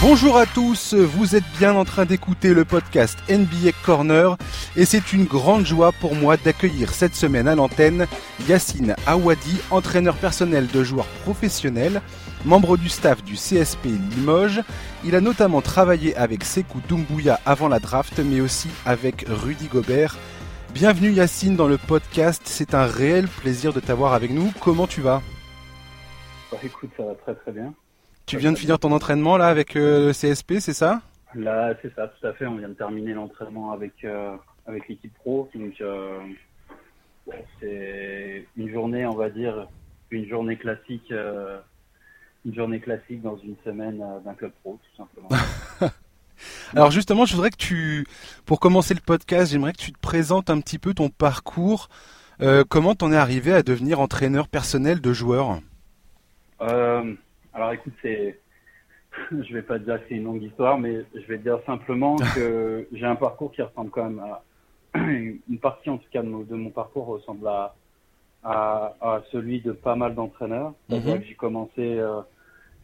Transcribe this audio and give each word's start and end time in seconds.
Bonjour 0.00 0.38
à 0.38 0.46
tous, 0.46 0.94
vous 0.94 1.34
êtes 1.34 1.44
bien 1.58 1.74
en 1.74 1.84
train 1.84 2.04
d'écouter 2.04 2.54
le 2.54 2.64
podcast 2.64 3.18
NBA 3.28 3.72
Corner 3.84 4.36
et 4.76 4.84
c'est 4.84 5.12
une 5.12 5.24
grande 5.24 5.66
joie 5.66 5.90
pour 5.90 6.14
moi 6.14 6.36
d'accueillir 6.36 6.92
cette 6.92 7.16
semaine 7.16 7.48
à 7.48 7.56
l'antenne 7.56 8.06
Yacine 8.48 8.94
Awadi, 9.08 9.60
entraîneur 9.72 10.14
personnel 10.14 10.68
de 10.68 10.84
joueurs 10.84 11.08
professionnels, 11.24 12.00
membre 12.44 12.76
du 12.76 12.88
staff 12.88 13.24
du 13.24 13.34
CSP 13.34 13.86
Limoges. 13.86 14.62
Il 15.04 15.16
a 15.16 15.20
notamment 15.20 15.62
travaillé 15.62 16.14
avec 16.14 16.44
Sekou 16.44 16.80
Doumbouya 16.88 17.40
avant 17.44 17.66
la 17.66 17.80
draft 17.80 18.20
mais 18.20 18.40
aussi 18.40 18.68
avec 18.86 19.24
Rudy 19.28 19.66
Gobert. 19.66 20.16
Bienvenue 20.72 21.10
Yacine 21.10 21.56
dans 21.56 21.66
le 21.66 21.76
podcast, 21.76 22.42
c'est 22.44 22.72
un 22.72 22.86
réel 22.86 23.26
plaisir 23.26 23.72
de 23.72 23.80
t'avoir 23.80 24.12
avec 24.12 24.30
nous. 24.30 24.52
Comment 24.60 24.86
tu 24.86 25.00
vas? 25.00 25.22
Bah, 26.52 26.58
Écoute, 26.62 26.90
ça 26.96 27.02
va 27.02 27.14
très 27.14 27.34
très 27.34 27.50
bien. 27.50 27.74
Tu 28.28 28.36
viens 28.36 28.52
de 28.52 28.58
finir 28.58 28.78
ton 28.78 28.92
entraînement 28.92 29.38
là 29.38 29.46
avec 29.46 29.74
euh, 29.74 30.08
le 30.08 30.12
CSP, 30.12 30.58
c'est 30.60 30.74
ça? 30.74 31.00
Là, 31.34 31.72
c'est 31.80 31.94
ça, 31.94 32.08
tout 32.08 32.26
à 32.26 32.34
fait. 32.34 32.44
On 32.44 32.56
vient 32.56 32.68
de 32.68 32.74
terminer 32.74 33.14
l'entraînement 33.14 33.72
avec 33.72 34.04
euh, 34.04 34.36
avec 34.66 34.86
l'équipe 34.86 35.14
pro. 35.14 35.48
Donc, 35.54 35.80
euh, 35.80 36.18
c'est 37.58 38.46
une 38.58 38.70
journée, 38.70 39.06
on 39.06 39.14
va 39.14 39.30
dire, 39.30 39.66
une 40.10 40.28
journée 40.28 40.58
classique, 40.58 41.10
une 41.10 42.54
journée 42.54 42.80
classique 42.80 43.22
dans 43.22 43.38
une 43.38 43.56
semaine 43.64 44.04
d'un 44.22 44.34
club 44.34 44.52
pro, 44.62 44.78
tout 44.84 45.02
simplement. 45.02 45.28
Alors 46.74 46.90
justement, 46.90 47.24
je 47.24 47.34
voudrais 47.34 47.50
que 47.50 47.56
tu, 47.56 48.06
pour 48.44 48.60
commencer 48.60 48.92
le 48.92 49.00
podcast, 49.00 49.52
j'aimerais 49.52 49.72
que 49.72 49.80
tu 49.80 49.92
te 49.92 49.98
présentes 49.98 50.50
un 50.50 50.60
petit 50.60 50.78
peu 50.78 50.92
ton 50.92 51.08
parcours. 51.08 51.88
comment 52.68 52.94
t'en 52.94 53.10
es 53.10 53.16
arrivé 53.16 53.54
à 53.54 53.62
devenir 53.62 54.00
entraîneur 54.00 54.48
personnel 54.48 55.00
de 55.00 55.12
joueurs? 55.14 55.60
Alors 57.58 57.72
écoute, 57.72 57.94
c'est, 58.02 58.38
je 59.32 59.52
vais 59.52 59.62
pas 59.62 59.80
dire 59.80 60.00
que 60.00 60.08
c'est 60.08 60.14
une 60.14 60.24
longue 60.24 60.42
histoire, 60.42 60.78
mais 60.78 61.04
je 61.12 61.26
vais 61.26 61.38
dire 61.38 61.58
simplement 61.66 62.16
que 62.34 62.86
j'ai 62.92 63.04
un 63.04 63.16
parcours 63.16 63.50
qui 63.50 63.62
ressemble 63.62 63.90
quand 63.90 64.04
même 64.04 64.20
à 64.20 64.42
une 64.94 65.58
partie 65.60 65.90
en 65.90 65.98
tout 65.98 66.08
cas 66.10 66.22
de 66.22 66.28
mon, 66.28 66.70
parcours 66.70 67.06
ressemble 67.06 67.48
à, 67.48 67.74
à, 68.44 69.22
celui 69.32 69.60
de 69.60 69.72
pas 69.72 69.96
mal 69.96 70.14
d'entraîneurs. 70.14 70.72
Mhm. 70.88 71.22
J'ai 71.26 71.34
commencé, 71.34 71.98
euh, 71.98 72.20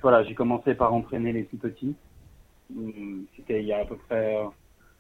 voilà, 0.03 0.25
j'ai 0.25 0.35
commencé 0.35 0.75
par 0.75 0.93
entraîner 0.93 1.33
les 1.33 1.45
tout 1.45 1.57
petits. 1.57 1.95
Hum, 2.77 3.27
c'était 3.37 3.61
il 3.61 3.67
y 3.67 3.73
a 3.73 3.79
à 3.79 3.85
peu 3.85 3.97
près, 3.97 4.37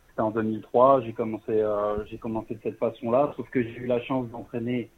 c'était 0.09 0.23
en 0.23 0.31
2003. 0.31 1.03
J'ai 1.03 1.13
commencé, 1.13 1.51
euh, 1.51 2.05
j'ai 2.07 2.19
commencé 2.19 2.55
de 2.55 2.61
cette 2.63 2.79
façon-là. 2.79 3.35
Sauf 3.37 3.51
que 3.51 3.61
j'ai 3.61 3.77
eu 3.77 3.87
la 3.87 4.01
chance 4.03 4.29
d'entraîner 4.29 4.89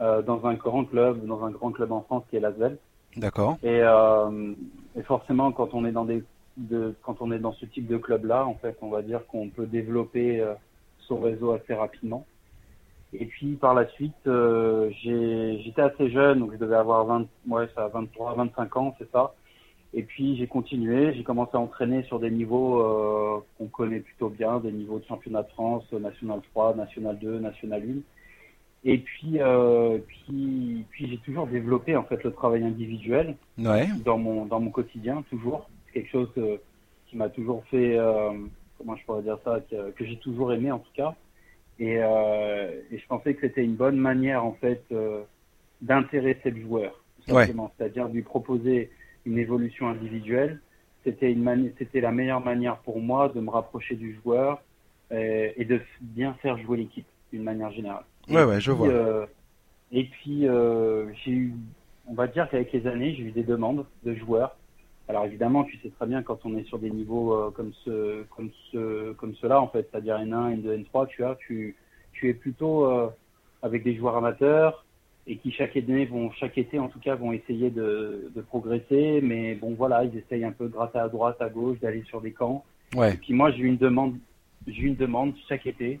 euh, 0.00 0.20
dans 0.20 0.46
un 0.46 0.54
grand 0.54 0.84
club, 0.84 1.24
dans 1.26 1.44
un 1.44 1.50
grand 1.50 1.72
club 1.72 1.92
en 1.92 2.02
France 2.02 2.24
qui 2.28 2.36
est 2.36 2.40
l'Asvel. 2.40 2.78
D'accord. 3.18 3.58
Et, 3.64 3.80
euh, 3.82 4.54
et, 4.96 5.02
forcément, 5.02 5.50
quand 5.50 5.74
on 5.74 5.84
est 5.84 5.92
dans 5.92 6.04
des, 6.04 6.22
de, 6.56 6.94
quand 7.02 7.16
on 7.20 7.32
est 7.32 7.40
dans 7.40 7.52
ce 7.52 7.66
type 7.66 7.88
de 7.88 7.96
club-là, 7.96 8.46
en 8.46 8.54
fait, 8.54 8.76
on 8.80 8.88
va 8.88 9.02
dire 9.02 9.26
qu'on 9.26 9.48
peut 9.48 9.66
développer 9.66 10.40
euh, 10.40 10.54
son 11.00 11.18
réseau 11.20 11.52
assez 11.52 11.74
rapidement. 11.74 12.24
Et 13.12 13.24
puis 13.24 13.54
par 13.54 13.74
la 13.74 13.88
suite, 13.88 14.14
euh, 14.26 14.90
j'étais 15.02 15.80
assez 15.80 16.10
jeune, 16.10 16.40
donc 16.40 16.52
je 16.52 16.58
devais 16.58 16.76
avoir 16.76 17.06
20, 17.06 17.26
ouais, 17.48 17.66
ça 17.74 17.88
23, 17.88 18.34
25 18.34 18.76
ans, 18.76 18.94
c'est 18.98 19.10
ça. 19.10 19.34
Et 19.94 20.02
puis 20.02 20.36
j'ai 20.36 20.46
continué, 20.46 21.14
j'ai 21.14 21.24
commencé 21.24 21.52
à 21.54 21.60
entraîner 21.60 22.02
sur 22.02 22.20
des 22.20 22.30
niveaux 22.30 23.42
qu'on 23.56 23.66
connaît 23.68 24.00
plutôt 24.00 24.28
bien, 24.28 24.60
des 24.60 24.70
niveaux 24.70 24.98
de 24.98 25.06
championnat 25.06 25.42
de 25.42 25.48
France, 25.48 25.90
national 25.90 26.42
3, 26.52 26.74
national 26.74 27.18
2, 27.18 27.38
national 27.38 27.82
1. 27.82 28.17
Et 28.84 28.98
puis, 28.98 29.40
euh, 29.40 29.98
puis, 30.06 30.84
puis 30.90 31.08
j'ai 31.08 31.18
toujours 31.18 31.46
développé 31.46 31.96
en 31.96 32.04
fait 32.04 32.22
le 32.22 32.32
travail 32.32 32.62
individuel 32.62 33.36
ouais. 33.58 33.88
dans 34.04 34.18
mon 34.18 34.46
dans 34.46 34.60
mon 34.60 34.70
quotidien 34.70 35.24
toujours. 35.30 35.68
C'est 35.86 35.94
quelque 35.94 36.10
chose 36.10 36.30
euh, 36.38 36.58
qui 37.08 37.16
m'a 37.16 37.28
toujours 37.28 37.64
fait, 37.66 37.98
euh, 37.98 38.30
comment 38.76 38.94
je 38.96 39.04
pourrais 39.04 39.22
dire 39.22 39.38
ça, 39.44 39.60
que, 39.68 39.90
que 39.90 40.04
j'ai 40.04 40.16
toujours 40.18 40.52
aimé 40.52 40.70
en 40.70 40.78
tout 40.78 40.92
cas. 40.94 41.14
Et, 41.80 41.96
euh, 41.98 42.80
et 42.90 42.98
je 42.98 43.06
pensais 43.06 43.34
que 43.34 43.40
c'était 43.40 43.64
une 43.64 43.74
bonne 43.76 43.96
manière 43.96 44.44
en 44.44 44.52
fait 44.52 44.82
euh, 44.92 45.22
d'intéresser 45.80 46.50
le 46.50 46.60
joueur, 46.60 47.04
simplement, 47.26 47.72
c'est-à-dire 47.76 48.08
de 48.08 48.14
lui 48.14 48.22
proposer 48.22 48.90
une 49.24 49.38
évolution 49.38 49.88
individuelle. 49.88 50.60
C'était 51.04 51.32
une 51.32 51.72
c'était 51.78 52.00
la 52.00 52.12
meilleure 52.12 52.44
manière 52.44 52.78
pour 52.78 53.00
moi 53.00 53.28
de 53.28 53.40
me 53.40 53.50
rapprocher 53.50 53.94
du 53.94 54.18
joueur 54.22 54.60
et, 55.10 55.54
et 55.56 55.64
de 55.64 55.80
bien 56.00 56.34
faire 56.34 56.58
jouer 56.58 56.78
l'équipe 56.78 57.06
d'une 57.32 57.42
manière 57.42 57.70
générale. 57.70 58.04
Ouais, 58.30 58.44
ouais, 58.44 58.60
je 58.60 58.70
vois. 58.70 58.88
Euh, 58.88 59.26
et 59.92 60.04
puis, 60.04 60.46
euh, 60.46 61.06
j'ai 61.24 61.32
eu, 61.32 61.54
on 62.06 62.14
va 62.14 62.26
dire 62.26 62.48
qu'avec 62.50 62.72
les 62.72 62.86
années, 62.86 63.14
j'ai 63.14 63.24
eu 63.24 63.32
des 63.32 63.42
demandes 63.42 63.84
de 64.04 64.14
joueurs. 64.14 64.56
Alors 65.08 65.24
évidemment, 65.24 65.64
tu 65.64 65.78
sais 65.78 65.88
très 65.88 66.06
bien 66.06 66.22
quand 66.22 66.40
on 66.44 66.56
est 66.58 66.64
sur 66.64 66.78
des 66.78 66.90
niveaux 66.90 67.32
euh, 67.32 67.50
comme 67.50 67.72
ce, 67.84 68.24
comme 68.24 68.50
ce, 68.70 69.12
comme 69.14 69.34
cela 69.36 69.58
en 69.58 69.68
fait, 69.68 69.88
c'est-à-dire 69.90 70.18
N1, 70.18 70.60
N2, 70.60 70.84
N3, 70.84 71.06
tu 71.08 71.24
as, 71.24 71.34
tu, 71.36 71.76
tu 72.12 72.28
es 72.28 72.34
plutôt 72.34 72.86
avec 73.62 73.84
des 73.84 73.96
joueurs 73.96 74.16
amateurs 74.16 74.84
et 75.26 75.36
qui 75.36 75.50
chaque 75.50 75.76
année 75.78 76.04
vont, 76.04 76.30
chaque 76.32 76.58
été 76.58 76.78
en 76.78 76.88
tout 76.88 76.98
cas, 76.98 77.14
vont 77.14 77.32
essayer 77.32 77.70
de, 77.70 78.30
de 78.34 78.40
progresser. 78.42 79.20
Mais 79.22 79.54
bon, 79.54 79.74
voilà, 79.74 80.04
ils 80.04 80.14
essayent 80.18 80.44
un 80.44 80.52
peu 80.52 80.66
de 80.66 80.72
gratter 80.72 80.98
à 80.98 81.08
droite, 81.08 81.40
à 81.40 81.48
gauche, 81.48 81.78
d'aller 81.80 82.02
sur 82.02 82.20
des 82.20 82.32
camps. 82.32 82.64
Ouais. 82.94 83.14
Et 83.14 83.16
puis 83.16 83.32
moi, 83.32 83.50
j'ai 83.50 83.62
une 83.62 83.78
demande, 83.78 84.16
j'ai 84.66 84.82
eu 84.82 84.86
une 84.88 84.96
demande 84.96 85.32
chaque 85.48 85.66
été 85.66 86.00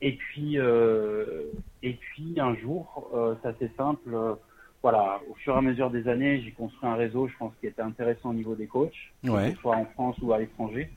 et 0.00 0.12
puis, 0.12 0.58
euh, 0.58 1.44
et 1.82 1.94
puis 1.94 2.34
un 2.38 2.54
jour, 2.56 3.10
euh, 3.14 3.34
c'est 3.42 3.48
assez 3.48 3.70
simple. 3.76 4.14
Euh, 4.14 4.34
voilà, 4.82 5.20
au 5.28 5.34
fur 5.34 5.54
et 5.54 5.58
à 5.58 5.60
mesure 5.60 5.90
des 5.90 6.06
années, 6.06 6.40
j'ai 6.40 6.52
construit 6.52 6.88
un 6.88 6.94
réseau, 6.94 7.26
je 7.26 7.36
pense, 7.36 7.52
qui 7.60 7.66
était 7.66 7.82
intéressant 7.82 8.30
au 8.30 8.34
niveau 8.34 8.54
des 8.54 8.68
coachs, 8.68 8.92
ouais. 9.24 9.50
que 9.50 9.56
ce 9.56 9.60
soit 9.60 9.76
en 9.76 9.86
France 9.86 10.16
ou 10.22 10.32
à 10.32 10.38
l'étranger. 10.38 10.88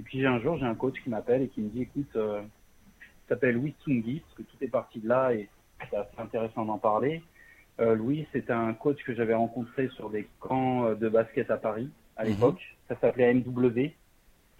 Et 0.00 0.02
puis 0.02 0.26
un 0.26 0.40
jour, 0.40 0.56
j'ai 0.58 0.64
un 0.64 0.74
coach 0.74 0.94
qui 1.04 1.10
m'appelle 1.10 1.42
et 1.42 1.48
qui 1.48 1.60
me 1.60 1.68
dit, 1.68 1.82
écoute, 1.82 2.16
s'appelle 3.30 3.54
Louis 3.54 3.74
Tsungi, 3.82 4.20
parce 4.20 4.34
que 4.34 4.42
tout 4.42 4.64
est 4.64 4.68
parti 4.68 4.98
de 4.98 5.08
là 5.08 5.32
et 5.32 5.48
c'est 5.88 5.96
assez 5.96 6.18
intéressant 6.18 6.64
d'en 6.64 6.78
parler. 6.78 7.22
Euh, 7.80 7.94
Louis, 7.94 8.26
c'est 8.32 8.50
un 8.50 8.74
coach 8.74 9.02
que 9.04 9.14
j'avais 9.14 9.34
rencontré 9.34 9.88
sur 9.90 10.10
des 10.10 10.28
camps 10.40 10.92
de 10.92 11.08
basket 11.08 11.50
à 11.50 11.56
Paris 11.56 11.88
à 12.16 12.24
mhm. 12.24 12.30
l'époque. 12.30 12.60
Ça 12.88 12.96
s'appelait 13.00 13.32
MW 13.32 13.92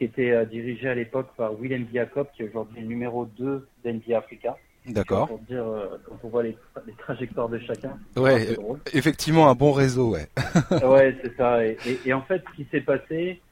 qui 0.01 0.07
était 0.07 0.31
euh, 0.31 0.47
dirigé 0.47 0.89
à 0.89 0.95
l'époque 0.95 1.29
par 1.37 1.53
Willem 1.55 1.87
Jacob, 1.93 2.27
qui 2.35 2.43
est 2.43 2.49
aujourd'hui 2.49 2.81
le 2.81 2.87
numéro 2.87 3.27
2 3.27 3.69
d'NBA 3.85 4.17
Africa. 4.17 4.57
D'accord. 4.87 5.29
Pour 5.29 5.41
dire, 5.41 5.63
euh, 5.63 5.99
quand 6.07 6.19
on 6.25 6.29
voit 6.29 6.43
les, 6.43 6.57
les 6.87 6.95
trajectoires 6.95 7.51
de 7.51 7.59
chacun. 7.59 7.99
Ouais, 8.17 8.57
effectivement, 8.95 9.51
un 9.51 9.55
bon 9.55 9.73
réseau, 9.73 10.13
ouais. 10.13 10.27
ouais, 10.83 11.15
c'est 11.23 11.37
ça. 11.37 11.67
Et, 11.67 11.77
et, 11.87 12.01
et, 12.07 12.15
en 12.15 12.23
fait, 12.23 12.43
ce 12.51 12.57
qui 12.57 12.67
s'est 12.71 12.81
passé, 12.81 13.43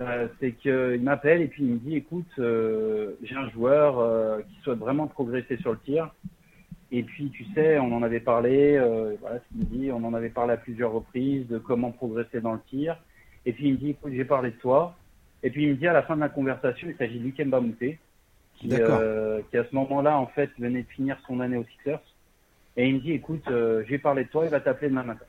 euh, 0.00 0.28
c'est 0.38 0.52
qu'il 0.52 1.02
m'appelle 1.02 1.42
et 1.42 1.48
puis 1.48 1.64
il 1.64 1.72
me 1.72 1.78
dit, 1.78 1.96
écoute, 1.96 2.30
euh, 2.38 3.16
j'ai 3.24 3.34
un 3.34 3.50
joueur 3.50 3.98
euh, 3.98 4.42
qui 4.42 4.62
souhaite 4.62 4.78
vraiment 4.78 5.08
progresser 5.08 5.56
sur 5.56 5.72
le 5.72 5.78
tir. 5.78 6.14
Et 6.92 7.02
puis, 7.02 7.30
tu 7.30 7.44
sais, 7.52 7.80
on 7.80 7.92
en 7.92 8.04
avait 8.04 8.20
parlé, 8.20 8.78
voilà 9.20 9.38
ce 9.38 9.48
qu'il 9.48 9.58
me 9.58 9.64
dit, 9.64 9.92
on 9.92 10.04
en 10.04 10.14
avait 10.14 10.28
parlé 10.28 10.52
à 10.54 10.56
plusieurs 10.56 10.92
reprises 10.92 11.48
de 11.48 11.58
comment 11.58 11.90
progresser 11.90 12.40
dans 12.40 12.52
le 12.52 12.60
tir. 12.68 12.96
Et 13.44 13.52
puis, 13.52 13.68
il 13.68 13.72
me 13.72 13.78
dit, 13.78 13.90
écoute, 13.90 14.12
j'ai 14.14 14.24
parlé 14.24 14.50
de 14.50 14.56
toi. 14.56 14.96
Et 15.42 15.50
puis 15.50 15.64
il 15.64 15.70
me 15.70 15.74
dit 15.74 15.86
à 15.86 15.92
la 15.92 16.02
fin 16.02 16.16
de 16.16 16.20
la 16.20 16.28
conversation, 16.28 16.88
il 16.88 16.96
s'agit 16.96 17.18
de 17.18 17.24
Lukemba 17.24 17.60
Mouté, 17.60 17.98
qui, 18.56 18.68
euh, 18.72 19.40
qui 19.50 19.56
à 19.56 19.64
ce 19.64 19.74
moment-là, 19.74 20.18
en 20.18 20.26
fait, 20.26 20.50
venait 20.58 20.82
de 20.82 20.88
finir 20.88 21.16
son 21.26 21.40
année 21.40 21.56
aux 21.56 21.64
Sixers. 21.64 22.02
Et 22.76 22.88
il 22.88 22.96
me 22.96 23.00
dit, 23.00 23.12
écoute, 23.12 23.44
euh, 23.48 23.82
j'ai 23.88 23.98
parlé 23.98 24.24
de 24.24 24.28
toi, 24.28 24.44
il 24.44 24.50
va 24.50 24.60
t'appeler 24.60 24.90
demain 24.90 25.02
matin. 25.02 25.24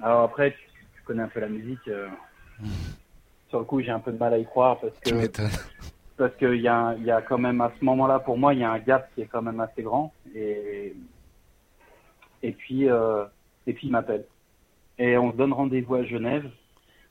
Alors 0.00 0.22
après, 0.22 0.52
tu, 0.52 0.58
tu, 0.94 1.02
connais 1.02 1.22
un 1.22 1.28
peu 1.28 1.40
la 1.40 1.48
musique. 1.48 1.86
Euh, 1.88 2.08
mmh. 2.60 2.66
Sur 3.48 3.58
le 3.60 3.64
coup, 3.64 3.80
j'ai 3.80 3.90
un 3.90 4.00
peu 4.00 4.12
de 4.12 4.18
mal 4.18 4.34
à 4.34 4.38
y 4.38 4.44
croire 4.44 4.78
parce 4.80 4.98
que 5.00 5.48
parce 6.16 6.34
qu'il 6.36 6.60
y 6.60 6.68
a 6.68 6.94
il 6.98 7.04
y 7.04 7.10
a 7.10 7.22
quand 7.22 7.38
même 7.38 7.60
à 7.60 7.72
ce 7.78 7.84
moment-là, 7.84 8.18
pour 8.18 8.36
moi, 8.36 8.52
il 8.52 8.60
y 8.60 8.64
a 8.64 8.70
un 8.70 8.78
gap 8.78 9.08
qui 9.14 9.22
est 9.22 9.26
quand 9.26 9.40
même 9.40 9.60
assez 9.60 9.82
grand. 9.82 10.12
Et 10.34 10.94
et 12.42 12.52
puis 12.52 12.88
euh, 12.88 13.24
et 13.66 13.72
puis 13.72 13.86
il 13.86 13.90
m'appelle. 13.90 14.24
Et 14.98 15.16
on 15.16 15.32
se 15.32 15.36
donne 15.36 15.52
rendez-vous 15.52 15.94
à 15.94 16.04
Genève 16.04 16.50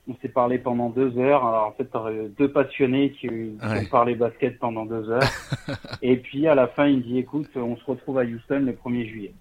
on 0.07 0.15
s'est 0.21 0.29
parlé 0.29 0.57
pendant 0.57 0.89
deux 0.89 1.17
heures. 1.17 1.45
Alors 1.45 1.67
en 1.67 1.71
fait, 1.71 1.89
deux 2.37 2.51
passionnés 2.51 3.11
qui, 3.11 3.27
qui 3.27 3.57
ouais. 3.61 3.81
ont 3.81 3.89
parlé 3.89 4.15
basket 4.15 4.57
pendant 4.59 4.85
deux 4.85 5.09
heures. 5.09 5.29
et 6.01 6.17
puis 6.17 6.47
à 6.47 6.55
la 6.55 6.67
fin, 6.67 6.87
il 6.87 6.97
me 6.97 7.03
dit 7.03 7.17
écoute, 7.17 7.49
on 7.55 7.75
se 7.77 7.85
retrouve 7.85 8.19
à 8.19 8.23
Houston 8.23 8.59
le 8.65 8.73
1er 8.73 9.07
juillet. 9.07 9.33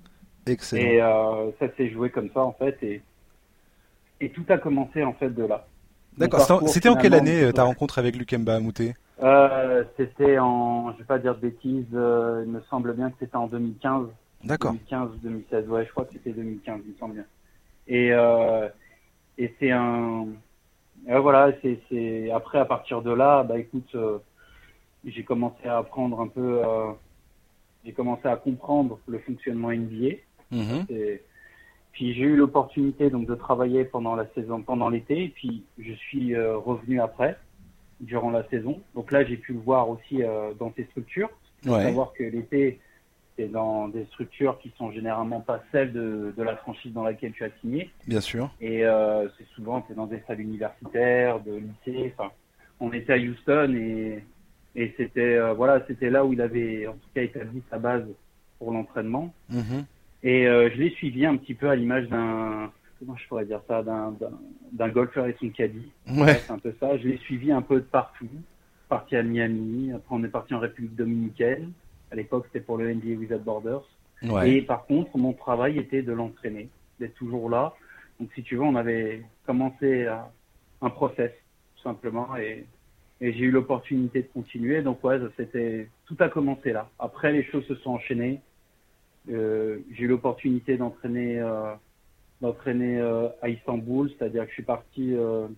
Excellent. 0.47 0.83
Et 0.83 1.03
euh, 1.03 1.51
ça 1.59 1.67
s'est 1.77 1.91
joué 1.91 2.11
comme 2.11 2.31
ça 2.33 2.41
en 2.41 2.53
fait. 2.53 2.77
Et, 2.83 3.03
et 4.21 4.31
tout 4.31 4.45
a 4.49 4.59
commencé 4.59 5.03
en 5.05 5.13
fait 5.13 5.31
de 5.31 5.45
là. 5.45 5.67
D'accord. 6.17 6.69
C'était 6.69 6.89
en 6.89 6.97
quelle 6.97 7.15
année 7.15 7.45
euh, 7.45 7.53
ta 7.53 7.65
rencontre 7.65 7.99
avec 7.99 8.17
Lukemba 8.17 8.57
Amouté 8.57 8.95
euh, 9.23 9.85
C'était 9.97 10.39
en, 10.39 10.93
je 10.93 10.99
vais 10.99 11.05
pas 11.05 11.19
dire 11.19 11.35
de 11.35 11.41
bêtises, 11.41 11.85
euh, 11.93 12.43
il 12.47 12.53
me 12.53 12.63
semble 12.71 12.95
bien 12.95 13.11
que 13.11 13.17
c'était 13.21 13.37
en 13.37 13.49
2015. 13.49 14.07
D'accord. 14.45 14.73
2015, 14.73 15.11
2016, 15.23 15.69
ouais, 15.69 15.85
je 15.85 15.91
crois 15.91 16.05
que 16.05 16.15
c'était 16.15 16.31
2015, 16.31 16.81
il 16.87 16.93
me 16.93 16.99
semble 16.99 17.15
bien. 17.15 17.25
Et, 17.89 18.09
et 19.39 19.55
c'est 19.61 19.71
un, 19.71 20.27
et 21.09 21.19
voilà, 21.19 21.53
c'est 21.63 22.31
après 22.31 22.59
à 22.59 22.65
partir 22.65 23.03
de 23.03 23.13
là, 23.13 23.43
bah 23.43 23.59
écoute, 23.59 23.95
euh, 23.95 24.19
j'ai 25.05 25.25
commencé 25.25 25.67
à 25.67 25.79
apprendre 25.79 26.21
un 26.21 26.29
peu, 26.29 26.63
euh, 26.65 26.93
j'ai 27.85 27.93
commencé 27.93 28.27
à 28.27 28.37
comprendre 28.37 28.99
le 29.07 29.19
fonctionnement 29.21 29.71
NBA. 29.71 30.17
Mm 30.51 30.63
-hmm. 30.63 30.93
Et 30.93 31.23
Puis 31.93 32.13
j'ai 32.15 32.25
eu 32.25 32.37
l'opportunité 32.37 33.09
donc 33.09 33.27
de 33.27 33.35
travailler 33.35 33.85
pendant 33.85 34.17
la 34.17 34.27
saison, 34.35 34.63
pendant 34.63 34.91
l'été, 34.91 35.25
et 35.25 35.29
puis 35.29 35.65
je 35.79 35.95
suis 35.95 36.35
euh, 36.35 36.59
revenu 36.59 37.01
après, 37.01 37.39
durant 38.01 38.31
la 38.31 38.45
saison. 38.51 38.81
Donc 38.95 39.13
là, 39.13 39.25
j'ai 39.25 39.39
pu 39.39 39.53
le 39.55 39.61
voir 39.61 39.89
aussi 39.89 40.23
euh, 40.23 40.53
dans 40.61 40.71
tes 40.71 40.85
structures. 40.91 41.31
Faut 41.65 41.81
savoir 41.89 42.13
que 42.13 42.23
l'été, 42.23 42.81
c'est 43.37 43.51
dans 43.51 43.89
des 43.89 44.05
structures 44.07 44.59
qui 44.59 44.73
sont 44.79 44.91
généralement 44.91 45.41
pas 45.41 45.63
celles 45.73 45.93
de, 45.93 46.33
de, 46.37 46.43
la 46.43 46.57
franchise 46.57 46.93
dans 46.93 47.05
laquelle 47.05 47.33
tu 47.33 47.45
as 47.45 47.51
signé. 47.61 47.91
Bien 48.07 48.21
sûr. 48.21 48.51
Et 48.61 48.85
euh, 48.85 49.29
c'est 49.37 49.47
souvent 49.55 49.85
c'est 49.89 49.95
dans 49.95 50.07
des 50.07 50.23
salles 50.27 50.41
universitaires, 50.41 51.41
de 51.41 51.57
lycée. 51.57 52.15
Enfin, 52.17 52.31
on 52.81 52.93
était 52.93 53.13
à 53.13 53.19
Houston 53.19 53.75
et, 53.75 54.25
et 54.75 54.95
c'était 54.97 55.37
euh, 55.37 55.53
voilà, 55.53 55.85
c'était 55.87 56.11
là 56.11 56.25
où 56.25 56.33
il 56.33 56.41
avait 56.41 56.87
en 56.87 56.95
tout 56.95 57.09
cas 57.15 57.23
établi 57.23 57.63
sa 57.71 57.79
base 57.79 58.05
pour 58.59 58.73
l'entraînement. 58.73 59.33
Mm-hmm. 59.53 59.85
Et 60.23 60.47
euh, 60.49 60.71
je 60.73 60.81
l'ai 60.81 60.91
suivi 60.91 61.27
un 61.27 61.37
petit 61.37 61.55
peu 61.55 61.69
à 61.69 61.77
l'image 61.77 62.09
d'un 62.09 62.71
comment 62.99 63.17
je 63.17 63.29
pourrais 63.29 63.45
dire 63.45 63.61
ça, 63.69 63.83
d'un 63.83 64.89
golfeur 64.89 65.27
et 65.27 65.37
son 65.39 65.51
caddie. 65.51 65.93
Ouais. 66.09 66.35
C'est 66.35 66.51
un 66.51 66.59
peu 66.59 66.75
ça. 66.81 66.97
Je 66.97 67.09
l'ai 67.09 67.19
suivi 67.19 67.53
un 67.53 67.63
peu 67.63 67.77
de 67.77 67.85
partout. 67.85 68.29
Parti 68.89 69.17
à 69.17 69.23
Miami, 69.23 69.93
après 69.93 70.15
on 70.15 70.23
est 70.23 70.29
parti 70.29 70.55
en 70.55 70.61
République 70.61 70.95
dominicaine. 70.95 71.73
À 72.11 72.17
l'époque, 72.17 72.47
c'était 72.47 72.65
pour 72.65 72.77
le 72.79 72.93
NBA 72.93 73.19
Without 73.19 73.39
Borders. 73.39 73.85
Ouais. 74.23 74.51
Et 74.51 74.63
par 74.63 74.87
contre, 74.87 75.17
mon 75.19 75.33
travail 75.33 75.79
était 75.79 76.03
de 76.03 76.13
l'entraîner, 76.13 76.69
d'être 77.01 77.15
toujours 77.15 77.51
là. 77.51 77.75
Donc, 78.19 78.31
si 78.35 78.43
tu 78.43 78.57
veux, 78.57 78.63
on 78.63 78.77
avait 78.77 79.23
commencé 79.45 80.07
un 80.81 80.91
process, 80.91 81.33
tout 81.77 81.83
simplement, 81.83 82.37
et, 82.37 82.65
et 83.21 83.33
j'ai 83.33 83.45
eu 83.45 83.51
l'opportunité 83.51 84.23
de 84.23 84.29
continuer. 84.29 84.83
Donc, 84.83 85.03
ouais, 85.05 85.19
c'était 85.37 85.89
tout 86.07 86.17
a 86.21 86.29
commencé 86.29 86.73
là. 86.73 86.89
Après, 86.99 87.33
les 87.33 87.45
choses 87.45 87.65
se 87.67 87.75
sont 87.77 87.91
enchaînées. 87.91 88.41
Euh, 89.31 89.81
j'ai 89.93 90.05
eu 90.05 90.09
l'opportunité 90.09 90.77
d'entraîner 90.77 91.39
euh, 91.39 91.75
d'entraîner 92.41 92.99
euh, 92.99 93.29
à 93.43 93.49
Istanbul, 93.49 94.11
c'est-à-dire 94.11 94.45
que 94.45 94.51
je 94.51 94.55
suis 94.55 94.63
parti 94.63 95.15
euh, 95.15 95.49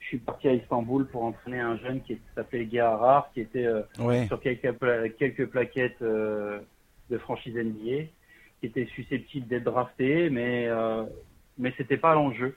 je 0.00 0.06
suis 0.06 0.18
parti 0.18 0.48
à 0.48 0.54
Istanbul 0.54 1.06
pour 1.06 1.24
entraîner 1.24 1.60
un 1.60 1.76
jeune 1.78 2.00
qui 2.02 2.18
s'appelait 2.34 2.78
Harar, 2.78 3.30
qui 3.32 3.40
était 3.40 3.66
euh, 3.66 3.82
ouais. 3.98 4.26
sur 4.26 4.40
quelques, 4.40 4.72
pla 4.72 5.08
quelques 5.08 5.46
plaquettes 5.46 6.00
euh, 6.02 6.60
de 7.10 7.18
franchise 7.18 7.54
NBA, 7.54 8.06
qui 8.60 8.66
était 8.66 8.86
susceptible 8.86 9.46
d'être 9.48 9.64
drafté, 9.64 10.30
mais 10.30 10.66
euh, 10.68 11.04
mais 11.58 11.72
c'était 11.76 11.96
pas 11.96 12.14
l'enjeu. 12.14 12.56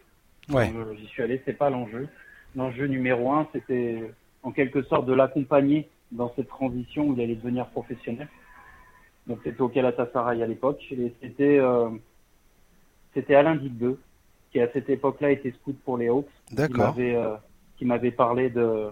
Ouais. 0.49 0.71
J'y 0.97 1.07
suis 1.07 1.23
allé, 1.23 1.41
c'est 1.45 1.57
pas 1.57 1.69
l'enjeu. 1.69 2.07
L'enjeu 2.55 2.85
numéro 2.87 3.31
un, 3.31 3.47
c'était 3.53 4.11
en 4.43 4.51
quelque 4.51 4.83
sorte 4.83 5.05
de 5.05 5.13
l'accompagner 5.13 5.89
dans 6.11 6.31
cette 6.35 6.47
transition 6.47 7.07
où 7.07 7.13
il 7.13 7.21
allait 7.21 7.35
devenir 7.35 7.67
professionnel. 7.67 8.27
Donc 9.27 9.39
c'était 9.43 9.61
au 9.61 9.69
Galatasaray 9.69 10.41
à 10.41 10.47
l'époque, 10.47 10.83
et 10.91 11.13
c'était 11.21 11.59
euh, 11.59 11.89
c'était 13.13 13.35
Alain 13.35 13.55
Digbeu 13.55 13.99
qui 14.51 14.59
à 14.59 14.71
cette 14.71 14.89
époque-là 14.89 15.31
était 15.31 15.51
scout 15.51 15.77
pour 15.83 15.97
les 15.97 16.09
Hawks, 16.09 16.27
qui 16.47 16.55
D'accord. 16.55 16.95
euh, 16.99 17.35
qui 17.77 17.85
m'avait 17.85 18.11
parlé 18.11 18.49
de 18.49 18.89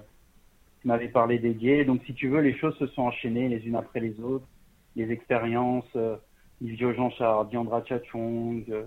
qui 0.82 0.88
m'avait 0.88 1.10
parlé 1.10 1.40
des 1.40 1.54
gays. 1.54 1.86
Donc 1.86 2.02
si 2.06 2.14
tu 2.14 2.30
veux, 2.30 2.40
les 2.42 2.58
choses 2.58 2.76
se 2.78 2.88
sont 2.88 3.04
enchaînées 3.04 3.50
les 3.50 3.66
unes 3.68 3.76
après 3.76 4.00
les 4.00 4.20
autres, 4.22 4.48
les 4.96 5.12
expériences, 5.12 5.90
euh, 5.96 6.16
Livio 6.62 6.94
Jean 6.94 7.10
Chard, 7.12 7.46
Diandra 7.46 7.84
Chachong. 7.86 8.64
euh, 8.70 8.86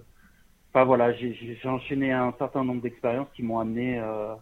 Enfin 0.75 0.85
voilà, 0.85 1.13
j'ai 1.13 1.35
j'ai 1.35 1.69
enchaîné 1.69 2.13
un 2.13 2.33
certain 2.39 2.65
nombre 2.65 2.81
d'expériences 2.81 3.29
qui 3.35 3.43
m'ont 3.43 3.59
amené 3.59 3.99
euh, 3.99 4.35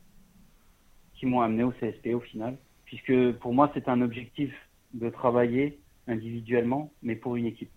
qui 1.15 1.27
m'ont 1.27 1.41
amené 1.41 1.65
au 1.65 1.73
CSP 1.73 2.15
au 2.15 2.21
final, 2.21 2.57
puisque 2.85 3.33
pour 3.39 3.53
moi 3.53 3.69
c'est 3.75 3.89
un 3.89 4.01
objectif 4.01 4.55
de 4.95 5.11
travailler 5.11 5.81
individuellement, 6.07 6.93
mais 7.03 7.17
pour 7.17 7.35
une 7.35 7.47
équipe. 7.47 7.71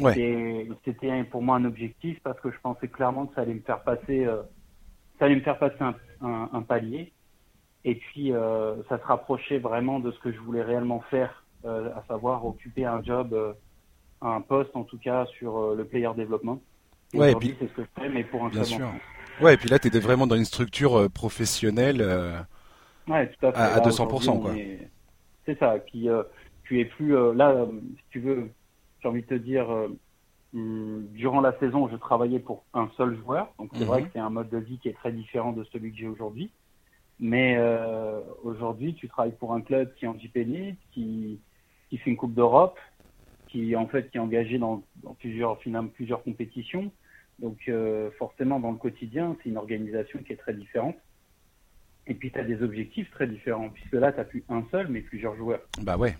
Ouais. 0.00 0.14
C'était 0.84 1.24
pour 1.24 1.42
moi 1.42 1.56
un 1.56 1.64
objectif 1.64 2.18
parce 2.22 2.38
que 2.40 2.50
je 2.50 2.58
pensais 2.62 2.88
clairement 2.88 3.26
que 3.26 3.34
ça 3.34 3.40
allait 3.42 3.54
me 3.54 3.60
faire 3.60 3.82
passer, 3.82 4.24
euh, 4.24 4.42
ça 5.18 5.24
allait 5.24 5.36
me 5.36 5.40
faire 5.40 5.58
passer 5.58 5.76
un, 5.80 5.94
un, 6.22 6.48
un 6.52 6.62
palier. 6.62 7.12
Et 7.84 7.94
puis 7.96 8.32
euh, 8.32 8.76
ça 8.88 8.98
se 8.98 9.04
rapprochait 9.04 9.58
vraiment 9.58 9.98
de 10.00 10.10
ce 10.12 10.18
que 10.20 10.32
je 10.32 10.38
voulais 10.38 10.62
réellement 10.62 11.00
faire, 11.10 11.44
euh, 11.64 11.90
à 11.96 12.04
savoir 12.06 12.44
occuper 12.46 12.84
un 12.84 13.02
job, 13.02 13.36
un 14.20 14.40
poste 14.40 14.74
en 14.74 14.84
tout 14.84 14.98
cas 14.98 15.26
sur 15.26 15.74
le 15.74 15.84
player 15.84 16.10
développement. 16.16 16.60
Et 17.14 17.18
Ouais, 17.18 17.32
et 17.32 17.34
puis- 17.36 17.56
c'est 17.58 17.68
ce 17.68 17.72
que 17.72 17.82
je 17.82 18.02
fais, 18.02 18.08
mais 18.08 18.24
pour 18.24 18.44
un 18.44 18.50
Bien 18.50 18.64
sûr. 18.64 18.90
Ouais, 19.40 19.54
et 19.54 19.56
puis 19.56 19.68
là, 19.68 19.78
tu 19.78 19.88
étais 19.88 20.00
vraiment 20.00 20.26
dans 20.26 20.34
une 20.36 20.44
structure 20.44 21.08
professionnelle. 21.10 22.02
Ouais, 23.08 23.28
tout 23.30 23.46
à 23.46 23.52
fait. 23.52 23.58
À- 23.58 23.74
à 23.74 23.76
Là, 23.76 23.82
200%, 23.82 24.06
aujourd'hui, 24.06 24.28
on 24.28 24.40
quoi. 24.40 24.56
est- 24.56 24.90
C'est 25.46 25.58
ça. 25.58 25.76
Puis 25.78 26.08
tu 26.64 26.80
es 26.80 26.84
plus 26.84 27.12
là, 27.34 27.66
si 27.96 28.04
tu 28.10 28.20
veux, 28.20 28.50
j'ai 29.00 29.08
envie 29.08 29.22
de 29.22 29.26
te 29.26 29.34
dire, 29.34 29.70
euh, 29.70 29.88
hum, 30.54 31.06
durant 31.12 31.40
la 31.40 31.58
saison, 31.58 31.88
je 31.88 31.96
travaillais 31.96 32.40
pour 32.40 32.64
un 32.74 32.88
seul 32.96 33.16
joueur. 33.18 33.52
Donc 33.58 33.70
c'est 33.72 33.84
Mhm. 33.84 33.86
vrai 33.90 34.02
que 34.04 34.08
c'est 34.12 34.18
un 34.18 34.30
mode 34.30 34.50
de 34.50 34.58
vie 34.58 34.78
qui 34.78 34.88
est 34.88 34.94
très 34.94 35.12
différent 35.12 35.52
de 35.52 35.64
celui 35.64 35.92
que 35.92 35.98
j'ai 35.98 36.08
aujourd'hui. 36.08 36.50
Mais 37.20 37.56
euh, 37.58 38.20
aujourd'hui, 38.44 38.94
tu 38.94 39.08
travailles 39.08 39.36
pour 39.36 39.52
un 39.52 39.60
club 39.60 39.92
qui 39.94 40.04
est 40.04 40.08
en 40.08 40.18
JP 40.18 40.38
qui 40.92 41.40
qui 41.90 41.96
fait 41.98 42.10
une 42.10 42.16
Coupe 42.16 42.34
d'Europe, 42.34 42.78
qui 43.48 43.74
en 43.74 43.86
fait 43.86 44.10
qui 44.10 44.18
est 44.18 44.20
engagé 44.20 44.58
dans, 44.58 44.84
dans 44.96 45.14
plusieurs 45.14 45.58
finalement 45.62 45.88
plusieurs 45.88 46.22
compétitions. 46.22 46.92
Donc 47.38 47.56
euh, 47.68 48.10
forcément 48.18 48.60
dans 48.60 48.72
le 48.72 48.78
quotidien, 48.78 49.36
c'est 49.42 49.48
une 49.48 49.56
organisation 49.56 50.22
qui 50.22 50.32
est 50.32 50.36
très 50.36 50.54
différente. 50.54 50.96
Et 52.06 52.14
puis 52.14 52.32
tu 52.32 52.38
as 52.38 52.44
des 52.44 52.62
objectifs 52.62 53.10
très 53.10 53.26
différents, 53.26 53.68
puisque 53.68 53.92
là, 53.92 54.12
tu 54.12 54.24
plus 54.24 54.44
un 54.48 54.64
seul, 54.70 54.88
mais 54.88 55.02
plusieurs 55.02 55.36
joueurs. 55.36 55.60
Bah 55.82 55.96
ouais. 55.96 56.16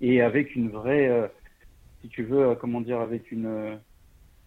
Et 0.00 0.20
avec 0.20 0.54
une 0.56 0.70
vraie, 0.70 1.08
euh, 1.08 1.28
si 2.06 2.10
tu 2.10 2.22
veux, 2.22 2.50
euh, 2.50 2.54
comment 2.54 2.80
dire, 2.80 3.00
avec 3.00 3.32
une, 3.32 3.46
euh, 3.46 3.76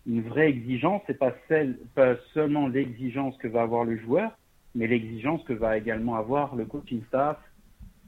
une 0.07 0.21
vraie 0.21 0.49
exigence, 0.49 1.01
c'est 1.07 1.17
pas 1.17 1.33
celle, 1.49 1.77
pas 1.93 2.15
seulement 2.33 2.67
l'exigence 2.67 3.35
que 3.37 3.47
va 3.47 3.63
avoir 3.63 3.83
le 3.83 3.97
joueur, 3.97 4.31
mais 4.75 4.87
l'exigence 4.87 5.43
que 5.43 5.53
va 5.53 5.77
également 5.77 6.15
avoir 6.15 6.55
le 6.55 6.65
coaching 6.65 7.01
staff, 7.07 7.37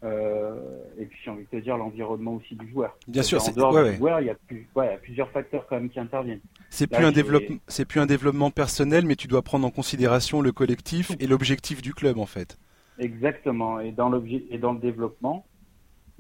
euh, 0.04 0.56
et 0.98 1.06
puis 1.06 1.20
j'ai 1.24 1.32
envie 1.32 1.44
de 1.44 1.50
te 1.50 1.64
dire 1.64 1.78
l'environnement 1.78 2.36
aussi 2.36 2.56
du 2.56 2.70
joueur. 2.72 2.98
Bien 3.08 3.24
sûr, 3.24 3.40
En 3.40 3.42
c'est 3.42 3.56
dehors 3.56 3.74
ouais, 3.74 3.84
du 3.84 3.90
ouais. 3.90 3.98
joueur, 3.98 4.22
il 4.22 4.28
y, 4.28 4.30
a 4.30 4.36
plus, 4.48 4.68
ouais, 4.76 4.88
il 4.88 4.92
y 4.92 4.96
a 4.96 4.98
plusieurs 4.98 5.30
facteurs 5.32 5.68
quand 5.68 5.76
même 5.76 5.90
qui 5.90 6.00
interviennent. 6.00 6.42
C'est 6.70 6.88
plus 6.88 7.04
un 7.04 7.12
développement, 7.12 7.58
c'est 7.68 7.86
plus 7.86 8.00
un 8.00 8.06
développement 8.06 8.52
personnel, 8.52 9.06
mais 9.06 9.16
tu 9.16 9.28
dois 9.28 9.42
prendre 9.42 9.68
en 9.68 9.72
considération 9.72 10.42
le 10.42 10.54
collectif 10.54 11.12
et 11.20 11.28
l'objectif 11.28 11.82
du 11.82 11.94
club 11.94 12.18
en 12.18 12.26
fait. 12.26 12.58
Exactement. 13.00 13.80
Et 13.82 13.92
dans 13.92 14.10
l'objet 14.10 14.46
et 14.50 14.58
dans 14.58 14.74
le 14.74 14.80
développement 14.80 15.46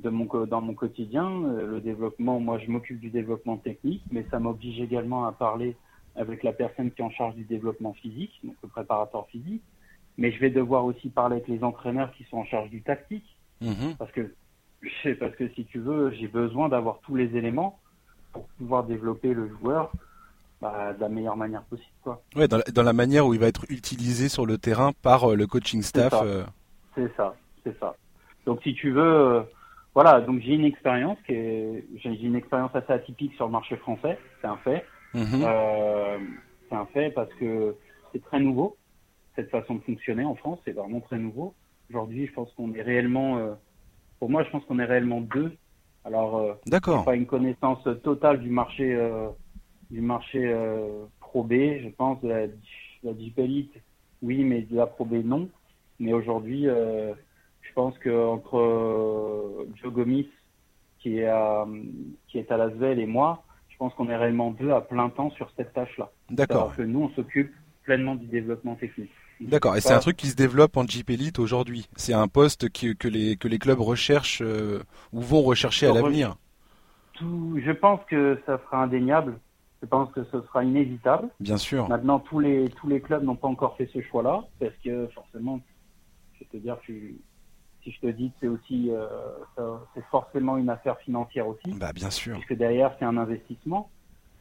de 0.03 0.09
mon 0.09 0.25
dans 0.45 0.62
mon 0.62 0.74
quotidien, 0.74 1.30
euh, 1.45 1.68
le 1.68 1.81
développement, 1.81 2.39
moi 2.39 2.57
je 2.59 2.69
m'occupe 2.71 3.00
du 3.00 3.09
développement 3.09 3.57
technique, 3.57 4.03
mais 4.12 4.25
ça 4.31 4.39
m'oblige 4.39 4.80
également 4.81 5.25
à 5.25 5.31
parler 5.31 5.75
avec 6.15 6.44
la 6.44 6.51
personne 6.53 6.92
qui 6.92 7.01
est 7.01 7.06
en 7.06 7.12
charge 7.12 7.36
du 7.36 7.44
développement 7.44 7.94
physique, 7.94 8.31
donc 8.44 8.56
le 8.63 8.69
préparateur 8.69 9.27
physique. 9.27 9.62
Mais 10.18 10.31
je 10.31 10.39
vais 10.39 10.50
devoir 10.50 10.83
aussi 10.86 11.09
parler 11.09 11.37
avec 11.37 11.47
les 11.47 11.64
entraîneurs 11.64 12.11
qui 12.14 12.23
sont 12.25 12.37
en 12.37 12.45
charge 12.45 12.69
du 12.69 12.81
tactique, 12.81 13.35
Mhm. 13.61 13.95
parce 13.99 14.11
que 14.11 14.33
parce 15.19 15.35
que 15.35 15.47
si 15.49 15.66
tu 15.66 15.80
veux, 15.80 16.11
j'ai 16.11 16.28
besoin 16.28 16.68
d'avoir 16.69 16.99
tous 17.02 17.16
les 17.16 17.35
éléments 17.37 17.80
pour 18.33 18.45
pouvoir 18.57 18.83
développer 18.83 19.33
le 19.33 19.47
joueur 19.59 19.92
bah, 20.61 20.94
de 20.94 20.99
la 21.02 21.09
meilleure 21.09 21.37
manière 21.37 21.64
possible, 21.64 21.90
quoi. 22.04 22.21
Ouais, 22.35 22.47
dans 22.47 22.57
la, 22.57 22.64
dans 22.64 22.83
la 22.83 22.94
manière 22.94 23.25
où 23.28 23.33
il 23.33 23.40
va 23.40 23.47
être 23.47 23.66
utilisé 23.69 24.30
sur 24.30 24.45
le 24.45 24.57
terrain 24.57 24.92
par 25.02 25.31
euh, 25.31 25.35
le 25.35 25.47
coaching 25.47 25.81
staff. 25.81 26.11
ça. 26.11 26.23
euh, 26.23 26.44
C'est 26.95 27.16
ça, 27.16 27.35
c'est 27.64 27.78
ça. 27.80 27.95
Donc 28.45 28.61
si 28.64 28.73
tu 28.73 28.92
veux, 28.92 29.44
voilà, 29.94 30.21
donc 30.21 30.42
j'ai 30.42 30.54
une 30.54 30.66
expérience 30.66 31.18
qui 31.26 31.33
est, 31.33 31.86
j'ai 31.95 32.10
une 32.10 32.36
expérience 32.36 32.74
assez 32.76 32.94
atypique 32.94 33.33
sur 33.36 33.45
le 33.45 33.52
marché 33.52 33.76
français, 33.78 34.18
c'est 34.42 34.48
un 34.48 34.57
fait. 34.57 34.86
mhm. 35.14 35.42
Euh, 35.44 36.18
c'est 36.69 36.76
un 36.76 36.86
fait 36.88 37.12
parce 37.12 37.33
que 37.33 37.76
c'est 38.12 38.24
très 38.24 38.40
nouveau 38.40 38.78
cette 39.36 39.50
façon 39.50 39.76
de 39.76 39.81
fonctionner 39.81 40.24
en 40.24 40.36
France, 40.36 40.60
c'est 40.66 40.71
vraiment 40.71 41.00
très 41.02 41.18
nouveau. 41.18 41.54
Aujourd'hui, 41.90 42.28
je 42.28 42.33
pense 42.33 42.52
qu'on 42.54 42.74
est 42.74 42.81
réellement, 42.81 43.38
euh, 43.38 43.54
pour 44.19 44.30
moi, 44.30 44.44
je 44.44 44.50
pense 44.50 44.64
qu'on 44.66 44.80
est 44.80 44.86
réellement 44.86 45.21
deux. 45.21 45.56
Alors, 46.04 46.38
euh, 46.38 46.54
D'accord. 46.66 47.06
pas 47.06 47.16
une 47.16 47.26
connaissance 47.26 47.88
totale 48.04 48.40
du 48.40 48.50
marché 48.50 48.95
euh, 48.95 49.30
du 49.90 50.02
marché 50.02 50.40
euh, 50.45 51.06
Pro 51.19 51.44
B, 51.44 51.54
je 51.83 51.90
pense 51.90 52.21
de 52.21 52.30
la, 52.30 52.48
de 52.48 52.54
la 53.04 53.18
Jeep 53.18 53.38
Elite, 53.38 53.74
oui, 54.21 54.44
mais 54.44 54.62
de 54.62 54.76
la 54.76 54.88
Pro 54.88 55.06
B 55.06 55.16
non. 55.24 55.50
Mais 56.00 56.14
aujourd'hui, 56.14 56.68
euh, 56.68 57.14
je 57.61 57.73
pense 57.73 57.97
que 57.99 58.09
entre 58.27 58.57
euh, 58.57 59.68
Joe 59.81 59.94
Gomis 59.94 60.27
qui 60.99 61.18
est 61.19 61.27
à 61.27 61.65
qui 62.27 62.37
est 62.37 62.51
à 62.51 62.57
Lasvel 62.57 62.99
et 62.99 63.06
moi, 63.07 63.44
je 63.69 63.77
pense 63.77 63.94
qu'on 63.95 64.09
est 64.09 64.15
réellement 64.15 64.51
deux 64.51 64.71
à 64.71 64.81
plein 64.81 65.09
temps 65.09 65.31
sur 65.31 65.49
cette 65.57 65.73
tâche-là. 65.73 66.11
D'accord. 66.30 66.61
Alors 66.63 66.75
que 66.75 66.81
nous, 66.83 67.01
on 67.03 67.09
s'occupe 67.15 67.51
pleinement 67.83 68.15
du 68.15 68.27
développement 68.27 68.75
technique. 68.75 69.09
D'accord. 69.39 69.75
Et 69.75 69.81
c'est 69.81 69.94
un 69.94 69.99
truc 69.99 70.18
qui 70.18 70.27
se 70.27 70.35
développe 70.35 70.77
en 70.77 70.85
Jeep 70.85 71.09
Elite 71.09 71.39
aujourd'hui. 71.39 71.87
C'est 71.95 72.13
un 72.13 72.27
poste 72.27 72.69
qui- 72.69 72.95
que 72.95 73.07
les 73.07 73.37
que 73.37 73.47
les 73.47 73.57
clubs 73.57 73.80
recherchent 73.80 74.44
euh, 74.44 74.83
ou 75.11 75.21
vont 75.21 75.41
rechercher 75.41 75.87
à 75.87 75.94
l'avenir. 75.94 76.35
Tout, 77.13 77.59
je 77.63 77.71
pense 77.71 77.99
que 78.07 78.39
ça 78.45 78.59
sera 78.59 78.83
indéniable. 78.83 79.39
Je 79.81 79.87
pense 79.87 80.11
que 80.11 80.23
ce 80.25 80.41
sera 80.41 80.63
inévitable. 80.63 81.30
Bien 81.39 81.57
sûr. 81.57 81.89
Maintenant, 81.89 82.19
tous 82.19 82.39
les 82.39 82.69
tous 82.69 82.87
les 82.87 83.01
clubs 83.01 83.23
n'ont 83.23 83.35
pas 83.35 83.47
encore 83.47 83.75
fait 83.77 83.89
ce 83.91 83.99
choix-là 84.01 84.44
parce 84.59 84.75
que 84.83 85.07
forcément, 85.07 85.59
je 86.39 86.44
te 86.45 86.57
dire, 86.57 86.77
tu, 86.83 87.15
si 87.83 87.92
je 87.92 88.00
te 88.00 88.07
dis 88.07 88.30
que 88.30 88.35
c'est 88.42 88.47
aussi, 88.47 88.90
euh, 88.92 89.76
c'est 89.94 90.04
forcément 90.06 90.57
une 90.57 90.69
affaire 90.69 90.97
financière 91.00 91.47
aussi, 91.47 91.73
Bah 91.73 91.92
bien 91.94 92.09
sûr. 92.09 92.33
puisque 92.35 92.54
derrière 92.56 92.95
c'est 93.00 93.06
un 93.06 93.18
investissement. 93.18 93.90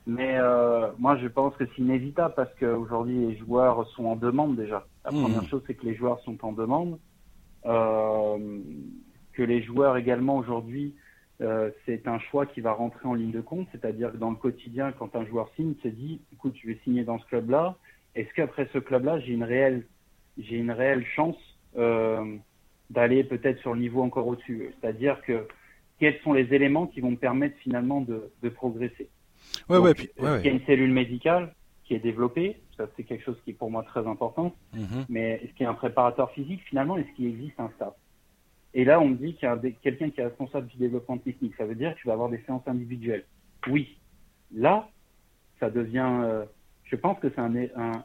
Mais 0.07 0.39
euh, 0.39 0.91
moi, 0.99 1.17
je 1.19 1.29
pense 1.29 1.55
que 1.57 1.65
c'est 1.67 1.83
inévitable 1.83 2.35
parce 2.35 2.53
qu'aujourd'hui, 2.59 3.27
les 3.27 3.37
joueurs 3.37 3.87
sont 3.91 4.07
en 4.07 4.17
demande 4.17 4.57
déjà. 4.57 4.87
La 5.05 5.13
Mhm. 5.13 5.21
première 5.23 5.45
chose, 5.49 5.63
c'est 5.67 5.75
que 5.75 5.85
les 5.87 5.95
joueurs 5.95 6.21
sont 6.21 6.43
en 6.45 6.53
demande. 6.53 6.99
Euh, 7.67 8.59
que 9.35 9.43
les 9.43 9.63
joueurs 9.63 9.97
également 9.97 10.37
aujourd'hui, 10.37 10.95
c'est 11.87 12.07
un 12.07 12.19
choix 12.19 12.45
qui 12.45 12.61
va 12.61 12.73
rentrer 12.73 13.09
en 13.09 13.15
ligne 13.15 13.31
de 13.31 13.41
compte. 13.41 13.67
C'est-à-dire 13.73 14.13
que 14.13 14.19
dans 14.19 14.29
le 14.31 14.37
quotidien, 14.37 14.93
quand 14.93 15.17
un 15.17 15.25
joueur 15.25 15.49
signe, 15.57 15.75
il 15.79 15.83
se 15.83 15.89
dit, 15.89 16.21
écoute, 16.35 16.55
je 16.63 16.67
vais 16.69 16.79
signer 16.85 17.03
dans 17.05 17.19
ce 17.19 17.25
club-là. 17.27 17.77
Est-ce 18.15 18.29
qu'après 18.35 18.69
ce 18.75 18.79
club-là, 18.79 19.21
j'ai 19.21 19.33
une 19.33 19.45
réelle, 19.45 19.87
j'ai 20.37 20.57
une 20.57 20.71
réelle 20.71 21.05
chance 21.07 21.37
euh, 21.79 22.37
d'aller 22.91 23.25
peut-être 23.25 23.59
sur 23.61 23.73
le 23.75 23.81
niveau 23.81 24.03
encore 24.03 24.27
au-dessus 24.27 24.75
C'est-à-dire 24.81 25.21
que 25.23 25.47
quels 25.99 26.19
sont 26.21 26.33
les 26.33 26.53
éléments 26.55 26.87
qui 26.87 27.01
vont 27.01 27.11
me 27.13 27.17
permettre 27.17 27.57
finalement 27.59 28.01
de, 28.01 28.31
de 28.43 28.49
progresser 28.49 29.09
Ouais, 29.69 29.77
donc, 29.77 29.85
ouais, 29.87 29.95
puis, 29.95 30.11
ouais, 30.19 30.37
qu'il 30.43 30.47
y 30.47 30.55
a 30.55 30.57
une 30.59 30.65
cellule 30.67 30.93
médicale 30.93 31.55
qui 31.85 31.95
est 31.95 31.99
développée 31.99 32.61
Ça, 32.77 32.87
c'est 32.97 33.05
quelque 33.05 33.25
chose 33.25 33.39
qui 33.45 33.51
est 33.51 33.55
pour 33.55 33.71
moi 33.71 33.83
très 33.83 34.07
important. 34.07 34.55
Mhm. 34.75 35.07
Mais 35.09 35.41
est-ce 35.43 35.53
qu'il 35.55 35.65
y 35.65 35.67
a 35.67 35.71
un 35.71 35.75
préparateur 35.75 36.31
physique? 36.33 36.61
Finalement, 36.65 36.97
est-ce 36.99 37.11
qu'il 37.17 37.27
existe 37.27 37.59
un 37.59 37.71
staff? 37.77 37.95
Et 38.75 38.85
là, 38.85 39.01
on 39.01 39.09
me 39.09 39.17
dit 39.17 39.35
qu'il 39.35 39.49
y 39.49 39.51
a 39.53 39.59
quelqu'un 39.83 40.11
qui 40.11 40.21
est 40.21 40.25
responsable 40.27 40.69
du 40.69 40.77
développement 40.77 41.19
technique. 41.19 41.55
Ça 41.57 41.65
veut 41.65 41.75
dire 41.75 41.95
que 41.95 42.01
tu 42.01 42.07
vas 42.07 42.13
avoir 42.13 42.29
des 42.29 42.41
séances 42.47 42.67
individuelles. 42.67 43.25
Oui. 43.69 43.99
Là, 44.55 44.89
ça 45.59 45.71
devient. 45.71 46.21
euh, 46.23 46.45
je 46.85 46.97
pense 46.97 47.19
que 47.21 47.29
c'est 47.31 47.41
un, 47.41 47.55
un, 47.77 48.05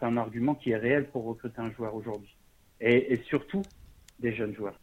un- 0.00 0.16
argument 0.16 0.54
qui 0.54 0.70
est 0.70 0.76
réel 0.76 1.08
pour 1.10 1.24
recruter 1.24 1.60
un 1.60 1.70
joueur 1.72 1.94
aujourd'hui. 1.94 2.34
Et, 2.80 3.12
et 3.12 3.16
surtout, 3.24 3.66
des 4.20 4.34
jeunes 4.34 4.54
joueurs. 4.54 4.78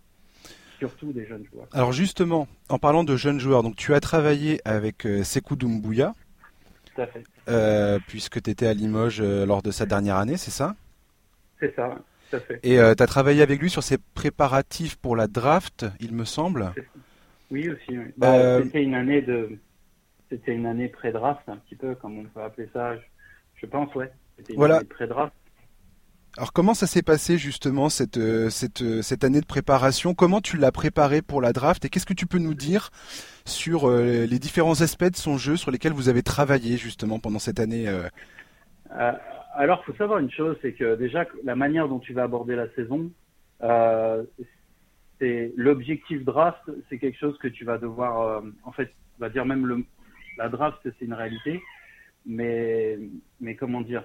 Surtout 0.79 1.13
des 1.13 1.25
jeunes 1.25 1.45
joueurs. 1.51 1.67
Alors 1.71 1.93
justement, 1.93 2.47
en 2.69 2.79
parlant 2.79 3.03
de 3.03 3.15
jeunes 3.15 3.39
joueurs, 3.39 3.63
donc 3.63 3.75
tu 3.75 3.93
as 3.93 3.99
travaillé 3.99 4.59
avec 4.65 5.05
euh, 5.05 5.23
Sekou 5.23 5.55
Doumbouya, 5.55 6.13
Tout 6.93 7.01
à 7.01 7.07
fait. 7.07 7.23
euh, 7.47 7.99
puisque 8.07 8.41
tu 8.41 8.49
étais 8.49 8.67
à 8.67 8.73
Limoges 8.73 9.21
euh, 9.21 9.45
lors 9.45 9.61
de 9.61 9.71
sa 9.71 9.85
dernière 9.85 10.17
année, 10.17 10.35
c'est 10.37 10.51
ça? 10.51 10.75
C'est 11.59 11.73
ça. 11.75 11.97
Tout 12.29 12.35
à 12.37 12.39
fait. 12.41 12.59
Et 12.63 12.75
tu 12.75 13.03
as 13.03 13.07
travaillé 13.07 13.41
avec 13.41 13.61
lui 13.61 13.69
sur 13.69 13.83
ses 13.83 13.97
préparatifs 13.97 14.95
pour 14.97 15.15
la 15.15 15.27
draft, 15.27 15.85
il 16.01 16.13
me 16.13 16.25
semble. 16.25 16.73
Oui, 17.51 17.69
aussi. 17.69 17.97
oui. 17.97 18.05
Bah, 18.17 18.33
Euh, 18.33 18.63
C'était 18.63 18.83
une 18.83 18.95
année 18.95 19.21
de, 19.21 19.51
c'était 20.29 20.53
une 20.53 20.65
année 20.65 20.89
pré-draft, 20.89 21.47
un 21.47 21.57
petit 21.57 21.75
peu, 21.75 21.95
comme 21.95 22.17
on 22.19 22.23
peut 22.25 22.41
appeler 22.41 22.67
ça. 22.73 22.95
Je, 22.97 23.01
je 23.61 23.65
pense, 23.67 23.93
ouais. 23.95 24.11
C'était 24.37 24.53
une 24.53 24.57
Voilà. 24.59 24.77
année 24.77 24.85
pré-draft. 24.85 25.33
Alors 26.37 26.51
comment 26.51 26.73
ça 26.73 26.85
s'est 26.85 27.01
passé 27.01 27.37
justement 27.37 27.87
cette, 27.87 28.17
euh, 28.17 28.49
cette, 28.49 28.81
euh, 28.81 29.01
cette 29.01 29.23
année 29.23 29.39
de 29.39 29.45
préparation? 29.45 30.13
Comment 30.13 30.41
tu 30.41 30.57
l'as 30.57 30.73
préparé 30.73 31.21
pour 31.21 31.41
la 31.41 31.53
draft? 31.53 31.85
Et 31.85 31.89
qu'est-ce 31.89 32.05
que 32.05 32.13
tu 32.13 32.25
peux 32.25 32.39
nous 32.39 32.53
dire 32.53 32.89
sur 33.45 33.87
euh, 33.87 34.25
les 34.25 34.37
différents 34.37 34.81
aspects 34.81 35.09
de 35.09 35.15
son 35.15 35.37
jeu 35.37 35.55
sur 35.55 35.71
lesquels 35.71 35.93
vous 35.93 36.09
avez 36.09 36.23
travaillé 36.23 36.75
justement 36.75 37.19
pendant 37.19 37.39
cette 37.39 37.59
année 37.59 37.87
alors, 39.57 39.85
faut 39.85 39.93
savoir 39.93 40.19
une 40.19 40.31
chose, 40.31 40.57
c'est 40.61 40.73
que 40.73 40.95
déjà 40.95 41.25
la 41.45 41.55
manière 41.55 41.87
dont 41.87 41.99
tu 41.99 42.11
vas 42.11 42.23
aborder 42.23 42.57
la 42.57 42.69
saison, 42.75 43.09
c'est 45.17 45.53
l'objectif 45.55 46.25
draft, 46.25 46.61
c'est 46.89 46.97
quelque 46.97 47.17
chose 47.17 47.37
que 47.37 47.47
tu 47.47 47.63
vas 47.63 47.77
devoir, 47.77 48.43
en 48.63 48.71
fait, 48.73 48.91
on 49.17 49.21
va 49.21 49.29
dire 49.29 49.45
même 49.45 49.65
le, 49.65 49.85
la 50.37 50.49
draft, 50.49 50.77
c'est 50.83 51.05
une 51.05 51.13
réalité, 51.13 51.61
mais, 52.25 52.99
mais 53.39 53.55
comment 53.55 53.79
dire, 53.79 54.03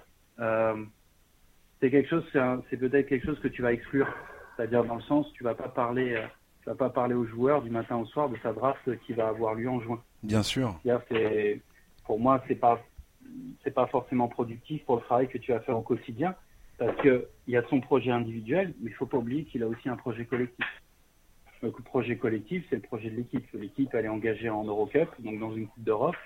c'est 1.80 1.90
quelque 1.90 2.08
chose, 2.08 2.24
c'est 2.68 2.76
peut-être 2.76 3.08
quelque 3.08 3.26
chose 3.26 3.40
que 3.40 3.48
tu 3.48 3.62
vas 3.62 3.72
exclure, 3.72 4.08
c'est-à-dire 4.56 4.84
dans 4.84 4.96
le 4.96 5.02
sens, 5.02 5.32
tu 5.32 5.44
vas 5.44 5.54
pas 5.54 5.68
parler, 5.68 6.14
euh, 6.14 6.26
tu 6.62 6.68
vas 6.68 6.74
pas 6.74 6.90
parler 6.90 7.14
aux 7.14 7.24
joueurs 7.24 7.62
du 7.62 7.70
matin 7.70 7.96
au 7.96 8.04
soir 8.06 8.28
de 8.28 8.36
sa 8.42 8.52
draft 8.52 8.98
qui 9.06 9.12
va 9.14 9.28
avoir 9.28 9.54
lieu 9.54 9.68
en 9.68 9.80
juin. 9.80 10.02
Bien 10.22 10.42
sûr. 10.42 10.78
C'est- 11.08 11.60
pour 12.04 12.18
moi, 12.20 12.42
c'est 12.48 12.56
pas 12.56 12.80
c'est 13.62 13.70
pas 13.72 13.86
forcément 13.86 14.26
productif 14.26 14.84
pour 14.84 14.96
le 14.96 15.02
travail 15.02 15.28
que 15.28 15.38
tu 15.38 15.52
vas 15.52 15.60
faire 15.60 15.76
au 15.78 15.82
quotidien, 15.82 16.34
parce 16.78 16.96
que 16.96 17.28
il 17.46 17.54
y 17.54 17.56
a 17.56 17.62
son 17.68 17.80
projet 17.80 18.10
individuel, 18.10 18.74
mais 18.80 18.90
il 18.90 18.94
faut 18.94 19.06
pas 19.06 19.18
oublier 19.18 19.44
qu'il 19.44 19.62
a 19.62 19.68
aussi 19.68 19.88
un 19.88 19.96
projet 19.96 20.24
collectif. 20.24 20.66
Le 21.62 21.70
projet 21.70 22.16
collectif, 22.16 22.64
c'est 22.68 22.76
le 22.76 22.82
projet 22.82 23.10
de 23.10 23.16
l'équipe. 23.16 23.46
L'équipe, 23.52 23.90
elle 23.92 24.06
est 24.06 24.08
engagée 24.08 24.48
en 24.48 24.64
Eurocup, 24.64 25.10
donc 25.20 25.38
dans 25.38 25.54
une 25.54 25.68
Coupe 25.68 25.84
d'Europe. 25.84 26.16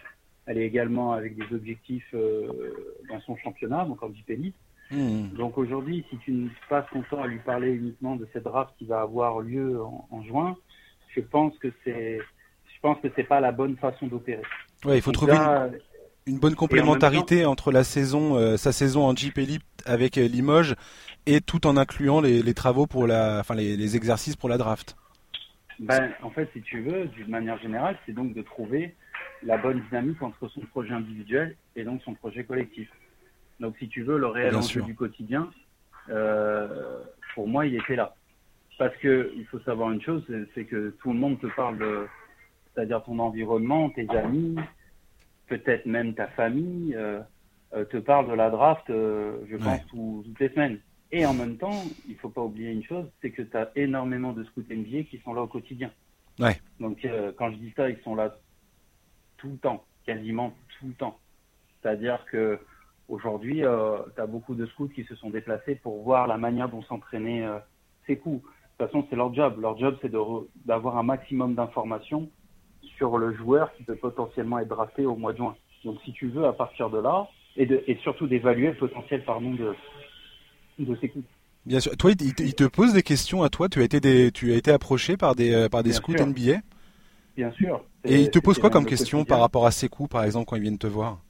Elle 0.47 0.59
est 0.59 0.67
également 0.67 1.13
avec 1.13 1.37
des 1.37 1.55
objectifs 1.55 2.09
euh, 2.15 2.97
dans 3.11 3.21
son 3.21 3.37
championnat, 3.37 3.85
donc 3.85 4.03
en 4.03 4.13
Jeep 4.15 4.31
Elite. 4.31 4.55
Mhm. 4.91 5.31
Donc 5.31 5.59
aujourd'hui, 5.59 6.05
si 6.11 6.19
tu 6.19 6.33
ne 6.33 6.49
passes 6.69 6.87
ton 6.93 7.03
temps 7.03 7.23
à 7.23 7.27
lui 7.27 7.39
parler 7.39 7.71
uniquement 7.71 8.17
de 8.17 8.29
cette 8.33 8.45
draft 8.45 8.73
qui 8.79 8.87
va 8.87 9.01
avoir 9.01 9.41
lieu 9.41 9.83
en, 9.83 10.07
en 10.11 10.23
juin, 10.23 10.57
je 11.15 11.21
pense 11.21 11.57
que 11.59 11.69
c'est, 11.85 12.19
je 12.19 12.81
pense 12.83 12.99
que 13.01 13.09
c'est 13.17 13.25
pas 13.25 13.41
la 13.41 13.53
bonne 13.53 13.77
façon 13.77 14.07
d'opérer. 14.07 14.43
Ouais, 14.85 14.99
il 14.99 15.03
faut 15.03 15.13
Donc 15.13 15.23
trouver 15.23 15.33
là, 15.33 15.69
une, 16.27 16.35
une 16.35 16.39
bonne 16.39 16.55
complémentarité 16.55 17.47
entre 17.47 17.73
la 17.73 17.85
saison, 17.85 18.37
euh, 18.37 18.57
sa 18.57 18.73
saison 18.73 19.05
en 19.05 19.17
Jeep 19.17 19.39
Elite 19.39 19.65
avec 19.87 20.19
euh, 20.19 20.29
Limoges 20.29 20.75
et 21.27 21.41
tout 21.41 21.67
en 21.67 21.77
incluant 21.77 22.21
les, 22.21 22.43
les 22.43 22.55
travaux 22.55 22.87
pour 22.87 23.07
la, 23.07 23.39
enfin 23.41 23.55
les, 23.55 23.77
les 23.77 23.97
exercices 23.97 24.37
pour 24.37 24.49
la 24.49 24.59
draft. 24.59 24.97
Ben, 25.81 26.13
en 26.23 26.31
fait, 26.31 26.49
si 26.53 26.63
tu 26.63 26.83
veux, 26.83 27.07
d'une 27.07 27.29
manière 27.29 27.59
générale, 27.59 27.99
c'est 28.07 28.13
donc 28.13 28.35
de 28.35 28.43
trouver 28.43 28.95
la 29.43 29.59
bonne 29.59 29.81
dynamique 29.89 30.23
entre 30.23 30.49
son 30.49 30.61
projet 30.61 30.93
individuel 30.93 31.57
et 31.77 31.85
donc 31.85 32.01
son 32.03 32.15
projet 32.15 32.45
collectif. 32.45 32.89
Donc, 33.61 33.77
si 33.79 33.89
tu 33.89 34.03
veux, 34.03 34.19
le 34.19 34.27
réel 34.27 34.51
Bien 34.51 34.59
enjeu 34.59 34.69
sûr. 34.81 34.85
du 34.85 34.95
quotidien, 34.95 35.51
euh, 36.11 37.03
pour 37.35 37.49
moi, 37.49 37.67
il 37.67 37.75
était 37.77 37.97
là. 37.97 38.15
Parce 38.79 38.97
que 38.97 39.33
il 39.37 39.47
faut 39.47 39.61
savoir 39.61 39.93
une 39.93 40.03
chose, 40.03 40.25
c'est- 40.55 40.65
que 40.65 40.91
tout 41.01 41.13
le 41.13 41.19
monde 41.19 41.39
te 41.41 41.47
parle 41.55 41.79
de, 41.79 42.07
c'est-à-dire 42.75 43.03
ton 43.05 43.19
environnement, 43.21 43.89
tes 43.91 44.09
amis, 44.11 44.57
peut-être 45.47 45.87
même 45.87 46.15
ta 46.15 46.27
famille, 46.29 46.95
euh, 46.97 47.21
euh, 47.75 47.85
te 47.85 47.99
parle 47.99 48.29
de 48.29 48.35
la 48.35 48.51
draft, 48.51 48.91
euh, 48.91 49.39
je 49.49 49.57
pense, 49.57 49.87
tout- 49.87 50.23
toutes 50.27 50.41
les 50.41 50.49
semaines. 50.49 50.81
Et 51.13 51.25
en 51.25 51.35
même 51.35 51.57
temps, 51.57 51.85
il 52.09 52.17
faut 52.17 52.31
pas 52.31 52.41
oublier 52.43 52.71
une 52.73 52.83
chose, 52.83 53.07
c'est 53.23 53.31
que 53.31 53.43
tu 53.43 53.57
as 53.57 53.71
énormément 53.77 54.33
de 54.33 54.43
scouts 54.45 54.65
NBA 54.69 55.05
qui 55.05 55.19
sont 55.25 55.33
là 55.35 55.43
au 55.43 55.47
quotidien. 55.47 55.93
Ouais. 56.41 56.59
Donc 56.81 57.07
quand 57.37 57.53
je 57.53 57.57
dis 57.57 57.73
ça, 57.77 57.89
ils 57.89 58.01
sont 58.03 58.17
là 58.17 58.35
tout 59.37 59.51
le 59.51 59.59
temps, 59.59 59.85
quasiment 60.05 60.53
tout 60.81 60.89
le 60.89 60.95
temps. 60.95 61.21
C'est-à-dire 61.81 62.25
que 62.27 62.59
aujourd'hui, 63.09 63.63
tu 64.15 64.21
as 64.21 64.27
beaucoup 64.27 64.55
de 64.55 64.67
scouts 64.67 64.89
qui 64.89 65.05
se 65.05 65.15
sont 65.17 65.31
déplacés 65.31 65.77
pour 65.77 66.03
voir 66.03 66.27
la 66.27 66.37
manière 66.39 66.69
dont 66.69 66.83
s'entraînaient 66.83 67.45
euh, 67.45 67.59
ces 68.07 68.17
coups. 68.17 68.43
De 68.43 68.49
toute 68.85 68.87
façon, 68.93 69.07
c'est 69.09 69.17
leur 69.17 69.33
job. 69.35 69.61
Leur 69.61 69.79
job, 69.79 69.97
c'est 70.03 70.11
d'avoir 70.67 70.97
un 70.99 71.03
maximum 71.03 71.55
d'informations 71.55 72.29
sur 72.97 73.19
le 73.19 73.35
joueur 73.35 73.73
qui 73.77 73.83
peut 73.85 73.97
potentiellement 73.97 74.59
être 74.59 74.69
drafté 74.69 75.07
au 75.07 75.17
mois 75.17 75.33
de 75.33 75.39
juin. 75.39 75.55
Donc 75.85 75.99
si 76.05 76.13
tu 76.13 76.29
veux, 76.29 76.47
à 76.47 76.53
partir 76.53 76.91
de 76.91 76.99
là, 76.99 77.29
et, 77.57 77.67
de, 77.67 77.83
et 77.87 77.97
surtout 78.03 78.27
d'évaluer 78.27 78.69
le 78.69 78.77
potentiel 78.77 79.25
pardon, 79.25 79.53
de, 79.55 79.75
de 80.79 80.97
ces 81.01 81.09
coups. 81.09 81.25
Bien 81.67 81.81
sûr. 81.81 81.97
Toi, 81.97 82.11
il, 82.13 82.35
te- 82.35 82.43
il 82.43 82.55
te 82.55 82.65
pose 82.65 82.93
des 82.93 83.03
questions 83.03 83.43
à 83.43 83.49
toi. 83.49 83.69
Tu 83.69 83.81
as 83.81 83.85
été, 83.85 84.01
des, 84.01 84.31
tu 84.33 84.53
as 84.53 84.57
été 84.57 84.71
approché 84.71 85.17
par 85.17 85.35
des, 85.35 85.55
euh, 85.55 85.69
par 85.69 85.83
des 85.83 85.91
Bien 85.91 85.99
scouts 85.99 86.13
sûr. 86.13 86.27
NBA. 86.27 86.61
Bien 87.37 87.51
sûr. 87.53 87.85
Et 88.05 88.21
il 88.21 88.31
te 88.31 88.39
pose 88.39 88.57
C'était 88.57 88.61
quoi 88.63 88.71
comme 88.71 88.85
question 88.87 89.25
par 89.25 89.41
rapport 89.41 89.67
à 89.67 89.71
ses 89.71 89.89
coups, 89.89 90.11
par 90.11 90.25
exemple, 90.25 90.47
quand 90.47 90.57
ils 90.57 90.63
viennent 90.63 90.79
te 90.79 90.87
voir? 90.87 91.21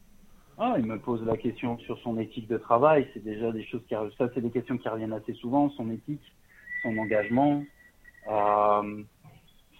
Ah, 0.59 0.77
il 0.79 0.87
me 0.87 0.99
pose 0.99 1.25
la 1.25 1.37
question 1.37 1.79
sur 1.79 1.99
son 2.01 2.19
éthique 2.19 2.49
de 2.49 2.59
travail. 2.59 3.09
C'est 3.13 3.25
déjà 3.25 3.51
des 3.51 3.65
choses 3.65 3.83
qui. 3.89 3.95
Ça, 4.19 4.29
c'est 4.35 4.41
des 4.41 4.51
questions 4.51 4.79
qui 4.79 4.89
reviennent 4.89 5.13
assez 5.13 5.35
souvent. 5.35 5.71
Son 5.71 5.91
éthique, 5.91 6.23
son 6.83 6.97
engagement, 6.97 7.65
euh, 8.31 9.03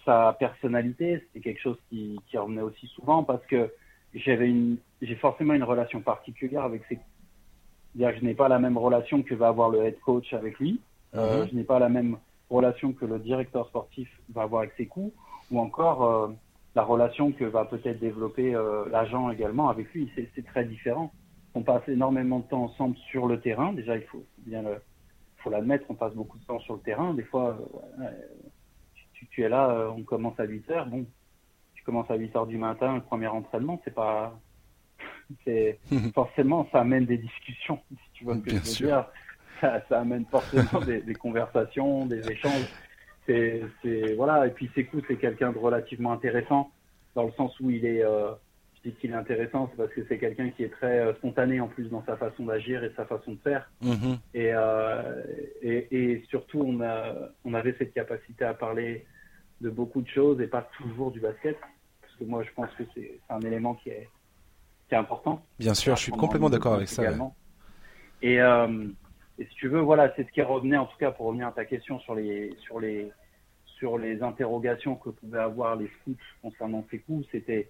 sa 0.03 0.33
personnalité. 0.37 1.25
C'est 1.33 1.39
quelque 1.39 1.61
chose 1.61 1.77
qui, 1.89 2.19
qui 2.27 2.37
revenait 2.37 2.61
aussi 2.61 2.87
souvent 2.87 3.23
parce 3.23 3.45
que 3.45 3.71
j'avais 4.13 4.49
une, 4.49 4.77
j'ai 5.01 5.15
forcément 5.15 5.53
une 5.53 5.63
relation 5.63 6.01
particulière 6.01 6.63
avec 6.63 6.83
ses. 6.89 6.99
C'est-à-dire 7.95 8.13
que 8.13 8.19
je 8.19 8.25
n'ai 8.25 8.33
pas 8.33 8.49
la 8.49 8.59
même 8.59 8.77
relation 8.77 9.23
que 9.23 9.33
va 9.33 9.47
avoir 9.47 9.69
le 9.69 9.85
head 9.85 9.97
coach 10.01 10.33
avec 10.33 10.59
lui. 10.59 10.81
Euh, 11.15 11.43
Mhm. 11.43 11.49
je 11.49 11.55
n'ai 11.55 11.63
pas 11.63 11.79
la 11.79 11.87
même 11.87 12.17
relation 12.49 12.91
que 12.91 13.05
le 13.05 13.19
directeur 13.19 13.67
sportif 13.67 14.09
va 14.33 14.43
avoir 14.43 14.63
avec 14.63 14.73
ses 14.75 14.85
coups, 14.85 15.13
ou 15.49 15.59
encore 15.59 16.03
euh, 16.03 16.27
la 16.75 16.83
relation 16.83 17.31
que 17.31 17.45
va 17.45 17.65
peut-être 17.65 17.99
développer 17.99 18.53
euh, 18.53 18.85
l'agent 18.89 19.29
également 19.29 19.69
avec 19.69 19.91
lui. 19.93 20.11
C'est 20.35 20.45
très 20.45 20.65
différent. 20.65 21.11
On 21.53 21.63
passe 21.63 21.87
énormément 21.87 22.39
de 22.39 22.47
temps 22.47 22.63
ensemble 22.65 22.97
sur 23.09 23.27
le 23.27 23.39
terrain. 23.39 23.71
Déjà, 23.73 23.95
il 23.95 24.03
faut 24.03 24.25
bien 24.39 24.61
le, 24.61 24.81
faut 25.37 25.49
l'admettre, 25.49 25.85
on 25.89 25.95
passe 25.95 26.13
beaucoup 26.13 26.37
de 26.37 26.43
temps 26.43 26.59
sur 26.59 26.73
le 26.73 26.81
terrain. 26.81 27.13
Des 27.13 27.23
fois, 27.23 27.57
euh, 28.01 28.09
tu, 29.13 29.25
tu 29.27 29.43
es 29.43 29.49
là, 29.49 29.69
euh, 29.69 29.89
on 29.95 30.03
commence 30.03 30.37
à 30.39 30.43
8 30.43 30.69
heures. 30.71 30.85
Bon, 30.87 31.05
tu 31.75 31.83
commences 31.85 32.11
à 32.11 32.15
8 32.15 32.35
heures 32.35 32.47
du 32.47 32.57
matin, 32.57 32.95
le 32.95 33.01
premier 33.01 33.27
entraînement, 33.27 33.79
c'est 33.85 33.93
pas, 33.93 34.37
c'est 35.45 35.79
forcément, 36.13 36.67
ça 36.73 36.81
amène 36.81 37.05
des 37.05 37.17
discussions, 37.17 37.79
si 37.89 38.11
tu 38.13 38.23
vois 38.25 38.35
ce 38.35 38.39
que 38.39 38.49
Bien 38.49 38.59
je 38.59 38.65
veux 38.65 38.71
sûr. 38.71 38.87
dire. 38.87 39.05
Ça, 39.61 39.81
ça 39.87 40.01
amène 40.01 40.25
forcément 40.25 40.81
des, 40.85 40.99
des 40.99 41.15
conversations, 41.15 42.05
des 42.05 42.29
échanges. 42.29 42.67
C'est, 43.25 43.63
voilà. 44.15 44.47
Et 44.47 44.51
puis 44.51 44.69
Sekou, 44.75 45.01
c'est 45.07 45.17
quelqu'un 45.17 45.51
de 45.51 45.57
relativement 45.57 46.11
intéressant 46.11 46.71
dans 47.15 47.23
le 47.23 47.31
sens 47.33 47.59
où 47.59 47.69
il 47.69 47.85
est. 47.85 48.03
Euh, 48.03 48.31
je 48.75 48.89
dis 48.89 48.95
qu'il 48.97 49.11
est 49.11 49.15
intéressant, 49.15 49.67
c'est 49.71 49.77
parce 49.77 49.93
que 49.93 50.05
c'est 50.07 50.19
quelqu'un 50.19 50.49
qui 50.51 50.63
est 50.63 50.69
très 50.69 50.99
euh, 50.99 51.15
spontané 51.15 51.59
en 51.59 51.67
plus 51.67 51.89
dans 51.89 52.03
sa 52.05 52.17
façon 52.17 52.45
d'agir 52.45 52.83
et 52.83 52.91
sa 52.95 53.05
façon 53.05 53.31
de 53.31 53.39
faire. 53.39 53.71
Mhm. 53.81 54.17
Et, 54.35 54.51
euh, 54.53 55.23
et, 55.63 55.87
et 55.91 56.23
surtout, 56.29 56.61
on, 56.61 56.81
a, 56.81 57.13
on 57.43 57.53
avait 57.55 57.75
cette 57.79 57.93
capacité 57.93 58.45
à 58.45 58.53
parler 58.53 59.05
de 59.61 59.69
beaucoup 59.69 60.01
de 60.01 60.07
choses 60.07 60.39
et 60.41 60.47
pas 60.47 60.67
toujours 60.77 61.11
du 61.11 61.19
basket. 61.19 61.57
Parce 62.01 62.13
que 62.19 62.25
moi, 62.25 62.43
je 62.43 62.49
pense 62.55 62.69
que 62.77 62.83
c'est 62.93 63.19
un 63.29 63.39
élément 63.41 63.73
qui 63.73 63.89
est, 63.89 64.07
qui 64.87 64.95
est 64.95 64.97
important. 64.97 65.43
Bien 65.57 65.73
sûr, 65.73 65.95
je 65.95 66.03
suis 66.03 66.11
complètement 66.11 66.49
d'accord 66.49 66.75
avec 66.75 66.87
ça. 66.87 67.03
Et, 68.21 68.41
euh, 68.41 68.87
et, 69.39 69.45
si 69.45 69.55
tu 69.55 69.67
veux, 69.67 69.79
voilà, 69.79 70.13
c'est 70.15 70.25
ce 70.25 70.31
qui 70.31 70.41
revenait, 70.41 70.77
en 70.77 70.85
tout 70.85 70.97
cas, 70.97 71.11
pour 71.11 71.27
revenir 71.27 71.47
à 71.47 71.51
ta 71.51 71.65
question 71.65 71.99
sur 71.99 72.15
les, 72.15 72.53
sur 72.59 72.79
les, 72.79 73.11
sur 73.77 73.97
les 73.97 74.21
interrogations 74.23 74.95
que 74.95 75.09
pouvaient 75.09 75.39
avoir 75.39 75.75
les 75.75 75.87
scouts 76.01 76.15
concernant 76.41 76.85
ces 76.89 76.99
coups, 76.99 77.27
c'était, 77.31 77.67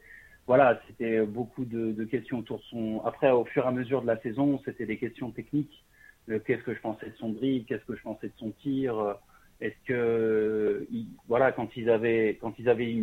voilà, 0.48 0.80
c'était 0.88 1.22
beaucoup 1.22 1.66
de, 1.66 1.92
de, 1.92 2.04
questions 2.04 2.40
autour 2.40 2.60
de 2.60 2.64
son. 2.64 3.02
Après, 3.06 3.32
au 3.32 3.46
fur 3.46 3.66
et 3.66 3.68
à 3.68 3.72
mesure 3.72 4.02
de 4.02 4.08
la 4.08 4.20
saison, 4.22 4.62
c'était 4.66 4.86
des 4.86 4.98
questions 4.98 5.32
techniques. 5.32 5.84
Qu'est-ce 6.28 6.64
que 6.64 6.74
je 6.74 6.80
pensais 6.80 7.08
de 7.08 7.16
son 7.18 7.30
dribble 7.30 7.66
Qu'est-ce 7.66 7.86
que 7.86 7.96
je 7.96 8.02
pensais 8.02 8.28
de 8.28 8.34
son 8.38 8.52
tir 8.52 9.16
Est-ce 9.62 9.76
que, 9.86 10.88
voilà, 11.28 11.52
quand 11.52 11.76
ils 11.76 11.90
avaient, 11.90 12.38
quand 12.42 12.58
ils 12.58 12.68
avaient 12.68 12.96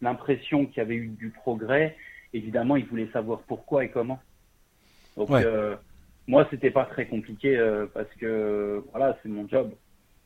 l'impression 0.00 0.66
qu'il 0.66 0.78
y 0.78 0.80
avait 0.80 0.96
eu 0.96 1.08
du 1.08 1.30
progrès, 1.30 1.96
évidemment, 2.32 2.76
ils 2.76 2.86
voulaient 2.86 3.10
savoir 3.12 3.40
pourquoi 3.42 3.84
et 3.84 3.90
comment. 3.90 4.20
Donc, 5.16 5.30
euh, 5.30 5.76
moi, 6.28 6.46
c'était 6.50 6.70
pas 6.70 6.84
très 6.84 7.06
compliqué 7.06 7.56
euh, 7.56 7.86
parce 7.92 8.12
que 8.14 8.82
voilà, 8.90 9.18
c'est 9.22 9.28
mon 9.28 9.48
job. 9.48 9.72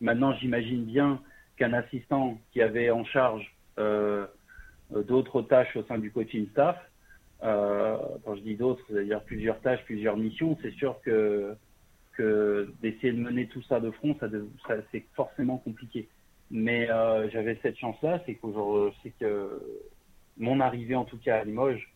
Maintenant, 0.01 0.35
j'imagine 0.35 0.85
bien 0.85 1.21
qu'un 1.57 1.73
assistant 1.73 2.39
qui 2.53 2.61
avait 2.61 2.91
en 2.91 3.05
charge 3.05 3.55
euh, 3.79 4.27
d'autres 4.91 5.43
tâches 5.43 5.75
au 5.77 5.83
sein 5.85 5.99
du 5.99 6.13
coaching 6.13 6.49
staff, 6.51 6.77
euh, 7.43 7.97
quand 8.25 8.35
je 8.37 8.41
dis 8.41 8.57
d'autres, 8.57 8.83
c'est-à-dire 8.89 9.23
plusieurs 9.23 9.61
tâches, 9.61 9.83
plusieurs 9.85 10.17
missions, 10.17 10.59
c'est 10.63 10.73
sûr 10.73 11.01
que, 11.03 11.57
d'essayer 12.83 13.13
de 13.13 13.19
mener 13.19 13.47
tout 13.47 13.63
ça 13.63 13.79
de 13.79 13.91
front, 13.91 14.17
ça, 14.21 14.29
c'est 14.91 15.05
forcément 15.15 15.59
compliqué. 15.59 16.09
Mais 16.51 16.87
j'avais 17.31 17.59
cette 17.63 17.77
chance-là, 17.79 18.23
c'est 18.25 18.37
qu'aujourd'hui, 18.37 19.13
que 19.21 19.61
mon 20.39 20.61
arrivée 20.61 20.95
en 20.95 21.05
tout 21.05 21.19
cas 21.19 21.41
à 21.41 21.45
Limoges 21.45 21.93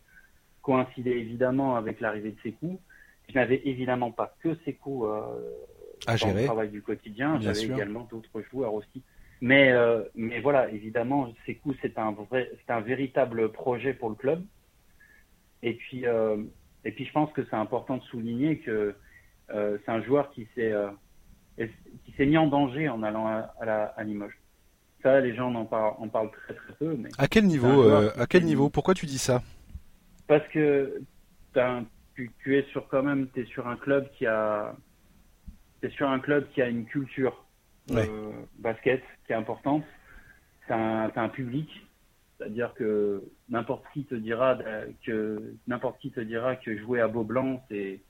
coïncidait 0.61 1.17
évidemment 1.17 1.75
avec 1.75 1.99
l'arrivée 1.99 2.31
de 2.31 2.39
Sekou. 2.43 2.79
Je 3.31 3.39
n'avais 3.39 3.61
évidemment 3.65 4.11
pas 4.11 4.35
que 4.41 4.55
Sekou 4.65 5.05
euh, 5.05 5.21
à 6.05 6.17
dans 6.17 6.33
le 6.33 6.43
travail 6.45 6.69
du 6.69 6.81
quotidien, 6.81 7.39
j'avais 7.39 7.63
également 7.63 8.07
d'autres 8.11 8.41
joueurs 8.51 8.73
aussi. 8.73 9.01
Mais, 9.39 9.71
euh, 9.71 10.03
mais 10.15 10.39
voilà, 10.39 10.69
évidemment, 10.69 11.33
Sekou, 11.45 11.73
c'est 11.81 11.97
un 11.97 12.11
vrai, 12.11 12.51
c'est 12.65 12.73
un 12.73 12.81
véritable 12.81 13.51
projet 13.51 13.93
pour 13.93 14.09
le 14.09 14.15
club. 14.15 14.43
Et 15.63 15.73
puis, 15.75 16.05
euh, 16.05 16.37
et 16.83 16.91
puis 16.91 17.05
je 17.05 17.11
pense 17.11 17.31
que 17.33 17.43
c'est 17.45 17.55
important 17.55 17.97
de 17.97 18.03
souligner 18.03 18.57
que 18.59 18.95
euh, 19.51 19.77
c'est 19.85 19.91
un 19.91 20.01
joueur 20.01 20.31
qui 20.31 20.47
s'est, 20.55 20.71
euh, 20.71 20.89
qui 21.57 22.11
s'est 22.17 22.25
mis 22.25 22.37
en 22.37 22.47
danger 22.47 22.89
en 22.89 23.03
allant 23.03 23.27
à, 23.27 23.53
à, 23.59 23.65
la, 23.65 23.83
à 23.85 24.03
Limoges. 24.03 24.37
Ça, 25.03 25.19
les 25.19 25.35
gens 25.35 25.53
en 25.55 25.65
parlent, 25.65 25.95
en 25.97 26.07
parlent 26.07 26.31
très 26.31 26.53
très 26.53 26.73
peu. 26.73 26.95
Mais 26.95 27.09
à 27.17 27.27
quel 27.27 27.45
niveau 27.45 27.83
euh, 27.83 28.11
À 28.17 28.27
quel 28.27 28.43
niveau? 28.43 28.69
Pourquoi 28.69 28.93
tu 28.93 29.05
dis 29.05 29.17
ça? 29.17 29.41
Parce 30.27 30.47
que 30.49 31.01
tu, 32.21 32.31
tu, 32.43 32.57
es 32.57 32.63
sur 32.71 32.87
quand 32.87 33.03
même, 33.03 33.27
es 33.35 33.45
sur 33.45 33.67
un 33.67 33.77
club 33.77 34.09
qui 34.17 34.25
a, 34.25 34.75
es 35.81 35.89
sur 35.89 36.09
un 36.09 36.19
club 36.19 36.47
qui 36.51 36.61
a 36.61 36.67
une 36.67 36.85
culture 36.85 37.45
ouais. 37.89 38.07
basket 38.59 39.01
qui 39.25 39.33
est 39.33 39.35
importante. 39.35 39.83
C'est 40.67 40.73
un, 40.73 41.11
un, 41.15 41.29
public, 41.29 41.69
c'est-à-dire 42.37 42.73
que 42.75 43.23
n'importe 43.49 43.83
qui 43.93 44.05
te 44.05 44.15
dira 44.15 44.57
que 45.03 45.55
n'importe 45.67 45.99
qui 45.99 46.11
te 46.11 46.19
dira 46.19 46.55
que 46.55 46.77
jouer 46.77 47.01
à 47.01 47.07
Beaublanc 47.07 47.63
c'est 47.69 48.01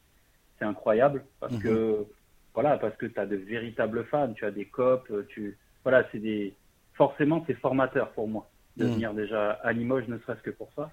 c'est 0.59 0.65
incroyable 0.65 1.25
parce 1.39 1.53
Mhm. 1.53 1.61
que 1.61 2.05
voilà 2.53 2.77
parce 2.77 2.95
que 2.97 3.05
tu 3.05 3.19
as 3.19 3.25
de 3.25 3.37
véritables 3.37 4.05
fans, 4.05 4.33
tu 4.33 4.45
as 4.45 4.51
des 4.51 4.65
copes, 4.65 5.11
tu 5.29 5.57
voilà 5.83 6.05
c'est 6.11 6.19
des 6.19 6.55
forcément 6.93 7.43
c'est 7.47 7.55
formateur 7.55 8.11
pour 8.11 8.27
moi 8.27 8.49
de 8.75 8.85
Mhm. 8.85 8.91
venir 8.93 9.13
déjà 9.13 9.51
à 9.51 9.71
Limoges 9.71 10.07
ne 10.07 10.17
serait-ce 10.19 10.41
que 10.41 10.51
pour 10.51 10.71
ça. 10.73 10.91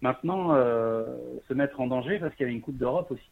Maintenant 0.00 0.54
euh, 0.54 1.06
se 1.48 1.54
mettre 1.54 1.80
en 1.80 1.88
danger 1.88 2.18
parce 2.18 2.34
qu'il 2.34 2.44
y 2.44 2.48
avait 2.48 2.54
une 2.54 2.62
coupe 2.62 2.78
d'Europe 2.78 3.10
aussi. 3.10 3.30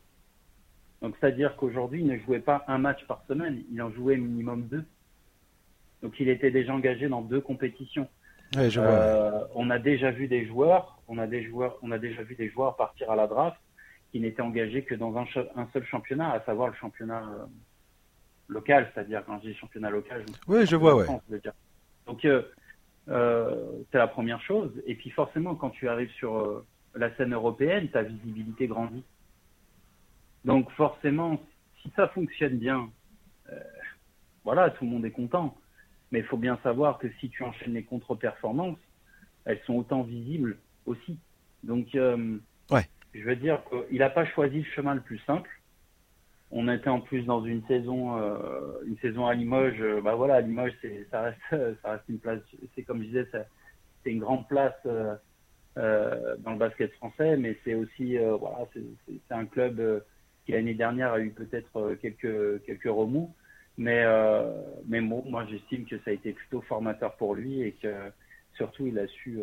Donc 1.02 1.14
c'est-à-dire 1.20 1.56
qu'aujourd'hui 1.56 2.00
il 2.00 2.06
ne 2.06 2.18
jouait 2.18 2.40
pas 2.40 2.64
un 2.66 2.78
match 2.78 3.06
par 3.06 3.22
semaine, 3.28 3.62
il 3.70 3.80
en 3.82 3.90
jouait 3.90 4.16
minimum 4.16 4.62
deux. 4.62 4.84
Donc 6.02 6.18
il 6.18 6.28
était 6.28 6.50
déjà 6.50 6.74
engagé 6.74 7.08
dans 7.08 7.22
deux 7.22 7.40
compétitions. 7.40 8.08
Ouais, 8.54 8.70
je 8.70 8.80
vois. 8.80 8.88
Euh, 8.88 9.44
on 9.54 9.70
a 9.70 9.78
déjà 9.78 10.10
vu 10.10 10.28
des 10.28 10.46
joueurs, 10.46 11.00
on 11.08 11.18
a 11.18 11.26
des 11.26 11.44
joueurs, 11.44 11.78
on 11.82 11.90
a 11.90 11.98
déjà 11.98 12.22
vu 12.22 12.34
des 12.34 12.48
joueurs 12.48 12.76
partir 12.76 13.10
à 13.10 13.16
la 13.16 13.26
draft 13.26 13.58
qui 14.12 14.20
n'étaient 14.20 14.42
engagés 14.42 14.82
que 14.82 14.94
dans 14.94 15.16
un, 15.16 15.24
un, 15.56 15.68
seul 15.72 15.84
championnat, 15.84 16.32
à 16.32 16.40
savoir 16.44 16.68
le 16.68 16.74
championnat 16.74 17.22
euh, 17.22 17.46
local, 18.48 18.90
c'est-à-dire 18.94 19.24
quand 19.26 19.40
je 19.42 19.50
dis 19.50 19.54
championnat 19.54 19.90
local, 19.90 20.24
je 20.28 20.52
oui, 20.52 20.66
je 20.66 20.76
vois, 20.76 20.94
ouais. 20.94 21.04
France, 21.04 21.22
Donc 22.06 22.26
c'est 23.06 23.98
la 23.98 24.08
première 24.08 24.40
chose. 24.42 24.72
Et 24.86 24.94
puis 24.94 25.10
forcément, 25.10 25.54
quand 25.54 25.70
tu 25.70 25.88
arrives 25.88 26.10
sur 26.12 26.38
euh, 26.38 26.66
la 26.94 27.14
scène 27.16 27.34
européenne, 27.34 27.88
ta 27.90 28.02
visibilité 28.02 28.66
grandit. 28.66 29.04
Donc 30.44 30.70
forcément, 30.72 31.40
si 31.82 31.92
ça 31.96 32.08
fonctionne 32.08 32.58
bien, 32.58 32.90
euh, 33.52 33.60
voilà, 34.44 34.70
tout 34.70 34.84
le 34.84 34.90
monde 34.90 35.04
est 35.04 35.10
content. 35.10 35.56
Mais 36.12 36.20
il 36.20 36.24
faut 36.24 36.36
bien 36.36 36.58
savoir 36.62 36.98
que 36.98 37.08
si 37.20 37.28
tu 37.30 37.42
enchaînes 37.42 37.74
les 37.74 37.82
contre-performances, 37.82 38.78
elles 39.44 39.60
sont 39.66 39.74
autant 39.74 40.02
visibles 40.02 40.58
aussi. 40.86 41.18
Donc, 41.64 41.94
euh, 41.94 42.38
ouais. 42.70 42.88
je 43.12 43.24
veux 43.24 43.36
dire 43.36 43.60
qu'il 43.88 43.98
n'a 43.98 44.10
pas 44.10 44.24
choisi 44.24 44.58
le 44.58 44.64
chemin 44.64 44.94
le 44.94 45.00
plus 45.00 45.18
simple. 45.26 45.50
On 46.52 46.68
était 46.68 46.90
en 46.90 47.00
plus 47.00 47.22
dans 47.22 47.44
une 47.44 47.64
saison, 47.66 48.18
euh, 48.18 48.80
une 48.86 48.96
saison 48.98 49.26
à 49.26 49.34
Limoges. 49.34 49.80
Euh, 49.80 50.00
bah 50.00 50.14
voilà, 50.14 50.40
Limoges, 50.40 50.74
c'est, 50.80 51.06
ça 51.10 51.22
reste, 51.22 51.38
une 52.08 52.18
place. 52.18 52.40
C'est 52.74 52.82
comme 52.82 53.02
je 53.02 53.08
disais, 53.08 53.26
c'est 53.32 54.10
une 54.10 54.20
grande 54.20 54.46
place 54.46 54.74
euh, 54.86 55.16
dans 56.38 56.52
le 56.52 56.58
basket 56.58 56.92
français, 56.94 57.36
mais 57.36 57.56
c'est 57.64 57.74
aussi, 57.74 58.16
voilà, 58.18 58.58
c'est 58.72 59.34
un 59.34 59.44
club 59.44 60.04
qui 60.44 60.52
l'année 60.52 60.74
dernière 60.74 61.12
a 61.12 61.20
eu 61.20 61.30
peut-être 61.30 61.96
quelques 62.00 62.84
remous. 62.84 63.34
Mais, 63.78 64.04
mais 64.86 65.00
moi, 65.00 65.46
j'estime 65.50 65.84
que 65.84 65.98
ça 65.98 66.10
a 66.10 66.14
été 66.14 66.32
plutôt 66.32 66.62
formateur 66.62 67.16
pour 67.16 67.34
lui 67.34 67.60
et 67.60 67.72
que 67.72 67.92
surtout, 68.54 68.86
il 68.86 68.98
a 68.98 69.06
su. 69.08 69.40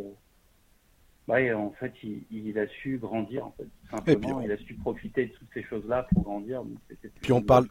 Ouais, 1.28 1.54
en 1.54 1.72
fait, 1.80 1.94
il, 2.04 2.24
il, 2.32 2.60
a 2.60 2.68
su 2.68 2.98
grandir, 2.98 3.46
en 3.46 3.54
fait, 3.58 3.68
simplement. 3.90 4.42
Il 4.42 4.52
a 4.52 4.58
su 4.58 4.74
profiter 4.74 5.28
de 5.28 5.32
toutes 5.32 5.48
ces 5.54 5.64
choses-là 5.64 6.06
pour 6.14 6.24
grandir. 6.24 6.64
Donc 6.64 6.78
puis 7.22 7.32
on 7.32 7.42
parle, 7.42 7.68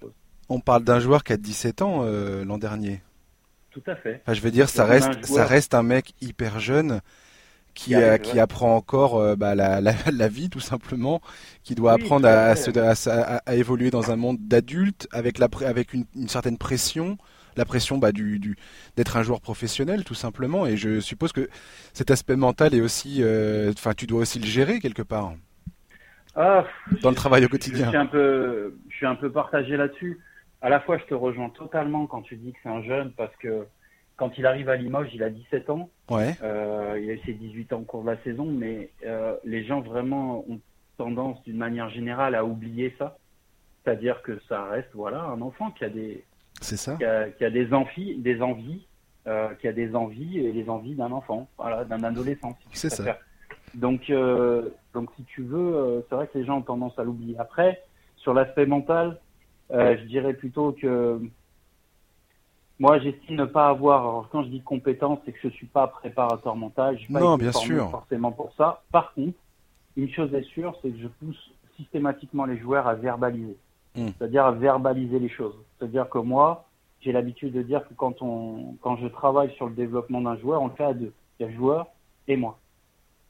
on 0.48 0.60
parle 0.60 0.84
d'un 0.84 1.00
joueur 1.00 1.22
qui 1.22 1.34
a 1.34 1.36
17 1.36 1.82
ans 1.82 2.02
euh, 2.04 2.44
l'an 2.44 2.56
dernier. 2.56 3.02
Tout 3.70 3.82
à 3.86 3.96
fait. 3.96 4.20
Enfin, 4.22 4.34
je 4.34 4.40
veux 4.40 4.50
dire, 4.50 4.68
ça 4.68 4.84
reste, 4.84 5.24
ça 5.24 5.46
reste 5.46 5.74
un 5.74 5.82
mec 5.82 6.14
hyper 6.20 6.60
jeune 6.60 7.00
qui, 7.74 7.94
a, 7.94 8.18
qui 8.18 8.38
apprend 8.38 8.76
encore 8.76 9.16
euh, 9.16 9.36
bah, 9.36 9.54
la, 9.54 9.80
la, 9.80 9.94
la, 10.12 10.28
vie 10.28 10.50
tout 10.50 10.60
simplement, 10.60 11.20
qui 11.62 11.74
doit 11.74 11.94
oui, 11.94 12.02
apprendre 12.02 12.28
à, 12.28 12.48
à, 12.48 12.56
se, 12.56 12.70
à, 13.08 13.36
à, 13.38 13.54
évoluer 13.54 13.90
dans 13.90 14.10
un 14.10 14.16
monde 14.16 14.38
d'adultes 14.40 15.08
avec, 15.10 15.38
la, 15.38 15.48
avec 15.66 15.92
une, 15.92 16.04
une, 16.14 16.28
certaine 16.28 16.58
pression, 16.58 17.18
la 17.56 17.64
pression 17.64 17.98
bah, 17.98 18.12
du, 18.12 18.38
du, 18.38 18.56
d'être 18.96 19.16
un 19.16 19.22
joueur 19.22 19.40
professionnel 19.40 20.04
tout 20.04 20.14
simplement. 20.14 20.66
Et 20.66 20.76
je 20.76 21.00
suppose 21.00 21.32
que 21.32 21.48
cet 21.92 22.10
aspect 22.10 22.36
mental 22.36 22.74
est 22.74 22.80
aussi, 22.80 23.16
enfin, 23.18 23.90
euh, 23.90 23.94
tu 23.96 24.06
dois 24.06 24.20
aussi 24.20 24.38
le 24.38 24.46
gérer 24.46 24.80
quelque 24.80 25.02
part. 25.02 25.34
Ah, 26.34 26.64
dans 27.02 27.10
le 27.10 27.16
travail 27.16 27.44
au 27.44 27.48
quotidien. 27.48 27.84
Je 27.86 27.90
suis 27.90 27.98
un 27.98 28.06
peu, 28.06 28.74
je 28.88 28.96
suis 28.96 29.06
un 29.06 29.14
peu 29.14 29.30
partagé 29.30 29.76
là-dessus. 29.76 30.20
À 30.62 30.70
la 30.70 30.80
fois, 30.80 30.96
je 30.96 31.04
te 31.04 31.14
rejoins 31.14 31.50
totalement 31.50 32.06
quand 32.06 32.22
tu 32.22 32.36
dis 32.36 32.52
que 32.52 32.58
c'est 32.62 32.68
un 32.68 32.82
jeune 32.82 33.12
parce 33.12 33.34
que 33.36 33.66
quand 34.16 34.38
il 34.38 34.46
arrive 34.46 34.68
à 34.68 34.76
Limoges, 34.76 35.10
il 35.12 35.22
a 35.22 35.30
17 35.30 35.70
ans. 35.70 35.90
Ouais. 36.08 36.36
Euh, 36.42 36.98
il 37.02 37.10
a 37.10 37.14
eu 37.14 37.20
ses 37.26 37.32
18 37.32 37.72
ans 37.72 37.80
au 37.80 37.84
cours 37.84 38.02
de 38.02 38.10
la 38.10 38.22
saison, 38.22 38.46
mais 38.46 38.90
euh, 39.04 39.34
les 39.44 39.64
gens 39.64 39.80
vraiment 39.80 40.44
ont 40.48 40.60
tendance, 40.96 41.42
d'une 41.42 41.56
manière 41.56 41.90
générale, 41.90 42.34
à 42.34 42.44
oublier 42.44 42.94
ça. 42.98 43.18
C'est-à-dire 43.82 44.22
que 44.22 44.40
ça 44.48 44.64
reste, 44.66 44.90
voilà, 44.94 45.22
un 45.22 45.40
enfant 45.40 45.72
qui 45.72 45.84
a 45.84 45.88
des, 45.88 46.24
c'est 46.62 46.76
ça, 46.76 46.96
qui 46.96 47.04
a, 47.04 47.30
qui 47.30 47.44
a, 47.44 47.50
des 47.50 47.72
envies, 47.72 48.16
des 48.16 48.40
envies, 48.42 48.86
euh, 49.26 49.54
qui 49.60 49.68
a 49.68 49.72
des 49.72 49.94
envies 49.94 50.38
et 50.38 50.52
les 50.52 50.68
envies 50.68 50.94
d'un 50.94 51.12
enfant, 51.12 51.48
voilà, 51.58 51.84
d'un 51.84 52.02
adolescent. 52.02 52.56
Si 52.72 52.78
c'est 52.78 52.90
ça. 52.90 53.18
Donc, 53.74 54.10
euh, 54.10 54.68
donc 54.94 55.10
si 55.16 55.24
tu 55.24 55.42
veux, 55.42 55.74
euh, 55.76 56.00
c'est 56.08 56.14
vrai 56.14 56.26
que 56.26 56.38
les 56.38 56.44
gens 56.44 56.58
ont 56.58 56.62
tendance 56.62 56.98
à 56.98 57.04
l'oublier. 57.04 57.36
Après, 57.38 57.82
sur 58.16 58.34
l'aspect 58.34 58.66
mental, 58.66 59.18
je 59.70 60.04
dirais 60.04 60.34
plutôt 60.34 60.72
que 60.72 61.20
moi, 62.82 62.98
j'estime 62.98 63.36
ne 63.36 63.44
pas 63.44 63.68
avoir. 63.68 64.00
Alors, 64.00 64.28
quand 64.32 64.42
je 64.42 64.48
dis 64.48 64.60
compétence, 64.60 65.20
c'est 65.24 65.30
que 65.30 65.38
je 65.40 65.48
suis 65.50 65.66
pas 65.66 65.86
préparateur 65.86 66.56
mental. 66.56 66.96
Je 66.98 67.04
suis 67.04 67.12
pas 67.12 67.36
bien 67.36 67.52
sûr. 67.52 67.90
Forcément 67.90 68.32
pour 68.32 68.52
ça. 68.56 68.82
Par 68.90 69.14
contre, 69.14 69.38
une 69.96 70.10
chose 70.10 70.34
est 70.34 70.42
sûre, 70.42 70.76
c'est 70.82 70.90
que 70.90 70.98
je 70.98 71.06
pousse 71.06 71.52
systématiquement 71.76 72.44
les 72.44 72.58
joueurs 72.58 72.88
à 72.88 72.94
verbaliser. 72.94 73.56
Mm. 73.96 74.08
C'est-à-dire 74.18 74.44
à 74.44 74.52
verbaliser 74.52 75.18
les 75.18 75.28
choses. 75.28 75.54
C'est-à-dire 75.78 76.08
que 76.08 76.18
moi, 76.18 76.66
j'ai 77.00 77.12
l'habitude 77.12 77.52
de 77.52 77.62
dire 77.62 77.86
que 77.86 77.94
quand 77.94 78.22
on, 78.22 78.76
quand 78.80 78.96
je 78.96 79.06
travaille 79.08 79.52
sur 79.54 79.66
le 79.66 79.74
développement 79.74 80.20
d'un 80.20 80.36
joueur, 80.36 80.62
on 80.62 80.68
le 80.68 80.74
fait 80.74 80.84
à 80.84 80.94
deux. 80.94 81.12
Il 81.38 81.42
y 81.42 81.46
a 81.46 81.48
le 81.48 81.56
joueur 81.56 81.88
et 82.28 82.36
moi. 82.36 82.58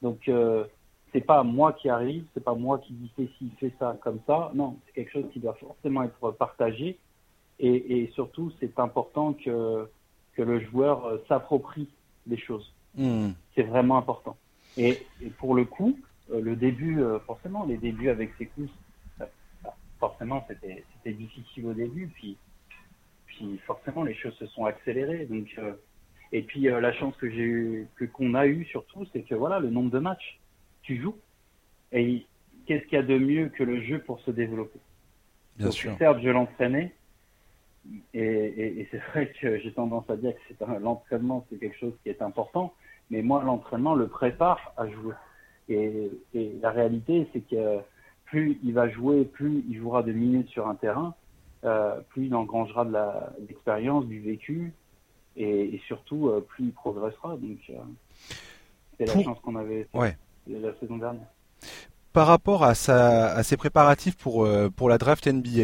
Donc, 0.01 0.27
euh, 0.27 0.65
c'est 1.11 1.21
pas 1.21 1.43
moi 1.43 1.73
qui 1.73 1.89
arrive, 1.89 2.25
c'est 2.33 2.43
pas 2.43 2.55
moi 2.55 2.79
qui 2.79 2.93
dis 2.93 3.11
fais 3.15 3.29
ci, 3.37 3.49
fais 3.59 3.73
ça 3.79 3.97
comme 4.01 4.19
ça. 4.25 4.51
Non, 4.53 4.77
c'est 4.85 4.93
quelque 4.93 5.11
chose 5.11 5.25
qui 5.31 5.39
doit 5.39 5.55
forcément 5.55 6.03
être 6.03 6.31
partagé. 6.31 6.97
Et, 7.59 7.99
et 7.99 8.11
surtout, 8.13 8.51
c'est 8.59 8.79
important 8.79 9.33
que, 9.33 9.87
que 10.33 10.41
le 10.41 10.59
joueur 10.59 11.19
s'approprie 11.27 11.87
les 12.27 12.37
choses. 12.37 12.73
Mm. 12.95 13.29
C'est 13.55 13.63
vraiment 13.63 13.97
important. 13.97 14.35
Et, 14.77 15.05
et, 15.21 15.29
pour 15.29 15.53
le 15.55 15.65
coup, 15.65 15.97
le 16.31 16.55
début, 16.55 17.03
forcément, 17.27 17.63
les 17.65 17.77
débuts 17.77 18.09
avec 18.09 18.31
ses 18.37 18.47
coups, 18.47 18.69
forcément, 20.07 20.45
c'était 20.47 21.13
difficile 21.13 21.67
au 21.67 21.73
début, 21.73 22.07
puis, 22.07 22.37
puis 23.25 23.57
forcément, 23.65 24.03
les 24.03 24.13
choses 24.15 24.35
se 24.35 24.47
sont 24.47 24.65
accélérées. 24.65 25.25
Donc, 25.27 25.47
et 26.33 26.41
puis 26.41 26.61
la 26.63 26.91
chance 26.91 27.15
que 27.15 27.29
j'ai 27.29 27.43
eu, 27.43 27.87
que 27.95 28.03
qu'on 28.03 28.33
a 28.33 28.45
eu 28.45 28.65
surtout, 28.65 29.05
c'est 29.13 29.21
que 29.21 29.33
voilà, 29.33 29.59
le 29.59 29.69
nombre 29.69 29.91
de 29.91 29.99
matchs, 29.99 30.39
tu 30.81 31.01
joues, 31.01 31.15
et 31.93 32.25
qu'est-ce 32.65 32.83
qu'il 32.85 32.97
y 32.97 33.01
a 33.01 33.03
de 33.03 33.17
mieux 33.17 33.47
que 33.47 33.63
le 33.63 33.81
jeu 33.81 33.99
pour 33.99 34.19
se 34.19 34.31
développer? 34.31 34.79
Bien 35.57 35.71
sûr. 35.71 35.95
Certes, 35.97 36.19
je 36.21 36.29
l'entraînais, 36.29 36.93
et, 38.13 38.85
c'est 38.91 39.01
vrai 39.11 39.31
que 39.39 39.59
j'ai 39.59 39.71
tendance 39.71 40.09
à 40.09 40.17
dire 40.17 40.33
que 40.33 40.65
l'entraînement, 40.81 41.45
c'est 41.49 41.59
quelque 41.59 41.77
chose 41.77 41.93
qui 42.03 42.09
est 42.09 42.21
important, 42.21 42.73
mais 43.09 43.21
moi, 43.21 43.41
l'entraînement 43.41 43.95
le 43.95 44.07
prépare 44.07 44.73
à 44.75 44.89
jouer. 44.89 45.13
Et, 45.69 46.11
la 46.61 46.71
réalité, 46.71 47.25
c'est 47.31 47.47
que 47.47 47.79
plus 48.25 48.59
il 48.63 48.73
va 48.73 48.89
jouer, 48.89 49.23
plus 49.25 49.63
il 49.69 49.77
jouera 49.77 50.03
de 50.03 50.11
minutes 50.11 50.49
sur 50.49 50.67
un 50.67 50.75
terrain, 50.75 51.13
euh, 51.63 51.99
plus 52.09 52.27
il 52.27 52.35
engrangera 52.35 52.85
de 52.85 52.93
l'expérience, 53.47 54.05
du 54.05 54.19
vécu, 54.19 54.73
et, 55.35 55.81
surtout, 55.87 56.29
euh, 56.29 56.45
plus 56.47 56.65
il 56.65 56.71
progressera. 56.71 57.37
Donc, 57.37 57.57
euh, 57.69 57.73
c'est 58.97 59.05
la 59.05 59.23
chance 59.23 59.37
qu'on 59.41 59.55
avait 59.55 59.87
la 60.47 60.73
saison 60.79 60.97
dernière. 60.97 61.27
Par 62.11 62.27
rapport 62.27 62.63
à, 62.63 62.75
sa, 62.75 63.33
à 63.33 63.41
ses 63.41 63.57
préparatifs 63.57 64.15
pour, 64.15 64.45
euh, 64.45 64.69
pour 64.69 64.87
la 64.87 64.99
draft 64.99 65.25
NBA, 65.25 65.63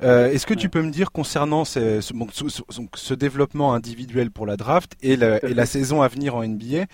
est-ce 0.00 0.46
que 0.46 0.52
tu 0.52 0.68
peux 0.68 0.82
me 0.82 0.90
dire 0.90 1.10
concernant 1.10 1.64
ce, 1.64 2.02
ce, 2.02 3.14
développement 3.14 3.72
individuel 3.72 4.30
pour 4.30 4.44
la 4.44 4.58
draft 4.58 4.94
et 5.00 5.16
la, 5.16 5.42
et 5.42 5.54
la, 5.54 5.64
saison 5.64 6.02
à 6.02 6.08
venir 6.08 6.34
en 6.34 6.46
NBA, 6.46 6.84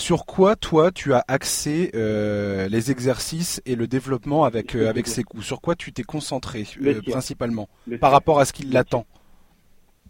sur 0.00 0.26
quoi 0.26 0.56
toi 0.56 0.90
tu 0.90 1.12
as 1.12 1.24
axé 1.28 1.90
euh, 1.94 2.68
les 2.68 2.90
exercices 2.90 3.62
et 3.66 3.76
le 3.76 3.86
développement 3.86 4.44
avec, 4.44 4.74
avec 4.74 5.06
ces 5.06 5.22
coups? 5.22 5.44
Sur 5.44 5.60
quoi 5.60 5.76
tu 5.76 5.92
t'es 5.92 6.02
concentré 6.02 6.64
principalement? 7.06 7.68
Par 8.00 8.10
rapport 8.10 8.40
à 8.40 8.44
ce 8.44 8.52
qui 8.52 8.64
l'attend. 8.64 9.06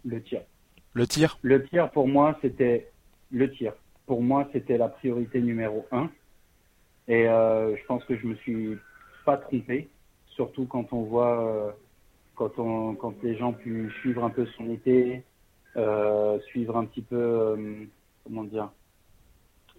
Le 0.05 0.21
tir. 0.21 0.41
Le 0.93 1.05
tir? 1.05 1.37
Le 1.41 1.63
tir 1.65 1.91
pour 1.91 2.07
moi 2.07 2.37
c'était 2.41 2.89
le 3.31 3.51
tir. 3.51 3.73
Pour 4.07 4.21
moi 4.21 4.47
c'était 4.53 4.77
la 4.77 4.87
priorité 4.87 5.41
numéro 5.41 5.85
un. 5.91 6.09
Et 7.07 7.27
euh, 7.27 7.75
je 7.75 7.85
pense 7.87 8.03
que 8.05 8.17
je 8.17 8.25
me 8.25 8.35
suis 8.35 8.77
pas 9.25 9.37
trompé, 9.37 9.89
surtout 10.27 10.65
quand 10.65 10.93
on 10.93 11.01
voit, 11.03 11.45
euh, 11.45 11.71
quand, 12.35 12.57
on, 12.57 12.95
quand 12.95 13.13
les 13.23 13.37
gens 13.37 13.53
pu 13.53 13.91
suivre 13.99 14.23
un 14.23 14.29
peu 14.29 14.45
son 14.57 14.69
été, 14.69 15.23
euh, 15.75 16.39
suivre 16.47 16.77
un 16.77 16.85
petit 16.85 17.01
peu, 17.01 17.15
euh, 17.15 17.85
comment 18.23 18.43
dire, 18.45 18.69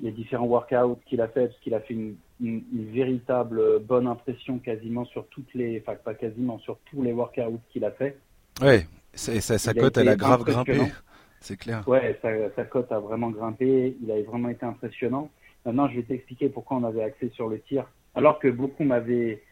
les 0.03 0.11
différents 0.11 0.47
workouts 0.47 0.99
qu'il 1.07 1.21
a 1.21 1.29
fait, 1.29 1.47
parce 1.47 1.61
qu'il 1.61 1.75
a 1.75 1.81
fait 1.81 1.95
une, 1.95 2.17
une, 2.41 2.91
véritable 2.93 3.79
bonne 3.79 4.09
impression 4.09 4.59
quasiment 4.59 5.05
sur 5.07 5.27
toutes 5.29 5.55
les, 5.55 5.81
enfin 5.81 5.97
pas 5.97 6.15
quasiment, 6.15 6.59
sur 6.59 6.79
tous 6.91 7.03
les 7.03 7.13
workouts 7.13 7.61
qu'il 7.71 7.85
a 7.85 7.93
fait. 7.93 8.19
Ouais, 8.61 8.87
sa, 9.15 9.41
sa 9.41 9.73
cote, 9.73 9.97
elle 9.97 10.09
a 10.09 10.17
grave 10.17 10.43
grimpé, 10.43 10.79
c'est 11.41 11.57
clair. 11.57 11.87
Ouais, 11.87 12.19
sa, 12.21 12.31
sa 12.57 12.65
cote 12.65 12.91
a 12.91 12.99
vraiment 12.99 13.31
grimpé, 13.31 13.97
il 14.03 14.11
a 14.11 14.21
vraiment 14.23 14.49
été 14.49 14.67
impressionnant. 14.67 15.31
Maintenant, 15.65 15.89
je 15.89 15.97
vais 15.97 16.03
t'expliquer 16.03 16.49
pourquoi 16.49 16.79
on 16.79 16.85
avait 16.85 17.05
axé 17.05 17.31
sur 17.35 17.49
le 17.49 17.61
tir. 17.61 17.87
Alors 18.15 18.39
que 18.41 18.49
beaucoup 18.49 18.85
m'avaient 18.85 19.43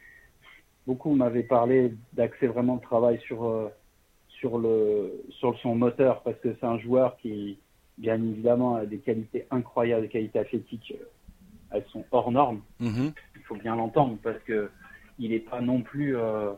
beaucoup 0.87 1.15
m'avaient 1.15 1.45
parlé 1.45 1.95
d'axer 2.13 2.49
vraiment 2.49 2.75
le 2.75 2.81
travail 2.81 3.21
sur 3.21 3.45
euh, 3.45 3.69
sur 4.41 4.59
le 4.59 5.23
sur 5.31 5.57
son 5.61 5.75
moteur 5.75 6.23
parce 6.23 6.39
que 6.41 6.55
c'est 6.59 6.67
un 6.67 6.79
joueur 6.79 7.17
qui 7.19 7.59
bien 8.01 8.17
évidemment 8.17 8.77
a 8.77 8.87
des 8.87 8.99
qualités 8.99 9.47
incroyables, 9.51 10.03
des 10.03 10.09
qualités 10.09 10.39
athlétiques, 10.39 10.95
euh, 10.99 11.05
elles 11.71 11.85
sont 11.93 12.05
hors 12.11 12.33
normes. 12.33 12.63
Mm-hmm. 12.81 13.13
Il 13.37 13.43
faut 13.43 13.57
bien 13.57 13.77
l'entendre 13.77 14.17
parce 14.23 14.43
que 14.45 14.71
il 15.19 15.33
est 15.33 15.41
pas 15.41 15.61
non 15.61 15.83
plus 15.83 16.17
euh, 16.17 16.53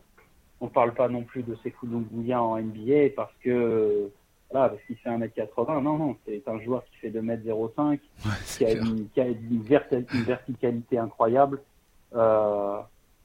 on 0.60 0.68
parle 0.68 0.94
pas 0.94 1.08
non 1.08 1.22
plus 1.22 1.42
de 1.42 1.56
ses 1.62 1.72
coups 1.72 1.92
de 1.92 2.32
en 2.32 2.58
NBA 2.58 3.10
parce 3.16 3.32
que 3.42 4.10
voilà, 4.52 4.68
parce 4.68 4.82
qu'il 4.82 4.96
fait 4.96 5.10
1m80. 5.10 5.82
Non, 5.82 5.98
non, 5.98 6.16
c'est 6.26 6.46
un 6.46 6.60
joueur 6.60 6.84
qui 6.84 6.96
fait 6.98 7.10
2m05, 7.10 7.98
qui, 8.58 8.64
a 8.66 8.72
une, 8.72 9.08
qui, 9.08 9.20
a 9.20 9.26
une, 9.26 9.62
verticalité 9.62 10.98
incroyable. 10.98 11.60
Euh, 12.14 12.78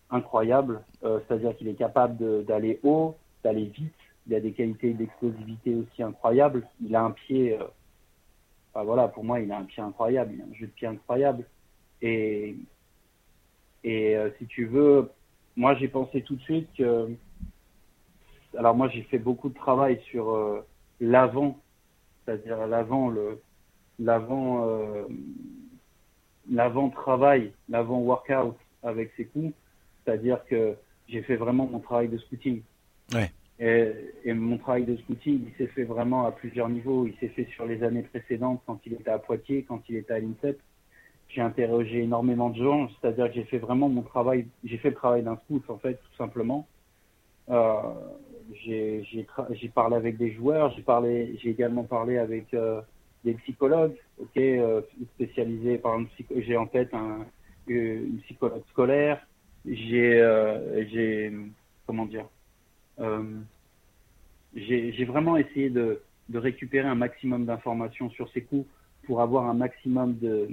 incroyable. 0.10 0.82
Euh, 1.04 1.20
C'est-à-dire 1.28 1.56
qu'il 1.58 1.68
est 1.68 1.74
capable 1.74 2.46
d'aller 2.46 2.80
haut, 2.84 3.16
d'aller 3.44 3.66
vite. 3.66 3.94
Il 4.28 4.36
a 4.36 4.40
des 4.40 4.52
qualités 4.52 4.94
d'explosivité 4.94 5.76
aussi 5.76 6.02
incroyables. 6.02 6.66
Il 6.84 6.96
a 6.96 7.04
un 7.04 7.12
pied. 7.12 7.58
Euh, 7.60 7.66
enfin, 8.78 8.86
voilà, 8.86 9.08
pour 9.08 9.24
moi, 9.24 9.40
il 9.40 9.52
a 9.52 9.58
un 9.58 9.64
pied 9.64 9.82
incroyable. 9.82 10.34
Il 10.36 10.42
a 10.42 10.46
un 10.46 10.54
jeu 10.54 10.68
de 10.68 10.72
pied 10.72 10.88
incroyable. 10.88 11.46
Et, 12.02 12.56
et 13.84 14.16
euh, 14.16 14.30
si 14.38 14.46
tu 14.46 14.66
veux, 14.66 15.10
moi, 15.56 15.76
j'ai 15.76 15.88
pensé 15.88 16.22
tout 16.22 16.36
de 16.36 16.42
suite 16.42 16.70
que. 16.78 17.10
Alors, 18.58 18.76
moi, 18.76 18.88
j'ai 18.90 19.04
fait 19.04 19.18
beaucoup 19.18 19.50
de 19.50 19.56
travail 19.56 20.00
sur 20.10 20.32
euh, 20.32 20.66
l'avant, 21.00 21.60
c'est-à-dire 22.26 22.68
l'avant 22.68 23.10
le 23.10 23.42
l'avant 24.00 24.68
euh, 24.68 25.08
l'avant 26.52 26.90
travail, 26.90 27.52
l'avant 27.68 28.00
workout 28.00 28.56
avec 28.84 29.12
ses 29.18 29.26
coups, 29.26 29.54
c'est-à-dire 30.06 30.46
que 30.46 30.76
j'ai 31.08 31.24
fait 31.24 31.36
vraiment 31.36 31.66
mon 31.66 31.80
travail 31.80 32.10
de 32.10 32.18
scouting. 32.20 32.62
Ouais. 33.14 33.32
Et, 33.60 34.34
mon 34.34 34.58
travail 34.58 34.86
de 34.86 34.96
scouting, 34.98 35.48
il 35.48 35.54
s'est 35.58 35.72
fait 35.72 35.84
vraiment 35.84 36.26
à 36.26 36.32
plusieurs 36.32 36.70
niveaux. 36.70 37.08
Il 37.08 37.16
s'est 37.20 37.30
fait 37.30 37.48
sur 37.56 37.66
les 37.66 37.84
années 37.84 38.04
précédentes, 38.04 38.62
quand 38.66 38.80
il 38.86 38.94
était 38.94 39.10
à 39.10 39.18
Poitiers, 39.18 39.64
quand 39.68 39.82
il 39.90 39.98
était 39.98 40.14
à 40.14 40.20
l'INSEP. 40.20 40.60
J'ai 41.30 41.42
interrogé 41.42 42.04
énormément 42.04 42.50
de 42.50 42.64
gens, 42.64 42.88
c'est-à-dire 42.90 43.28
que 43.28 43.34
j'ai 43.34 43.44
fait 43.44 43.58
vraiment 43.58 43.90
mon 43.90 44.02
travail, 44.02 44.48
j'ai 44.64 44.78
fait 44.78 44.90
le 44.90 44.96
travail 44.96 45.24
d'un 45.24 45.36
scout 45.38 45.62
en 45.68 45.78
fait, 45.78 45.96
tout 45.96 46.16
simplement. 46.18 46.66
Euh, 47.50 47.94
j'ai 48.64 49.70
parlé 49.74 49.96
avec 49.96 50.18
des 50.18 50.32
joueurs, 50.32 50.74
j'ai 50.76 51.50
également 51.50 51.84
parlé 51.84 52.18
avec 52.18 52.54
euh, 52.54 52.82
des 53.26 53.34
psychologues, 53.36 53.96
ok, 54.20 54.38
euh, 54.38 54.82
spécialisés. 55.16 55.78
Par 55.78 55.96
exemple, 55.96 56.12
j'ai 56.38 56.56
en 56.58 56.68
tête 56.68 56.94
un, 56.94 57.26
une 57.68 58.20
psychologue 58.26 58.64
scolaire. 58.70 59.26
J'ai, 59.66 61.32
comment 61.86 62.06
dire, 62.06 62.26
j'ai 64.56 65.06
vraiment 65.06 65.38
essayé 65.38 65.70
de, 65.70 66.02
de 66.30 66.38
récupérer 66.38 66.88
un 66.88 66.96
maximum 66.96 67.46
d'informations 67.46 68.10
sur 68.12 68.30
ses 68.32 68.42
coups 68.42 68.68
pour 69.06 69.22
avoir 69.22 69.46
un 69.46 69.54
maximum 69.54 70.18
de 70.18 70.50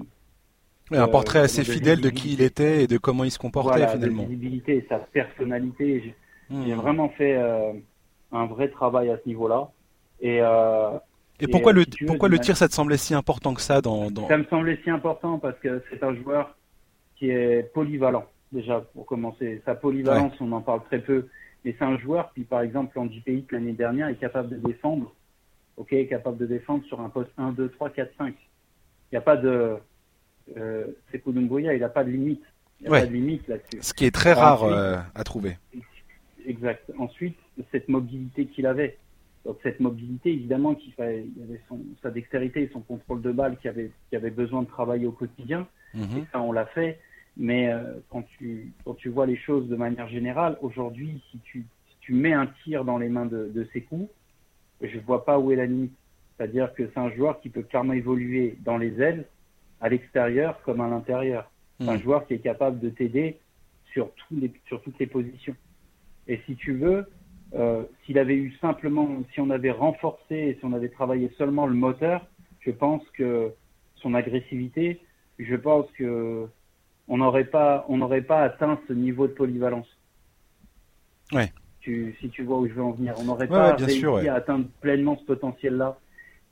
un 0.91 1.09
portrait 1.09 1.41
assez 1.41 1.65
fidèle 1.65 2.01
de 2.01 2.11
qui 2.11 2.35
il 2.35 2.43
était 2.43 2.85
et 2.85 2.87
de 2.87 2.99
comment 2.99 3.25
il 3.25 3.31
se 3.31 3.39
comportait 3.39 3.79
voilà, 3.79 3.89
finalement. 3.89 4.23
Sa 4.23 4.29
visibilité, 4.29 4.87
sa 4.89 4.99
personnalité. 4.99 6.15
J'ai 6.51 6.75
hmm. 6.75 6.75
vraiment 6.75 7.09
fait 7.11 7.37
euh, 7.37 7.73
un 8.33 8.47
vrai 8.47 8.69
travail 8.69 9.11
à 9.11 9.19
ce 9.23 9.29
niveau-là. 9.29 9.71
Et, 10.21 10.41
euh, 10.41 10.91
et, 11.41 11.49
pourquoi, 11.49 11.73
le, 11.73 11.85
pourquoi 12.07 12.29
le 12.29 12.39
tir, 12.39 12.57
ça 12.57 12.69
te 12.69 12.75
semblait 12.75 12.99
si 12.99 13.15
important 13.15 13.55
que 13.55 13.63
ça 13.63 13.81
dans, 13.81 14.11
dans... 14.11 14.29
Ça 14.29 14.37
me 14.37 14.45
semblait 14.45 14.79
si 14.85 14.91
important 14.91 15.39
parce 15.39 15.59
que 15.59 15.83
c'est 15.91 16.03
un 16.03 16.15
joueur 16.15 16.55
qui 17.17 17.31
est 17.31 17.73
polyvalent, 17.73 18.27
déjà, 18.53 18.81
pour 18.93 19.07
commencer. 19.07 19.63
Sa 19.65 19.75
polyvalence, 19.75 20.35
on 20.41 20.53
en 20.53 20.61
parle 20.61 20.85
très 20.85 21.01
peu. 21.01 21.29
Mais 21.65 21.75
c'est 21.79 21.85
un 21.85 21.99
joueur 21.99 22.33
qui, 22.35 22.43
par 22.43 22.61
exemple, 22.61 22.99
en 22.99 23.11
JPI 23.11 23.47
l'année 23.51 23.73
dernière, 23.73 24.09
est 24.09 24.17
capable 24.17 24.51
de 24.51 24.57
défendre, 24.57 25.15
ok, 25.77 25.93
est 25.93 26.07
capable 26.07 26.37
de 26.37 26.47
défendre 26.47 26.85
sur 26.85 27.01
un 27.01 27.09
poste 27.09 27.31
1, 27.39 27.53
2, 27.53 27.71
3, 27.71 27.91
4, 27.91 28.13
5. 28.19 28.35
Il 28.35 29.15
n'y 29.15 29.19
a 29.19 29.23
pas 29.23 29.37
de. 29.37 29.77
Euh, 30.57 30.87
c'est 31.11 31.23
il 31.27 31.81
n'a 31.81 31.89
pas 31.89 32.05
de 32.05 32.11
limite. 32.11 32.43
Il 32.81 32.89
a 32.89 32.91
pas 32.91 33.07
de 33.07 33.13
limite 33.13 33.49
là-dessus. 33.49 33.79
Ce 33.81 33.95
qui 33.95 34.05
est 34.05 34.15
très 34.15 34.35
rare 34.35 34.65
euh, 34.65 34.97
à 35.15 35.25
trouver 35.25 35.57
exact. 36.47 36.91
Ensuite, 36.99 37.37
cette 37.73 37.89
mobilité 37.89 38.47
qu'il 38.47 38.67
avait. 38.67 38.99
Donc 39.45 39.59
cette 39.63 39.81
mobilité, 39.81 40.33
évidemment, 40.33 40.75
qu'il 40.75 40.93
fallait, 40.95 41.27
il 41.37 41.43
avait 41.43 41.61
son, 41.69 41.79
sa 42.03 42.11
dextérité 42.11 42.63
et 42.63 42.71
son 42.73 42.81
contrôle 42.81 43.21
de 43.21 43.31
balle 43.31 43.59
qui 43.59 43.69
avait, 43.69 43.91
qui 44.09 44.17
avait 44.17 44.31
besoin 44.31 44.63
de 44.63 44.69
travailler 44.69 45.07
au 45.07 45.13
quotidien. 45.13 45.67
Mhm. 45.93 46.19
Et 46.19 46.25
ça, 46.33 46.41
on 46.41 46.53
l'a 46.53 46.67
fait. 46.67 46.99
Mais 47.37 47.73
euh, 47.73 47.95
quand 48.11 48.25
tu 48.39 48.73
quand 48.85 48.95
tu 48.95 49.09
vois 49.09 49.27
les 49.27 49.37
choses 49.37 49.69
de 49.69 49.77
manière 49.77 50.09
générale, 50.09 50.57
aujourd'hui, 50.61 51.23
si 51.31 51.39
tu 51.41 51.67
si 51.89 51.97
tu 52.01 52.15
mets 52.15 52.33
un 52.33 52.47
tir 52.63 52.85
dans 52.85 52.99
les 52.99 53.09
mains 53.09 53.27
de, 53.27 53.51
de 53.53 53.69
ses 53.73 53.83
coups, 53.83 54.09
je 54.81 54.99
vois 55.01 55.25
pas 55.25 55.39
où 55.39 55.51
est 55.51 55.57
la 55.57 55.67
limite. 55.67 55.95
C'est-à-dire 56.37 56.75
que 56.75 56.89
c'est 56.93 56.99
un 56.99 57.11
joueur 57.11 57.41
qui 57.41 57.49
peut 57.49 57.63
clairement 57.63 57.93
évoluer 57.93 58.57
dans 58.65 58.77
les 58.77 59.01
ailes, 59.01 59.27
à 59.81 59.89
l'extérieur 59.89 60.61
comme 60.63 60.81
à 60.81 60.89
l'intérieur. 60.89 61.51
C'est 61.81 61.89
un 61.89 61.95
mhm. 61.95 62.03
joueur 62.03 62.27
qui 62.27 62.35
est 62.35 62.39
capable 62.39 62.79
de 62.81 62.91
t'aider 62.91 63.39
sur 63.93 64.11
tous 64.13 64.37
les 64.37 64.53
sur 64.67 64.81
toutes 64.83 64.99
les 64.99 65.07
positions. 65.07 65.57
Et 66.27 66.41
si 66.47 66.57
tu 66.57 66.73
veux, 66.75 67.07
euh, 67.55 67.85
s'il 68.05 68.19
avait 68.19 68.37
eu 68.37 68.53
simplement, 68.61 69.09
si 69.33 69.41
on 69.41 69.51
avait 69.51 69.71
renforcé 69.71 70.35
et 70.35 70.55
si 70.59 70.65
on 70.65 70.73
avait 70.73 70.89
travaillé 70.89 71.31
seulement 71.37 71.67
le 71.67 71.75
moteur, 71.75 72.27
je 72.61 72.71
pense 72.71 73.03
que 73.11 73.53
son 73.97 74.15
agressivité, 74.15 75.01
je 75.39 75.55
pense 75.55 75.91
que 75.93 76.49
on 77.09 77.19
n'aurait 77.19 77.45
pas, 77.45 77.85
on 77.89 77.99
n'aurait 77.99 78.23
pas 78.23 78.43
atteint 78.43 78.79
ce 78.89 78.93
niveau 78.93 79.27
de 79.27 79.33
polyvalence. 79.33 79.89
Ouais. 81.33 81.53
Tu, 81.81 82.17
si 82.21 82.31
tu 82.31 82.45
vois 82.45 82.59
où 82.59 82.67
je 82.67 82.73
veux 82.73 82.83
en 82.83 82.93
venir, 82.93 83.15
on 83.19 83.25
n'aurait 83.25 83.49
pas 83.49 83.75
réussi 83.75 84.29
à 84.29 84.35
atteindre 84.35 84.67
pleinement 84.81 85.19
ce 85.19 85.25
potentiel-là. 85.25 85.99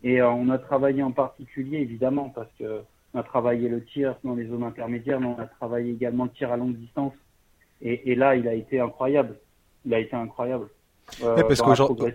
Et 0.05 0.21
euh, 0.21 0.29
on 0.29 0.49
a 0.51 0.59
travaillé 0.59 1.03
en 1.03 1.13
particulier, 1.13 1.79
évidemment, 1.79 2.29
parce 2.29 2.51
que 2.59 2.83
on 3.15 3.21
a 3.21 3.23
travaillé 3.23 3.69
le 3.69 3.85
tir 3.85 4.17
dans 4.25 4.35
les 4.35 4.47
zones 4.47 4.65
intermédiaires, 4.65 5.21
mais 5.21 5.27
on 5.27 5.39
a 5.39 5.47
travaillé 5.47 5.93
également 5.93 6.25
le 6.25 6.31
tir 6.31 6.53
à 6.53 6.57
longue 6.57 6.77
distance. 6.77 7.15
Et, 7.81 8.11
et 8.11 8.15
là, 8.15 8.37
il 8.37 8.49
a 8.49 8.55
été 8.55 8.81
incroyable. 8.81 9.37
Il 9.85 9.95
a 9.95 9.99
été 9.99 10.15
incroyable. 10.15 10.69
Euh, 11.23 11.37
ouais, 11.37 11.43
parce 11.43 11.61
qu'aujourd'hui, 11.61 12.13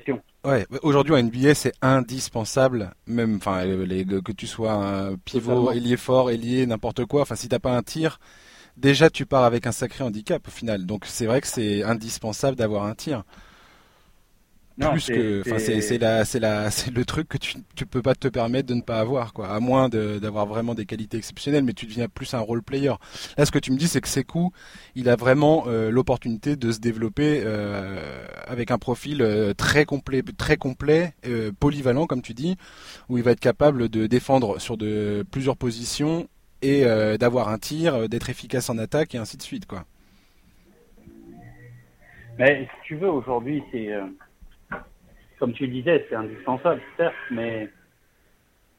ouais, 0.47 0.65
aujourd'hui 0.81 1.13
en 1.13 1.21
NBA, 1.21 1.53
c'est 1.53 1.73
indispensable, 1.81 2.91
même, 3.05 3.38
enfin, 3.38 3.63
que 3.63 4.31
tu 4.31 4.47
sois 4.47 4.71
un 4.71 5.15
pivot, 5.15 5.71
ailier 5.71 5.97
fort, 5.97 6.31
ailier, 6.31 6.65
n'importe 6.65 7.05
quoi. 7.05 7.21
Enfin, 7.21 7.36
si 7.36 7.47
t'as 7.49 7.60
pas 7.60 7.75
un 7.75 7.83
tir, 7.83 8.19
déjà 8.77 9.10
tu 9.10 9.25
pars 9.25 9.43
avec 9.43 9.67
un 9.67 9.71
sacré 9.71 10.03
handicap 10.03 10.47
au 10.47 10.51
final. 10.51 10.86
Donc 10.86 11.05
c'est 11.05 11.25
vrai 11.25 11.41
que 11.41 11.47
c'est 11.47 11.83
indispensable 11.83 12.57
d'avoir 12.57 12.86
un 12.86 12.95
tir 12.95 13.23
plus 14.77 15.07
que, 15.07 15.41
enfin 15.41 15.57
c'est 15.59 15.81
c'est 15.81 15.97
la 15.97 16.23
c'est 16.23 16.39
la 16.39 16.69
c'est 16.69 16.91
le 16.91 17.03
truc 17.03 17.27
que 17.27 17.37
tu 17.37 17.55
tu 17.75 17.85
peux 17.85 18.01
pas 18.01 18.13
te 18.13 18.27
permettre 18.27 18.67
de 18.67 18.75
ne 18.75 18.81
pas 18.81 18.99
avoir 18.99 19.33
quoi, 19.33 19.49
à 19.49 19.59
moins 19.59 19.89
d'avoir 19.89 20.45
vraiment 20.45 20.75
des 20.75 20.85
qualités 20.85 21.17
exceptionnelles, 21.17 21.63
mais 21.63 21.73
tu 21.73 21.85
deviens 21.85 22.07
plus 22.07 22.33
un 22.33 22.39
role 22.39 22.61
player. 22.61 22.93
Là, 23.37 23.45
ce 23.45 23.51
que 23.51 23.59
tu 23.59 23.71
me 23.71 23.77
dis, 23.77 23.87
c'est 23.87 24.01
que 24.01 24.07
Sekou, 24.07 24.51
il 24.95 25.09
a 25.09 25.15
vraiment 25.15 25.65
euh, 25.67 25.89
l'opportunité 25.89 26.55
de 26.55 26.71
se 26.71 26.79
développer 26.79 27.41
euh, 27.43 28.25
avec 28.45 28.71
un 28.71 28.77
profil 28.77 29.21
euh, 29.21 29.53
très 29.53 29.85
complet, 29.85 30.21
très 30.37 30.57
complet, 30.57 31.13
polyvalent 31.59 32.05
comme 32.05 32.21
tu 32.21 32.33
dis, 32.33 32.57
où 33.09 33.17
il 33.17 33.23
va 33.23 33.31
être 33.31 33.39
capable 33.39 33.89
de 33.89 34.07
défendre 34.07 34.59
sur 34.59 34.77
de 34.77 35.25
plusieurs 35.31 35.57
positions 35.57 36.27
et 36.61 36.85
d'avoir 37.19 37.49
un 37.49 37.57
tir, 37.57 38.09
d'être 38.09 38.29
efficace 38.29 38.69
en 38.69 38.77
attaque 38.77 39.13
et 39.15 39.17
ainsi 39.17 39.37
de 39.37 39.43
suite 39.43 39.65
quoi. 39.65 39.85
Mais 42.39 42.65
si 42.65 42.87
tu 42.87 42.95
veux, 42.95 43.09
aujourd'hui, 43.09 43.63
c'est 43.71 43.89
comme 45.39 45.54
tu 45.54 45.65
le 45.65 45.71
disais, 45.71 46.06
c'est 46.10 46.15
indispensable, 46.15 46.82
certes, 46.97 47.15
mais 47.32 47.69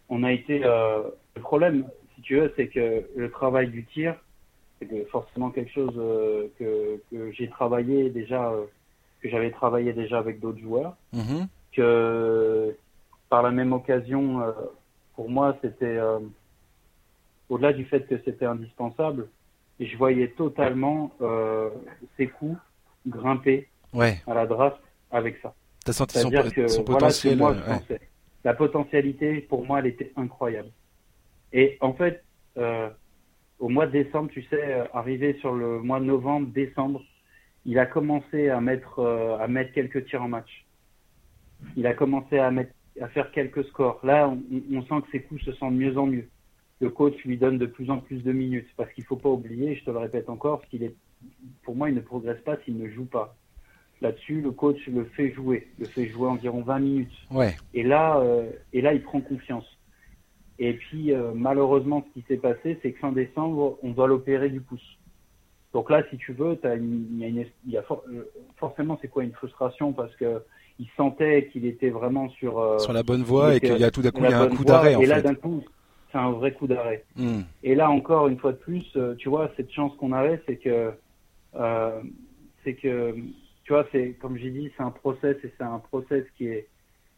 on 0.08 0.22
a 0.22 0.32
été. 0.32 0.64
Euh, 0.64 1.02
le 1.36 1.42
problème, 1.42 1.86
si 2.14 2.22
tu 2.22 2.36
veux, 2.36 2.52
c'est 2.56 2.68
que 2.68 3.04
le 3.14 3.30
travail 3.30 3.68
du 3.68 3.84
tir, 3.84 4.16
c'est 4.80 5.08
forcément 5.08 5.50
quelque 5.50 5.72
chose 5.72 5.94
euh, 5.96 6.48
que, 6.58 7.00
que 7.10 7.32
j'ai 7.32 7.48
travaillé 7.48 8.10
déjà, 8.10 8.50
euh, 8.50 8.64
que 9.22 9.28
j'avais 9.28 9.50
travaillé 9.50 9.92
déjà 9.92 10.18
avec 10.18 10.40
d'autres 10.40 10.60
joueurs, 10.60 10.96
mm-hmm. 11.14 11.46
que 11.72 12.76
par 13.28 13.42
la 13.42 13.50
même 13.50 13.72
occasion, 13.72 14.42
pour 15.14 15.28
moi, 15.28 15.54
c'était 15.60 15.98
au-delà 17.50 17.74
du 17.74 17.84
fait 17.84 18.06
que 18.06 18.18
c'était 18.24 18.46
indispensable, 18.46 19.28
je 19.78 19.94
voyais 19.98 20.28
totalement 20.28 21.12
ses 22.16 22.28
coups 22.28 22.56
grimper 23.06 23.68
à 24.26 24.32
la 24.32 24.46
draft 24.46 24.78
avec 25.10 25.36
ça. 25.42 25.52
T'as 25.88 25.94
senti 25.94 26.18
son, 26.18 26.28
que, 26.28 26.82
potentiel. 26.82 27.40
La 28.44 28.52
potentialité, 28.52 29.40
pour 29.40 29.64
moi, 29.64 29.78
elle 29.78 29.86
était 29.86 30.12
incroyable. 30.16 30.68
Et 31.54 31.78
en 31.80 31.94
fait, 31.94 32.22
euh, 32.58 32.90
au 33.58 33.70
mois 33.70 33.86
de 33.86 33.92
décembre, 33.92 34.30
tu 34.30 34.42
sais, 34.42 34.62
euh, 34.62 34.84
arrivé 34.92 35.38
sur 35.40 35.54
le 35.54 35.80
mois 35.80 35.98
de 35.98 36.04
novembre, 36.04 36.48
décembre, 36.48 37.02
il 37.64 37.78
a 37.78 37.86
commencé 37.86 38.50
à 38.50 38.60
mettre, 38.60 38.98
euh, 38.98 39.38
à 39.38 39.48
mettre 39.48 39.72
quelques 39.72 40.04
tirs 40.04 40.22
en 40.22 40.28
match. 40.28 40.66
Il 41.74 41.86
a 41.86 41.94
commencé 41.94 42.38
à, 42.38 42.50
mettre, 42.50 42.74
à 43.00 43.08
faire 43.08 43.32
quelques 43.32 43.64
scores. 43.68 43.98
Là, 44.02 44.28
on, 44.28 44.76
on 44.76 44.82
sent 44.82 45.06
que 45.06 45.10
ses 45.12 45.22
coups 45.22 45.42
se 45.42 45.52
sentent 45.52 45.72
de 45.72 45.78
mieux 45.78 45.96
en 45.96 46.04
mieux. 46.04 46.28
Le 46.82 46.90
coach 46.90 47.16
lui 47.24 47.38
donne 47.38 47.56
de 47.56 47.64
plus 47.64 47.88
en 47.88 47.96
plus 47.96 48.22
de 48.22 48.32
minutes 48.32 48.68
parce 48.76 48.92
qu'il 48.92 49.04
faut 49.04 49.16
pas 49.16 49.30
oublier, 49.30 49.74
je 49.74 49.84
te 49.84 49.90
le 49.90 49.98
répète 49.98 50.28
encore, 50.28 50.66
qu'il 50.66 50.82
est, 50.82 50.94
pour 51.62 51.74
moi, 51.74 51.88
il 51.88 51.94
ne 51.94 52.02
progresse 52.02 52.42
pas 52.42 52.58
s'il 52.58 52.76
ne 52.76 52.90
joue 52.90 53.06
pas. 53.06 53.37
Là-dessus, 54.00 54.40
le 54.40 54.52
coach 54.52 54.78
le 54.86 55.04
fait 55.04 55.32
jouer, 55.32 55.66
le 55.78 55.86
fait 55.86 56.06
jouer 56.06 56.28
environ 56.28 56.62
20 56.62 56.78
minutes. 56.78 57.12
Ouais. 57.32 57.56
Et 57.74 57.82
là, 57.82 58.18
euh, 58.18 58.48
et 58.72 58.80
là, 58.80 58.94
il 58.94 59.02
prend 59.02 59.20
confiance. 59.20 59.64
Et 60.60 60.74
puis, 60.74 61.12
euh, 61.12 61.32
malheureusement, 61.34 62.04
ce 62.06 62.20
qui 62.20 62.26
s'est 62.28 62.36
passé, 62.36 62.78
c'est 62.80 62.92
que 62.92 62.98
fin 63.00 63.10
décembre, 63.10 63.76
on 63.82 63.90
doit 63.90 64.06
l'opérer 64.06 64.50
du 64.50 64.60
pouce. 64.60 64.98
Donc 65.72 65.90
là, 65.90 66.02
si 66.10 66.16
tu 66.16 66.32
veux, 66.32 66.58
as 66.62 66.74
une, 66.74 67.08
il 67.12 67.18
y 67.18 67.24
a, 67.24 67.28
une, 67.28 67.44
il 67.66 67.72
y 67.72 67.76
a 67.76 67.84
euh, 67.90 68.22
forcément, 68.56 68.98
c'est 69.02 69.08
quoi 69.08 69.24
une 69.24 69.32
frustration 69.32 69.92
parce 69.92 70.14
que 70.16 70.42
il 70.78 70.86
sentait 70.96 71.48
qu'il 71.52 71.66
était 71.66 71.90
vraiment 71.90 72.28
sur 72.30 72.80
sur 72.80 72.92
la 72.92 73.02
bonne 73.02 73.24
voie 73.24 73.56
et 73.56 73.60
qu'il 73.60 73.78
y 73.78 73.84
a 73.84 73.90
tout 73.90 74.00
d'un 74.00 74.12
coup 74.12 74.22
il 74.22 74.30
y 74.30 74.32
a 74.32 74.42
un 74.42 74.48
coup 74.48 74.64
d'arrêt. 74.64 74.94
Et 75.00 75.06
là, 75.06 75.20
d'un 75.20 75.34
coup, 75.34 75.64
c'est 76.12 76.18
un 76.18 76.30
vrai 76.30 76.52
coup 76.52 76.68
d'arrêt. 76.68 77.04
Hmm. 77.16 77.40
Et 77.64 77.74
là, 77.74 77.90
encore 77.90 78.28
une 78.28 78.38
fois 78.38 78.52
de 78.52 78.58
plus, 78.58 78.96
tu 79.18 79.28
vois, 79.28 79.50
cette 79.56 79.72
chance 79.72 79.92
qu'on 79.96 80.12
avait, 80.12 80.40
c'est 80.46 80.56
que 80.56 80.92
c'est 82.64 82.74
que 82.74 83.14
tu 83.68 83.74
vois, 83.74 83.86
c'est 83.92 84.14
comme 84.14 84.38
j'ai 84.38 84.50
dit, 84.50 84.72
c'est 84.78 84.82
un 84.82 84.90
process 84.90 85.36
et 85.44 85.52
c'est 85.58 85.62
un 85.62 85.78
process 85.78 86.24
qui 86.38 86.46
est 86.46 86.68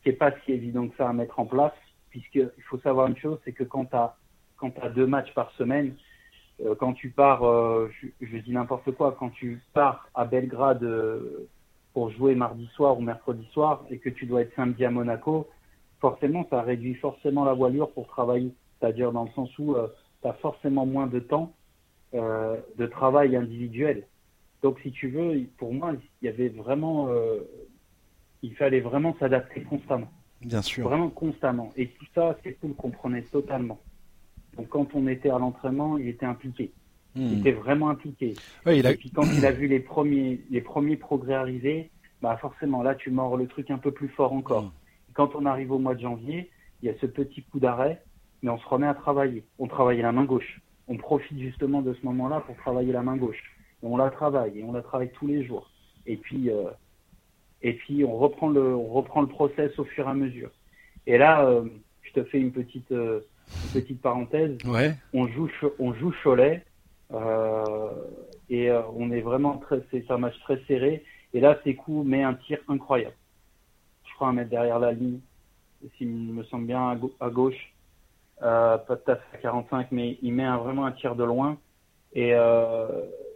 qui 0.02 0.08
est 0.08 0.14
pas 0.14 0.32
si 0.44 0.52
évident 0.52 0.88
que 0.88 0.96
ça 0.96 1.08
à 1.08 1.12
mettre 1.12 1.38
en 1.38 1.46
place, 1.46 1.72
puisqu'il 2.08 2.50
faut 2.68 2.78
savoir 2.78 3.06
une 3.06 3.16
chose, 3.16 3.38
c'est 3.44 3.52
que 3.52 3.62
quand 3.62 3.84
tu 3.84 3.94
as 3.94 4.16
quand 4.56 4.72
as 4.82 4.88
deux 4.88 5.06
matchs 5.06 5.32
par 5.32 5.52
semaine, 5.52 5.94
euh, 6.64 6.74
quand 6.74 6.92
tu 6.92 7.10
pars, 7.10 7.44
euh, 7.44 7.88
je, 8.20 8.36
dis 8.38 8.50
n'importe 8.50 8.90
quoi, 8.90 9.14
quand 9.16 9.30
tu 9.30 9.62
pars 9.74 10.08
à 10.12 10.24
Belgrade 10.24 10.82
euh, 10.82 11.48
pour 11.94 12.10
jouer 12.10 12.34
mardi 12.34 12.66
soir 12.74 12.98
ou 12.98 13.00
mercredi 13.00 13.46
soir 13.52 13.84
et 13.88 13.98
que 13.98 14.10
tu 14.10 14.26
dois 14.26 14.40
être 14.42 14.54
samedi 14.56 14.84
à 14.84 14.90
Monaco, 14.90 15.48
forcément, 16.00 16.44
ça 16.50 16.62
réduit 16.62 16.94
forcément 16.94 17.44
la 17.44 17.52
voilure 17.52 17.92
pour 17.92 18.08
travailler. 18.08 18.52
C'est-à-dire 18.80 19.12
dans 19.12 19.22
le 19.22 19.30
sens 19.36 19.56
où 19.60 19.76
tu 20.20 20.28
as 20.28 20.32
forcément 20.34 20.84
moins 20.84 21.06
de 21.06 21.20
temps 21.20 21.52
de 22.12 22.86
travail 22.86 23.36
individuel. 23.36 24.04
Donc, 24.62 24.78
si 24.80 24.90
tu 24.90 25.08
veux, 25.08 25.46
pour 25.56 25.72
moi, 25.72 25.94
il 26.20 26.26
y 26.26 26.28
avait 26.28 26.48
vraiment, 26.48 27.08
euh, 27.08 27.40
il 28.42 28.54
fallait 28.54 28.80
vraiment 28.80 29.16
s'adapter 29.18 29.62
constamment. 29.62 30.10
Bien 30.42 30.62
sûr. 30.62 30.88
Vraiment 30.88 31.08
constamment. 31.08 31.72
Et 31.76 31.88
tout 31.88 32.06
ça, 32.14 32.38
c'est 32.42 32.58
tout 32.60 32.68
le 32.68 32.74
comprenait 32.74 33.22
totalement. 33.22 33.80
Donc, 34.56 34.68
quand 34.68 34.94
on 34.94 35.06
était 35.06 35.30
à 35.30 35.38
l'entraînement, 35.38 35.96
il 35.98 36.08
était 36.08 36.26
impliqué. 36.26 36.72
Il 37.16 37.22
hmm. 37.22 37.40
était 37.40 37.52
vraiment 37.52 37.88
impliqué. 37.88 38.34
il 38.66 38.86
a... 38.86 38.92
Et 38.92 38.96
puis, 38.96 39.10
quand 39.10 39.26
il 39.34 39.44
a 39.46 39.52
vu 39.60 39.66
les 39.66 39.80
premiers, 39.80 40.40
les 40.50 40.60
premiers 40.60 40.96
progrès 40.96 41.34
arriver, 41.34 41.90
bah, 42.20 42.36
forcément, 42.36 42.82
là, 42.82 42.94
tu 42.94 43.10
mords 43.10 43.36
le 43.36 43.46
truc 43.46 43.70
un 43.70 43.78
peu 43.78 43.92
plus 43.92 44.08
fort 44.08 44.32
encore. 44.32 44.64
Hmm. 44.64 44.72
Quand 45.14 45.34
on 45.34 45.46
arrive 45.46 45.72
au 45.72 45.78
mois 45.78 45.94
de 45.94 46.00
janvier, 46.00 46.50
il 46.82 46.86
y 46.86 46.90
a 46.90 46.94
ce 47.00 47.06
petit 47.06 47.42
coup 47.42 47.60
d'arrêt, 47.60 48.02
mais 48.42 48.50
on 48.50 48.58
se 48.58 48.66
remet 48.66 48.86
à 48.86 48.94
travailler. 48.94 49.44
On 49.58 49.66
travaillait 49.66 50.02
la 50.02 50.12
main 50.12 50.24
gauche. 50.24 50.60
On 50.86 50.96
profite 50.96 51.38
justement 51.38 51.82
de 51.82 51.94
ce 51.94 52.04
moment-là 52.06 52.40
pour 52.40 52.56
travailler 52.56 52.92
la 52.92 53.02
main 53.02 53.16
gauche 53.16 53.42
on 53.82 53.96
la 53.96 54.10
travaille 54.10 54.58
et 54.58 54.64
on 54.64 54.72
la 54.72 54.82
travaille 54.82 55.10
tous 55.10 55.26
les 55.26 55.44
jours. 55.44 55.70
Et 56.06 56.16
puis, 56.16 56.50
euh, 56.50 56.64
et 57.62 57.74
puis 57.74 58.04
on 58.04 58.16
reprend 58.16 58.48
le, 58.48 58.74
on 58.74 58.88
reprend 58.88 59.20
le 59.20 59.28
process 59.28 59.78
au 59.78 59.84
fur 59.84 60.06
et 60.06 60.10
à 60.10 60.14
mesure. 60.14 60.50
Et 61.06 61.18
là, 61.18 61.44
euh, 61.44 61.64
je 62.02 62.12
te 62.12 62.24
fais 62.24 62.38
une 62.38 62.52
petite, 62.52 62.90
euh, 62.92 63.20
une 63.48 63.80
petite 63.80 64.00
parenthèse. 64.00 64.56
Ouais. 64.64 64.94
On 65.12 65.26
joue, 65.28 65.50
on 65.78 65.94
joue 65.94 66.12
Cholet 66.22 66.64
et 68.48 68.70
on 68.96 69.10
est 69.10 69.20
vraiment 69.20 69.58
très, 69.58 69.80
c'est 69.90 70.10
un 70.10 70.18
match 70.18 70.38
très 70.40 70.60
serré. 70.66 71.04
Et 71.32 71.40
là, 71.40 71.58
Sekou 71.64 72.02
met 72.02 72.22
un 72.22 72.34
tir 72.34 72.58
incroyable. 72.68 73.14
Je 74.08 74.14
crois 74.14 74.28
un 74.28 74.32
mètre 74.32 74.50
derrière 74.50 74.78
la 74.78 74.92
ligne, 74.92 75.20
s'il 75.96 76.08
me 76.08 76.42
semble 76.44 76.66
bien 76.66 76.98
à, 77.20 77.30
gauche. 77.30 77.72
pas 78.40 78.78
tout 78.86 79.10
à 79.10 79.16
fait 79.16 79.36
à 79.36 79.38
45, 79.38 79.88
mais 79.92 80.18
il 80.22 80.34
met 80.34 80.44
un, 80.44 80.58
vraiment 80.58 80.86
un 80.86 80.92
tir 80.92 81.14
de 81.14 81.24
loin. 81.24 81.58
Et, 82.12 82.34
euh, 82.34 82.86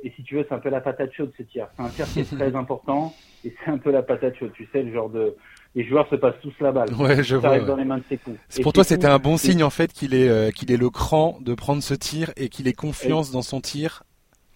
et 0.04 0.12
si 0.14 0.22
tu 0.22 0.36
veux, 0.36 0.44
c'est 0.46 0.54
un 0.54 0.58
peu 0.58 0.68
la 0.68 0.82
patate 0.82 1.12
chaude 1.14 1.32
ce 1.36 1.42
tir. 1.42 1.66
C'est 1.74 1.82
un 1.82 1.88
tir 1.88 2.06
qui 2.06 2.20
est 2.20 2.36
très 2.36 2.54
important 2.56 3.14
et 3.42 3.54
c'est 3.64 3.70
un 3.70 3.78
peu 3.78 3.90
la 3.90 4.02
patate 4.02 4.36
chaude. 4.36 4.52
Tu 4.52 4.68
sais, 4.70 4.82
le 4.82 4.92
genre 4.92 5.08
de 5.08 5.34
les 5.74 5.84
joueurs 5.84 6.06
se 6.08 6.14
passent 6.14 6.38
tous 6.42 6.52
la 6.60 6.72
balle. 6.72 6.92
Ouais, 6.94 7.24
je 7.24 7.36
vois. 7.36 7.58
dans 7.58 7.74
les 7.74 7.86
mains 7.86 7.98
de 7.98 8.04
ses 8.08 8.18
coups. 8.18 8.38
Pour 8.62 8.74
toi, 8.74 8.84
c'était 8.84 9.06
un 9.06 9.18
bon 9.18 9.38
signe 9.38 9.64
en 9.64 9.70
fait 9.70 9.92
qu'il 9.92 10.14
ait 10.14 10.28
euh, 10.28 10.50
qu'il 10.50 10.70
ait 10.70 10.76
le 10.76 10.90
cran 10.90 11.38
de 11.40 11.54
prendre 11.54 11.82
ce 11.82 11.94
tir 11.94 12.32
et 12.36 12.50
qu'il 12.50 12.68
ait 12.68 12.74
confiance 12.74 13.30
dans 13.30 13.42
son 13.42 13.62
tir. 13.62 14.02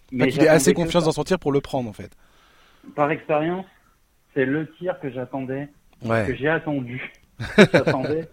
qu'il 0.09 0.43
ait 0.43 0.47
assez 0.47 0.73
confiance 0.73 1.05
dans 1.05 1.11
son 1.11 1.23
tir 1.23 1.39
pour 1.39 1.51
le 1.51 1.61
prendre 1.61 1.89
en 1.89 1.93
fait. 1.93 2.15
Par 2.95 3.09
expérience, 3.09 3.65
c'est 4.35 4.45
le 4.45 4.71
tir 4.73 4.99
que 5.01 5.09
j'attendais, 5.09 5.67
que 6.03 6.35
j'ai 6.35 6.47
attendu, 6.47 7.11
j'attendais 7.57 8.29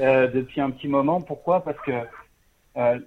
euh, 0.00 0.26
depuis 0.26 0.60
un 0.60 0.70
petit 0.70 0.88
moment. 0.88 1.20
Pourquoi? 1.20 1.62
Parce 1.64 1.78
que 1.82 1.92
euh 2.76 2.98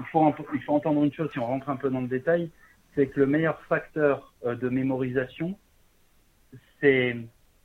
il 0.00 0.06
faut, 0.06 0.34
il 0.54 0.62
faut 0.62 0.74
entendre 0.74 1.02
une 1.04 1.12
chose, 1.12 1.30
si 1.32 1.38
on 1.38 1.46
rentre 1.46 1.68
un 1.68 1.76
peu 1.76 1.90
dans 1.90 2.00
le 2.00 2.08
détail, 2.08 2.50
c'est 2.94 3.08
que 3.08 3.20
le 3.20 3.26
meilleur 3.26 3.60
facteur 3.62 4.32
euh, 4.44 4.54
de 4.54 4.68
mémorisation, 4.68 5.58
c'est 6.80 7.16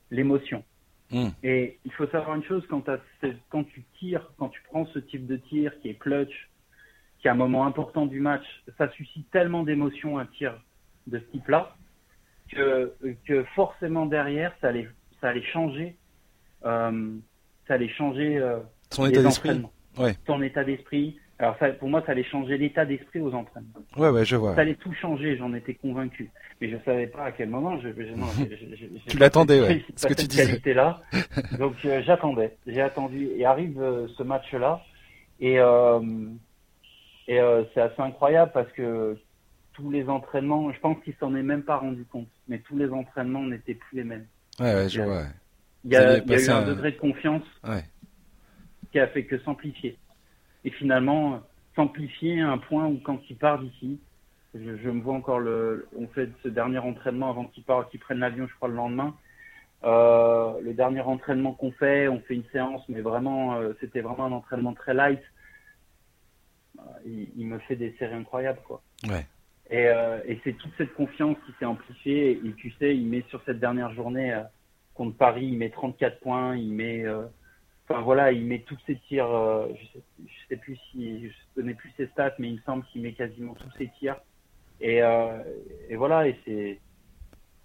l'émotion. 0.09 0.63
Hmm. 1.11 1.29
Et 1.43 1.79
il 1.83 1.91
faut 1.93 2.07
savoir 2.07 2.35
une 2.35 2.43
chose, 2.43 2.63
quand, 2.69 2.83
quand 3.49 3.63
tu 3.65 3.83
tires, 3.99 4.31
quand 4.37 4.49
tu 4.49 4.61
prends 4.69 4.85
ce 4.87 4.99
type 4.99 5.27
de 5.27 5.37
tir 5.37 5.73
qui 5.81 5.89
est 5.89 5.95
clutch, 5.95 6.49
qui 7.19 7.27
est 7.27 7.31
un 7.31 7.35
moment 7.35 7.65
important 7.65 8.05
du 8.05 8.19
match, 8.19 8.45
ça 8.77 8.89
suscite 8.91 9.29
tellement 9.31 9.63
d'émotions 9.63 10.17
un 10.17 10.25
tir 10.25 10.53
de 11.07 11.19
ce 11.19 11.23
type-là, 11.31 11.75
que, 12.49 12.93
que 13.25 13.43
forcément 13.55 14.05
derrière, 14.05 14.53
ça 14.61 14.69
allait, 14.69 14.87
ça 15.19 15.29
allait 15.29 15.43
changer, 15.43 15.95
euh, 16.65 17.17
ça 17.67 17.75
allait 17.75 17.89
changer 17.89 18.37
euh, 18.37 18.59
son 18.89 19.05
état 19.05 19.23
d'esprit. 19.23 19.61
Ton 20.25 20.41
état 20.41 20.63
d'esprit, 20.63 21.19
alors 21.41 21.57
ça, 21.57 21.69
pour 21.69 21.89
moi, 21.89 22.03
ça 22.05 22.11
allait 22.11 22.23
changer 22.23 22.55
l'état 22.55 22.85
d'esprit 22.85 23.19
aux 23.19 23.33
entraînements. 23.33 23.81
Ouais, 23.97 24.09
ouais, 24.09 24.23
je 24.23 24.35
vois. 24.35 24.53
Ça 24.53 24.61
allait 24.61 24.75
tout 24.75 24.93
changer, 24.93 25.37
j'en 25.37 25.51
étais 25.55 25.73
convaincu. 25.73 26.29
Mais 26.61 26.69
je 26.69 26.77
savais 26.85 27.07
pas 27.07 27.23
à 27.23 27.31
quel 27.31 27.49
moment. 27.49 27.79
Je, 27.81 27.89
tu 29.07 29.17
l'attendais, 29.17 29.59
ouais. 29.59 29.83
Ce 29.95 30.05
que 30.05 30.13
tu 30.13 30.27
disais. 30.27 30.45
qualité 30.45 30.75
là. 30.75 31.01
Donc 31.57 31.73
euh, 31.83 32.03
j'attendais, 32.05 32.55
j'ai 32.67 32.81
attendu 32.81 33.27
et 33.35 33.43
arrive 33.43 33.81
euh, 33.81 34.07
ce 34.15 34.21
match-là 34.21 34.83
et 35.39 35.59
euh, 35.59 35.99
Et 37.27 37.39
c'est 37.73 37.81
assez 37.81 38.01
incroyable 38.01 38.51
parce 38.53 38.71
que 38.73 39.17
tous 39.73 39.89
les 39.89 40.09
entraînements, 40.09 40.71
je 40.71 40.79
pense 40.79 41.03
qu'il 41.03 41.15
s'en 41.19 41.33
est 41.33 41.41
même 41.41 41.63
pas 41.63 41.77
rendu 41.77 42.05
compte, 42.05 42.29
mais 42.47 42.59
tous 42.59 42.77
les 42.77 42.89
entraînements 42.91 43.47
n'étaient 43.47 43.73
plus 43.73 43.97
les 43.97 44.03
mêmes. 44.03 44.27
Ouais, 44.59 44.75
ouais, 44.75 44.89
je 44.89 45.01
vois. 45.01 45.23
Il 45.85 45.91
y 45.91 45.95
a, 45.95 46.19
il 46.19 46.29
y 46.29 46.35
a 46.35 46.39
eu 46.39 46.49
un, 46.51 46.67
degré 46.67 46.91
de 46.91 46.97
confiance 46.97 47.41
qui 48.91 48.99
a 48.99 49.07
fait 49.07 49.25
que 49.25 49.39
s'amplifier. 49.39 49.97
Et 50.63 50.71
finalement, 50.71 51.41
s'amplifier 51.75 52.41
à 52.41 52.49
un 52.49 52.57
point 52.57 52.85
où 52.85 52.99
quand 53.03 53.19
il 53.29 53.35
part 53.37 53.59
d'ici, 53.59 53.99
je, 54.53 54.77
je, 54.77 54.89
me 54.89 55.01
vois 55.01 55.15
encore 55.15 55.39
le, 55.39 55.87
on 55.97 56.07
fait 56.07 56.29
ce 56.43 56.49
dernier 56.49 56.79
entraînement 56.79 57.29
avant 57.29 57.45
qu'il 57.45 57.63
part, 57.63 57.89
qu'il 57.89 57.99
prenne 57.99 58.19
l'avion, 58.19 58.47
je 58.47 58.55
crois 58.55 58.67
le 58.67 58.75
lendemain. 58.75 59.15
Euh, 59.83 60.61
le 60.61 60.73
dernier 60.73 61.01
entraînement 61.01 61.53
qu'on 61.53 61.71
fait, 61.71 62.07
on 62.07 62.19
fait 62.21 62.35
une 62.35 62.43
séance, 62.51 62.83
mais 62.87 63.01
vraiment, 63.01 63.55
euh, 63.55 63.73
c'était 63.79 64.01
vraiment 64.01 64.25
un 64.25 64.31
entraînement 64.31 64.73
très 64.73 64.93
light. 64.93 65.21
Euh, 66.77 66.81
il, 67.05 67.29
il, 67.35 67.47
me 67.47 67.57
fait 67.59 67.75
des 67.75 67.95
séries 67.97 68.13
incroyables, 68.13 68.59
quoi. 68.67 68.81
Ouais. 69.07 69.25
Et, 69.71 69.87
euh, 69.87 70.19
et 70.27 70.39
c'est 70.43 70.53
toute 70.53 70.71
cette 70.77 70.93
confiance 70.93 71.37
qui 71.45 71.53
s'est 71.57 71.65
amplifiée. 71.65 72.41
Et 72.45 72.53
tu 72.53 72.71
sais, 72.71 72.95
il 72.95 73.07
met 73.07 73.23
sur 73.29 73.41
cette 73.45 73.59
dernière 73.59 73.93
journée 73.93 74.39
contre 74.93 75.17
Paris, 75.17 75.45
il 75.45 75.57
met 75.57 75.69
34 75.69 76.19
points, 76.19 76.55
il 76.57 76.73
met, 76.73 77.05
enfin 77.91 78.01
voilà, 78.01 78.31
il 78.31 78.45
met 78.45 78.59
tous 78.59 78.77
ses 78.85 78.95
tirs. 79.07 79.27
je, 79.27 79.85
sais, 79.93 80.03
sais 80.49 80.57
plus 80.57 80.77
si, 80.91 81.29
je 81.29 81.33
connais 81.55 81.73
plus 81.73 81.91
ses 81.97 82.07
stats, 82.07 82.33
mais 82.39 82.49
il 82.49 82.55
me 82.55 82.61
semble 82.61 82.83
qu'il 82.85 83.01
met 83.01 83.13
quasiment 83.13 83.53
tous 83.53 83.71
ses 83.77 83.89
tirs. 83.99 84.17
Et, 84.79 85.01
et 85.89 85.95
voilà, 85.95 86.27
et 86.27 86.35
c'est, 86.43 86.79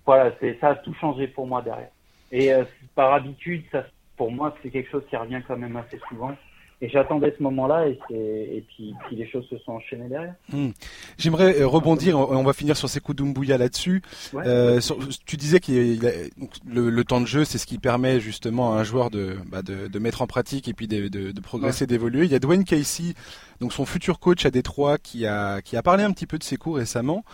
voilà, 0.04 0.32
c'est 0.38 0.58
ça 0.60 0.70
a 0.70 0.74
tout 0.76 0.94
changé 0.94 1.28
pour 1.28 1.46
moi 1.46 1.62
derrière. 1.62 1.90
Et 2.30 2.50
par 2.94 3.14
habitude, 3.14 3.64
ça, 3.72 3.86
pour 4.16 4.30
moi, 4.30 4.54
c'est 4.62 4.70
quelque 4.70 4.90
chose 4.90 5.04
qui 5.08 5.16
revient 5.16 5.42
quand 5.46 5.56
même 5.56 5.76
assez 5.76 5.98
souvent. 6.08 6.36
Et 6.82 6.90
j'attendais 6.90 7.34
ce 7.36 7.42
moment-là 7.42 7.88
et, 7.88 7.98
et 8.10 8.64
puis, 8.68 8.94
puis, 9.06 9.16
les 9.16 9.26
choses 9.26 9.46
se 9.48 9.56
sont 9.58 9.72
enchaînées 9.72 10.08
derrière. 10.08 10.34
Hmm. 10.52 10.70
J'aimerais 11.16 11.62
euh, 11.62 11.66
rebondir, 11.66 12.18
on 12.18 12.42
va 12.42 12.52
finir 12.52 12.76
sur 12.76 12.90
Sekou 12.90 13.14
Doumbouya 13.14 13.56
là-dessus. 13.56 14.02
Ouais, 14.34 14.42
euh, 14.46 14.78
tu 15.24 15.38
disais 15.38 15.58
que 15.58 15.72
le, 15.72 16.90
le, 16.90 17.04
temps 17.04 17.22
de 17.22 17.26
jeu, 17.26 17.46
c'est 17.46 17.56
ce 17.56 17.66
qui 17.66 17.78
permet 17.78 18.20
justement 18.20 18.74
à 18.74 18.80
un 18.80 18.84
joueur 18.84 19.08
de, 19.08 19.36
bah 19.50 19.62
de, 19.62 19.88
de, 19.88 19.98
mettre 19.98 20.20
en 20.20 20.26
pratique 20.26 20.68
et 20.68 20.74
puis 20.74 20.86
de, 20.86 21.08
de 21.08 21.40
progresser, 21.40 21.84
ouais. 21.84 21.86
d'évoluer. 21.86 22.26
Il 22.26 22.30
y 22.30 22.34
a 22.34 22.40
Dwayne 22.40 22.64
Casey, 22.64 23.14
donc 23.60 23.72
son 23.72 23.86
futur 23.86 24.18
coach 24.18 24.44
à 24.44 24.50
Détroit, 24.50 24.98
qui 24.98 25.26
a, 25.26 25.62
qui 25.62 25.78
a 25.78 25.82
parlé 25.82 26.04
un 26.04 26.12
petit 26.12 26.26
peu 26.26 26.36
de 26.36 26.44
Sekou 26.44 26.72
récemment 26.72 27.24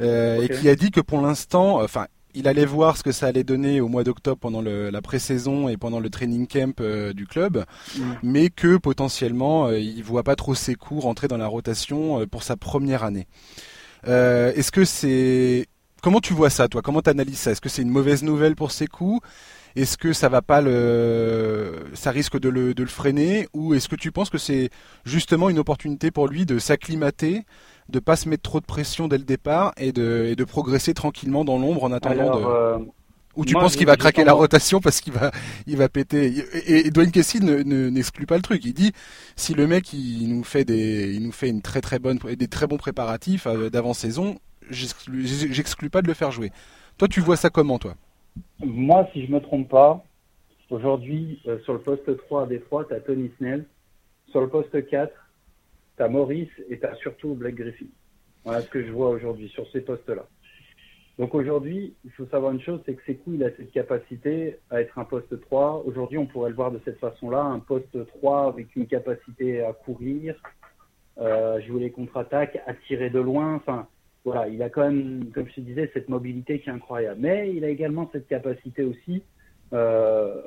euh, 0.00 0.38
okay. 0.38 0.44
et 0.44 0.58
qui 0.58 0.68
a 0.70 0.74
dit 0.74 0.90
que 0.90 1.00
pour 1.00 1.20
l'instant, 1.20 1.82
enfin 1.82 2.06
il 2.36 2.46
allait 2.48 2.66
voir 2.66 2.96
ce 2.96 3.02
que 3.02 3.12
ça 3.12 3.26
allait 3.26 3.44
donner 3.44 3.80
au 3.80 3.88
mois 3.88 4.04
d'octobre 4.04 4.38
pendant 4.38 4.62
le, 4.62 4.90
la 4.90 5.02
pré-saison 5.02 5.68
et 5.68 5.76
pendant 5.76 6.00
le 6.00 6.10
training 6.10 6.46
camp 6.46 6.80
euh, 6.80 7.12
du 7.12 7.26
club, 7.26 7.64
mmh. 7.96 8.02
mais 8.22 8.50
que 8.50 8.76
potentiellement 8.76 9.66
euh, 9.66 9.78
il 9.78 10.04
voit 10.04 10.22
pas 10.22 10.36
trop 10.36 10.54
ses 10.54 10.74
coups 10.74 11.02
rentrer 11.02 11.28
dans 11.28 11.38
la 11.38 11.48
rotation 11.48 12.20
euh, 12.20 12.26
pour 12.26 12.42
sa 12.42 12.56
première 12.56 13.02
année. 13.02 13.26
Euh, 14.06 14.52
Est-ce 14.54 14.70
que 14.70 14.84
c'est 14.84 15.66
comment 16.02 16.20
tu 16.20 16.34
vois 16.34 16.50
ça 16.50 16.68
toi? 16.68 16.82
Comment 16.82 17.02
tu 17.02 17.10
analyses 17.10 17.38
ça? 17.38 17.50
Est-ce 17.50 17.60
que 17.60 17.68
c'est 17.68 17.82
une 17.82 17.90
mauvaise 17.90 18.22
nouvelle 18.22 18.54
pour 18.54 18.70
ses 18.70 18.86
coups? 18.86 19.26
Est-ce 19.74 19.98
que 19.98 20.14
ça 20.14 20.30
va 20.30 20.40
pas 20.40 20.62
le, 20.62 21.84
ça 21.92 22.10
risque 22.10 22.38
de 22.38 22.48
le, 22.48 22.72
de 22.72 22.82
le 22.82 22.88
freiner, 22.88 23.46
ou 23.52 23.74
est-ce 23.74 23.88
que 23.88 23.96
tu 23.96 24.10
penses 24.10 24.30
que 24.30 24.38
c'est 24.38 24.70
justement 25.04 25.50
une 25.50 25.58
opportunité 25.58 26.10
pour 26.10 26.28
lui 26.28 26.46
de 26.46 26.58
s'acclimater, 26.58 27.44
de 27.88 27.98
pas 27.98 28.16
se 28.16 28.28
mettre 28.28 28.42
trop 28.42 28.60
de 28.60 28.66
pression 28.66 29.08
dès 29.08 29.18
le 29.18 29.24
départ 29.24 29.72
et 29.76 29.92
de, 29.92 30.26
et 30.30 30.36
de 30.36 30.44
progresser 30.44 30.94
tranquillement 30.94 31.44
dans 31.44 31.58
l'ombre 31.58 31.84
en 31.84 31.92
attendant 31.92 32.32
Alors, 32.32 32.38
de. 32.38 32.44
Euh, 32.44 32.78
ou 33.36 33.44
tu 33.44 33.52
moi, 33.52 33.62
penses 33.62 33.76
qu'il 33.76 33.86
va 33.86 33.96
craquer 33.96 34.24
la 34.24 34.32
rotation 34.32 34.80
parce 34.80 35.00
qu'il 35.00 35.12
va, 35.12 35.30
il 35.66 35.76
va 35.76 35.88
péter. 35.90 36.32
Et, 36.66 36.86
et 36.86 36.90
Dwayne 36.90 37.10
Casey 37.10 37.40
ne, 37.40 37.90
n'exclut 37.90 38.24
pas 38.24 38.36
le 38.36 38.42
truc. 38.42 38.64
Il 38.64 38.72
dit 38.72 38.92
si 39.36 39.52
le 39.52 39.66
mec 39.66 39.92
il 39.92 40.28
nous 40.28 40.42
fait 40.42 40.64
des, 40.64 41.12
il 41.12 41.22
nous 41.22 41.32
fait 41.32 41.48
une 41.48 41.60
très 41.60 41.82
très 41.82 41.98
bonne, 41.98 42.18
des 42.18 42.48
très 42.48 42.66
bons 42.66 42.78
préparatifs 42.78 43.46
euh, 43.46 43.68
d'avant 43.68 43.92
saison, 43.92 44.38
j'exclus 44.70 45.90
pas 45.90 46.02
de 46.02 46.08
le 46.08 46.14
faire 46.14 46.30
jouer. 46.30 46.50
Toi, 46.98 47.08
tu 47.08 47.20
vois 47.20 47.36
ça 47.36 47.50
comment, 47.50 47.78
toi? 47.78 47.94
Moi, 48.64 49.06
si 49.12 49.26
je 49.26 49.32
me 49.32 49.40
trompe 49.40 49.68
pas, 49.68 50.02
aujourd'hui 50.70 51.40
euh, 51.46 51.58
sur 51.64 51.74
le 51.74 51.80
poste 51.80 52.16
3 52.16 52.44
à 52.44 52.46
Détroit, 52.46 52.86
t'as 52.88 53.00
Tony 53.00 53.30
Snell. 53.36 53.66
Sur 54.30 54.40
le 54.40 54.48
poste 54.48 54.88
4, 54.88 55.12
t'as 55.96 56.08
Maurice 56.08 56.50
et 56.68 56.78
t'as 56.78 56.94
surtout 56.96 57.34
Blake 57.34 57.56
Griffin. 57.56 57.86
Voilà 58.44 58.60
ce 58.60 58.68
que 58.68 58.84
je 58.84 58.92
vois 58.92 59.10
aujourd'hui 59.10 59.48
sur 59.48 59.68
ces 59.70 59.80
postes-là. 59.80 60.26
Donc 61.18 61.34
aujourd'hui, 61.34 61.94
il 62.04 62.10
faut 62.10 62.26
savoir 62.26 62.52
une 62.52 62.60
chose, 62.60 62.80
c'est 62.84 62.94
que 62.94 63.02
Sekou, 63.06 63.34
il 63.34 63.44
a 63.44 63.50
cette 63.56 63.72
capacité 63.72 64.58
à 64.70 64.82
être 64.82 64.98
un 64.98 65.04
poste 65.04 65.40
3. 65.40 65.84
Aujourd'hui, 65.86 66.18
on 66.18 66.26
pourrait 66.26 66.50
le 66.50 66.56
voir 66.56 66.70
de 66.70 66.80
cette 66.84 66.98
façon-là, 66.98 67.40
un 67.40 67.58
poste 67.58 68.06
3 68.18 68.48
avec 68.48 68.76
une 68.76 68.86
capacité 68.86 69.62
à 69.64 69.72
courir, 69.72 70.36
euh, 71.18 71.60
jouer 71.62 71.80
les 71.80 71.90
contre-attaques, 71.90 72.58
à 72.66 72.74
tirer 72.86 73.08
de 73.08 73.18
loin. 73.18 73.54
Enfin, 73.54 73.88
voilà, 74.26 74.48
il 74.48 74.62
a 74.62 74.68
quand 74.68 74.82
même, 74.82 75.30
comme 75.32 75.48
je 75.48 75.54
te 75.54 75.60
disais, 75.60 75.90
cette 75.94 76.10
mobilité 76.10 76.60
qui 76.60 76.68
est 76.68 76.72
incroyable. 76.72 77.20
Mais 77.20 77.54
il 77.54 77.64
a 77.64 77.70
également 77.70 78.10
cette 78.12 78.28
capacité 78.28 78.84
aussi 78.84 79.22
euh, 79.72 80.42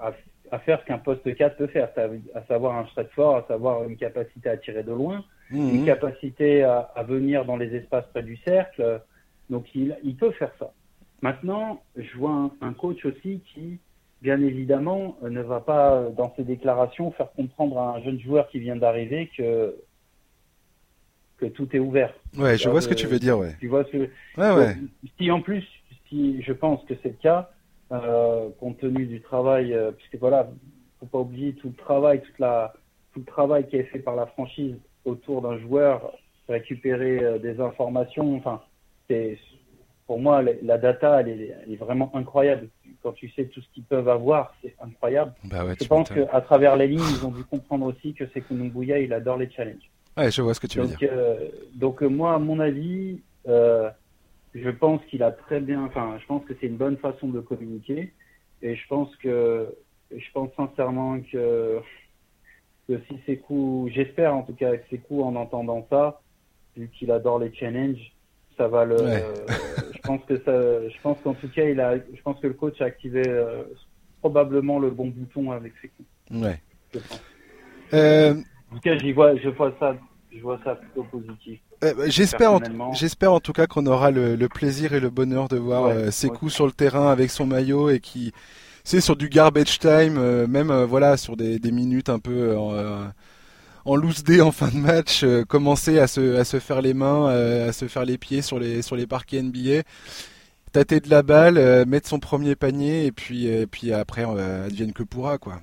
à, 0.00 0.12
à, 0.50 0.58
faire 0.58 0.80
ce 0.80 0.86
qu'un 0.86 0.98
poste 0.98 1.34
4 1.34 1.56
peut 1.56 1.66
faire, 1.66 1.88
à 2.34 2.42
savoir 2.44 2.76
un 2.76 2.86
stretch 2.86 3.10
fort, 3.14 3.36
à 3.36 3.44
savoir 3.48 3.84
une 3.84 3.96
capacité 3.96 4.48
à 4.48 4.56
tirer 4.56 4.82
de 4.82 4.92
loin, 4.92 5.24
mmh. 5.50 5.68
une 5.74 5.84
capacité 5.86 6.62
à, 6.62 6.90
à, 6.94 7.02
venir 7.02 7.44
dans 7.44 7.56
les 7.56 7.74
espaces 7.74 8.04
près 8.12 8.22
du 8.22 8.36
cercle. 8.38 9.00
Donc 9.50 9.66
il, 9.74 9.96
il 10.04 10.16
peut 10.16 10.32
faire 10.32 10.52
ça. 10.58 10.72
Maintenant, 11.22 11.82
je 11.96 12.16
vois 12.16 12.30
un, 12.30 12.50
un, 12.60 12.72
coach 12.72 13.04
aussi 13.04 13.40
qui, 13.52 13.78
bien 14.22 14.40
évidemment, 14.40 15.16
ne 15.22 15.40
va 15.40 15.60
pas 15.60 16.08
dans 16.16 16.32
ses 16.36 16.44
déclarations 16.44 17.10
faire 17.12 17.32
comprendre 17.32 17.78
à 17.78 17.96
un 17.96 18.02
jeune 18.02 18.20
joueur 18.20 18.48
qui 18.48 18.60
vient 18.60 18.76
d'arriver 18.76 19.30
que 19.36 19.74
que 21.38 21.46
tout 21.46 21.68
est 21.74 21.78
ouvert. 21.78 22.12
Ouais, 22.36 22.58
je 22.58 22.68
vois 22.68 22.80
ce 22.80 22.88
que 22.88 22.94
tu 22.94 23.06
veux 23.06 23.18
dire, 23.18 23.38
ouais. 23.38 23.54
Tu 23.60 23.68
vois 23.68 23.84
ce 23.84 23.90
que... 23.90 24.10
Ouais, 24.36 24.50
ouais. 24.50 24.76
Si 25.18 25.30
en 25.30 25.40
plus, 25.40 25.64
si 26.08 26.42
je 26.42 26.52
pense 26.52 26.84
que 26.84 26.94
c'est 27.02 27.10
le 27.10 27.16
cas, 27.22 27.38
euh, 27.38 27.57
compte 28.58 28.78
tenu 28.78 29.06
du 29.06 29.20
travail, 29.20 29.72
euh, 29.72 29.92
puisque 29.92 30.16
voilà, 30.16 30.48
faut 31.00 31.06
pas 31.06 31.18
oublier 31.18 31.54
tout 31.54 31.68
le 31.68 31.74
travail, 31.74 32.20
toute 32.20 32.38
la, 32.38 32.72
tout 33.12 33.20
le 33.20 33.26
travail 33.26 33.66
qui 33.68 33.76
est 33.76 33.84
fait 33.84 33.98
par 33.98 34.16
la 34.16 34.26
franchise 34.26 34.76
autour 35.04 35.42
d'un 35.42 35.58
joueur, 35.58 36.12
récupérer 36.48 37.22
euh, 37.22 37.38
des 37.38 37.60
informations, 37.60 38.36
enfin, 38.36 38.60
c'est, 39.08 39.38
pour 40.06 40.18
moi, 40.18 40.42
la 40.42 40.78
data, 40.78 41.20
elle 41.20 41.28
est, 41.28 41.56
elle 41.64 41.72
est, 41.72 41.76
vraiment 41.76 42.10
incroyable. 42.14 42.68
Quand 43.02 43.12
tu 43.12 43.28
sais 43.30 43.44
tout 43.46 43.60
ce 43.60 43.68
qu'ils 43.74 43.84
peuvent 43.84 44.08
avoir, 44.08 44.54
c'est 44.62 44.74
incroyable. 44.80 45.32
Bah 45.44 45.64
ouais, 45.64 45.74
je 45.80 45.86
pense 45.86 46.08
qu'à 46.10 46.40
travers 46.40 46.76
les 46.76 46.88
lignes, 46.88 47.00
ils 47.00 47.26
ont 47.26 47.30
dû 47.30 47.44
comprendre 47.44 47.86
aussi 47.86 48.14
que 48.14 48.24
c'est 48.32 48.40
Kununguya, 48.40 48.98
il 48.98 49.12
adore 49.12 49.36
les 49.36 49.50
challenges. 49.50 49.90
Ouais, 50.16 50.30
je 50.30 50.42
vois 50.42 50.54
ce 50.54 50.60
que 50.60 50.66
tu 50.66 50.78
donc, 50.78 50.88
veux 50.88 50.96
dire. 50.96 51.10
Euh, 51.12 51.48
donc 51.74 52.02
moi, 52.02 52.34
à 52.34 52.38
mon 52.38 52.58
avis, 52.58 53.20
euh, 53.46 53.90
je 54.54 54.70
pense 54.70 55.04
qu'il 55.06 55.22
a 55.22 55.30
très 55.30 55.60
bien, 55.60 55.84
enfin, 55.84 56.16
je 56.20 56.26
pense 56.26 56.44
que 56.44 56.54
c'est 56.60 56.66
une 56.66 56.76
bonne 56.76 56.96
façon 56.96 57.28
de 57.28 57.40
communiquer, 57.40 58.12
et 58.62 58.74
je 58.74 58.86
pense 58.88 59.14
que, 59.16 59.74
je 60.10 60.32
pense 60.32 60.50
sincèrement 60.56 61.20
que, 61.20 61.80
que 62.88 62.98
si 63.08 63.18
c'est 63.26 63.36
coups, 63.36 63.92
j'espère 63.92 64.34
en 64.34 64.42
tout 64.42 64.54
cas 64.54 64.76
que 64.76 64.84
c'est 64.90 64.98
coups 64.98 65.24
en 65.24 65.36
entendant 65.36 65.86
ça, 65.90 66.20
vu 66.76 66.88
qu'il 66.88 67.10
adore 67.10 67.38
les 67.38 67.52
challenges, 67.54 68.12
ça 68.56 68.68
va 68.68 68.84
le, 68.84 68.96
ouais. 68.96 69.22
euh, 69.22 69.46
je 69.94 69.98
pense 70.00 70.24
que 70.24 70.36
ça, 70.38 70.88
je 70.88 71.00
pense 71.02 71.18
qu'en 71.20 71.34
tout 71.34 71.48
cas, 71.48 71.64
il 71.64 71.80
a, 71.80 71.96
je 71.96 72.22
pense 72.22 72.40
que 72.40 72.46
le 72.46 72.54
coach 72.54 72.80
a 72.80 72.86
activé 72.86 73.22
euh, 73.26 73.62
probablement 74.20 74.78
le 74.78 74.90
bon 74.90 75.08
bouton 75.08 75.52
avec 75.52 75.72
ses 75.80 75.88
coups. 75.88 76.08
Ouais. 76.30 76.60
Euh... 77.94 78.34
En 78.70 78.74
tout 78.74 78.80
cas, 78.80 78.98
j'y 78.98 79.12
vois, 79.12 79.34
je 79.36 79.48
vois 79.48 79.74
ça, 79.80 79.96
je 80.34 80.40
vois 80.42 80.58
ça 80.64 80.74
plutôt 80.74 81.04
positif. 81.04 81.60
Euh, 81.84 81.94
j'espère, 82.08 82.52
en, 82.52 82.92
j'espère 82.92 83.32
en 83.32 83.40
tout 83.40 83.52
cas 83.52 83.66
qu'on 83.66 83.86
aura 83.86 84.10
le, 84.10 84.34
le, 84.34 84.48
plaisir 84.48 84.92
et 84.94 85.00
le 85.00 85.10
bonheur 85.10 85.48
de 85.48 85.56
voir 85.56 85.84
ouais, 85.84 85.92
euh, 85.92 86.10
ses 86.10 86.28
ouais. 86.28 86.36
coups 86.36 86.52
sur 86.52 86.66
le 86.66 86.72
terrain 86.72 87.10
avec 87.10 87.30
son 87.30 87.46
maillot 87.46 87.90
et 87.90 88.00
qui, 88.00 88.32
c'est 88.88 89.02
sur 89.02 89.16
du 89.16 89.28
garbage 89.28 89.78
time, 89.78 90.16
euh, 90.16 90.46
même 90.46 90.70
euh, 90.70 90.86
voilà 90.86 91.18
sur 91.18 91.36
des, 91.36 91.58
des, 91.58 91.72
minutes 91.72 92.08
un 92.08 92.18
peu 92.18 92.56
euh, 92.56 93.04
en 93.84 93.96
loose 93.96 94.24
day 94.24 94.40
en 94.40 94.50
fin 94.50 94.68
de 94.68 94.78
match, 94.78 95.26
commencer 95.46 95.98
à 95.98 96.06
se, 96.06 96.36
à 96.36 96.44
se 96.44 96.58
faire 96.58 96.80
les 96.80 96.94
mains, 96.94 97.26
à 97.28 97.72
se 97.72 97.86
faire 97.86 98.06
les 98.06 98.16
pieds 98.16 98.40
sur 98.40 98.58
les, 98.58 98.80
sur 98.80 98.96
les 98.96 99.06
parquets 99.06 99.42
NBA, 99.42 99.82
tâter 100.72 101.00
de 101.00 101.10
la 101.10 101.22
balle, 101.22 101.86
mettre 101.86 102.08
son 102.08 102.18
premier 102.18 102.56
panier 102.56 103.04
et 103.04 103.12
puis, 103.12 103.46
et 103.46 103.66
puis 103.66 103.92
après 103.92 104.24
advienne 104.24 104.94
que 104.94 105.02
pourra 105.02 105.36
quoi. 105.36 105.60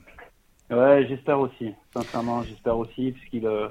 Ouais, 0.70 1.06
j'espère 1.08 1.40
aussi. 1.40 1.74
Sincèrement, 1.94 2.44
j'espère 2.44 2.78
aussi, 2.78 3.12
puisqu'il, 3.12 3.46
euh, 3.46 3.68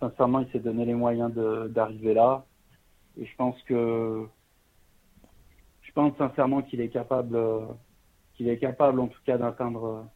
sincèrement, 0.00 0.40
il 0.40 0.48
s'est 0.50 0.60
donné 0.60 0.84
les 0.84 0.94
moyens 0.94 1.32
d'arriver 1.70 2.14
là. 2.14 2.44
Et 3.20 3.24
je 3.24 3.36
pense 3.36 3.60
que, 3.62 4.26
je 5.82 5.92
pense 5.92 6.16
sincèrement 6.18 6.62
qu'il 6.62 6.80
est 6.80 6.88
capable, 6.88 7.38
qu'il 8.34 8.48
est 8.48 8.58
capable, 8.58 9.00
en 9.00 9.08
tout 9.08 9.20
cas, 9.24 9.38
d'atteindre, 9.38 10.06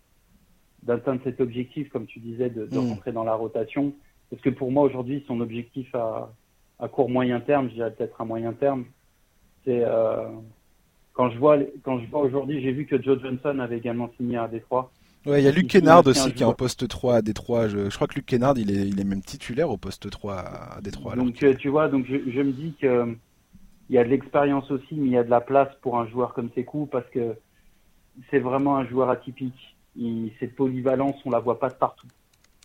d'atteindre 0.82 1.20
cet 1.24 1.40
objectif, 1.40 1.88
comme 1.90 2.06
tu 2.06 2.18
disais, 2.20 2.50
de, 2.50 2.66
de 2.66 2.78
mmh. 2.78 2.88
rentrer 2.90 3.12
dans 3.12 3.24
la 3.24 3.34
rotation. 3.34 3.94
Parce 4.30 4.42
que 4.42 4.50
pour 4.50 4.70
moi, 4.70 4.84
aujourd'hui, 4.84 5.24
son 5.26 5.40
objectif 5.40 5.94
à, 5.94 6.32
à 6.78 6.88
court 6.88 7.10
moyen 7.10 7.40
terme, 7.40 7.68
je 7.68 7.74
dirais 7.74 7.92
peut-être 7.92 8.20
à 8.20 8.24
moyen 8.24 8.52
terme, 8.52 8.84
c'est, 9.64 9.82
euh, 9.84 10.28
quand 11.12 11.30
je 11.30 11.38
vois, 11.38 11.58
quand 11.82 11.98
je 11.98 12.06
vois 12.06 12.22
aujourd'hui, 12.22 12.62
j'ai 12.62 12.72
vu 12.72 12.86
que 12.86 13.00
Joe 13.00 13.20
Johnson 13.20 13.58
avait 13.58 13.78
également 13.78 14.10
signé 14.16 14.38
à 14.38 14.48
Détroit. 14.48 14.90
Ouais, 15.26 15.42
il 15.42 15.44
y 15.44 15.48
a 15.48 15.52
Luc 15.52 15.68
Kennard 15.68 16.06
aussi 16.06 16.32
qui 16.32 16.42
est 16.42 16.46
en 16.46 16.54
poste 16.54 16.88
3 16.88 17.16
à 17.16 17.22
Détroit. 17.22 17.68
Je, 17.68 17.90
je 17.90 17.94
crois 17.94 18.06
que 18.06 18.14
Luc 18.14 18.26
Kennard, 18.26 18.56
il 18.56 18.70
est, 18.70 18.88
il 18.88 18.98
est 19.00 19.04
même 19.04 19.22
titulaire 19.22 19.70
au 19.70 19.76
poste 19.76 20.08
3 20.08 20.34
à 20.34 20.80
Détroit. 20.80 21.14
Donc, 21.14 21.42
euh, 21.42 21.54
tu 21.54 21.68
vois, 21.68 21.88
donc 21.88 22.06
je, 22.08 22.16
je 22.30 22.40
me 22.40 22.52
dis 22.52 22.74
que 22.80 23.16
il 23.90 23.94
y 23.94 23.98
a 23.98 24.04
de 24.04 24.08
l'expérience 24.08 24.70
aussi, 24.70 24.94
mais 24.94 25.06
il 25.06 25.12
y 25.12 25.18
a 25.18 25.24
de 25.24 25.30
la 25.30 25.40
place 25.40 25.68
pour 25.82 25.98
un 25.98 26.06
joueur 26.06 26.32
comme 26.32 26.48
Sekou 26.54 26.86
parce 26.86 27.08
que 27.10 27.34
c'est 28.30 28.38
vraiment 28.38 28.76
un 28.76 28.86
joueur 28.86 29.10
atypique. 29.10 29.76
Il, 29.96 30.30
cette 30.38 30.54
polyvalence, 30.54 31.16
on 31.24 31.30
la 31.30 31.40
voit 31.40 31.58
pas 31.58 31.68
de 31.68 31.74
partout. 31.74 32.06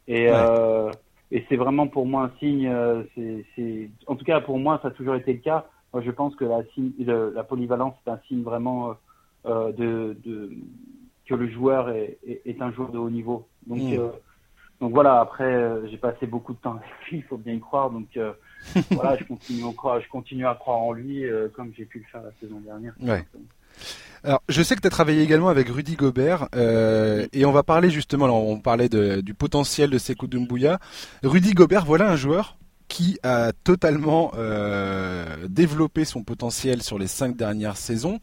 Et, 0.08 0.28
euh, 0.30 0.92
et 1.32 1.44
c'est 1.50 1.56
vraiment 1.56 1.88
pour 1.88 2.06
moi 2.06 2.26
un 2.26 2.32
signe. 2.40 2.68
Euh, 2.68 3.04
c'est, 3.16 3.90
en 4.06 4.16
tout 4.16 4.24
cas, 4.24 4.40
pour 4.40 4.60
moi, 4.60 4.80
ça 4.84 4.90
a 4.90 4.92
toujours 4.92 5.16
été 5.16 5.34
le 5.34 5.40
cas. 5.40 5.66
Moi, 5.94 6.04
je 6.06 6.12
pense 6.12 6.36
que 6.36 6.46
la, 6.46 6.62
la 7.34 7.44
polyvalence, 7.44 7.96
c'est 8.04 8.12
un 8.12 8.20
signe 8.28 8.44
vraiment 8.44 8.96
euh, 9.48 9.72
de, 9.72 10.16
de, 10.24 10.52
que 11.28 11.36
le 11.36 11.50
joueur 11.50 11.90
est, 11.90 12.18
est, 12.26 12.62
un 12.62 12.72
joueur 12.72 12.92
de 12.92 12.98
haut 12.98 13.10
niveau. 13.10 13.48
Donc, 13.68 13.80
mmh. 13.80 13.94
euh, 13.94 14.10
donc 14.80 14.94
voilà. 14.94 15.20
Après, 15.20 15.44
euh, 15.44 15.88
j'ai 15.88 15.98
passé 15.98 16.28
beaucoup 16.28 16.54
de 16.54 16.60
temps 16.60 16.72
avec 16.78 17.10
lui. 17.10 17.18
Il 17.18 17.24
faut 17.24 17.38
bien 17.38 17.54
y 17.54 17.60
croire. 17.60 17.90
Donc 17.90 18.08
voilà, 18.92 19.18
je 19.18 19.24
continue, 19.24 19.62
je 19.62 20.10
continue 20.10 20.46
à 20.46 20.56
croire 20.56 20.80
en 20.80 20.94
lui 20.94 21.24
comme 21.56 21.72
j'ai 21.78 21.86
pu 21.86 22.00
le 22.00 22.06
faire 22.06 22.22
la 22.22 22.32
saison 22.40 22.60
dernière. 22.60 22.94
Ouais. 23.02 23.26
Alors, 24.24 24.42
je 24.50 24.64
sais 24.64 24.76
que 24.76 24.82
tu 24.82 24.88
as 24.88 24.92
travaillé 24.92 25.22
également 25.22 25.50
avec 25.50 25.70
Rudy 25.70 25.96
Gobert, 25.96 26.50
euh, 26.56 27.28
et 27.32 27.46
on 27.46 27.52
va 27.52 27.62
parler 27.62 27.92
justement, 27.92 28.26
on 28.26 28.60
parlait 28.60 28.90
de, 28.90 29.22
du 29.22 29.36
potentiel 29.36 29.92
de 29.92 30.00
Sekou 30.00 30.26
Doumbouya. 30.26 30.80
Rudy 31.24 31.54
Gobert, 31.54 31.86
voilà 31.86 32.10
un 32.10 32.16
joueur 32.16 32.58
qui 32.88 33.20
a 33.24 33.52
totalement 33.64 34.32
euh, 34.36 35.48
développé 35.50 36.06
son 36.06 36.24
potentiel 36.24 36.82
sur 36.84 37.00
les 37.00 37.08
cinq 37.08 37.36
dernières 37.36 37.78
saisons, 37.78 38.20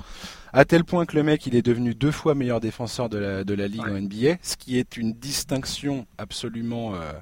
à 0.52 0.64
tel 0.64 0.84
point 0.84 1.06
que 1.06 1.16
le 1.16 1.22
mec, 1.22 1.46
il 1.46 1.54
est 1.54 1.62
devenu 1.62 1.94
deux 1.94 2.10
fois 2.10 2.34
meilleur 2.34 2.60
défenseur 2.60 3.08
de 3.08 3.18
la, 3.18 3.44
de 3.44 3.54
la 3.54 3.68
ligue 3.68 3.88
en 3.88 4.00
NBA, 4.00 4.36
ce 4.42 4.56
qui 4.56 4.78
est 4.78 4.96
une 4.96 5.12
distinction 5.12 6.06
absolument... 6.18 6.94
Euh, 6.94 7.12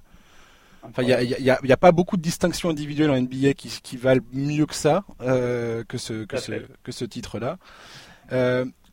enfin, 0.83 1.03
il 1.03 1.07
n'y 1.07 1.13
a, 1.15 1.23
y 1.23 1.51
a, 1.51 1.59
y 1.63 1.73
a, 1.73 1.77
pas 1.77 1.93
beaucoup 1.93 2.17
de 2.17 2.23
distinctions 2.23 2.71
individuelles 2.71 3.11
en 3.11 3.21
NBA 3.21 3.55
qui, 3.55 3.71
qui 3.83 3.97
valent 3.97 4.25
mieux 4.33 4.67
que 4.67 4.75
ça, 4.75 5.05
euh, 5.23 5.85
que 5.85 5.99
ce, 5.99 6.25
que 6.25 6.39
ce, 6.39 6.53
que 6.83 6.93
ce 6.93 7.05
titre-là. 7.05 7.59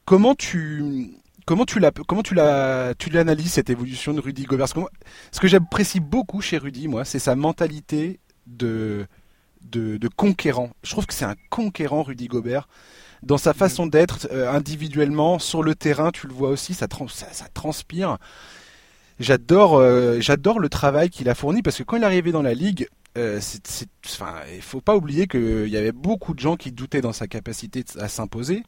Comment 0.05 0.35
tu 0.35 1.11
comment 1.45 1.65
tu 1.65 1.79
l'as 1.79 1.91
comment 1.91 2.23
tu 2.23 2.33
l'as 2.33 2.93
tu 2.97 3.09
l'analyses 3.09 3.51
cette 3.51 3.69
évolution 3.69 4.13
de 4.13 4.21
Rudy 4.21 4.43
Gobert? 4.43 4.67
Ce 4.69 5.39
que 5.41 5.47
j'apprécie 5.49 5.99
beaucoup 5.99 6.39
chez 6.39 6.57
Rudy, 6.57 6.87
moi, 6.87 7.03
c'est 7.03 7.19
sa 7.19 7.35
mentalité 7.35 8.21
de, 8.47 9.05
de, 9.61 9.97
de 9.97 10.07
conquérant. 10.07 10.71
Je 10.83 10.91
trouve 10.91 11.05
que 11.05 11.13
c'est 11.13 11.25
un 11.25 11.35
conquérant 11.49 12.03
Rudy 12.03 12.27
Gobert 12.27 12.67
dans 13.23 13.37
sa 13.37 13.53
façon 13.53 13.85
mm. 13.85 13.89
d'être 13.89 14.27
euh, 14.31 14.51
individuellement 14.51 15.39
sur 15.39 15.63
le 15.63 15.75
terrain. 15.75 16.11
Tu 16.11 16.27
le 16.27 16.33
vois 16.33 16.49
aussi, 16.49 16.73
ça, 16.73 16.87
ça, 17.09 17.27
ça 17.31 17.47
transpire. 17.53 18.17
J'adore 19.19 19.79
euh, 19.79 20.19
j'adore 20.19 20.59
le 20.59 20.69
travail 20.69 21.09
qu'il 21.09 21.27
a 21.29 21.35
fourni 21.35 21.63
parce 21.63 21.77
que 21.77 21.83
quand 21.83 21.97
il 21.97 22.03
est 22.03 22.05
arrivé 22.05 22.31
dans 22.31 22.43
la 22.43 22.53
ligue, 22.53 22.87
euh, 23.17 23.39
c'est, 23.41 23.89
enfin, 24.05 24.35
il 24.53 24.61
faut 24.61 24.81
pas 24.81 24.95
oublier 24.95 25.27
qu'il 25.27 25.67
y 25.69 25.77
avait 25.77 25.91
beaucoup 25.91 26.33
de 26.35 26.39
gens 26.39 26.55
qui 26.55 26.71
doutaient 26.71 27.01
dans 27.01 27.13
sa 27.13 27.27
capacité 27.27 27.83
à 27.99 28.07
s'imposer. 28.07 28.63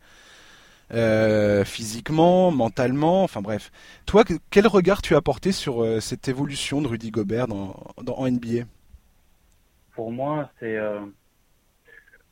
Euh, 0.92 1.64
physiquement, 1.66 2.50
mentalement, 2.50 3.24
enfin 3.24 3.42
bref. 3.42 3.72
Toi, 4.08 4.24
quel 4.50 4.66
regard 4.66 5.04
tu 5.04 5.16
as 5.16 5.22
porté 5.22 5.52
sur 5.52 5.84
euh, 5.84 6.00
cette 6.00 6.28
évolution 6.28 6.82
de 6.82 6.88
Rudy 6.88 7.12
Gobert 7.12 7.48
dans, 7.48 7.76
dans, 8.02 8.16
en 8.16 8.28
NBA 8.28 8.64
Pour 10.00 10.14
moi, 10.14 10.50
c'est 10.62 10.78
euh, 10.78 11.02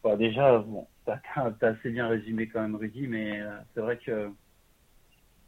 bah, 0.01 0.15
déjà, 0.15 0.59
bon, 0.59 0.87
t'as 1.05 1.19
as 1.35 1.65
assez 1.65 1.89
bien 1.89 2.07
résumé 2.07 2.47
quand 2.47 2.61
même 2.61 2.77
Rudy, 2.77 3.07
mais 3.07 3.41
c'est 3.73 3.81
vrai 3.81 3.97
que 3.97 4.31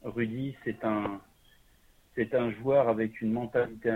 Rudy, 0.03 0.53
c'est 0.65 0.84
un, 0.84 1.22
c'est 2.15 2.36
un 2.36 2.51
joueur 2.51 2.89
avec 2.89 3.22
une 3.22 3.32
mentalité, 3.32 3.89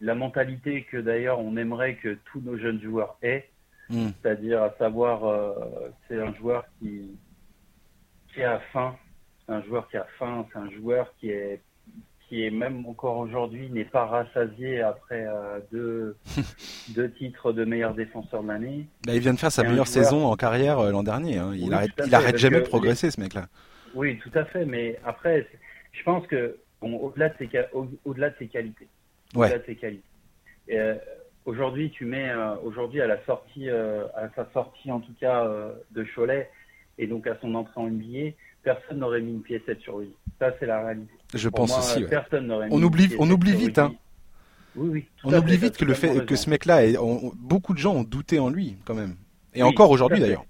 la 0.00 0.14
mentalité 0.14 0.84
que 0.84 0.98
d'ailleurs 0.98 1.40
on 1.40 1.56
aimerait 1.56 1.96
que 1.96 2.16
tous 2.26 2.40
nos 2.40 2.56
jeunes 2.56 2.80
joueurs 2.80 3.18
aient. 3.22 3.50
Hmm. 3.88 4.10
C'est-à-dire, 4.22 4.62
à 4.62 4.72
savoir, 4.78 5.56
c'est 6.06 6.20
un 6.20 6.32
joueur 6.34 6.64
qui, 6.78 7.10
qui 8.32 8.44
a 8.44 8.60
faim. 8.72 8.94
C'est 9.44 9.52
un 9.52 9.62
joueur 9.62 9.88
qui 9.88 9.96
a 9.96 10.06
faim. 10.16 10.46
C'est 10.52 10.60
un 10.60 10.70
joueur 10.70 11.12
qui 11.18 11.30
est 11.30 11.60
qui 12.32 12.46
est 12.46 12.50
même 12.50 12.86
encore 12.86 13.18
aujourd'hui 13.18 13.68
n'est 13.68 13.84
pas 13.84 14.06
rassasié 14.06 14.80
après 14.80 15.26
euh, 15.26 15.60
deux, 15.70 16.16
deux 16.94 17.10
titres 17.10 17.52
de 17.52 17.66
meilleur 17.66 17.92
défenseur 17.92 18.42
de 18.42 18.48
l'année. 18.48 18.86
Bah, 19.06 19.12
il 19.12 19.20
vient 19.20 19.34
de 19.34 19.38
faire 19.38 19.52
sa 19.52 19.62
meilleure 19.64 19.86
saison 19.86 20.24
en 20.24 20.34
carrière 20.34 20.78
euh, 20.78 20.90
l'an 20.90 21.02
dernier. 21.02 21.36
Hein. 21.36 21.52
Il, 21.54 21.74
arrête, 21.74 21.90
il 22.06 22.14
arrête 22.14 22.38
jamais 22.38 22.60
de 22.62 22.66
progresser 22.66 23.10
ce 23.10 23.20
mec-là. 23.20 23.48
Oui, 23.94 24.18
tout 24.18 24.30
à 24.34 24.46
fait. 24.46 24.64
Mais 24.64 24.98
après, 25.04 25.46
je 25.92 26.02
pense 26.04 26.26
que 26.26 26.56
bon, 26.80 26.96
au-delà 27.00 27.28
de 27.28 27.34
ses 27.36 27.50
au-delà 28.06 28.30
de 28.30 28.36
ses 28.38 28.46
qualités, 28.46 28.88
au-delà 29.34 29.58
de 29.58 29.64
ses 29.66 29.76
qualités. 29.76 30.02
Euh, 30.70 30.94
aujourd'hui, 31.44 31.90
tu 31.90 32.06
mets 32.06 32.32
aujourd'hui 32.64 33.02
à 33.02 33.06
la 33.06 33.22
sortie, 33.26 33.68
à 33.68 34.30
sa 34.34 34.48
sortie 34.54 34.90
en 34.90 35.00
tout 35.00 35.12
cas 35.20 35.46
de 35.90 36.06
Cholet, 36.14 36.48
et 36.96 37.06
donc 37.06 37.26
à 37.26 37.36
son 37.42 37.54
entrée 37.54 37.78
en 37.78 37.88
NBA, 37.88 38.30
personne 38.62 39.00
n'aurait 39.00 39.20
mis 39.20 39.32
une 39.32 39.42
pièce 39.42 39.60
sur 39.80 39.98
lui. 39.98 40.14
Ça, 40.38 40.54
c'est 40.58 40.66
la 40.66 40.82
réalité. 40.82 41.12
Je 41.34 41.48
pense 41.48 41.76
aussi. 41.78 42.04
On 42.70 42.82
oublie, 42.82 43.14
on 43.18 43.30
oublie 43.30 43.54
vite, 43.54 43.78
hein. 43.78 43.94
Oui, 44.74 44.88
oui. 44.88 45.06
On 45.24 45.32
oublie 45.34 45.56
vite 45.56 45.76
que 45.76 45.84
le 45.84 45.94
fait 45.94 46.24
que 46.26 46.36
ce 46.36 46.48
mec-là, 46.50 46.82
beaucoup 47.36 47.74
de 47.74 47.78
gens 47.78 47.94
ont 47.94 48.04
douté 48.04 48.38
en 48.38 48.48
lui, 48.48 48.76
quand 48.84 48.94
même. 48.94 49.16
Et 49.54 49.62
encore 49.62 49.90
aujourd'hui, 49.90 50.20
d'ailleurs. 50.20 50.44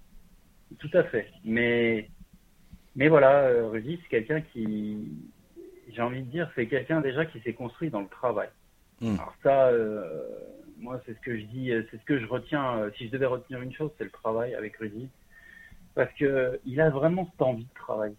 Tout 0.78 0.90
à 0.94 1.02
fait. 1.04 1.28
Mais, 1.44 2.08
mais 2.96 3.08
voilà, 3.08 3.40
euh, 3.40 3.68
Rudy, 3.68 3.98
c'est 4.02 4.08
quelqu'un 4.08 4.40
qui, 4.40 4.96
j'ai 5.92 6.00
envie 6.00 6.22
de 6.22 6.30
dire, 6.30 6.50
c'est 6.54 6.66
quelqu'un 6.66 7.00
déjà 7.00 7.26
qui 7.26 7.40
s'est 7.40 7.52
construit 7.52 7.90
dans 7.90 8.00
le 8.00 8.08
travail. 8.08 8.48
Hmm. 9.00 9.14
Alors 9.14 9.34
ça, 9.42 9.66
euh, 9.66 10.04
moi, 10.78 11.00
c'est 11.04 11.14
ce 11.14 11.20
que 11.20 11.36
je 11.36 11.44
dis, 11.44 11.70
c'est 11.90 11.98
ce 11.98 12.04
que 12.04 12.18
je 12.18 12.26
retiens. 12.26 12.78
Euh, 12.78 12.90
si 12.96 13.06
je 13.06 13.12
devais 13.12 13.26
retenir 13.26 13.60
une 13.60 13.72
chose, 13.74 13.90
c'est 13.98 14.04
le 14.04 14.10
travail 14.10 14.54
avec 14.54 14.76
Rudy 14.76 15.08
parce 15.94 16.12
que 16.14 16.58
il 16.64 16.80
a 16.80 16.90
vraiment 16.90 17.28
cette 17.30 17.42
envie 17.42 17.64
de 17.64 17.74
travailler. 17.74 18.16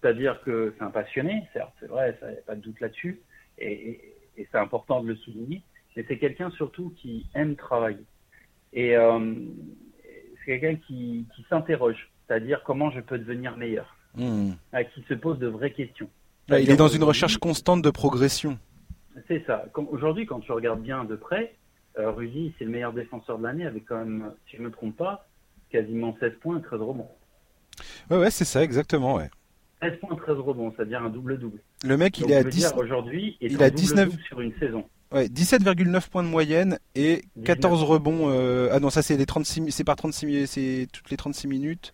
C'est-à-dire 0.00 0.40
que 0.42 0.74
c'est 0.76 0.84
un 0.84 0.90
passionné, 0.90 1.44
certes, 1.52 1.72
c'est 1.80 1.88
vrai, 1.88 2.16
ça 2.20 2.30
n'y 2.30 2.38
a 2.38 2.42
pas 2.42 2.54
de 2.54 2.60
doute 2.60 2.80
là-dessus, 2.80 3.20
et, 3.58 4.14
et, 4.36 4.48
c'est 4.52 4.58
important 4.58 5.02
de 5.02 5.08
le 5.08 5.16
souligner, 5.16 5.62
mais 5.96 6.04
c'est 6.06 6.18
quelqu'un 6.18 6.50
surtout 6.50 6.92
qui 6.98 7.26
aime 7.34 7.56
travailler. 7.56 8.04
Et 8.74 8.96
euh, 8.96 9.34
c'est 10.38 10.58
quelqu'un 10.60 10.76
qui, 10.86 11.26
qui 11.34 11.46
s'interroge, 11.48 12.10
c'est-à-dire 12.26 12.62
comment 12.64 12.90
je 12.90 13.00
peux 13.00 13.18
devenir 13.18 13.56
meilleur, 13.56 13.96
hmm. 14.14 14.52
qui 14.94 15.02
se 15.08 15.14
pose 15.14 15.38
de 15.38 15.46
vraies 15.46 15.72
questions. 15.72 16.10
il 16.48 16.70
est 16.70 16.76
dans 16.76 16.88
une 16.88 17.04
recherche 17.04 17.38
constante 17.38 17.82
de 17.82 17.90
progression. 17.90 18.58
C'est 19.28 19.44
ça. 19.46 19.64
Aujourd'hui, 19.90 20.26
quand 20.26 20.40
tu 20.40 20.52
regardes 20.52 20.82
bien 20.82 21.04
de 21.04 21.16
près, 21.16 21.54
euh, 21.98 22.10
Rudy, 22.10 22.54
c'est 22.58 22.64
le 22.64 22.70
meilleur 22.70 22.92
défenseur 22.92 23.38
de 23.38 23.44
l'année 23.44 23.66
avec 23.66 23.86
quand 23.86 23.98
même, 23.98 24.32
si 24.48 24.56
je 24.56 24.62
ne 24.62 24.66
me 24.66 24.72
trompe 24.72 24.96
pas, 24.96 25.26
quasiment 25.70 26.16
16 26.20 26.34
points, 26.40 26.60
13 26.60 26.80
rebonds. 26.80 27.08
Ouais, 28.10 28.18
ouais, 28.18 28.30
c'est 28.30 28.44
ça, 28.44 28.62
exactement, 28.62 29.14
ouais. 29.14 29.30
16 29.82 29.98
points, 30.00 30.16
13 30.16 30.38
rebonds, 30.38 30.72
c'est-à-dire 30.76 31.02
un 31.02 31.10
double-double. 31.10 31.60
Le 31.84 31.96
mec, 31.96 32.18
il 32.18 32.30
est 32.30 32.36
à 32.36 32.44
10... 32.44 32.74
aujourd'hui, 32.76 33.36
il 33.40 33.62
a 33.62 33.70
19 33.70 34.10
sur 34.26 34.40
une 34.40 34.52
saison. 34.58 34.84
Ouais, 35.12 35.26
17,9 35.26 36.10
points 36.10 36.22
de 36.22 36.28
moyenne 36.28 36.78
et 36.94 37.22
14 37.44 37.82
rebonds. 37.84 38.30
Euh... 38.30 38.70
Ah 38.72 38.80
non, 38.80 38.90
ça 38.90 39.02
c'est 39.02 39.16
les 39.16 39.26
36, 39.26 39.70
c'est 39.70 39.84
par 39.84 39.96
36, 39.96 40.46
c'est 40.46 40.88
toutes 40.92 41.10
les 41.10 41.16
36 41.16 41.46
minutes. 41.46 41.92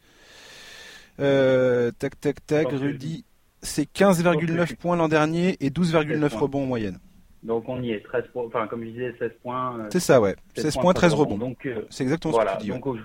Euh, 1.20 1.90
tac, 1.98 2.18
tac, 2.18 2.46
tac. 2.46 2.68
Rudy, 2.70 3.24
c'est 3.60 3.90
15,9 3.92 4.76
points 4.76 4.96
l'an 4.96 5.08
dernier 5.08 5.56
et 5.60 5.70
12,9 5.70 6.36
rebonds 6.36 6.62
en 6.62 6.66
moyenne. 6.66 6.98
Donc 7.42 7.68
on 7.68 7.82
y 7.82 7.90
est, 7.90 8.00
13 8.00 8.24
points, 8.32 8.44
enfin 8.46 8.66
comme 8.68 8.84
je 8.84 8.90
disais, 8.90 9.14
16 9.18 9.32
points. 9.42 9.78
Euh, 9.78 9.88
c'est 9.90 10.00
ça, 10.00 10.20
ouais. 10.20 10.36
16, 10.56 10.76
points, 10.76 10.92
13 10.92 11.14
rebonds. 11.14 11.38
Donc 11.38 11.66
euh, 11.66 11.84
c'est 11.90 12.04
exactement 12.04 12.34
ce 12.34 12.38
que 12.38 12.58
tu 12.58 12.64
dis. 12.64 12.78
Donc, 12.78 12.98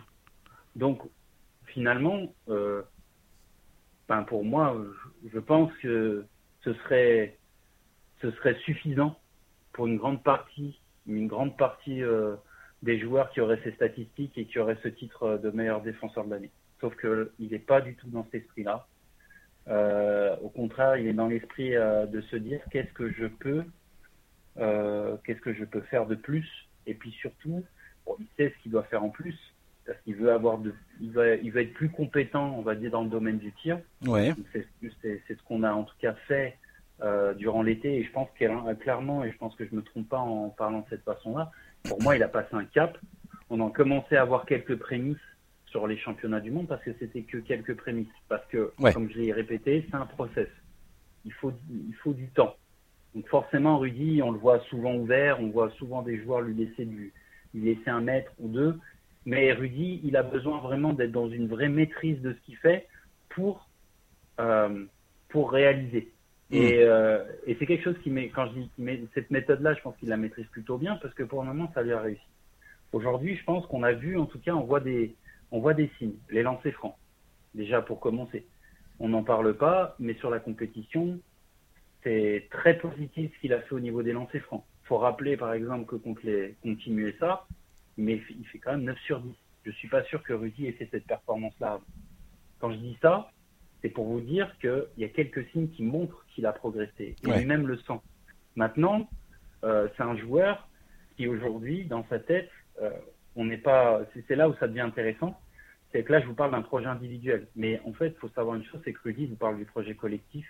donc 0.75 1.01
finalement, 1.65 2.33
euh, 2.49 2.83
ben 4.07 4.23
pour 4.23 4.43
moi, 4.43 4.75
je 5.33 5.39
pense 5.39 5.71
que 5.77 6.25
ce 6.63 6.73
serait, 6.73 7.37
ce 8.21 8.31
serait 8.31 8.55
suffisant 8.65 9.19
pour 9.73 9.87
une 9.87 9.97
grande 9.97 10.23
partie, 10.23 10.79
une 11.07 11.27
grande 11.27 11.57
partie 11.57 12.01
euh, 12.01 12.35
des 12.83 12.99
joueurs 12.99 13.29
qui 13.31 13.41
auraient 13.41 13.61
ces 13.63 13.71
statistiques 13.73 14.37
et 14.37 14.45
qui 14.45 14.59
auraient 14.59 14.77
ce 14.83 14.87
titre 14.87 15.37
de 15.37 15.49
meilleur 15.49 15.81
défenseur 15.81 16.25
de 16.25 16.31
l'année. 16.31 16.51
Sauf 16.79 16.95
qu'il 16.97 17.49
n'est 17.49 17.59
pas 17.59 17.81
du 17.81 17.95
tout 17.95 18.07
dans 18.09 18.23
cet 18.25 18.43
esprit-là. 18.43 18.87
Euh, 19.67 20.35
au 20.41 20.49
contraire, 20.49 20.97
il 20.97 21.07
est 21.07 21.13
dans 21.13 21.27
l'esprit 21.27 21.75
euh, 21.75 22.05
de 22.05 22.21
se 22.21 22.35
dire 22.35 22.61
qu'est-ce 22.71 22.93
que 22.93 23.11
je 23.11 23.25
peux, 23.25 23.63
euh, 24.57 25.17
qu'est-ce 25.25 25.41
que 25.41 25.53
je 25.53 25.65
peux 25.65 25.81
faire 25.81 26.05
de 26.05 26.15
plus, 26.15 26.47
et 26.85 26.93
puis 26.93 27.11
surtout, 27.11 27.63
il 28.19 28.27
sait 28.37 28.53
ce 28.55 28.63
qu'il 28.63 28.71
doit 28.71 28.83
faire 28.83 29.03
en 29.03 29.09
plus 29.09 29.37
parce 29.87 29.99
qu'il 30.01 30.15
veut 30.15 30.31
avoir 30.31 30.57
de, 30.59 30.73
il 30.99 31.11
va, 31.11 31.35
il 31.35 31.51
va 31.51 31.61
être 31.61 31.73
plus 31.73 31.89
compétent, 31.89 32.53
on 32.57 32.61
va 32.61 32.75
dire, 32.75 32.91
dans 32.91 33.03
le 33.03 33.09
domaine 33.09 33.37
du 33.37 33.51
tir. 33.53 33.79
Ouais. 34.05 34.33
C'est 34.53 34.67
ce 35.29 35.43
qu'on 35.47 35.63
a 35.63 35.71
en 35.71 35.83
tout 35.83 35.95
cas 35.99 36.13
fait 36.27 36.57
euh, 37.01 37.33
durant 37.33 37.63
l'été, 37.63 37.95
et 37.95 38.03
je 38.03 38.11
pense 38.11 38.27
qu'il 38.37 38.51
clairement, 38.81 39.23
et 39.23 39.31
je 39.31 39.37
pense 39.37 39.55
que 39.55 39.65
je 39.65 39.73
me 39.73 39.81
trompe 39.81 40.09
pas 40.09 40.19
en 40.19 40.49
parlant 40.49 40.81
de 40.81 40.85
cette 40.89 41.03
façon-là. 41.03 41.51
Pour 41.83 42.01
moi, 42.01 42.15
il 42.15 42.23
a 42.23 42.27
passé 42.27 42.49
un 42.51 42.65
cap. 42.65 42.97
On 43.49 43.65
a 43.65 43.71
commencé 43.71 44.17
à 44.17 44.21
avoir 44.21 44.45
quelques 44.45 44.75
prémices 44.75 45.17
sur 45.67 45.87
les 45.87 45.97
championnats 45.97 46.41
du 46.41 46.51
monde 46.51 46.67
parce 46.67 46.83
que 46.83 46.91
c'était 46.99 47.21
que 47.21 47.37
quelques 47.37 47.75
prémices. 47.75 48.07
Parce 48.27 48.45
que, 48.47 48.73
comme 48.93 49.09
je 49.09 49.17
l'ai 49.17 49.31
répété, 49.31 49.87
c'est 49.89 49.95
un 49.95 50.05
process. 50.05 50.49
il 51.23 51.33
faut, 51.33 51.53
il 51.69 51.95
faut 51.95 52.13
du 52.13 52.27
temps. 52.27 52.55
Donc 53.15 53.27
forcément, 53.29 53.79
Rudy, 53.79 54.21
on 54.21 54.31
le 54.31 54.37
voit 54.37 54.59
souvent 54.69 54.95
ouvert, 54.95 55.41
on 55.41 55.49
voit 55.49 55.71
souvent 55.71 56.01
des 56.01 56.21
joueurs 56.21 56.41
lui 56.41 56.53
laisser, 56.55 56.85
du, 56.85 57.13
lui 57.53 57.63
laisser 57.63 57.89
un 57.89 58.01
mètre 58.01 58.31
ou 58.39 58.47
deux. 58.47 58.77
Mais 59.27 59.51
Rudy, 59.51 59.99
il 60.05 60.15
a 60.15 60.23
besoin 60.23 60.59
vraiment 60.61 60.93
d'être 60.93 61.11
dans 61.11 61.29
une 61.29 61.49
vraie 61.49 61.67
maîtrise 61.67 62.21
de 62.21 62.31
ce 62.31 62.39
qu'il 62.45 62.55
fait 62.55 62.87
pour, 63.27 63.67
euh, 64.39 64.85
pour 65.27 65.51
réaliser. 65.51 66.13
Et, 66.49 66.77
mm. 66.77 66.87
euh, 66.87 67.25
et 67.45 67.57
c'est 67.59 67.65
quelque 67.65 67.83
chose 67.83 67.97
qui 68.03 68.09
met, 68.09 68.29
quand 68.29 68.47
je 68.47 68.53
dis 68.53 68.71
met, 68.77 69.03
cette 69.13 69.29
méthode-là, 69.29 69.73
je 69.73 69.81
pense 69.81 69.97
qu'il 69.97 70.07
la 70.07 70.15
maîtrise 70.15 70.45
plutôt 70.45 70.77
bien 70.77 70.95
parce 71.01 71.13
que 71.13 71.23
pour 71.23 71.41
le 71.41 71.49
moment, 71.49 71.69
ça 71.73 71.83
lui 71.83 71.91
a 71.91 71.99
réussi. 71.99 72.23
Aujourd'hui, 72.93 73.35
je 73.35 73.43
pense 73.43 73.67
qu'on 73.67 73.83
a 73.83 73.91
vu, 73.91 74.17
en 74.17 74.27
tout 74.27 74.39
cas, 74.39 74.53
on 74.53 74.63
voit 74.63 74.79
des, 74.79 75.13
on 75.51 75.59
voit 75.59 75.73
des 75.73 75.91
signes. 75.99 76.15
Les 76.29 76.41
lancers 76.41 76.73
francs, 76.75 76.95
déjà 77.53 77.81
pour 77.81 77.99
commencer. 77.99 78.45
On 79.01 79.09
n'en 79.09 79.23
parle 79.23 79.57
pas, 79.57 79.97
mais 79.99 80.13
sur 80.13 80.29
la 80.29 80.39
compétition, 80.39 81.19
c'est 82.01 82.47
très 82.49 82.77
positif 82.77 83.29
ce 83.35 83.41
qu'il 83.41 83.51
a 83.51 83.59
fait 83.59 83.75
au 83.75 83.81
niveau 83.81 84.03
des 84.03 84.13
lancers 84.13 84.41
francs. 84.43 84.63
Il 84.85 84.87
faut 84.87 84.99
rappeler, 84.99 85.35
par 85.35 85.51
exemple, 85.51 85.85
que 85.85 85.97
contre 85.97 86.21
les 86.23 86.55
continuer 86.63 87.13
ça, 87.19 87.45
mais 87.97 88.21
il 88.29 88.45
fait 88.47 88.59
quand 88.59 88.71
même 88.71 88.83
9 88.83 88.97
sur 89.05 89.19
10. 89.19 89.33
Je 89.63 89.71
suis 89.71 89.89
pas 89.89 90.03
sûr 90.03 90.23
que 90.23 90.33
Rudy 90.33 90.67
ait 90.67 90.71
fait 90.73 90.87
cette 90.91 91.05
performance-là. 91.05 91.81
Quand 92.59 92.71
je 92.71 92.77
dis 92.77 92.97
ça, 93.01 93.31
c'est 93.81 93.89
pour 93.89 94.05
vous 94.05 94.21
dire 94.21 94.55
qu'il 94.59 94.87
y 94.97 95.03
a 95.03 95.09
quelques 95.09 95.45
signes 95.49 95.69
qui 95.69 95.83
montrent 95.83 96.25
qu'il 96.33 96.45
a 96.45 96.53
progressé. 96.53 97.15
Et 97.23 97.31
lui-même 97.31 97.67
le 97.67 97.77
sent. 97.79 97.99
Maintenant, 98.55 99.09
euh, 99.63 99.87
c'est 99.95 100.03
un 100.03 100.15
joueur 100.15 100.67
qui 101.15 101.27
aujourd'hui, 101.27 101.85
dans 101.85 102.05
sa 102.09 102.19
tête, 102.19 102.49
euh, 102.81 102.91
on 103.35 103.45
n'est 103.45 103.57
pas. 103.57 104.01
C'est 104.27 104.35
là 104.35 104.49
où 104.49 104.55
ça 104.55 104.67
devient 104.67 104.81
intéressant. 104.81 105.39
C'est 105.91 106.03
que 106.03 106.11
là, 106.11 106.21
je 106.21 106.27
vous 106.27 106.33
parle 106.33 106.51
d'un 106.51 106.61
projet 106.61 106.87
individuel. 106.87 107.47
Mais 107.55 107.79
en 107.85 107.93
fait, 107.93 108.09
il 108.09 108.15
faut 108.15 108.29
savoir 108.29 108.55
une 108.55 108.65
chose, 108.65 108.81
c'est 108.83 108.93
que 108.93 108.99
Rudy 109.03 109.27
vous 109.27 109.35
parle 109.35 109.57
du 109.57 109.65
projet 109.65 109.95
collectif 109.95 110.47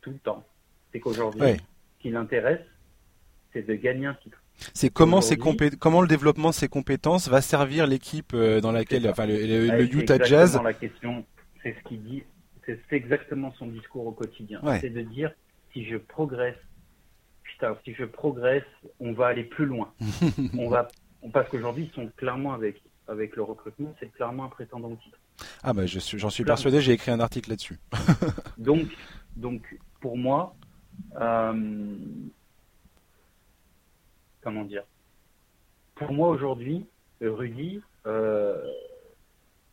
tout 0.00 0.10
le 0.10 0.18
temps. 0.18 0.46
C'est 0.92 1.00
qu'aujourd'hui, 1.00 1.40
ce 1.42 2.02
qui 2.02 2.10
l'intéresse, 2.10 2.64
c'est 3.52 3.62
de 3.62 3.74
gagner 3.74 4.06
un 4.06 4.14
titre. 4.14 4.42
C'est 4.74 4.90
comment, 4.90 5.20
comment 5.78 6.02
le 6.02 6.08
développement 6.08 6.50
de 6.50 6.54
ses 6.54 6.68
compétences 6.68 7.28
va 7.28 7.40
servir 7.40 7.86
l'équipe 7.86 8.32
euh, 8.34 8.60
dans 8.60 8.72
laquelle, 8.72 9.08
enfin 9.08 9.26
le, 9.26 9.36
le, 9.36 9.94
Utah 9.94 10.22
Jazz. 10.22 10.60
La 10.62 10.72
question, 10.72 11.24
c'est 11.62 11.74
ce 11.78 11.88
qu'il 11.88 12.02
dit 12.02 12.22
c'est 12.66 12.96
exactement 12.96 13.52
son 13.58 13.66
discours 13.66 14.06
au 14.06 14.12
quotidien. 14.12 14.60
C'est 14.80 14.90
de 14.90 15.02
dire 15.02 15.32
si 15.72 15.84
je 15.84 15.96
progresse, 15.96 16.56
putain, 17.42 17.76
si 17.84 17.94
je 17.94 18.04
progresse, 18.04 18.64
on 19.00 19.12
va 19.12 19.28
aller 19.28 19.44
plus 19.44 19.66
loin. 19.66 19.92
on 20.58 20.68
va, 20.68 20.88
parce 21.32 21.48
qu'aujourd'hui, 21.48 21.90
ils 21.90 21.94
sont 21.94 22.10
clairement 22.16 22.52
avec, 22.52 22.82
avec 23.06 23.36
le 23.36 23.42
recrutement, 23.42 23.94
c'est 24.00 24.12
clairement 24.12 24.44
un 24.44 24.48
prétendant 24.48 24.90
au 24.90 24.96
titre. 24.96 25.18
Ah 25.62 25.72
bah 25.72 25.86
j'en 25.86 26.00
suis, 26.00 26.30
suis 26.30 26.44
persuadé, 26.44 26.80
j'ai 26.80 26.92
écrit 26.92 27.12
un 27.12 27.20
article 27.20 27.50
là-dessus. 27.50 27.78
donc, 28.58 28.86
donc 29.36 29.62
pour 30.00 30.16
moi, 30.16 30.56
euh, 31.20 31.96
comment 34.42 34.64
dire 34.64 34.84
Pour 35.94 36.12
moi 36.12 36.28
aujourd'hui, 36.28 36.86
Rudy, 37.20 37.80
euh, 38.06 38.62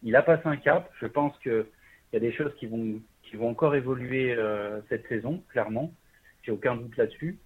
il 0.03 0.16
a 0.16 0.22
passé 0.22 0.43
un 0.45 0.57
cap. 0.57 0.91
Je 0.99 1.07
pense 1.07 1.38
que 1.39 1.68
il 2.11 2.16
y 2.16 2.18
a 2.18 2.20
des 2.20 2.32
choses 2.32 2.53
qui 2.59 2.68
vont, 2.68 3.01
qui 3.24 3.36
vont 3.36 3.49
encore 3.49 3.76
évoluer 3.76 4.34
euh, 4.34 4.80
cette 4.89 5.07
saison, 5.07 5.43
clairement. 5.49 5.91
J'ai 6.43 6.51
aucun 6.51 6.76
doute 6.76 6.95
là-dessus. 6.97 7.38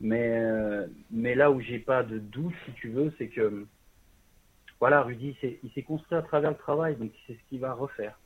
Mais, 0.00 0.38
euh, 0.38 0.86
mais 1.10 1.34
là 1.34 1.50
où 1.50 1.60
j'ai 1.60 1.78
pas 1.78 2.02
de 2.02 2.18
doute, 2.18 2.54
si 2.64 2.72
tu 2.72 2.88
veux, 2.88 3.12
c'est 3.18 3.28
que 3.28 3.66
voilà, 4.78 5.02
Rudy, 5.02 5.34
il 5.42 5.70
s'est 5.72 5.82
construit 5.82 6.18
à 6.18 6.22
travers 6.22 6.50
le 6.50 6.56
travail, 6.56 6.96
donc 6.96 7.10
c'est 7.26 7.32
ce 7.32 7.48
qu'il 7.48 7.60
va 7.60 7.72
refaire. 7.72 8.18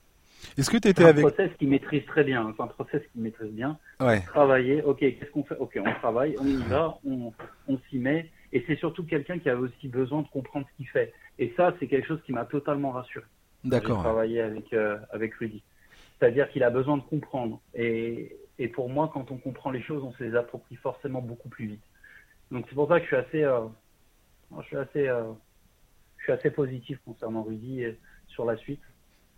Est-ce 0.56 0.70
que 0.70 0.78
tu 0.78 0.88
étais 0.88 1.04
avec. 1.04 1.18
C'est 1.18 1.26
un 1.26 1.30
process 1.30 1.56
qu'il 1.58 1.68
maîtrise 1.68 2.04
très 2.06 2.24
bien. 2.24 2.52
C'est 2.56 2.62
un 2.62 2.66
process 2.66 3.02
qu'il 3.12 3.22
maîtrise 3.22 3.52
bien. 3.52 3.78
Ouais. 4.00 4.20
Travailler, 4.22 4.82
ok, 4.82 4.98
qu'est-ce 4.98 5.30
qu'on 5.30 5.44
fait? 5.44 5.56
Ok, 5.58 5.78
on 5.84 5.92
travaille, 5.94 6.34
on 6.40 6.46
y 6.46 6.62
va, 6.64 6.98
on, 7.04 7.32
on 7.68 7.78
s'y 7.88 7.98
met. 7.98 8.30
Et 8.52 8.64
c'est 8.66 8.76
surtout 8.76 9.04
quelqu'un 9.04 9.38
qui 9.38 9.48
a 9.48 9.56
aussi 9.56 9.88
besoin 9.88 10.22
de 10.22 10.28
comprendre 10.28 10.66
ce 10.70 10.76
qu'il 10.76 10.88
fait. 10.88 11.12
Et 11.38 11.52
ça, 11.56 11.74
c'est 11.78 11.86
quelque 11.86 12.06
chose 12.06 12.20
qui 12.24 12.32
m'a 12.32 12.44
totalement 12.44 12.90
rassuré. 12.90 13.24
D'accord. 13.64 13.96
J'ai 13.96 14.02
travaillé 14.02 14.40
avec, 14.40 14.72
euh, 14.72 14.98
avec 15.10 15.34
Rudy. 15.34 15.62
C'est-à-dire 16.18 16.48
qu'il 16.50 16.62
a 16.64 16.70
besoin 16.70 16.96
de 16.96 17.02
comprendre. 17.02 17.60
Et, 17.74 18.36
et, 18.58 18.68
pour 18.68 18.88
moi, 18.88 19.10
quand 19.12 19.30
on 19.30 19.36
comprend 19.36 19.70
les 19.70 19.82
choses, 19.82 20.02
on 20.02 20.12
se 20.12 20.24
les 20.24 20.34
approprie 20.34 20.76
forcément 20.76 21.22
beaucoup 21.22 21.48
plus 21.48 21.66
vite. 21.66 21.82
Donc 22.50 22.66
c'est 22.68 22.74
pour 22.74 22.88
ça 22.88 22.98
que 22.98 23.04
je 23.04 23.06
suis 23.06 23.16
assez, 23.16 23.44
euh, 23.44 23.60
je 24.58 24.66
suis 24.66 24.76
assez, 24.76 25.08
euh, 25.08 25.32
je 26.18 26.24
suis 26.24 26.32
assez 26.32 26.50
positif 26.50 26.98
concernant 27.04 27.42
Rudy 27.42 27.84
sur 28.26 28.44
la 28.44 28.56
suite. 28.56 28.82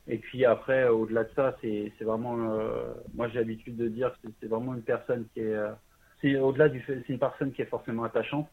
Et 0.08 0.18
puis 0.18 0.44
après, 0.44 0.88
au-delà 0.88 1.24
de 1.24 1.30
ça, 1.36 1.56
c'est 1.60 1.92
vraiment, 2.00 2.36
euh, 2.50 2.92
moi 3.14 3.28
j'ai 3.28 3.38
l'habitude 3.38 3.76
de 3.76 3.88
dire 3.88 4.12
que 4.22 4.28
c'est 4.40 4.48
vraiment 4.48 4.74
une 4.74 4.82
personne 4.82 5.26
qui 5.32 5.40
est, 5.40 5.56
c'est 6.20 6.36
au-delà 6.36 6.68
du, 6.68 6.82
c'est 6.86 7.08
une 7.08 7.18
personne 7.18 7.52
qui 7.52 7.62
est 7.62 7.66
forcément 7.66 8.04
attachante, 8.04 8.48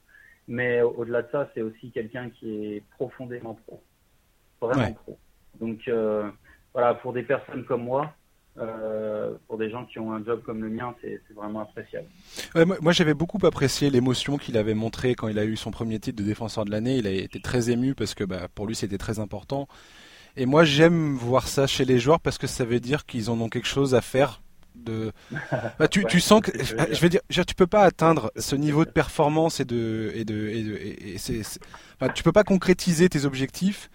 mais 0.50 0.82
au-delà 0.82 1.22
de 1.22 1.30
ça, 1.32 1.50
c'est 1.54 1.62
aussi 1.62 1.92
quelqu'un 1.92 2.30
qui 2.30 2.66
est 2.66 2.84
profondément 2.98 3.58
pro, 3.66 3.82
vraiment 4.60 4.92
pro. 4.92 5.18
Donc 5.62 5.90
voilà, 6.74 6.96
pour 6.96 7.14
des 7.14 7.24
personnes 7.24 7.64
comme 7.64 7.84
moi, 7.84 8.14
euh, 8.58 9.36
pour 9.48 9.58
des 9.58 9.70
gens 9.70 9.86
qui 9.86 10.00
ont 10.00 10.12
un 10.12 10.24
job 10.24 10.42
comme 10.44 10.62
le 10.62 10.70
mien, 10.70 10.94
c'est 11.02 11.22
vraiment 11.34 11.62
appréciable. 11.62 12.08
moi, 12.82 12.92
j'avais 12.92 13.14
beaucoup 13.14 13.40
apprécié 13.46 13.90
l'émotion 13.90 14.38
qu'il 14.38 14.58
avait 14.58 14.74
montrée 14.74 15.16
quand 15.16 15.30
il 15.30 15.40
a 15.40 15.46
eu 15.46 15.56
son 15.56 15.72
premier 15.72 16.00
titre 16.00 16.22
de 16.22 16.28
défenseur 16.28 16.66
de 16.66 16.72
l'année. 16.72 16.98
Il 16.98 17.08
a 17.08 17.12
été 17.12 17.40
très 17.40 17.70
ému 17.70 17.96
parce 17.96 18.16
que 18.16 18.26
bah, 18.26 18.48
pour 18.54 18.68
lui, 18.68 18.76
c'était 18.76 18.98
très 18.98 19.20
important. 19.20 19.68
Et 20.36 20.46
moi, 20.46 20.66
j'aime 20.66 21.16
voir 21.16 21.48
ça 21.48 21.68
chez 21.68 21.86
les 21.86 22.00
joueurs 22.00 22.20
parce 22.20 22.38
que 22.38 22.48
ça 22.48 22.66
veut 22.66 22.80
dire 22.80 23.06
qu'ils 23.06 23.30
en 23.30 23.40
ont 23.40 23.50
quelque 23.50 23.68
chose 23.68 23.96
à 23.96 24.02
faire. 24.02 24.42
De... 24.76 25.12
Bah, 25.80 25.88
tu, 25.88 26.06
tu 26.06 26.20
sens 26.20 26.42
que 26.42 26.52
je 26.64 27.02
veux 27.02 27.10
dire, 27.10 27.22
tu 27.30 27.56
peux 27.56 27.68
pas 27.68 27.84
atteindre 27.84 28.32
ce 28.38 28.56
niveau 28.56 28.86
de 28.86 28.92
performance 28.92 29.60
et 29.60 29.66
de 29.66 30.12
et 30.16 30.26
de, 30.26 30.48
et, 30.48 31.16
et 31.16 32.14
tu 32.14 32.24
peux 32.24 32.32
pas 32.32 32.44
concrétiser 32.44 33.10
tes 33.10 33.26
objectifs 33.26 33.90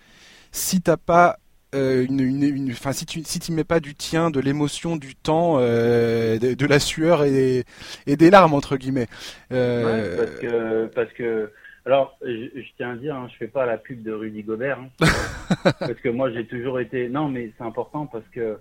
si 0.53 0.81
t'as 0.81 0.97
pas 0.97 1.39
euh, 1.75 2.07
une, 2.09 2.21
une, 2.21 2.71
enfin, 2.71 2.93
si 2.93 3.05
tu 3.05 3.23
si 3.25 3.41
tu 3.41 3.53
mets 3.53 3.65
pas 3.65 3.81
du 3.81 3.95
tien, 3.95 4.31
de 4.31 4.39
l'émotion, 4.39 4.97
du 4.97 5.17
temps, 5.17 5.57
euh, 5.59 6.39
de, 6.39 6.67
la 6.67 6.79
sueur 6.79 7.25
et, 7.25 7.65
et, 8.07 8.17
des 8.17 8.31
larmes 8.31 8.55
entre 8.55 8.77
guillemets. 8.77 9.09
Euh... 9.51 10.17
parce 10.17 10.41
que 10.41 10.87
parce 10.95 11.13
que 11.15 11.53
alors 11.85 12.17
je, 12.23 12.63
tiens 12.77 12.93
à 12.93 12.97
dire, 12.97 13.17
hein, 13.17 13.29
je 13.33 13.37
fais 13.39 13.49
pas 13.49 13.67
la 13.67 13.77
pub 13.77 14.03
de 14.03 14.13
Rudy 14.13 14.45
Gobert 14.45 14.79
hein, 14.79 15.07
parce 15.81 15.95
que 15.95 16.09
moi 16.09 16.31
j'ai 16.33 16.47
toujours 16.47 16.79
été 16.79 17.09
non 17.09 17.29
mais 17.29 17.51
c'est 17.59 17.65
important 17.65 18.07
parce 18.07 18.27
que 18.33 18.59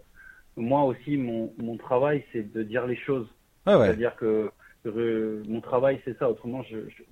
moi 0.58 0.84
aussi 0.84 1.18
mon 1.18 1.54
mon 1.58 1.78
travail 1.78 2.24
c'est 2.32 2.52
de 2.54 2.64
dire 2.64 2.86
les 2.86 2.98
choses. 2.98 3.28
Ah 3.66 3.78
ouais. 3.78 3.88
C'est-à-dire 3.88 4.16
que 4.16 4.52
mon 5.48 5.62
travail 5.62 6.02
c'est 6.06 6.18
ça. 6.18 6.30
Autrement 6.30 6.64
je, 6.64 6.78
je 6.90 7.04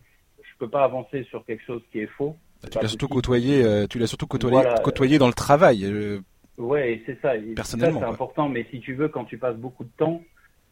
je 0.43 0.57
peux 0.59 0.69
pas 0.69 0.83
avancer 0.83 1.23
sur 1.23 1.43
quelque 1.45 1.63
chose 1.63 1.81
qui 1.91 1.99
est 1.99 2.07
faux. 2.07 2.35
Bah, 2.61 2.69
tu 2.69 2.77
l'as 2.79 2.87
surtout 2.87 3.07
côtoyé, 3.07 3.63
euh, 3.63 3.87
tu 3.87 3.97
l'as 3.97 4.05
surtout 4.05 4.27
côtoyé, 4.27 4.61
côtoyé 4.83 5.17
dans 5.17 5.27
le 5.27 5.33
travail. 5.33 5.83
Euh, 5.85 6.19
ouais, 6.59 7.01
c'est 7.05 7.19
ça. 7.19 7.33
Personnellement, 7.55 8.01
c'est 8.01 8.05
important. 8.05 8.49
Mais 8.49 8.67
si 8.69 8.79
tu 8.79 8.93
veux, 8.93 9.07
quand 9.07 9.25
tu 9.25 9.39
passes 9.39 9.55
beaucoup 9.55 9.83
de 9.83 9.89
temps, 9.97 10.21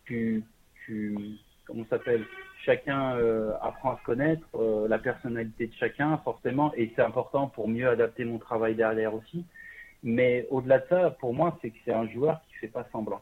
tu, 0.05 0.43
tu 0.85 1.17
comment 1.65 1.83
s'appelle? 1.89 2.23
Chacun 2.63 3.15
euh, 3.15 3.53
apprend 3.61 3.93
à 3.93 3.97
se 3.99 4.03
connaître, 4.03 4.45
la 4.87 4.99
personnalité 4.99 5.67
de 5.67 5.73
chacun, 5.79 6.17
forcément, 6.17 6.71
et 6.75 6.91
c'est 6.95 7.01
important 7.01 7.47
pour 7.47 7.67
mieux 7.67 7.87
adapter 7.87 8.25
mon 8.25 8.37
travail 8.37 8.75
derrière 8.75 9.15
aussi. 9.15 9.45
Mais 10.03 10.47
au-delà 10.49 10.79
de 10.79 10.87
ça, 10.87 11.09
pour 11.11 11.33
moi, 11.33 11.57
c'est 11.61 11.71
que 11.71 11.77
c'est 11.85 11.93
un 11.93 12.07
joueur 12.07 12.41
qui 12.47 12.55
fait 12.55 12.67
pas 12.67 12.87
semblant. 12.91 13.21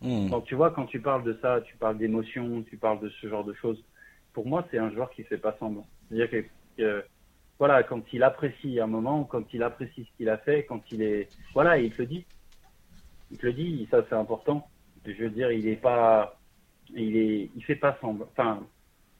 Hmm. 0.00 0.28
Donc 0.28 0.44
tu 0.44 0.54
vois, 0.54 0.70
quand 0.70 0.86
tu 0.86 1.00
parles 1.00 1.24
de 1.24 1.38
ça, 1.40 1.60
tu 1.62 1.76
parles 1.76 1.98
d'émotion, 1.98 2.62
tu 2.62 2.76
parles 2.76 3.00
de 3.00 3.08
ce 3.08 3.28
genre 3.28 3.44
de 3.44 3.54
choses. 3.54 3.82
Pour 4.32 4.46
moi, 4.46 4.66
c'est 4.70 4.78
un 4.78 4.90
joueur 4.90 5.10
qui 5.10 5.22
fait 5.24 5.38
pas 5.38 5.56
semblant. 5.58 5.86
C'est-à-dire 6.08 6.30
que 6.76 7.04
voilà, 7.58 7.82
quand 7.82 8.02
il 8.12 8.22
apprécie 8.22 8.78
un 8.80 8.86
moment, 8.86 9.24
quand 9.24 9.52
il 9.54 9.62
apprécie 9.62 10.04
ce 10.04 10.16
qu'il 10.16 10.28
a 10.28 10.36
fait, 10.38 10.64
quand 10.64 10.82
il 10.92 11.02
est, 11.02 11.28
voilà, 11.54 11.78
il 11.78 11.90
te 11.90 12.02
le 12.02 12.06
dit. 12.06 12.26
Il 13.30 13.38
te 13.38 13.46
le 13.46 13.54
dit, 13.54 13.88
ça 13.90 14.04
c'est 14.08 14.14
important. 14.14 14.68
Je 15.06 15.12
veux 15.12 15.30
dire, 15.30 15.50
il 15.52 15.66
est 15.68 15.76
pas, 15.76 16.38
il 16.94 17.16
est, 17.16 17.50
il 17.54 17.64
fait 17.64 17.76
pas 17.76 17.96
semblant. 18.00 18.26
Enfin, 18.32 18.66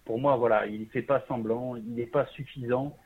pour 0.05 0.19
moi, 0.19 0.37
voilà, 0.37 0.67
il 0.67 0.87
fait 0.89 1.03
pas 1.03 1.25
semblant, 1.27 1.77
il 1.77 1.95
n'est 1.95 2.07
pas 2.07 2.27
suffisant. 2.27 2.97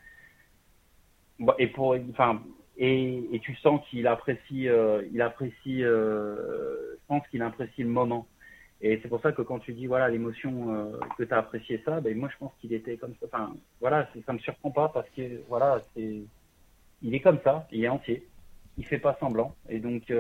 Et 1.59 1.69
pour, 1.69 1.97
enfin, 2.11 2.43
et, 2.81 3.29
et 3.31 3.41
tu 3.41 3.55
sens 3.57 3.83
qu'il 3.89 4.07
apprécie, 4.07 4.69
euh, 4.69 5.03
il 5.13 5.21
apprécie, 5.21 5.85
euh, 5.85 6.95
je 6.95 7.07
pense 7.07 7.23
qu'il 7.29 7.43
apprécie 7.43 7.83
le 7.83 7.91
moment. 7.91 8.27
Et 8.81 8.99
c'est 9.03 9.09
pour 9.09 9.21
ça 9.21 9.33
que 9.33 9.43
quand 9.43 9.59
tu 9.59 9.75
dis 9.75 9.87
voilà 9.87 10.09
l'émotion 10.09 10.75
euh, 10.75 10.99
que 11.19 11.25
tu 11.25 11.35
as 11.35 11.37
apprécié 11.37 11.83
ça, 11.85 12.01
ben 12.01 12.17
moi 12.17 12.31
je 12.33 12.39
pense 12.39 12.53
qu'il 12.59 12.73
était 12.73 12.97
comme 12.97 13.13
ça. 13.21 13.27
Enfin 13.27 13.55
voilà, 13.81 14.09
ça 14.25 14.33
me 14.33 14.39
surprend 14.39 14.71
pas 14.71 14.89
parce 14.89 15.09
que 15.15 15.43
voilà 15.51 15.83
c'est 15.95 16.23
il 17.03 17.15
est 17.15 17.21
comme 17.21 17.39
ça, 17.45 17.69
il 17.71 17.85
est 17.85 17.89
entier, 17.89 18.27
il 18.79 18.87
fait 18.87 18.99
pas 18.99 19.19
semblant. 19.21 19.55
Et 19.69 19.79
donc 19.79 20.11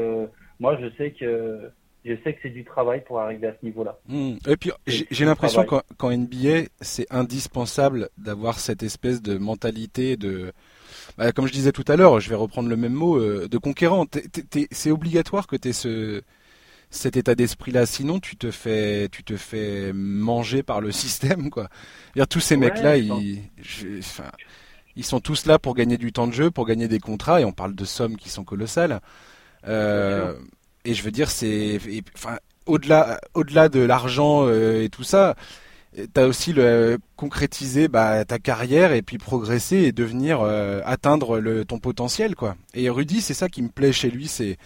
moi 0.59 0.79
je 0.79 0.95
sais 0.99 1.13
que 1.13 1.71
je 2.05 2.15
sais 2.23 2.35
que 2.35 2.41
c'est 2.43 2.51
du 2.51 2.65
travail 2.65 3.03
pour 3.03 3.21
arriver 3.21 3.47
à 3.47 3.55
ce 3.59 3.65
niveau-là. 3.65 3.99
Hmm. 4.07 4.35
Et 4.47 4.59
puis 4.59 4.71
j'ai 4.87 5.25
l'impression 5.25 5.65
qu'en 5.65 6.11
NBA 6.11 6.69
c'est 6.83 7.07
indispensable 7.11 8.11
d'avoir 8.19 8.59
cette 8.59 8.83
espèce 8.83 9.23
de 9.23 9.39
mentalité 9.39 10.19
de 10.19 10.53
bah, 11.19 11.33
comme 11.33 11.47
je 11.47 11.53
disais 11.53 11.73
tout 11.73 11.85
à 11.89 11.97
l'heure, 11.97 12.21
je 12.21 12.29
vais 12.29 12.37
reprendre 12.37 12.69
le 12.69 12.77
même 12.77 12.93
mot, 12.93 13.17
euh, 13.17 13.49
de 13.49 13.59
conquérant. 13.59 14.07
C'est 14.71 14.91
obligatoire 14.91 15.47
que 15.47 15.57
tu 15.57 15.69
aies 15.69 15.73
ce, 15.73 16.23
cet 16.91 17.17
état 17.17 17.35
d'esprit-là. 17.35 17.87
Sinon, 17.87 18.21
tu 18.21 18.37
te 18.37 18.51
fais, 18.51 19.09
tu 19.11 19.23
te 19.25 19.37
fais 19.37 19.93
manger 19.93 20.63
par 20.63 20.81
le 20.81 20.93
système, 20.93 21.51
quoi. 21.51 21.69
Dire, 22.17 22.29
tous 22.29 22.41
ces 22.41 22.57
mecs-là, 22.57 22.97
ils, 22.97 23.43
ils 24.97 25.05
sont 25.05 25.21
tous 25.21 25.47
là 25.47 25.59
pour 25.59 25.75
gagner 25.75 25.99
du 25.99 26.13
temps 26.13 26.27
de 26.27 26.33
jeu, 26.33 26.51
pour 26.51 26.67
gagner 26.67 26.89
des 26.89 27.01
contrats, 27.01 27.41
et 27.41 27.45
on 27.45 27.53
parle 27.53 27.75
de 27.75 27.85
sommes 27.85 28.17
qui 28.17 28.29
sont 28.29 28.45
colossales. 28.45 29.01
Euh, 29.67 30.35
et 30.85 30.95
je 30.95 31.03
veux 31.03 31.11
dire, 31.11 31.31
c'est, 31.31 31.79
enfin, 32.15 32.39
au-delà, 32.67 33.21
au-delà 33.35 33.69
de 33.69 33.81
l'argent 33.81 34.47
euh, 34.47 34.83
et 34.83 34.89
tout 34.89 35.05
ça, 35.05 35.37
t'as 36.12 36.26
aussi 36.26 36.53
le 36.53 36.99
concrétiser 37.16 37.88
bah, 37.88 38.24
ta 38.24 38.38
carrière 38.38 38.93
et 38.93 39.03
puis 39.03 39.18
progresser 39.18 39.76
et 39.76 39.93
devenir 39.93 40.41
euh, 40.41 40.80
atteindre 40.84 41.38
le, 41.38 41.64
ton 41.64 41.78
potentiel 41.78 42.36
quoi. 42.36 42.57
Et 42.74 42.88
Rudy, 42.88 43.20
c'est 43.20 43.34
ça 43.34 43.49
qui 43.49 43.62
me 43.62 43.68
plaît 43.68 43.93
chez 43.93 44.11
lui, 44.11 44.28
c'est 44.28 44.57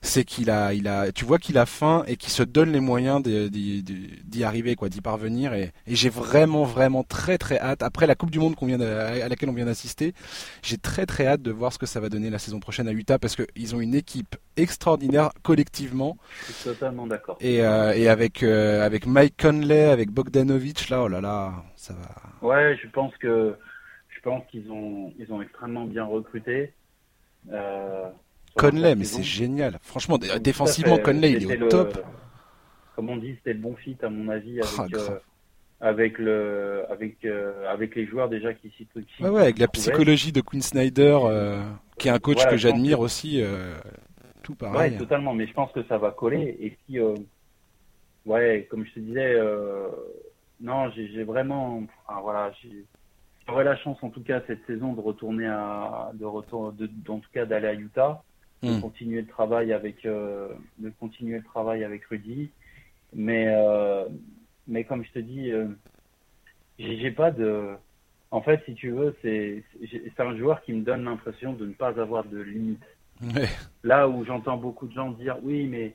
c'est 0.00 0.24
qu'il 0.24 0.50
a, 0.50 0.72
il 0.74 0.88
a, 0.88 1.12
tu 1.12 1.24
vois 1.24 1.38
qu'il 1.38 1.58
a 1.58 1.66
faim 1.66 2.04
et 2.06 2.16
qu'il 2.16 2.30
se 2.30 2.42
donne 2.42 2.72
les 2.72 2.80
moyens 2.80 3.22
d'y 3.22 4.44
arriver, 4.44 4.76
quoi, 4.76 4.88
d'y 4.88 5.00
parvenir. 5.00 5.54
Et, 5.54 5.72
j'ai 5.86 6.08
vraiment, 6.08 6.64
vraiment 6.64 7.02
très, 7.02 7.38
très 7.38 7.58
hâte. 7.58 7.82
Après 7.82 8.06
la 8.06 8.14
Coupe 8.14 8.30
du 8.30 8.38
Monde 8.38 8.54
qu'on 8.54 8.66
vient 8.66 8.80
à 8.80 9.28
laquelle 9.28 9.48
on 9.48 9.54
vient 9.54 9.66
d'assister, 9.66 10.14
j'ai 10.62 10.78
très, 10.78 11.06
très 11.06 11.26
hâte 11.26 11.42
de 11.42 11.50
voir 11.50 11.72
ce 11.72 11.78
que 11.78 11.86
ça 11.86 12.00
va 12.00 12.08
donner 12.08 12.30
la 12.30 12.38
saison 12.38 12.60
prochaine 12.60 12.88
à 12.88 12.92
Utah 12.92 13.18
parce 13.18 13.36
qu'ils 13.36 13.74
ont 13.74 13.80
une 13.80 13.94
équipe 13.94 14.36
extraordinaire 14.56 15.30
collectivement. 15.42 16.16
Je 16.46 16.52
suis 16.52 16.64
totalement 16.70 17.06
d'accord. 17.06 17.38
Et, 17.40 17.62
euh, 17.62 17.92
et 17.94 18.08
avec 18.08 18.42
euh, 18.42 18.84
avec 18.84 19.06
Mike 19.06 19.34
Conley, 19.40 19.84
avec 19.84 20.10
Bogdanovic, 20.10 20.88
là, 20.88 21.02
oh 21.02 21.08
là 21.08 21.20
là, 21.20 21.64
ça 21.76 21.94
va. 21.94 22.46
Ouais, 22.46 22.78
je 22.82 22.88
pense 22.88 23.16
que 23.16 23.54
je 24.08 24.20
pense 24.20 24.44
qu'ils 24.50 24.70
ont 24.70 25.12
ils 25.18 25.32
ont 25.32 25.42
extrêmement 25.42 25.84
bien 25.84 26.04
recruté. 26.04 26.72
Euh, 27.52 28.08
Conley, 28.58 28.94
mais 28.94 29.04
c'est 29.04 29.22
génial. 29.22 29.78
Franchement, 29.82 30.18
défensivement, 30.18 30.98
Conley, 30.98 31.32
il 31.32 31.50
est 31.50 31.62
au 31.62 31.68
top. 31.68 32.04
Comme 32.96 33.10
on 33.10 33.16
dit, 33.16 33.34
c'était 33.36 33.52
le 33.52 33.60
bon 33.60 33.76
fit, 33.76 33.96
à 34.02 34.08
mon 34.08 34.28
avis, 34.28 34.60
avec, 34.60 34.96
ah, 34.96 35.12
euh, 35.12 35.18
avec, 35.80 36.18
le, 36.18 36.84
avec, 36.90 37.24
euh, 37.24 37.72
avec 37.72 37.94
les 37.94 38.06
joueurs 38.06 38.28
déjà 38.28 38.52
qui 38.54 38.70
s'y 38.70 38.88
Ouais, 39.20 39.28
ouais, 39.28 39.42
avec 39.42 39.60
la 39.60 39.68
psychologie 39.68 40.32
de 40.32 40.40
Quinn 40.40 40.60
Snyder, 40.60 41.18
euh, 41.22 41.62
qui 41.96 42.08
est 42.08 42.10
un 42.10 42.18
coach 42.18 42.44
que 42.48 42.56
j'admire 42.56 42.98
aussi. 42.98 43.40
tout 44.42 44.56
pareil. 44.56 44.92
Ouais, 44.92 44.98
totalement, 44.98 45.32
mais 45.32 45.46
je 45.46 45.52
pense 45.52 45.70
que 45.72 45.84
ça 45.84 45.98
va 45.98 46.10
coller. 46.10 46.56
Et 46.60 46.70
puis, 46.70 46.98
ouais, 48.26 48.66
comme 48.68 48.84
je 48.84 48.94
te 48.94 49.00
disais, 49.00 49.36
non, 50.60 50.90
j'ai 50.90 51.22
vraiment. 51.22 51.84
voilà, 52.22 52.50
J'aurais 53.46 53.64
la 53.64 53.76
chance, 53.76 53.96
en 54.02 54.10
tout 54.10 54.22
cas, 54.22 54.42
cette 54.46 54.66
saison, 54.66 54.92
de 54.92 55.00
retourner 55.00 55.46
à. 55.46 56.10
De 56.14 56.24
retour, 56.24 56.72
de, 56.72 56.90
en 57.08 57.20
tout 57.20 57.30
cas, 57.32 57.46
d'aller 57.46 57.68
à 57.68 57.74
Utah 57.74 58.24
de 58.62 58.70
hmm. 58.70 58.80
continuer 58.80 59.20
le 59.20 59.26
travail 59.26 59.72
avec 59.72 60.04
euh, 60.04 60.48
de 60.78 60.90
continuer 60.98 61.38
le 61.38 61.44
travail 61.44 61.84
avec 61.84 62.04
Rudy. 62.06 62.50
Mais 63.14 63.46
euh, 63.48 64.06
mais 64.66 64.84
comme 64.84 65.04
je 65.04 65.12
te 65.12 65.18
dis 65.18 65.50
euh, 65.50 65.68
j'ai 66.78 67.10
pas 67.10 67.30
de 67.30 67.70
en 68.30 68.40
fait 68.40 68.62
si 68.64 68.74
tu 68.74 68.90
veux 68.90 69.16
c'est 69.22 69.62
c'est 69.82 70.20
un 70.20 70.36
joueur 70.36 70.62
qui 70.62 70.72
me 70.72 70.82
donne 70.82 71.04
l'impression 71.04 71.52
de 71.52 71.66
ne 71.66 71.72
pas 71.72 71.98
avoir 72.00 72.24
de 72.24 72.38
limite 72.38 72.84
là 73.82 74.08
où 74.08 74.24
j'entends 74.24 74.56
beaucoup 74.56 74.86
de 74.86 74.92
gens 74.92 75.10
dire 75.12 75.38
oui 75.42 75.66
mais 75.66 75.94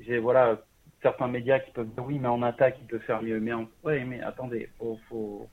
j'ai 0.00 0.18
voilà 0.18 0.60
certains 1.02 1.28
médias 1.28 1.60
qui 1.60 1.70
peuvent 1.70 1.88
dire 1.88 2.04
oui 2.04 2.18
mais 2.18 2.28
en 2.28 2.42
attaque 2.42 2.76
il 2.80 2.86
peut 2.86 2.98
faire 3.00 3.22
mieux. 3.22 3.38
Mais 3.38 3.52
en... 3.52 3.68
ouais 3.84 4.04
mais 4.04 4.20
attendez 4.22 4.68
faut, 4.78 4.98
faut... 5.08 5.46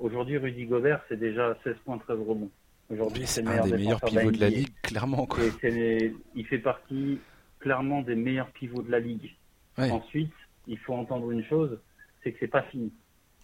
aujourd'hui 0.00 0.38
Rudy 0.38 0.64
Gobert 0.64 1.04
c'est 1.08 1.18
déjà 1.18 1.56
16 1.64 1.76
points 1.84 1.98
13 1.98 2.18
rebonds 2.26 2.50
Aujourd'hui, 2.88 3.26
c'est 3.26 3.46
un 3.46 3.64
des 3.64 3.72
meilleurs 3.72 4.00
pivots 4.00 4.30
de 4.30 4.40
la 4.40 4.48
ligue, 4.48 4.68
clairement. 4.82 5.26
Quoi. 5.26 5.44
il 5.62 6.46
fait 6.46 6.58
partie 6.58 7.18
clairement 7.58 8.02
des 8.02 8.14
meilleurs 8.14 8.50
pivots 8.50 8.82
de 8.82 8.90
la 8.90 9.00
ligue. 9.00 9.34
Ensuite, 9.78 10.32
il 10.66 10.78
faut 10.78 10.94
entendre 10.94 11.30
une 11.30 11.44
chose, 11.44 11.78
c'est 12.22 12.32
que 12.32 12.38
c'est 12.40 12.48
pas 12.48 12.62
fini. 12.62 12.92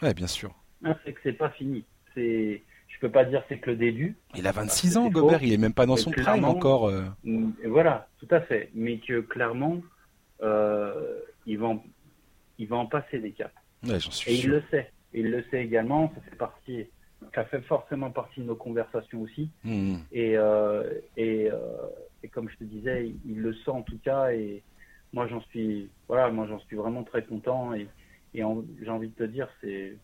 Ouais, 0.00 0.14
bien 0.14 0.26
sûr. 0.26 0.54
c'est 1.04 1.12
que 1.12 1.20
c'est 1.22 1.32
pas 1.32 1.50
fini. 1.50 1.84
C'est, 2.14 2.62
je 2.88 2.98
peux 3.00 3.10
pas 3.10 3.24
dire 3.24 3.42
c'est 3.48 3.58
que 3.58 3.70
le 3.70 3.76
début. 3.76 4.16
Il 4.34 4.46
a 4.46 4.52
26 4.52 4.96
ans, 4.96 5.08
Gobert. 5.08 5.42
Il 5.42 5.52
est 5.52 5.58
même 5.58 5.72
pas 5.72 5.86
dans 5.86 5.96
son 5.96 6.10
prime 6.10 6.44
encore. 6.44 6.88
Euh. 6.88 7.04
Mm, 7.24 7.52
voilà, 7.66 8.08
tout 8.18 8.28
à 8.30 8.40
fait. 8.40 8.70
Mais 8.74 8.98
que 8.98 9.20
clairement, 9.20 9.80
euh, 10.42 11.20
il 11.46 11.58
va, 11.58 11.68
en, 11.68 11.84
il 12.58 12.68
va 12.68 12.76
en 12.76 12.86
passer 12.86 13.18
des 13.18 13.32
caps. 13.32 13.54
Ouais, 13.86 13.98
j'en 13.98 14.10
suis 14.10 14.30
Et 14.30 14.38
il 14.40 14.50
le 14.50 14.62
sait. 14.70 14.90
il 15.12 15.30
le 15.30 15.44
sait 15.50 15.64
également. 15.64 16.12
Ça 16.14 16.20
fait 16.30 16.36
partie 16.36 16.86
ça 17.34 17.44
fait 17.44 17.60
forcément 17.62 18.10
partie 18.10 18.40
de 18.40 18.46
nos 18.46 18.56
conversations 18.56 19.22
aussi. 19.22 19.48
Hmm. 19.64 19.96
Et, 20.12 20.36
euh, 20.36 21.00
et, 21.16 21.50
euh, 21.50 21.56
et, 22.22 22.28
comme 22.28 22.48
je 22.48 22.56
te 22.56 22.64
disais, 22.64 23.14
il, 23.26 23.40
le 23.40 23.54
sent 23.54 23.70
en 23.70 23.82
tout 23.82 23.98
cas. 24.04 24.32
Et 24.32 24.62
moi, 25.12 25.26
j'en 25.28 25.40
suis, 25.42 25.90
voilà, 26.08 26.30
moi, 26.30 26.46
j'en 26.48 26.60
suis 26.60 26.76
vraiment 26.76 27.02
très 27.04 27.24
content. 27.24 27.74
Et, 27.74 27.88
et 28.34 28.42
j'ai 28.82 28.90
envie 28.90 29.08
de 29.08 29.14
te 29.14 29.24
dire, 29.24 29.48
c'est, 29.60 29.96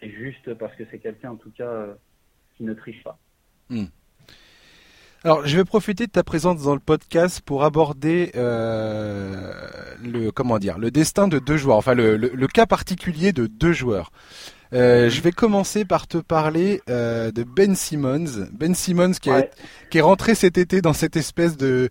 c'est 0.00 0.10
juste 0.10 0.54
parce 0.54 0.74
que 0.76 0.84
c'est 0.90 0.98
quelqu'un 0.98 1.30
en 1.32 1.36
tout 1.36 1.52
cas 1.56 1.64
euh, 1.64 1.94
qui 2.56 2.64
ne 2.64 2.74
triche 2.74 3.02
pas. 3.02 3.18
Hmm. 3.68 3.86
Alors, 5.22 5.46
je 5.46 5.54
vais 5.56 5.64
profiter 5.64 6.06
de 6.06 6.12
ta 6.12 6.22
présence 6.22 6.62
dans 6.62 6.72
le 6.74 6.80
podcast 6.80 7.42
pour 7.42 7.62
aborder 7.62 8.30
le 8.34 10.30
comment 10.30 10.58
dire 10.58 10.78
le 10.78 10.90
destin 10.90 11.28
de 11.28 11.38
deux 11.38 11.58
joueurs, 11.58 11.76
enfin 11.76 11.92
le, 11.92 12.16
le, 12.16 12.28
le 12.28 12.46
cas 12.46 12.64
particulier 12.64 13.34
de 13.34 13.46
deux 13.46 13.74
joueurs. 13.74 14.10
Euh, 14.72 15.10
je 15.10 15.20
vais 15.20 15.32
commencer 15.32 15.84
par 15.84 16.06
te 16.06 16.18
parler 16.18 16.80
euh, 16.88 17.32
de 17.32 17.42
Ben 17.42 17.74
Simmons. 17.74 18.48
Ben 18.52 18.74
Simmons 18.74 19.12
qui, 19.12 19.30
qui 19.90 19.98
est 19.98 20.02
rentré 20.02 20.34
cet 20.34 20.58
été 20.58 20.80
dans 20.80 20.92
cette 20.92 21.16
espèce 21.16 21.56
de 21.56 21.90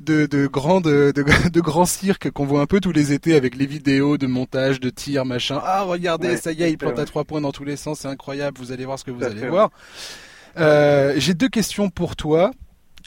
de, 0.00 0.26
de 0.26 0.46
grand 0.46 0.80
de, 0.80 1.12
de, 1.52 1.60
grand 1.60 1.84
cirque 1.84 2.30
qu'on 2.30 2.46
voit 2.46 2.60
un 2.60 2.66
peu 2.66 2.80
tous 2.80 2.92
les 2.92 3.12
étés 3.12 3.34
avec 3.34 3.54
les 3.54 3.66
vidéos 3.66 4.18
de 4.18 4.26
montage, 4.26 4.80
de 4.80 4.90
tir, 4.90 5.24
machin. 5.24 5.60
Ah 5.62 5.82
regardez, 5.82 6.36
ça 6.36 6.52
y 6.52 6.62
est, 6.62 6.70
il 6.70 6.78
plante 6.78 6.98
à 6.98 7.04
trois 7.04 7.24
points 7.24 7.40
dans 7.40 7.52
tous 7.52 7.64
les 7.64 7.76
sens, 7.76 8.00
c'est 8.00 8.08
incroyable. 8.08 8.58
Vous 8.58 8.72
allez 8.72 8.84
voir 8.84 8.98
ce 8.98 9.04
que 9.04 9.10
vous 9.10 9.24
allez 9.24 9.48
voir. 9.48 9.70
Euh, 10.58 11.14
J'ai 11.18 11.34
deux 11.34 11.48
questions 11.48 11.90
pour 11.90 12.16
toi 12.16 12.50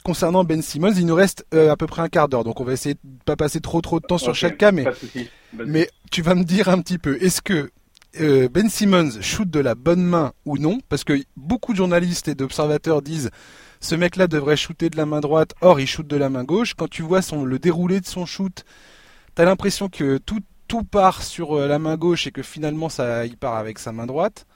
concernant 0.04 0.44
Ben 0.44 0.62
Simmons. 0.62 0.94
Il 0.96 1.06
nous 1.06 1.14
reste 1.14 1.44
euh, 1.52 1.70
à 1.70 1.76
peu 1.76 1.86
près 1.86 2.02
un 2.02 2.08
quart 2.08 2.28
d'heure, 2.28 2.44
donc 2.44 2.60
on 2.60 2.64
va 2.64 2.72
essayer 2.72 2.94
de 2.94 3.24
pas 3.24 3.36
passer 3.36 3.60
trop 3.60 3.80
trop 3.80 4.00
de 4.00 4.06
temps 4.06 4.18
sur 4.18 4.34
chaque 4.34 4.58
cas, 4.58 4.72
mais 4.72 4.84
mais 5.52 5.88
tu 6.10 6.22
vas 6.22 6.34
me 6.34 6.44
dire 6.44 6.68
un 6.68 6.80
petit 6.80 6.98
peu. 6.98 7.16
Est-ce 7.20 7.42
que 7.42 7.70
Ben 8.18 8.68
Simmons 8.68 9.20
shoot 9.20 9.48
de 9.48 9.60
la 9.60 9.74
bonne 9.74 10.04
main 10.04 10.32
ou 10.44 10.58
non, 10.58 10.78
parce 10.88 11.04
que 11.04 11.20
beaucoup 11.36 11.72
de 11.72 11.78
journalistes 11.78 12.28
et 12.28 12.34
d'observateurs 12.34 13.02
disent 13.02 13.30
ce 13.80 13.94
mec-là 13.94 14.28
devrait 14.28 14.56
shooter 14.56 14.88
de 14.88 14.96
la 14.96 15.04
main 15.04 15.20
droite, 15.20 15.54
or 15.60 15.78
il 15.78 15.86
shoot 15.86 16.06
de 16.06 16.16
la 16.16 16.30
main 16.30 16.44
gauche. 16.44 16.74
Quand 16.74 16.88
tu 16.88 17.02
vois 17.02 17.20
son, 17.20 17.44
le 17.44 17.58
déroulé 17.58 18.00
de 18.00 18.06
son 18.06 18.24
shoot, 18.24 18.64
t'as 19.34 19.44
l'impression 19.44 19.88
que 19.88 20.18
tout, 20.18 20.40
part 20.90 21.22
sur 21.22 21.56
euh, 21.56 21.68
la 21.68 21.78
main 21.78 21.96
gauche 21.96 22.26
et 22.26 22.32
que 22.32 22.42
finalement 22.42 22.88
ça, 22.88 23.26
il 23.26 23.36
part 23.36 23.54
avec 23.54 23.78
sa 23.78 23.92
main 23.92 24.06
droite. 24.06 24.46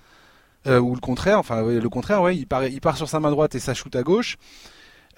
Euh, 0.67 0.81
ou 0.81 0.95
le 0.95 1.01
contraire, 1.01 1.39
enfin 1.39 1.63
le 1.63 1.89
contraire, 1.89 2.29
il 2.31 2.47
part, 2.47 2.65
il 2.65 2.81
part 2.81 2.97
sur 2.97 3.09
sa 3.09 3.21
main 3.21 3.31
droite 3.31 3.55
et 3.55 3.61
ça 3.61 3.75
shoot 3.75 3.95
à 3.95 4.03
gauche. 4.03 4.37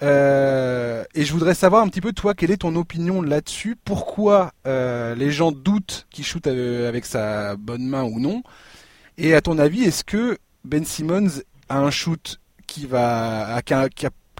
Euh, 0.01 1.03
et 1.13 1.23
je 1.23 1.33
voudrais 1.33 1.53
savoir 1.53 1.83
un 1.83 1.87
petit 1.87 2.01
peu, 2.01 2.11
toi, 2.11 2.33
quelle 2.33 2.51
est 2.51 2.61
ton 2.61 2.75
opinion 2.75 3.21
là-dessus? 3.21 3.75
Pourquoi 3.75 4.51
euh, 4.65 5.13
les 5.15 5.31
gens 5.31 5.51
doutent 5.51 6.07
qu'il 6.09 6.25
shoot 6.25 6.45
euh, 6.47 6.89
avec 6.89 7.05
sa 7.05 7.55
bonne 7.55 7.85
main 7.85 8.03
ou 8.03 8.19
non? 8.19 8.41
Et 9.17 9.33
à 9.35 9.41
ton 9.41 9.59
avis, 9.59 9.83
est-ce 9.83 10.03
que 10.03 10.37
Ben 10.63 10.83
Simmons 10.85 11.41
a 11.69 11.79
un 11.79 11.91
shoot 11.91 12.39
qui 12.65 12.87
va, 12.87 13.61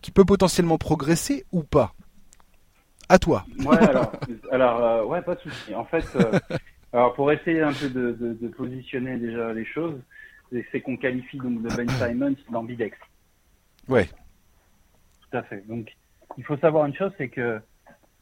qui, 0.02 0.12
peut 0.12 0.26
potentiellement 0.26 0.78
progresser 0.78 1.46
ou 1.52 1.64
pas? 1.64 1.94
À 3.10 3.20
toi. 3.20 3.46
Ouais, 3.60 3.78
alors, 3.78 4.12
alors 4.52 5.08
ouais, 5.10 5.22
pas 5.22 5.36
de 5.36 5.42
souci. 5.42 5.76
En 5.76 5.86
fait, 5.86 6.06
alors 6.94 7.14
pour 7.14 7.32
essayer 7.32 7.62
un 7.62 7.74
peu 7.74 7.90
de, 7.90 8.18
de, 8.20 8.48
positionner 8.48 9.18
déjà 9.18 9.54
les 9.54 9.66
choses, 9.66 10.00
c'est 10.72 10.82
qu'on 10.82 10.98
qualifie 10.98 11.38
donc 11.38 11.62
de 11.62 11.76
Ben 11.76 11.90
Simmons 12.00 12.36
d'ambidex. 12.50 12.98
Ouais. 13.88 14.08
Tout 15.32 15.38
à 15.38 15.44
fait. 15.44 15.66
Donc, 15.68 15.92
il 16.38 16.44
faut 16.44 16.58
savoir 16.58 16.86
une 16.86 16.96
chose, 16.96 17.12
c'est 17.18 17.30
que 17.30 17.60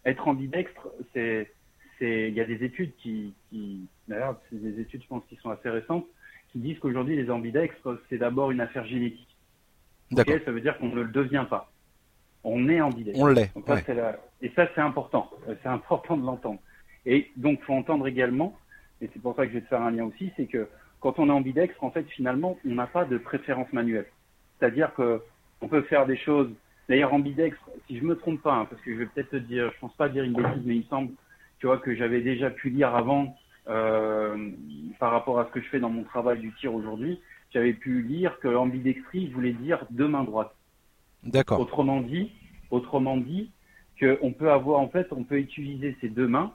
être 0.05 0.27
ambidextre, 0.27 0.87
c'est, 1.13 1.51
c'est, 1.97 2.29
il 2.29 2.33
y 2.33 2.41
a 2.41 2.45
des 2.45 2.63
études 2.63 2.95
qui, 2.97 3.33
qui 3.49 3.87
d'ailleurs, 4.07 4.39
c'est 4.49 4.61
des 4.61 4.79
études, 4.79 5.03
je 5.03 5.07
pense, 5.07 5.23
qui 5.27 5.35
sont 5.37 5.49
assez 5.49 5.69
récentes, 5.69 6.05
qui 6.51 6.59
disent 6.59 6.79
qu'aujourd'hui, 6.79 7.15
les 7.15 7.29
ambidextres, 7.29 7.99
c'est 8.09 8.17
d'abord 8.17 8.51
une 8.51 8.61
affaire 8.61 8.85
génétique. 8.85 9.27
D'accord. 10.11 10.35
ça 10.43 10.51
veut 10.51 10.61
dire 10.61 10.77
qu'on 10.79 10.89
ne 10.89 11.01
le 11.01 11.11
devient 11.11 11.45
pas. 11.49 11.71
On 12.43 12.69
est 12.69 12.81
ambidextre. 12.81 13.21
On 13.21 13.27
l'est. 13.27 13.51
Et 14.41 14.49
ça, 14.55 14.67
c'est 14.73 14.81
important. 14.81 15.29
C'est 15.45 15.69
important 15.69 16.17
de 16.17 16.25
l'entendre. 16.25 16.59
Et 17.05 17.29
donc, 17.35 17.61
faut 17.61 17.73
entendre 17.73 18.07
également, 18.07 18.57
et 19.01 19.09
c'est 19.13 19.21
pour 19.21 19.35
ça 19.35 19.45
que 19.45 19.49
je 19.49 19.57
vais 19.57 19.61
te 19.61 19.67
faire 19.67 19.81
un 19.81 19.91
lien 19.91 20.05
aussi, 20.05 20.31
c'est 20.37 20.45
que 20.45 20.67
quand 20.99 21.19
on 21.19 21.27
est 21.27 21.31
ambidextre, 21.31 21.83
en 21.83 21.91
fait, 21.91 22.03
finalement, 22.09 22.57
on 22.65 22.75
n'a 22.75 22.87
pas 22.87 23.05
de 23.05 23.17
préférence 23.17 23.71
manuelle. 23.71 24.07
C'est-à-dire 24.57 24.93
que 24.93 25.21
on 25.61 25.67
peut 25.67 25.81
faire 25.83 26.05
des 26.05 26.17
choses 26.17 26.49
D'ailleurs, 26.89 27.13
ambidextre, 27.13 27.69
si 27.87 27.99
je 27.99 28.03
me 28.03 28.15
trompe 28.15 28.41
pas, 28.41 28.55
hein, 28.55 28.65
parce 28.65 28.81
que 28.81 28.91
je 28.91 28.97
vais 28.97 29.05
peut-être 29.05 29.29
te 29.29 29.35
dire, 29.35 29.71
je 29.71 29.79
pense 29.79 29.93
pas 29.93 30.09
dire 30.09 30.23
une 30.23 30.33
bêtise, 30.33 30.63
mais 30.65 30.75
il 30.75 30.79
me 30.79 30.89
semble, 30.89 31.13
tu 31.59 31.67
vois, 31.67 31.77
que 31.77 31.95
j'avais 31.95 32.21
déjà 32.21 32.49
pu 32.49 32.71
lire 32.71 32.95
avant, 32.95 33.37
euh, 33.67 34.49
par 34.99 35.11
rapport 35.11 35.39
à 35.39 35.45
ce 35.45 35.51
que 35.51 35.61
je 35.61 35.69
fais 35.69 35.79
dans 35.79 35.91
mon 35.91 36.03
travail 36.03 36.39
du 36.39 36.51
tir 36.55 36.73
aujourd'hui, 36.73 37.19
j'avais 37.53 37.73
pu 37.73 38.01
lire 38.01 38.39
que 38.39 38.47
ambidextrie 38.47 39.27
voulait 39.27 39.53
dire 39.53 39.85
deux 39.91 40.07
mains 40.07 40.23
droites. 40.23 40.55
D'accord. 41.23 41.59
Autrement 41.59 42.01
dit, 42.01 42.31
autrement 42.71 43.17
dit, 43.17 43.51
qu'on 43.99 44.33
peut 44.33 44.51
avoir, 44.51 44.79
en 44.79 44.89
fait, 44.89 45.07
on 45.11 45.23
peut 45.23 45.37
utiliser 45.37 45.95
ces 46.01 46.09
deux 46.09 46.27
mains 46.27 46.53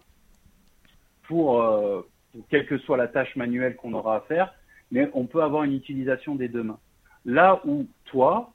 pour, 1.28 1.62
euh, 1.62 2.02
pour 2.32 2.42
quelle 2.48 2.66
que 2.66 2.78
soit 2.78 2.96
la 2.96 3.06
tâche 3.06 3.36
manuelle 3.36 3.76
qu'on 3.76 3.92
aura 3.92 4.16
à 4.16 4.20
faire, 4.22 4.52
mais 4.90 5.08
on 5.14 5.26
peut 5.26 5.44
avoir 5.44 5.62
une 5.62 5.74
utilisation 5.74 6.34
des 6.34 6.48
deux 6.48 6.64
mains. 6.64 6.80
Là 7.24 7.60
où 7.64 7.86
toi, 8.06 8.52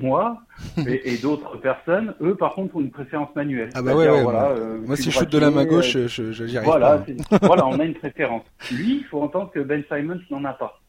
moi 0.00 0.38
et, 0.86 1.12
et 1.14 1.18
d'autres 1.18 1.56
personnes, 1.58 2.14
eux, 2.20 2.34
par 2.34 2.54
contre, 2.54 2.76
ont 2.76 2.80
une 2.80 2.90
préférence 2.90 3.34
manuelle. 3.34 3.70
Ah 3.74 3.82
bah 3.82 3.94
ouais, 3.94 4.08
ouais, 4.08 4.22
voilà, 4.22 4.40
moi, 4.40 4.48
euh, 4.58 4.78
moi, 4.86 4.96
si 4.96 5.04
je 5.04 5.10
shoot 5.10 5.28
de 5.30 5.38
la 5.38 5.50
main 5.50 5.64
gauche, 5.64 5.96
euh, 5.96 6.08
je, 6.08 6.32
je, 6.32 6.44
arrive 6.44 6.64
voilà, 6.64 7.04
pas. 7.30 7.38
voilà, 7.42 7.66
on 7.66 7.78
a 7.78 7.84
une 7.84 7.94
préférence. 7.94 8.44
Lui, 8.72 8.98
il 8.98 9.04
faut 9.04 9.22
entendre 9.22 9.50
que 9.52 9.60
Ben 9.60 9.82
Simons 9.88 10.20
n'en 10.30 10.44
a 10.44 10.52
pas. 10.52 10.80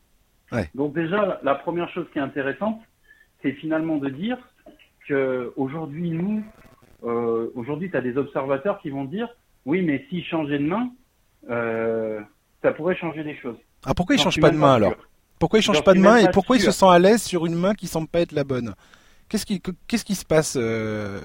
Donc 0.75 0.93
déjà, 0.93 1.39
la- 1.43 1.55
première 1.55 1.89
chose 1.89 2.05
qui 2.11 2.19
est 2.19 2.21
intéressante, 2.21 2.81
c'est 3.41 3.53
finalement 3.53 3.97
de 3.97 4.09
dire 4.09 4.37
que 5.07 5.53
aujourd'hui, 5.55 6.11
nous, 6.11 6.43
euh, 7.03 7.47
aujourd'hui, 7.55 7.89
tu 7.89 7.97
as 7.97 8.01
des 8.01 8.17
observateurs 8.17 8.79
qui 8.81 8.89
vont 8.89 9.05
dire, 9.05 9.27
oui, 9.65 9.81
mais 9.81 10.05
s'il 10.09 10.23
changeait 10.25 10.59
de 10.59 10.65
main, 10.65 10.89
euh, 11.49 12.19
ça 12.61 12.71
pourrait 12.73 12.95
changer 12.95 13.23
les 13.23 13.35
choses. 13.37 13.57
Ah, 13.85 13.93
pourquoi 13.93 14.15
il 14.15 14.21
change 14.21 14.39
pas 14.39 14.51
de 14.51 14.57
main 14.57 14.73
alors? 14.73 14.93
Pourquoi 15.39 15.57
il 15.59 15.63
change 15.63 15.83
pas 15.83 15.93
de 15.95 15.99
main 15.99 16.17
et 16.17 16.29
pourquoi 16.31 16.57
il 16.57 16.61
se 16.61 16.71
sent 16.71 16.85
à 16.85 16.99
l'aise 16.99 17.23
sur 17.23 17.45
une 17.45 17.55
main 17.55 17.73
qui 17.73 17.87
semble 17.87 18.07
pas 18.07 18.19
être 18.21 18.31
la 18.31 18.43
bonne? 18.43 18.75
Qu'est-ce 19.31 19.45
qui, 19.45 19.61
qu'est-ce 19.87 20.03
qui 20.03 20.15
se 20.15 20.25
passe 20.25 20.57
euh, 20.59 21.21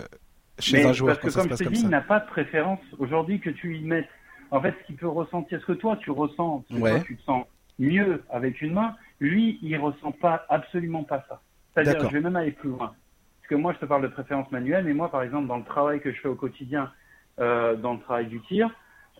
chez 0.60 0.76
Mais 0.76 0.84
un 0.86 0.92
joueur 0.92 1.18
parce 1.18 1.34
quand 1.34 1.42
que 1.42 1.50
ça 1.50 1.56
se 1.56 1.64
comme 1.64 1.72
je 1.72 1.78
dis, 1.78 1.80
ça 1.80 1.88
il 1.88 1.90
n'a 1.90 2.00
pas 2.02 2.20
de 2.20 2.26
préférence. 2.26 2.78
Aujourd'hui, 2.98 3.40
que 3.40 3.50
tu 3.50 3.66
lui 3.66 3.80
mettes, 3.80 4.08
en 4.52 4.60
fait, 4.60 4.76
ce 4.80 4.86
qu'il 4.86 4.94
peut 4.94 5.08
ressentir, 5.08 5.60
ce 5.60 5.66
que 5.66 5.72
toi 5.72 5.96
tu 5.96 6.12
ressens, 6.12 6.64
ce 6.70 6.76
que 6.76 6.80
Ouais. 6.80 6.90
toi 6.92 7.00
tu 7.04 7.16
te 7.16 7.22
sens 7.24 7.46
mieux 7.80 8.22
avec 8.30 8.62
une 8.62 8.74
main, 8.74 8.94
lui, 9.18 9.58
il 9.60 9.76
ressent 9.76 10.12
pas 10.12 10.46
absolument 10.48 11.02
pas 11.02 11.24
ça. 11.28 11.42
C'est-à-dire, 11.74 12.08
je 12.08 12.14
vais 12.14 12.20
même 12.20 12.36
aller 12.36 12.52
plus 12.52 12.68
loin. 12.70 12.94
Parce 13.40 13.48
que 13.48 13.54
moi, 13.56 13.72
je 13.72 13.78
te 13.80 13.86
parle 13.86 14.02
de 14.02 14.08
préférence 14.08 14.48
manuelle, 14.52 14.84
mais 14.84 14.94
moi, 14.94 15.10
par 15.10 15.22
exemple, 15.24 15.48
dans 15.48 15.56
le 15.56 15.64
travail 15.64 16.00
que 16.00 16.12
je 16.12 16.20
fais 16.20 16.28
au 16.28 16.36
quotidien, 16.36 16.92
euh, 17.40 17.74
dans 17.74 17.94
le 17.94 18.00
travail 18.00 18.26
du 18.26 18.40
tir, 18.42 18.70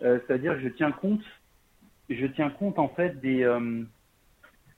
euh, 0.01 0.19
c'est-à-dire, 0.25 0.57
je 0.61 0.69
tiens 0.69 0.93
compte, 0.93 1.23
je 2.09 2.25
tiens 2.25 2.51
compte 2.51 2.79
en 2.79 2.87
fait 2.87 3.19
des, 3.19 3.43
euh, 3.43 3.83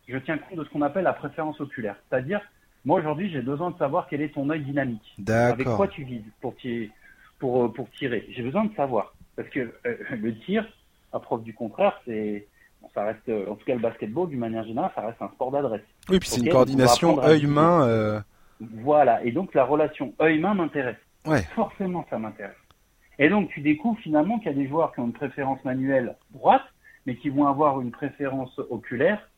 je 0.07 0.18
tiens 0.18 0.39
compte 0.39 0.57
de 0.57 0.64
ce 0.64 0.70
qu'on 0.72 0.82
appelle 0.82 1.03
la 1.03 1.14
préférence 1.14 1.62
oculaire. 1.62 1.95
C'est-à-dire, 2.10 2.41
moi 2.86 2.99
aujourd'hui, 2.99 3.30
j'ai 3.30 3.41
besoin 3.41 3.71
de 3.71 3.77
savoir 3.77 4.07
quel 4.09 4.21
est 4.21 4.34
ton 4.34 4.49
œil 4.49 4.61
dynamique. 4.61 5.15
Avec 5.51 5.67
quoi 5.75 5.88
tu 5.88 6.03
vises 6.03 6.23
pour, 6.41 6.55
tirer- 6.55 6.91
pour, 7.39 7.65
euh, 7.65 7.67
pour 7.69 7.89
tirer 7.91 8.25
J'ai 8.32 8.43
besoin 8.43 8.65
de 8.65 8.73
savoir. 8.75 9.13
Parce 9.36 9.49
que 9.49 9.59
euh, 9.86 9.95
le 10.11 10.36
tir, 10.39 10.65
à 11.13 11.19
preuve 11.19 11.43
du 11.43 11.53
contraire, 11.53 11.99
c'est 12.05 12.47
bon, 12.82 12.89
ça 12.93 13.03
reste, 13.05 13.27
euh, 13.30 13.49
en 13.49 13.55
tout 13.55 13.65
cas 13.65 13.73
le 13.75 13.80
basketball, 13.82 14.30
d'une 14.30 14.39
manière 14.39 14.63
générale, 14.65 14.91
ça 14.95 15.01
reste 15.01 15.21
un 15.21 15.30
sport 15.30 15.51
d'adresse. 15.51 15.82
Oui, 16.09 16.19
puis 16.19 16.30
c'est 16.30 16.41
une 16.41 16.49
coordination 16.49 17.09
œil-main. 17.23 17.88
euh, 17.88 18.19
Voilà. 18.59 19.23
Et 19.23 19.32
donc 19.32 19.53
la 19.53 19.63
relation 19.65 20.13
œil-main 20.21 20.53
m'intéresse. 20.53 20.97
Ouais. 21.25 21.41
Forcément, 21.55 22.05
ça 22.09 22.17
m'intéresse. 22.17 22.55
Et 23.17 23.27
donc 23.30 23.49
tu 23.49 23.59
découvres 23.61 23.99
finalement 23.99 24.38
qu'il 24.39 24.47
y 24.47 24.55
a 24.55 24.57
des 24.57 24.67
joueurs 24.67 24.93
qui 24.93 25.01
ont 25.01 25.05
une 25.07 25.13
préférence 25.13 25.63
manuelle 25.65 26.15
droite, 26.32 26.63
mais 27.05 27.15
qui 27.15 27.30
vont 27.30 27.47
avoir 27.47 27.82
une 27.82 27.91
préférence 27.91 28.57
oculaire 28.69 29.30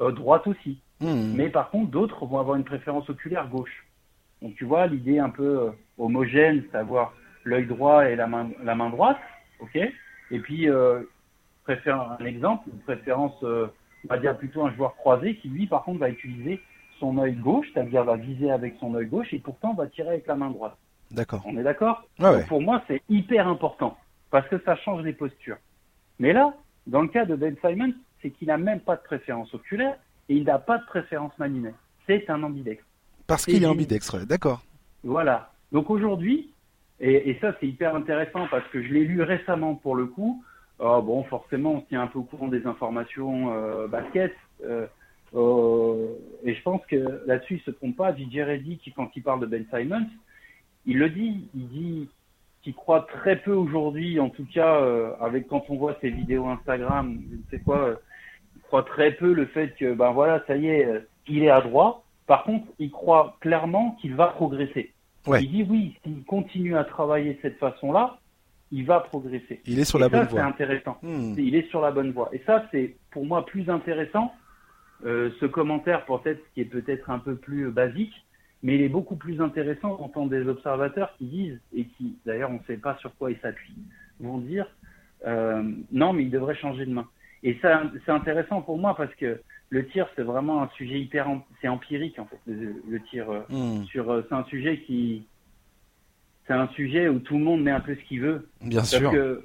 euh, 0.00 0.12
droite 0.12 0.46
aussi. 0.46 0.80
Hmm. 1.00 1.34
Mais 1.34 1.48
par 1.48 1.70
contre, 1.70 1.90
d'autres 1.90 2.26
vont 2.26 2.38
avoir 2.38 2.56
une 2.56 2.64
préférence 2.64 3.08
oculaire 3.10 3.48
gauche. 3.48 3.86
Donc 4.42 4.54
tu 4.54 4.64
vois 4.64 4.86
l'idée 4.86 5.18
un 5.18 5.30
peu 5.30 5.60
euh, 5.60 5.70
homogène, 5.98 6.64
savoir 6.72 7.12
l'œil 7.44 7.66
droit 7.66 8.08
et 8.08 8.16
la 8.16 8.26
main, 8.26 8.50
la 8.62 8.74
main 8.74 8.90
droite, 8.90 9.18
ok? 9.60 9.78
Et 10.30 10.38
puis, 10.38 10.68
euh, 10.68 11.02
préfère 11.64 12.16
un 12.20 12.24
exemple, 12.24 12.68
une 12.72 12.80
préférence, 12.80 13.36
euh, 13.42 13.66
on 14.04 14.08
va 14.08 14.18
dire 14.18 14.36
plutôt 14.36 14.64
un 14.64 14.74
joueur 14.74 14.96
croisé 14.96 15.36
qui 15.36 15.48
lui, 15.48 15.66
par 15.66 15.84
contre, 15.84 16.00
va 16.00 16.10
utiliser 16.10 16.60
son 16.98 17.18
œil 17.18 17.34
gauche, 17.34 17.66
c'est-à-dire 17.72 18.04
va 18.04 18.16
viser 18.16 18.50
avec 18.50 18.74
son 18.78 18.94
œil 18.94 19.06
gauche 19.06 19.32
et 19.32 19.38
pourtant 19.38 19.74
va 19.74 19.86
tirer 19.86 20.08
avec 20.08 20.26
la 20.26 20.36
main 20.36 20.50
droite. 20.50 20.76
D'accord. 21.10 21.42
On 21.46 21.56
est 21.56 21.62
d'accord? 21.62 22.04
Ouais. 22.18 22.38
donc 22.38 22.48
pour 22.48 22.60
moi, 22.60 22.82
c'est 22.86 23.02
hyper 23.08 23.48
important 23.48 23.96
parce 24.30 24.46
que 24.48 24.60
ça 24.64 24.76
change 24.76 25.02
les 25.02 25.12
postures. 25.12 25.56
Mais 26.18 26.32
là, 26.32 26.54
dans 26.86 27.02
le 27.02 27.08
cas 27.08 27.24
de 27.24 27.34
Ben 27.34 27.56
Simon, 27.64 27.92
c'est 28.22 28.30
qu'il 28.30 28.48
n'a 28.48 28.58
même 28.58 28.80
pas 28.80 28.96
de 28.96 29.02
préférence 29.02 29.52
oculaire 29.54 29.96
et 30.30 30.34
il 30.36 30.44
n'a 30.44 30.58
pas 30.58 30.78
de 30.78 30.86
préférence 30.86 31.36
manuelle. 31.38 31.74
C'est 32.06 32.30
un 32.30 32.42
ambidextre. 32.42 32.86
Parce 33.26 33.44
qu'il 33.44 33.62
est 33.62 33.66
ouais, 33.66 34.26
D'accord. 34.26 34.62
Voilà. 35.02 35.52
Donc 35.72 35.90
aujourd'hui, 35.90 36.52
et, 37.00 37.30
et 37.30 37.38
ça 37.40 37.54
c'est 37.60 37.66
hyper 37.66 37.94
intéressant 37.96 38.46
parce 38.50 38.66
que 38.68 38.82
je 38.82 38.92
l'ai 38.92 39.04
lu 39.04 39.22
récemment 39.22 39.74
pour 39.74 39.96
le 39.96 40.06
coup. 40.06 40.42
Ah, 40.78 41.00
bon, 41.02 41.24
forcément, 41.24 41.72
on 41.72 41.80
se 41.82 41.86
tient 41.86 42.02
un 42.02 42.06
peu 42.06 42.20
au 42.20 42.22
courant 42.22 42.48
des 42.48 42.66
informations 42.66 43.52
euh, 43.52 43.86
basket. 43.88 44.32
euh, 44.64 44.86
euh, 45.34 46.08
et 46.42 46.54
je 46.54 46.62
pense 46.62 46.80
que 46.86 47.22
là-dessus, 47.26 47.56
il 47.56 47.60
se 47.62 47.70
trompe 47.70 47.96
pas. 47.96 48.16
DJ 48.16 48.38
Reddy, 48.38 48.78
qui, 48.78 48.92
quand 48.92 49.10
il 49.14 49.22
parle 49.22 49.40
de 49.40 49.46
Ben 49.46 49.64
Simons, 49.72 50.06
il 50.86 50.98
le 50.98 51.10
dit. 51.10 51.48
Il 51.54 51.68
dit 51.68 52.08
qu'il 52.62 52.74
croit 52.74 53.06
très 53.22 53.36
peu 53.36 53.52
aujourd'hui, 53.52 54.20
en 54.20 54.30
tout 54.30 54.46
cas, 54.52 54.80
euh, 54.80 55.12
avec 55.20 55.48
quand 55.48 55.64
on 55.68 55.76
voit 55.76 55.96
ses 56.00 56.10
vidéos 56.10 56.46
Instagram, 56.48 57.20
je 57.30 57.36
ne 57.36 57.42
sais 57.50 57.60
quoi, 57.64 58.00
croit 58.70 58.84
très 58.84 59.10
peu 59.10 59.32
le 59.32 59.46
fait 59.46 59.74
que, 59.76 59.94
ben 59.94 60.12
voilà, 60.12 60.44
ça 60.46 60.56
y 60.56 60.68
est, 60.68 60.86
euh, 60.86 61.00
il 61.26 61.42
est 61.42 61.50
à 61.50 61.60
droit. 61.60 62.04
Par 62.28 62.44
contre, 62.44 62.66
il 62.78 62.92
croit 62.92 63.36
clairement 63.40 63.96
qu'il 64.00 64.14
va 64.14 64.28
progresser. 64.28 64.92
Ouais. 65.26 65.42
Il 65.42 65.50
dit 65.50 65.66
oui, 65.68 65.98
s'il 66.04 66.22
continue 66.22 66.76
à 66.76 66.84
travailler 66.84 67.34
de 67.34 67.38
cette 67.42 67.58
façon-là, 67.58 68.18
il 68.70 68.86
va 68.86 69.00
progresser. 69.00 69.60
Il 69.66 69.80
est 69.80 69.84
sur 69.84 69.98
Et 69.98 70.02
la 70.02 70.08
ça, 70.08 70.16
bonne 70.18 70.26
c'est 70.28 70.36
voie. 70.36 70.44
intéressant. 70.44 70.98
Hmm. 71.02 71.34
Il 71.36 71.56
est 71.56 71.68
sur 71.68 71.80
la 71.80 71.90
bonne 71.90 72.12
voie. 72.12 72.28
Et 72.32 72.40
ça, 72.46 72.64
c'est 72.70 72.94
pour 73.10 73.26
moi 73.26 73.44
plus 73.44 73.68
intéressant. 73.68 74.32
Euh, 75.04 75.30
ce 75.40 75.46
commentaire, 75.46 76.04
peut-être, 76.04 76.40
qui 76.54 76.60
est 76.60 76.64
peut-être 76.66 77.10
un 77.10 77.18
peu 77.18 77.34
plus 77.34 77.66
euh, 77.66 77.70
basique, 77.72 78.14
mais 78.62 78.76
il 78.76 78.82
est 78.82 78.88
beaucoup 78.88 79.16
plus 79.16 79.40
intéressant 79.40 79.96
d'entendre 79.96 80.30
des 80.30 80.46
observateurs 80.46 81.12
qui 81.18 81.24
disent, 81.24 81.60
et 81.74 81.86
qui, 81.86 82.16
d'ailleurs, 82.24 82.50
on 82.50 82.60
ne 82.60 82.64
sait 82.68 82.76
pas 82.76 82.96
sur 83.00 83.12
quoi 83.16 83.32
ils 83.32 83.38
s'appuient, 83.40 83.82
vont 84.20 84.38
dire, 84.38 84.66
euh, 85.26 85.64
non, 85.90 86.12
mais 86.12 86.22
il 86.22 86.30
devrait 86.30 86.54
changer 86.54 86.86
de 86.86 86.92
main. 86.92 87.08
Et 87.42 87.58
ça, 87.62 87.82
c'est 88.04 88.12
intéressant 88.12 88.60
pour 88.60 88.76
moi 88.78 88.94
parce 88.96 89.14
que 89.14 89.40
le 89.70 89.86
tir, 89.88 90.06
c'est 90.16 90.22
vraiment 90.22 90.62
un 90.62 90.68
sujet 90.76 91.00
hyper, 91.00 91.26
c'est 91.60 91.68
empirique 91.68 92.18
en 92.18 92.26
fait, 92.26 92.38
le, 92.46 92.82
le 92.88 93.00
tir. 93.04 93.30
euh, 93.30 93.40
Hmm. 93.48 93.84
sur, 93.84 94.10
euh, 94.10 94.22
c'est 94.28 94.34
un 94.34 94.44
sujet 94.44 94.80
qui, 94.82 95.26
c'est 96.46 96.52
un 96.52 96.68
sujet 96.68 97.08
où 97.08 97.18
tout 97.20 97.38
le 97.38 97.44
monde 97.44 97.62
met 97.62 97.70
un 97.70 97.80
peu 97.80 97.94
ce 97.94 98.00
qu'il 98.02 98.20
veut. 98.20 98.48
Bien 98.60 98.78
Parce 98.80 98.90
sûr. 98.96 99.10
que 99.10 99.44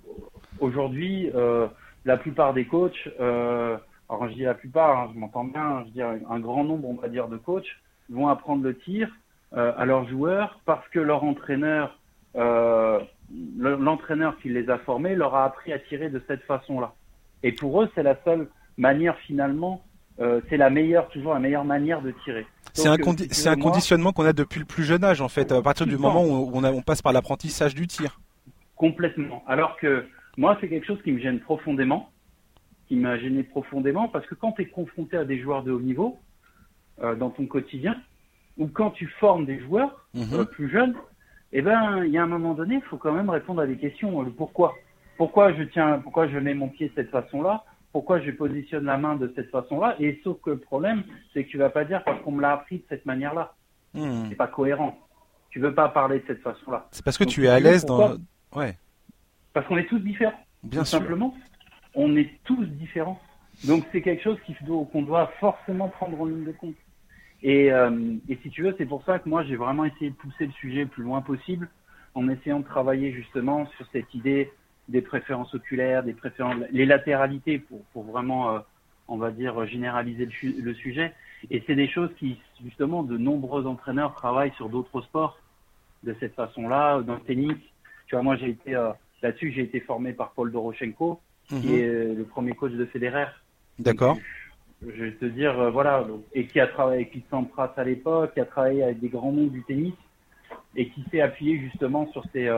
aujourd'hui, 0.60 1.30
euh, 1.36 1.68
la 2.06 2.18
plupart 2.18 2.54
des 2.54 2.66
coachs, 2.66 3.08
euh, 3.20 3.78
alors 4.10 4.28
je 4.30 4.34
dis 4.34 4.42
la 4.44 4.56
plupart, 4.56 4.98
hein, 5.00 5.12
je 5.14 5.20
m'entends 5.20 5.46
bien, 5.46 5.84
je 5.88 5.92
dis 5.92 6.02
un, 6.02 6.40
grand 6.40 6.64
nombre, 6.64 6.90
on 6.90 6.96
va 6.96 7.08
dire, 7.08 7.28
de 7.28 7.38
coachs 7.38 7.68
vont 8.10 8.28
apprendre 8.28 8.64
le 8.64 8.78
tir 8.78 9.10
euh, 9.54 9.72
à 9.78 9.86
leurs 9.86 10.08
joueurs 10.10 10.60
parce 10.66 10.88
que 10.90 11.00
leur 11.00 11.24
entraîneur, 11.24 11.98
le- 12.36 13.76
l'entraîneur 13.78 14.38
qui 14.40 14.50
les 14.50 14.70
a 14.70 14.78
formés, 14.80 15.16
leur 15.16 15.34
a 15.36 15.46
appris 15.46 15.72
à 15.74 15.80
tirer 15.80 16.10
de 16.10 16.22
cette 16.28 16.44
façon-là. 16.44 16.94
Et 17.44 17.52
pour 17.52 17.82
eux, 17.82 17.90
c'est 17.96 18.04
la 18.04 18.18
seule 18.24 18.48
manière 18.78 19.18
finalement, 19.20 19.84
euh, 20.20 20.42
c'est 20.50 20.58
la 20.58 20.70
meilleure, 20.70 21.08
toujours 21.10 21.34
la 21.34 21.40
meilleure 21.40 21.66
manière 21.66 22.02
de 22.02 22.12
tirer. 22.24 22.46
C'est 22.74 22.88
un, 22.88 22.94
euh, 22.94 22.98
condi- 22.98 23.24
si 23.24 23.28
tu 23.30 23.36
c'est 23.36 23.48
un 23.50 23.52
veux, 23.56 23.58
moi, 23.62 23.72
conditionnement 23.72 24.12
qu'on 24.12 24.26
a 24.26 24.34
depuis 24.34 24.60
le 24.60 24.66
plus 24.66 24.84
jeune 24.84 25.04
âge, 25.04 25.22
en 25.22 25.30
fait, 25.30 25.52
à 25.52 25.62
partir 25.62 25.86
du 25.86 25.98
moment 25.98 26.24
où 26.26 26.52
on, 26.54 26.64
a- 26.64 26.72
on 26.72 26.82
passe 26.82 27.02
par 27.02 27.14
l'apprentissage 27.14 27.76
du 27.76 27.88
tir. 27.88 28.20
Complètement. 28.76 29.44
Alors 29.48 29.78
que 29.78 30.06
moi, 30.38 30.58
c'est 30.60 30.68
quelque 30.68 30.86
chose 30.86 31.02
qui 31.04 31.12
me 31.12 31.20
gêne 31.20 31.40
profondément, 31.40 32.10
qui 32.88 32.96
m'a 32.98 33.18
gêné 33.18 33.44
profondément, 33.44 34.08
parce 34.10 34.26
que 34.28 34.36
quand 34.36 34.52
tu 34.54 34.64
es 34.64 34.66
confronté 34.66 35.16
à 35.18 35.24
des 35.26 35.40
joueurs 35.42 35.64
de 35.64 35.72
haut 35.72 35.80
niveau 35.82 36.18
euh, 37.02 37.16
dans 37.16 37.30
ton 37.30 37.46
quotidien, 37.46 37.96
ou 38.58 38.68
quand 38.68 38.92
tu 38.92 39.08
formes 39.20 39.46
des 39.46 39.60
joueurs 39.60 40.08
Mhm. 40.14 40.34
euh, 40.34 40.44
plus 40.46 40.70
jeunes, 40.70 40.96
eh 41.54 41.62
ben, 41.62 42.04
il 42.06 42.12
y 42.12 42.18
a 42.18 42.24
un 42.24 42.28
moment 42.28 42.54
donné, 42.54 42.76
il 42.76 42.82
faut 42.82 42.98
quand 42.98 43.14
même 43.14 43.30
répondre 43.30 43.62
à 43.62 43.68
des 43.68 43.78
questions. 43.78 44.22
Le 44.22 44.32
pourquoi 44.32 44.74
Pourquoi 45.18 45.54
je 45.54 45.64
tiens, 45.64 46.00
pourquoi 46.00 46.28
je 46.28 46.38
mets 46.38 46.54
mon 46.54 46.70
pied 46.70 46.90
de 46.90 46.94
cette 46.96 47.10
façon-là? 47.10 47.64
Pourquoi 47.92 48.20
je 48.20 48.32
positionne 48.32 48.86
la 48.86 48.98
main 48.98 49.16
de 49.16 49.32
cette 49.36 49.50
façon-là? 49.50 49.96
Et 50.00 50.20
sauf 50.24 50.42
que 50.42 50.50
le 50.52 50.58
problème, 50.60 51.04
c'est 51.34 51.46
que 51.46 51.50
tu 51.50 51.58
vas 51.58 51.70
pas 51.70 51.86
dire 51.86 52.04
parce 52.04 52.22
qu'on 52.22 52.32
me 52.34 52.42
l'a 52.42 52.52
appris 52.54 52.80
de 52.80 52.84
cette 52.90 53.06
manière-là. 53.06 53.54
Hmm. 53.94 54.26
C'est 54.30 54.36
pas 54.36 54.48
cohérent. 54.48 54.98
Tu 55.50 55.60
veux 55.60 55.74
pas 55.74 55.88
parler 55.88 56.20
de 56.20 56.26
cette 56.28 56.42
façon-là. 56.42 56.88
C'est 56.92 57.04
parce 57.06 57.18
que 57.18 57.24
Donc, 57.24 57.32
tu 57.32 57.46
es 57.46 57.48
à 57.48 57.60
l'aise 57.62 57.86
dans. 57.86 58.18
Ouais, 58.54 58.78
Parce 59.54 59.66
qu'on 59.68 59.78
est 59.78 59.88
tous 59.88 60.00
différents. 60.00 60.38
bien 60.64 60.82
tout 60.82 60.86
sûr. 60.88 61.00
simplement, 61.00 61.34
on 61.94 62.16
est 62.18 62.30
tous 62.44 62.66
différents. 62.66 63.20
Donc 63.64 63.86
c'est 63.94 64.02
quelque 64.02 64.22
chose 64.22 64.38
qu'on 64.92 65.02
doit 65.04 65.28
forcément 65.40 65.88
prendre 65.88 66.20
en 66.20 66.26
ligne 66.26 66.44
de 66.44 66.52
compte. 66.52 66.76
Et, 67.42 67.72
euh, 67.72 68.16
et 68.28 68.38
si 68.44 68.50
tu 68.50 68.64
veux, 68.64 68.76
c'est 68.78 68.86
pour 68.86 69.04
ça 69.06 69.20
que 69.20 69.30
moi 69.30 69.44
j'ai 69.46 69.56
vraiment 69.56 69.86
essayé 69.86 70.10
de 70.10 70.16
pousser 70.16 70.46
le 70.48 70.52
sujet 70.52 70.82
le 70.82 70.88
plus 70.88 71.04
loin 71.04 71.22
possible 71.22 71.70
en 72.16 72.28
essayant 72.28 72.60
de 72.60 72.66
travailler 72.66 73.14
justement 73.14 73.66
sur 73.78 73.86
cette 73.94 74.14
idée 74.14 74.52
des 74.88 75.02
préférences 75.02 75.54
oculaires, 75.54 76.04
des 76.04 76.14
préférences, 76.14 76.56
les 76.72 76.86
latéralités 76.86 77.60
pour, 77.60 77.84
pour 77.94 78.04
vraiment, 78.04 78.56
euh, 78.56 78.60
on 79.08 79.18
va 79.18 79.32
dire, 79.32 79.66
généraliser 79.66 80.26
le, 80.26 80.32
su- 80.32 80.56
le 80.62 80.74
sujet. 80.76 81.14
Et 81.50 81.64
c'est 81.66 81.76
des 81.76 81.88
choses 81.88 82.10
qui, 82.20 82.40
justement, 82.64 83.04
de 83.04 83.18
nombreux 83.18 83.66
entraîneurs 83.66 84.16
travaillent 84.16 84.54
sur 84.54 84.70
d'autres 84.70 85.02
sports 85.02 85.40
de 86.04 86.16
cette 86.20 86.36
façon-là, 86.36 87.02
dans 87.02 87.16
le 87.16 87.22
tennis. 87.22 87.58
Tu 88.08 88.16
vois, 88.16 88.24
moi 88.24 88.36
j'ai 88.36 88.50
été 88.50 88.76
euh, 88.76 88.92
là-dessus, 89.24 89.52
j'ai 89.52 89.64
été 89.64 89.80
formé 89.80 90.14
par 90.14 90.32
Paul 90.34 90.52
Doroshenko, 90.52 91.20
qui 91.50 91.56
Mhm. 91.68 91.74
est 91.74 91.88
euh, 91.88 92.14
le 92.16 92.24
premier 92.26 92.54
coach 92.54 92.72
de 92.74 92.86
Federer. 92.86 93.26
D'accord. 93.80 94.18
Je 94.86 95.04
vais 95.04 95.14
te 95.14 95.26
dire, 95.26 95.60
euh, 95.60 95.72
voilà, 95.72 96.04
donc, 96.04 96.24
et 96.34 96.46
qui 96.48 96.60
a 96.60 96.68
travaillé 96.68 97.02
avec 97.02 97.12
Pete 97.14 97.30
Sampras 97.32 97.74
à 97.76 97.84
l'époque, 97.84 98.34
qui 98.36 98.40
a 98.40 98.46
travaillé 98.46 98.84
avec 98.84 99.00
des 99.00 99.10
grands 99.10 99.32
noms 99.32 99.48
du 99.48 99.64
tennis. 99.64 99.94
et 100.78 100.90
qui 100.90 101.04
s'est 101.10 101.22
appuyé 101.22 101.58
justement 101.60 102.12
sur 102.12 102.24
ces 102.34 102.50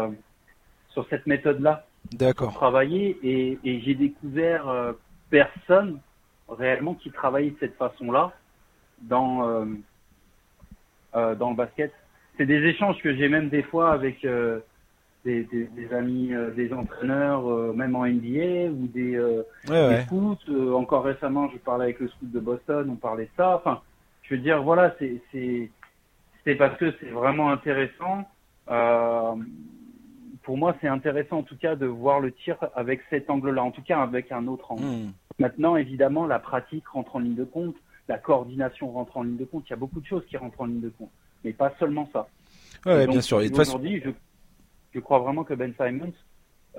sur 0.90 1.08
cette 1.10 1.28
méthode-là. 1.28 1.87
D'accord. 2.12 2.54
Travailler 2.54 3.18
et, 3.24 3.60
et 3.64 3.82
j'ai 3.82 3.96
découvert 3.96 4.94
personne 5.30 6.00
réellement 6.50 6.96
qui 6.96 7.12
travaillait 7.12 7.52
de 7.52 7.58
cette 7.60 7.76
façon-là 7.78 8.32
dans 9.02 9.66
dans 11.14 11.50
le 11.50 11.56
basket. 11.56 11.94
C'est 12.38 12.46
des 12.46 12.64
échanges 12.64 13.02
que 13.02 13.16
j'ai 13.16 13.28
même 13.28 13.50
des 13.50 13.64
fois 13.64 13.92
avec 13.92 14.26
des, 15.28 15.94
amis, 15.94 16.34
euh, 16.34 16.52
des 16.52 16.74
entraîneurs, 16.74 17.50
euh, 17.50 17.74
même 17.74 17.96
en 17.96 18.06
NBA 18.06 18.72
ou 18.72 18.88
des, 18.88 19.16
euh, 19.16 19.44
scouts. 20.06 20.38
encore 20.74 21.04
récemment, 21.04 21.50
je 21.52 21.58
parlais 21.58 21.86
avec 21.86 22.00
le 22.00 22.08
scout 22.08 22.32
de 22.32 22.40
Boston, 22.40 22.90
on 22.90 22.96
parlait 22.96 23.26
de 23.26 23.30
ça. 23.36 23.56
Enfin, 23.58 23.82
je 24.24 24.36
veux 24.36 24.42
dire, 24.42 24.62
voilà, 24.64 24.96
c'est 25.00 25.22
c'est 26.44 26.56
parce 26.56 26.78
que 26.78 26.94
c'est 27.00 27.10
vraiment 27.10 27.50
intéressant. 27.50 28.26
Pour 30.48 30.58
moi, 30.58 30.78
c'est 30.80 30.88
intéressant 30.88 31.40
en 31.40 31.44
tout 31.44 31.58
cas 31.58 31.76
de 31.76 31.86
voir 31.86 32.22
le 32.22 32.32
tir 32.32 32.56
avec 32.74 33.02
cet 33.10 33.30
angle-là, 33.30 33.62
en 33.66 33.72
tout 33.72 33.82
cas 33.82 34.02
avec 34.02 34.32
un 34.32 34.48
autre 34.48 34.72
angle. 34.72 34.82
Hmm. 34.82 35.12
Maintenant, 35.40 35.76
évidemment, 35.76 36.26
la 36.26 36.40
pratique 36.40 36.88
rentre 36.88 37.18
en 37.18 37.20
ligne 37.20 37.36
de 37.36 37.44
compte, 37.44 37.76
la 38.08 38.18
coordination 38.18 38.90
rentre 38.90 39.18
en 39.18 39.24
ligne 39.24 39.36
de 39.36 39.44
compte. 39.44 39.66
Il 39.68 39.72
y 39.72 39.74
a 39.74 39.76
beaucoup 39.76 40.00
de 40.00 40.06
choses 40.06 40.26
qui 40.26 40.38
rentrent 40.38 40.62
en 40.62 40.68
ligne 40.68 40.80
de 40.80 40.88
compte, 40.88 41.12
mais 41.44 41.52
pas 41.52 41.74
seulement 41.80 42.10
ça. 42.14 42.30
Ouais, 42.86 43.06
bien 43.08 43.20
sûr. 43.20 43.40
Aujourd'hui, 43.40 44.02
je 44.06 44.12
je 44.94 45.02
crois 45.02 45.20
vraiment 45.20 45.44
que 45.44 45.54
Ben 45.54 45.74
Simons, 45.78 46.14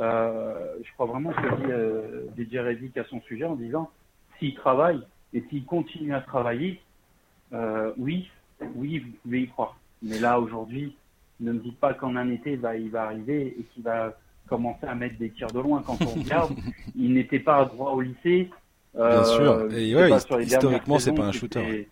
euh, 0.00 0.74
je 0.82 0.90
crois 0.94 1.04
vraiment 1.04 1.30
que 1.32 2.42
dit 2.42 2.56
euh, 2.56 2.74
DJ 2.74 2.96
à 2.96 3.04
son 3.04 3.20
sujet 3.20 3.44
en 3.44 3.54
disant 3.54 3.90
s'il 4.38 4.54
travaille 4.54 5.02
et 5.34 5.44
s'il 5.50 5.66
continue 5.66 6.14
à 6.14 6.22
travailler, 6.22 6.80
euh, 7.52 7.92
oui, 7.98 8.30
oui, 8.76 9.00
vous 9.00 9.10
pouvez 9.22 9.42
y 9.42 9.48
croire. 9.48 9.78
Mais 10.02 10.18
là, 10.18 10.40
aujourd'hui, 10.40 10.96
ne 11.41 11.53
me 11.53 11.59
dites 11.59 11.78
pas 11.78 11.95
qu'en 11.95 12.16
un 12.16 12.30
été, 12.30 12.57
bah, 12.57 12.76
il 12.76 12.91
va 12.91 13.05
arriver 13.05 13.57
et 13.59 13.62
qu'il 13.72 13.82
va 13.82 14.16
commencer 14.49 14.86
à 14.86 14.95
mettre 14.95 15.18
des 15.18 15.30
tirs 15.30 15.53
de 15.53 15.61
loin. 15.61 15.82
Quand 15.86 15.99
on 16.01 16.20
regarde, 16.20 16.53
il 16.97 17.14
n'était 17.14 17.39
pas 17.39 17.64
droit 17.66 17.93
au 17.93 18.01
lycée. 18.01 18.51
Bien 18.95 19.24
sûr. 19.24 19.72
Et 19.72 19.95
ouais, 19.95 20.11
historiquement, 20.43 20.99
c'est 20.99 21.12
pas 21.12 21.26
un 21.26 21.32
shooter. 21.32 21.89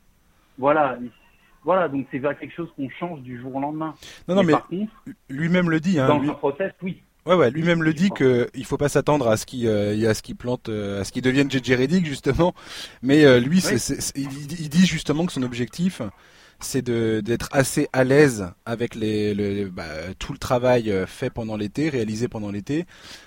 Voilà, 0.59 0.99
voilà, 1.67 1.89
donc 1.89 2.07
c'est 2.13 2.21
quelque 2.21 2.55
chose 2.55 2.69
qu'on 2.77 2.89
change 2.89 3.23
du 3.23 3.41
jour 3.41 3.57
au 3.57 3.61
lendemain. 3.61 3.93
Non, 4.29 4.37
non, 4.37 4.45
mais, 4.45 4.55
lui-même 5.29 5.69
le 5.69 5.81
dit. 5.81 5.99
Hein, 5.99 6.07
dans 6.07 6.21
le 6.21 6.33
process, 6.33 6.73
oui. 6.81 7.03
Ouais, 7.27 7.35
ouais, 7.35 7.51
lui-même 7.51 7.83
le 7.83 7.93
dit 7.93 8.11
qu'il 8.11 8.47
il 8.55 8.65
faut 8.65 8.77
pas 8.77 8.89
s'attendre 8.89 9.27
à 9.27 9.37
ce 9.37 9.47
qu'il 9.47 9.67
euh, 9.67 10.09
à 10.09 10.15
ce 10.15 10.23
qu'il 10.23 10.37
plante, 10.37 10.69
euh, 10.69 11.01
à 11.01 11.05
ce 11.05 11.11
qu'il 11.11 11.23
devienne 11.23 11.51
JJ 11.51 11.73
Reddick 11.73 12.07
justement. 12.07 12.55
Mais 13.03 13.25
euh, 13.25 13.41
lui, 13.41 13.59
il, 13.59 14.69
dit 14.69 14.87
justement 14.87 15.27
que 15.27 15.33
son 15.33 15.43
objectif, 15.43 16.03
c'est 16.61 16.83
d'être 16.83 17.49
assez 17.53 17.89
à 17.93 18.05
l'aise 18.05 18.49
avec 18.65 18.95
les, 18.95 19.67
bah, 19.67 19.85
tout 20.19 20.33
le 20.33 20.39
travail 20.39 20.93
fait 21.07 21.31
pendant 21.31 21.57
l'été, 21.57 21.89
réalisé 21.89 22.29
pendant 22.29 22.51
l'été, 22.51 22.87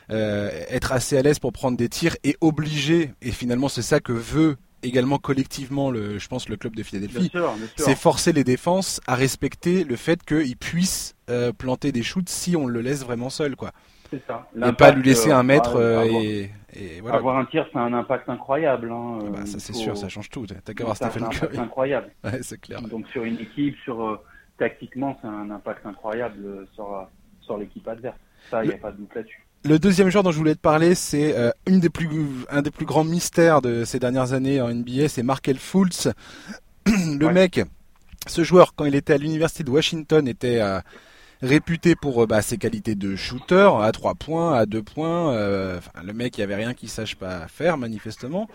être 0.10 0.92
assez 0.92 1.18
à 1.18 1.22
l'aise 1.22 1.40
pour 1.40 1.54
prendre 1.54 1.78
des 1.78 1.90
tirs 1.90 2.16
et 2.24 2.38
obligé. 2.42 3.14
Et 3.22 3.32
finalement, 3.32 3.70
c'est 3.70 3.82
ça 3.82 4.00
que 4.00 4.14
veut 4.14 4.58
également 4.84 5.18
collectivement, 5.18 5.92
le, 5.92 6.20
je 6.20 6.28
pense, 6.28 6.50
le 6.50 6.58
club 6.58 6.76
de 6.76 6.84
Philadelphie, 6.84 7.32
c'est 7.78 7.96
forcer 7.96 8.34
les 8.34 8.44
défenses 8.44 9.02
à 9.08 9.16
respecter 9.16 9.84
le 9.84 9.96
fait 9.96 10.24
qu'ils 10.24 10.58
puissent 10.58 11.16
euh, 11.30 11.52
planter 11.52 11.92
des 11.92 12.04
shoots 12.04 12.30
si 12.30 12.56
on 12.56 12.68
le 12.68 12.82
laisse 12.82 13.02
vraiment 13.04 13.30
seul, 13.30 13.56
quoi. 13.56 13.72
C'est 14.10 14.26
ça. 14.26 14.48
Et 14.56 14.72
pas 14.74 14.92
lui 14.92 15.04
laisser 15.04 15.32
un 15.32 15.44
mètre 15.44 15.76
euh, 15.76 16.04
et, 16.06 16.52
et, 16.74 17.02
voilà. 17.02 17.18
Avoir 17.18 17.38
un 17.38 17.46
tir, 17.46 17.66
c'est 17.72 17.80
un 17.80 17.94
impact 17.94 18.30
incroyable. 18.30 18.92
Hein, 18.92 19.20
bah, 19.32 19.46
ça 19.46 19.60
c'est 19.60 19.74
sûr, 19.74 19.98
ça 19.98 20.10
change 20.10 20.30
tout. 20.30 20.46
T'as 20.46 20.74
qu'à 20.74 20.84
voir 20.84 20.96
Stephen 20.96 21.30
Curry. 21.30 21.56
C'est 21.56 21.60
incroyable. 21.60 22.10
ouais, 22.24 22.40
c'est 22.42 22.60
clair. 22.60 22.82
Donc 22.82 23.08
sur 23.08 23.24
une 23.24 23.40
équipe, 23.40 23.76
sur 23.84 24.04
euh, 24.04 24.20
tactiquement, 24.58 25.18
c'est 25.22 25.28
un 25.28 25.52
impact 25.52 25.86
incroyable 25.86 26.68
sur 26.74 27.08
sur 27.42 27.58
l'équipe 27.58 27.88
adverse. 27.88 28.18
Ça, 28.50 28.64
il 28.64 28.70
n'y 28.70 28.74
a 28.74 28.78
pas 28.78 28.92
de 28.92 28.98
doute 28.98 29.14
là-dessus. 29.14 29.46
Le 29.66 29.78
deuxième 29.78 30.10
joueur 30.10 30.24
dont 30.24 30.32
je 30.32 30.38
voulais 30.38 30.56
te 30.56 30.62
parler, 30.62 30.96
c'est 30.96 31.38
euh, 31.38 31.52
une 31.68 31.82
des 31.82 31.90
plus, 31.90 32.08
un 32.50 32.62
des 32.62 32.72
plus 32.72 32.86
grands 32.86 33.04
mystères 33.04 33.62
de 33.62 33.84
ces 33.84 34.00
dernières 34.00 34.32
années 34.32 34.62
en 34.62 34.74
NBA, 34.74 35.10
c'est 35.10 35.24
Markel 35.24 35.58
Fultz. 35.58 36.08
le 36.86 37.30
mec, 37.30 37.60
ce 38.26 38.44
joueur, 38.44 38.74
quand 38.74 38.86
il 38.86 38.96
était 38.96 39.14
à 39.14 39.18
l'université 39.18 39.66
de 39.66 39.70
Washington, 39.70 40.28
était 40.30 40.62
euh, 40.62 40.80
réputé 41.42 41.96
pour 41.96 42.24
euh, 42.24 42.28
bah, 42.28 42.42
ses 42.42 42.58
qualités 42.58 42.96
de 42.96 43.16
shooter, 43.16 43.70
à 43.82 43.92
3 43.92 44.16
points, 44.16 44.58
à 44.58 44.66
2 44.66 44.84
points. 44.84 45.34
le 45.34 46.14
mec, 46.14 46.38
il 46.38 46.42
n'y 46.42 46.44
avait 46.44 46.56
rien 46.56 46.74
qu'il 46.74 46.90
sache 46.90 47.16
pas 47.16 47.48
faire, 47.48 47.78
manifestement. 47.78 48.48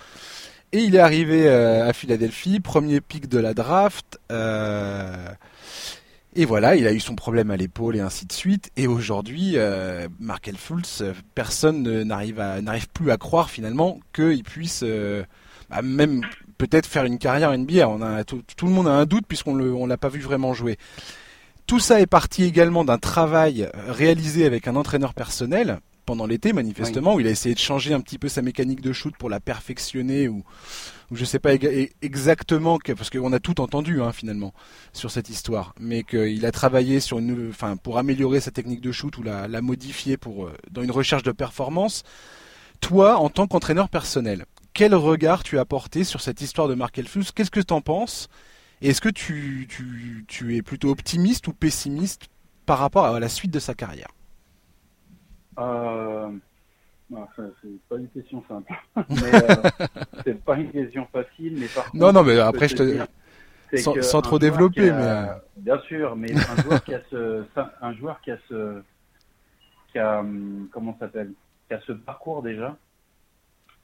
Et 0.72 0.78
il 0.78 0.96
est 0.96 1.00
arrivé 1.00 1.48
à 1.48 1.92
Philadelphie, 1.92 2.58
premier 2.58 3.00
pic 3.00 3.28
de 3.28 3.38
la 3.38 3.54
draft. 3.54 4.18
Et 6.36 6.46
voilà, 6.46 6.74
il 6.74 6.86
a 6.88 6.92
eu 6.92 6.98
son 6.98 7.14
problème 7.14 7.52
à 7.52 7.56
l'épaule 7.56 7.94
et 7.94 8.00
ainsi 8.00 8.26
de 8.26 8.32
suite. 8.32 8.70
Et 8.76 8.88
aujourd'hui, 8.88 9.52
euh, 9.54 10.08
Markel 10.18 10.56
Fultz, 10.56 11.04
personne 11.34 12.02
n'arrive 12.02 12.88
plus 12.92 13.12
à 13.12 13.16
croire 13.16 13.50
finalement 13.50 14.00
qu'il 14.12 14.42
puisse 14.42 14.80
euh, 14.82 15.22
bah, 15.70 15.80
même 15.82 16.22
peut-être 16.58 16.86
faire 16.86 17.04
une 17.04 17.18
carrière 17.18 17.56
NBA. 17.56 17.88
On 17.88 18.02
a 18.02 18.24
tout, 18.24 18.42
le 18.62 18.70
monde 18.70 18.88
a 18.88 18.92
un 18.92 19.06
doute 19.06 19.26
puisqu'on 19.28 19.60
on 19.60 19.86
l'a 19.86 19.96
pas 19.96 20.08
vu 20.08 20.20
vraiment 20.20 20.54
jouer. 20.54 20.76
Tout 21.66 21.80
ça 21.80 22.00
est 22.00 22.06
parti 22.06 22.44
également 22.44 22.84
d'un 22.84 22.98
travail 22.98 23.68
réalisé 23.88 24.44
avec 24.44 24.68
un 24.68 24.76
entraîneur 24.76 25.14
personnel 25.14 25.80
pendant 26.04 26.26
l'été 26.26 26.52
manifestement 26.52 27.14
où 27.14 27.20
il 27.20 27.26
a 27.26 27.30
essayé 27.30 27.54
de 27.54 27.60
changer 27.60 27.94
un 27.94 28.00
petit 28.00 28.18
peu 28.18 28.28
sa 28.28 28.42
mécanique 28.42 28.82
de 28.82 28.92
shoot 28.92 29.14
pour 29.16 29.30
la 29.30 29.40
perfectionner 29.40 30.28
ou 30.28 30.44
je 31.10 31.24
je 31.24 31.24
sais 31.24 31.38
pas 31.38 31.54
exactement 32.02 32.78
parce 32.78 33.08
qu'on 33.08 33.32
a 33.32 33.40
tout 33.40 33.62
entendu 33.62 34.02
hein, 34.02 34.12
finalement 34.12 34.52
sur 34.92 35.10
cette 35.10 35.30
histoire, 35.30 35.74
mais 35.80 36.02
qu'il 36.02 36.44
a 36.44 36.52
travaillé 36.52 37.00
sur 37.00 37.18
une, 37.18 37.48
enfin 37.48 37.76
pour 37.78 37.96
améliorer 37.96 38.40
sa 38.40 38.50
technique 38.50 38.82
de 38.82 38.92
shoot 38.92 39.16
ou 39.16 39.22
la, 39.22 39.48
modifier 39.62 40.18
pour 40.18 40.46
euh, 40.46 40.52
dans 40.70 40.82
une 40.82 40.90
recherche 40.90 41.22
de 41.22 41.32
performance. 41.32 42.02
Toi, 42.80 43.16
en 43.16 43.30
tant 43.30 43.46
qu'entraîneur 43.46 43.88
personnel, 43.88 44.44
quel 44.74 44.94
regard 44.94 45.44
tu 45.44 45.58
as 45.58 45.64
porté 45.64 46.04
sur 46.04 46.20
cette 46.20 46.42
histoire 46.42 46.68
de 46.68 46.74
Mark 46.74 46.98
Elfus? 46.98 47.26
Qu'est-ce 47.34 47.50
que 47.50 47.60
tu 47.60 47.72
en 47.72 47.80
penses? 47.80 48.28
Est-ce 48.82 49.00
que 49.00 49.08
tu, 49.08 49.66
tu, 49.68 50.24
tu 50.28 50.56
es 50.56 50.62
plutôt 50.62 50.90
optimiste 50.90 51.48
ou 51.48 51.52
pessimiste 51.52 52.28
par 52.66 52.78
rapport 52.78 53.06
à 53.06 53.20
la 53.20 53.28
suite 53.28 53.52
de 53.52 53.58
sa 53.58 53.74
carrière 53.74 54.08
euh, 55.58 56.30
c'est 57.62 57.88
pas 57.88 57.96
une 57.96 58.08
question 58.08 58.42
simple. 58.48 58.72
Euh, 58.96 59.70
c'est 60.24 60.42
pas 60.44 60.56
une 60.56 60.70
question 60.70 61.06
facile, 61.12 61.56
mais 61.58 61.66
par 61.66 61.90
Non, 61.94 62.12
non, 62.12 62.22
mais 62.22 62.38
après, 62.38 62.68
je 62.68 62.76
te. 62.76 64.02
sans, 64.02 64.22
trop 64.22 64.38
développer, 64.38 64.90
mais. 64.90 65.02
Euh, 65.02 65.34
bien 65.56 65.78
sûr, 65.80 66.16
mais 66.16 66.32
un 66.34 66.62
joueur 66.62 66.84
qui 66.84 66.94
a 66.94 67.00
ce. 67.10 67.44
Un 67.80 67.92
joueur 67.94 68.20
qui 68.20 68.30
a 68.30 68.38
ce. 68.48 68.82
Qui 69.92 69.98
a. 69.98 70.20
Hum, 70.20 70.68
comment 70.72 70.96
s'appelle 70.98 71.32
Qui 71.68 71.74
a 71.74 71.80
ce 71.80 71.92
parcours 71.92 72.42
déjà. 72.42 72.76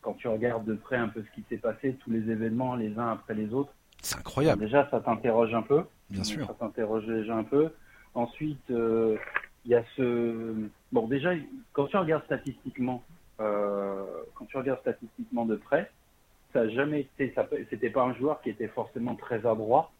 Quand 0.01 0.15
tu 0.15 0.29
regardes 0.29 0.65
de 0.65 0.75
près 0.75 0.97
un 0.97 1.09
peu 1.09 1.23
ce 1.23 1.35
qui 1.35 1.45
s'est 1.49 1.59
passé, 1.59 1.97
tous 2.03 2.11
les 2.11 2.31
événements 2.31 2.75
les 2.75 2.99
uns 2.99 3.13
après 3.13 3.35
les 3.35 3.53
autres. 3.53 3.73
C'est 4.03 4.17
incroyable. 4.17 4.63
Déjà, 4.63 4.89
ça 4.91 5.01
t'interroge 5.01 5.55
un 5.55 5.63
peu. 5.63 5.85
Bien 6.09 6.25
sûr. 6.25 6.47
Ça 6.47 6.55
t'interroge 6.55 7.07
déjà 7.07 7.37
un 7.37 7.45
peu. 7.45 7.71
Ensuite, 8.15 8.71
euh, 8.71 9.17
il 9.65 9.71
y 9.71 9.75
a 9.75 9.85
ce. 9.97 10.55
Bon, 10.93 11.07
déjà, 11.07 11.31
quand 11.73 11.87
tu 11.87 11.97
regardes 11.97 12.25
statistiquement, 12.25 13.03
euh, 13.41 14.05
quand 14.35 14.47
tu 14.47 14.57
regardes 14.57 14.81
statistiquement 14.81 15.45
de 15.45 15.57
près, 15.57 15.91
ça 16.53 16.65
n'a 16.65 16.71
jamais 16.71 17.01
été. 17.01 17.35
C'était 17.69 17.91
pas 17.91 18.03
un 18.03 18.15
joueur 18.15 18.41
qui 18.43 18.51
était 18.51 18.69
forcément 18.69 19.15
très 19.15 19.47
adroit. 19.47 19.93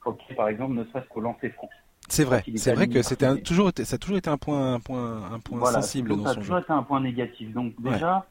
Quand, 0.00 0.16
par 0.36 0.48
exemple, 0.48 0.74
ne 0.74 0.84
serait-ce 0.84 1.08
qu'au 1.08 1.20
lancer 1.20 1.50
franc. 1.50 1.70
C'est 2.08 2.24
vrai, 2.24 2.44
c'est 2.56 2.74
vrai 2.74 2.86
que 2.86 3.00
c'était 3.02 3.40
toujours, 3.40 3.70
ça 3.74 3.94
a 3.94 3.98
toujours 3.98 4.18
été 4.18 4.28
un 4.28 4.36
point, 4.36 4.74
un 4.74 4.80
point, 4.80 5.32
un 5.32 5.40
point 5.40 5.72
sensible 5.72 6.10
dans 6.10 6.16
son 6.16 6.22
jeu. 6.22 6.26
Ça 6.26 6.30
a 6.32 6.34
toujours 6.34 6.58
été 6.58 6.72
un 6.72 6.82
point 6.82 7.00
négatif. 7.00 7.52
Donc 7.52 7.72
déjà, 7.80 8.26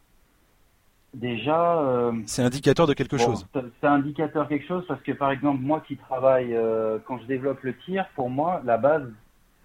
déjà. 1.14 1.80
Euh, 1.80 2.12
c'est 2.26 2.42
indicateur 2.42 2.88
de 2.88 2.94
quelque 2.94 3.18
chose. 3.18 3.46
C'est 3.54 3.88
indicateur 3.88 4.48
quelque 4.48 4.66
chose 4.66 4.86
parce 4.88 5.02
que 5.02 5.12
par 5.12 5.32
exemple 5.32 5.62
moi 5.62 5.84
qui 5.88 5.98
travaille 5.98 6.54
euh, 6.54 7.00
quand 7.06 7.20
je 7.20 7.26
développe 7.26 7.62
le 7.62 7.76
tir, 7.78 8.06
pour 8.16 8.30
moi 8.30 8.62
la 8.66 8.78
base 8.78 9.08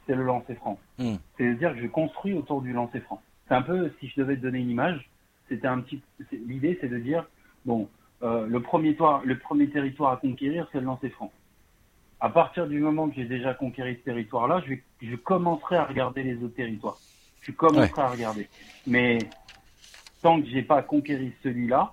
c'est 0.06 0.14
le 0.14 0.24
lancer 0.24 0.54
franc. 0.54 0.78
Hmm. 0.98 1.16
C'est-à-dire 1.36 1.74
que 1.74 1.80
je 1.82 1.86
construis 1.86 2.34
autour 2.34 2.62
du 2.62 2.72
lancer 2.72 3.00
franc. 3.00 3.20
C'est 3.46 3.54
un 3.54 3.62
peu, 3.62 3.90
si 4.00 4.08
je 4.08 4.20
devais 4.20 4.36
te 4.36 4.42
donner 4.42 4.58
une 4.58 4.70
image, 4.70 5.08
c'était 5.48 5.66
un 5.66 5.80
petit, 5.80 6.00
l'idée 6.32 6.78
c'est 6.80 6.88
de 6.88 6.98
dire, 6.98 7.24
bon, 7.64 7.88
euh, 8.22 8.46
le 8.46 8.60
premier 8.60 8.96
le 9.24 9.38
premier 9.38 9.68
territoire 9.68 10.12
à 10.12 10.16
conquérir, 10.16 10.66
c'est 10.72 10.80
le 10.80 10.86
lancer 10.86 11.10
franc. 11.10 11.30
À 12.20 12.30
partir 12.30 12.66
du 12.66 12.80
moment 12.80 13.08
que 13.08 13.14
j'ai 13.14 13.26
déjà 13.26 13.54
conquéri 13.54 13.96
ce 14.00 14.04
territoire-là, 14.04 14.62
je, 14.66 14.74
je 15.06 15.14
commencerai 15.14 15.76
à 15.76 15.84
regarder 15.84 16.22
les 16.22 16.42
autres 16.42 16.56
territoires. 16.56 16.98
Je 17.42 17.52
commencerai 17.52 18.02
à 18.02 18.08
regarder. 18.08 18.48
Mais 18.86 19.18
tant 20.22 20.40
que 20.40 20.48
j'ai 20.48 20.62
pas 20.62 20.82
conquéri 20.82 21.32
celui-là, 21.42 21.92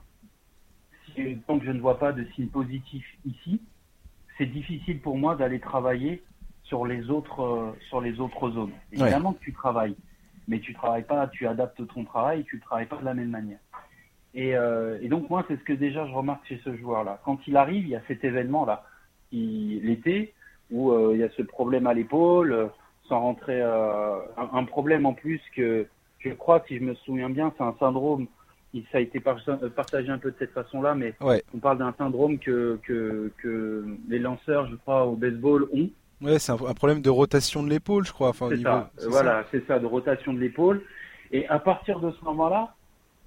tant 1.48 1.60
que 1.60 1.66
je 1.66 1.72
ne 1.72 1.80
vois 1.80 2.00
pas 2.00 2.12
de 2.12 2.26
signe 2.36 2.48
positif 2.48 3.06
ici, 3.26 3.62
c'est 4.38 4.46
difficile 4.46 5.00
pour 5.00 5.18
moi 5.18 5.36
d'aller 5.36 5.60
travailler 5.60 6.24
sur 6.64 6.86
les 6.86 7.10
autres 7.10 7.42
euh, 7.42 7.72
sur 7.90 8.02
les 8.02 8.20
autres 8.20 8.50
zones. 8.52 8.74
Évidemment 8.92 9.34
que 9.34 9.44
tu 9.44 9.54
travailles, 9.54 9.96
mais 10.48 10.60
tu 10.60 10.74
travailles 10.74 11.04
pas, 11.04 11.28
tu 11.28 11.48
adaptes 11.48 11.86
ton 11.88 12.04
travail, 12.04 12.44
tu 12.46 12.60
travailles 12.60 12.88
pas 12.88 12.98
de 12.98 13.06
la 13.06 13.14
même 13.14 13.30
manière. 13.30 13.60
Et, 14.34 14.56
euh, 14.56 15.00
et 15.02 15.08
donc 15.08 15.30
moi 15.30 15.46
c'est 15.48 15.58
ce 15.58 15.64
que 15.64 15.74
déjà 15.74 16.06
je 16.08 16.12
remarque 16.12 16.46
chez 16.48 16.60
ce 16.66 16.76
joueur-là. 16.76 17.22
Quand 17.24 17.40
il 17.48 17.56
arrive, 17.56 17.84
il 17.84 17.90
y 17.90 17.96
a 17.96 18.02
cet 18.08 18.24
événement-là, 18.24 18.84
l'été 19.32 20.34
où 20.72 20.92
euh, 20.92 21.12
il 21.14 21.20
y 21.20 21.24
a 21.24 21.30
ce 21.30 21.44
problème 21.44 21.88
à 21.88 21.94
l'épaule, 21.94 22.70
sans 23.08 23.20
rentrer 23.20 23.62
un, 23.62 24.20
un, 24.38 24.64
problème 24.64 25.06
en 25.06 25.14
plus 25.14 25.40
que 25.56 25.88
je 26.30 26.34
crois 26.34 26.64
si 26.68 26.78
je 26.78 26.84
me 26.84 26.96
souviens 26.96 27.30
bien, 27.30 27.54
c'est 27.58 27.64
un 27.64 27.76
syndrome. 27.80 28.28
Ça 28.92 28.98
a 28.98 29.02
été 29.02 29.22
partagé 29.22 30.10
un 30.10 30.18
peu 30.18 30.32
de 30.32 30.36
cette 30.38 30.52
façon-là, 30.52 30.96
mais 30.96 31.14
on 31.22 31.60
parle 31.60 31.78
d'un 31.78 31.94
syndrome 31.98 32.38
que, 32.40 32.78
que, 32.84 33.32
que 33.38 33.86
les 34.10 34.20
lanceurs, 34.20 34.68
je 34.70 34.76
crois, 34.76 35.06
au 35.06 35.16
baseball 35.16 35.70
ont. 35.74 35.90
Ouais, 36.22 36.40
c'est 36.40 36.52
un, 36.52 36.58
problème 36.58 37.02
de 37.02 37.10
rotation 37.10 37.64
de 37.64 37.70
l'épaule, 37.70 38.06
je 38.06 38.12
crois. 38.12 38.30
Enfin, 38.30 38.50
c'est 38.50 38.62
ça. 38.62 38.92
Voilà, 39.08 39.46
c'est 39.52 39.66
ça, 39.66 39.80
de 39.80 39.86
rotation 39.86 40.34
de 40.34 40.40
l'épaule. 40.40 40.82
Et 41.32 41.48
à 41.48 41.60
partir 41.60 42.02
de 42.02 42.12
ce 42.12 42.26
moment-là, 42.26 42.74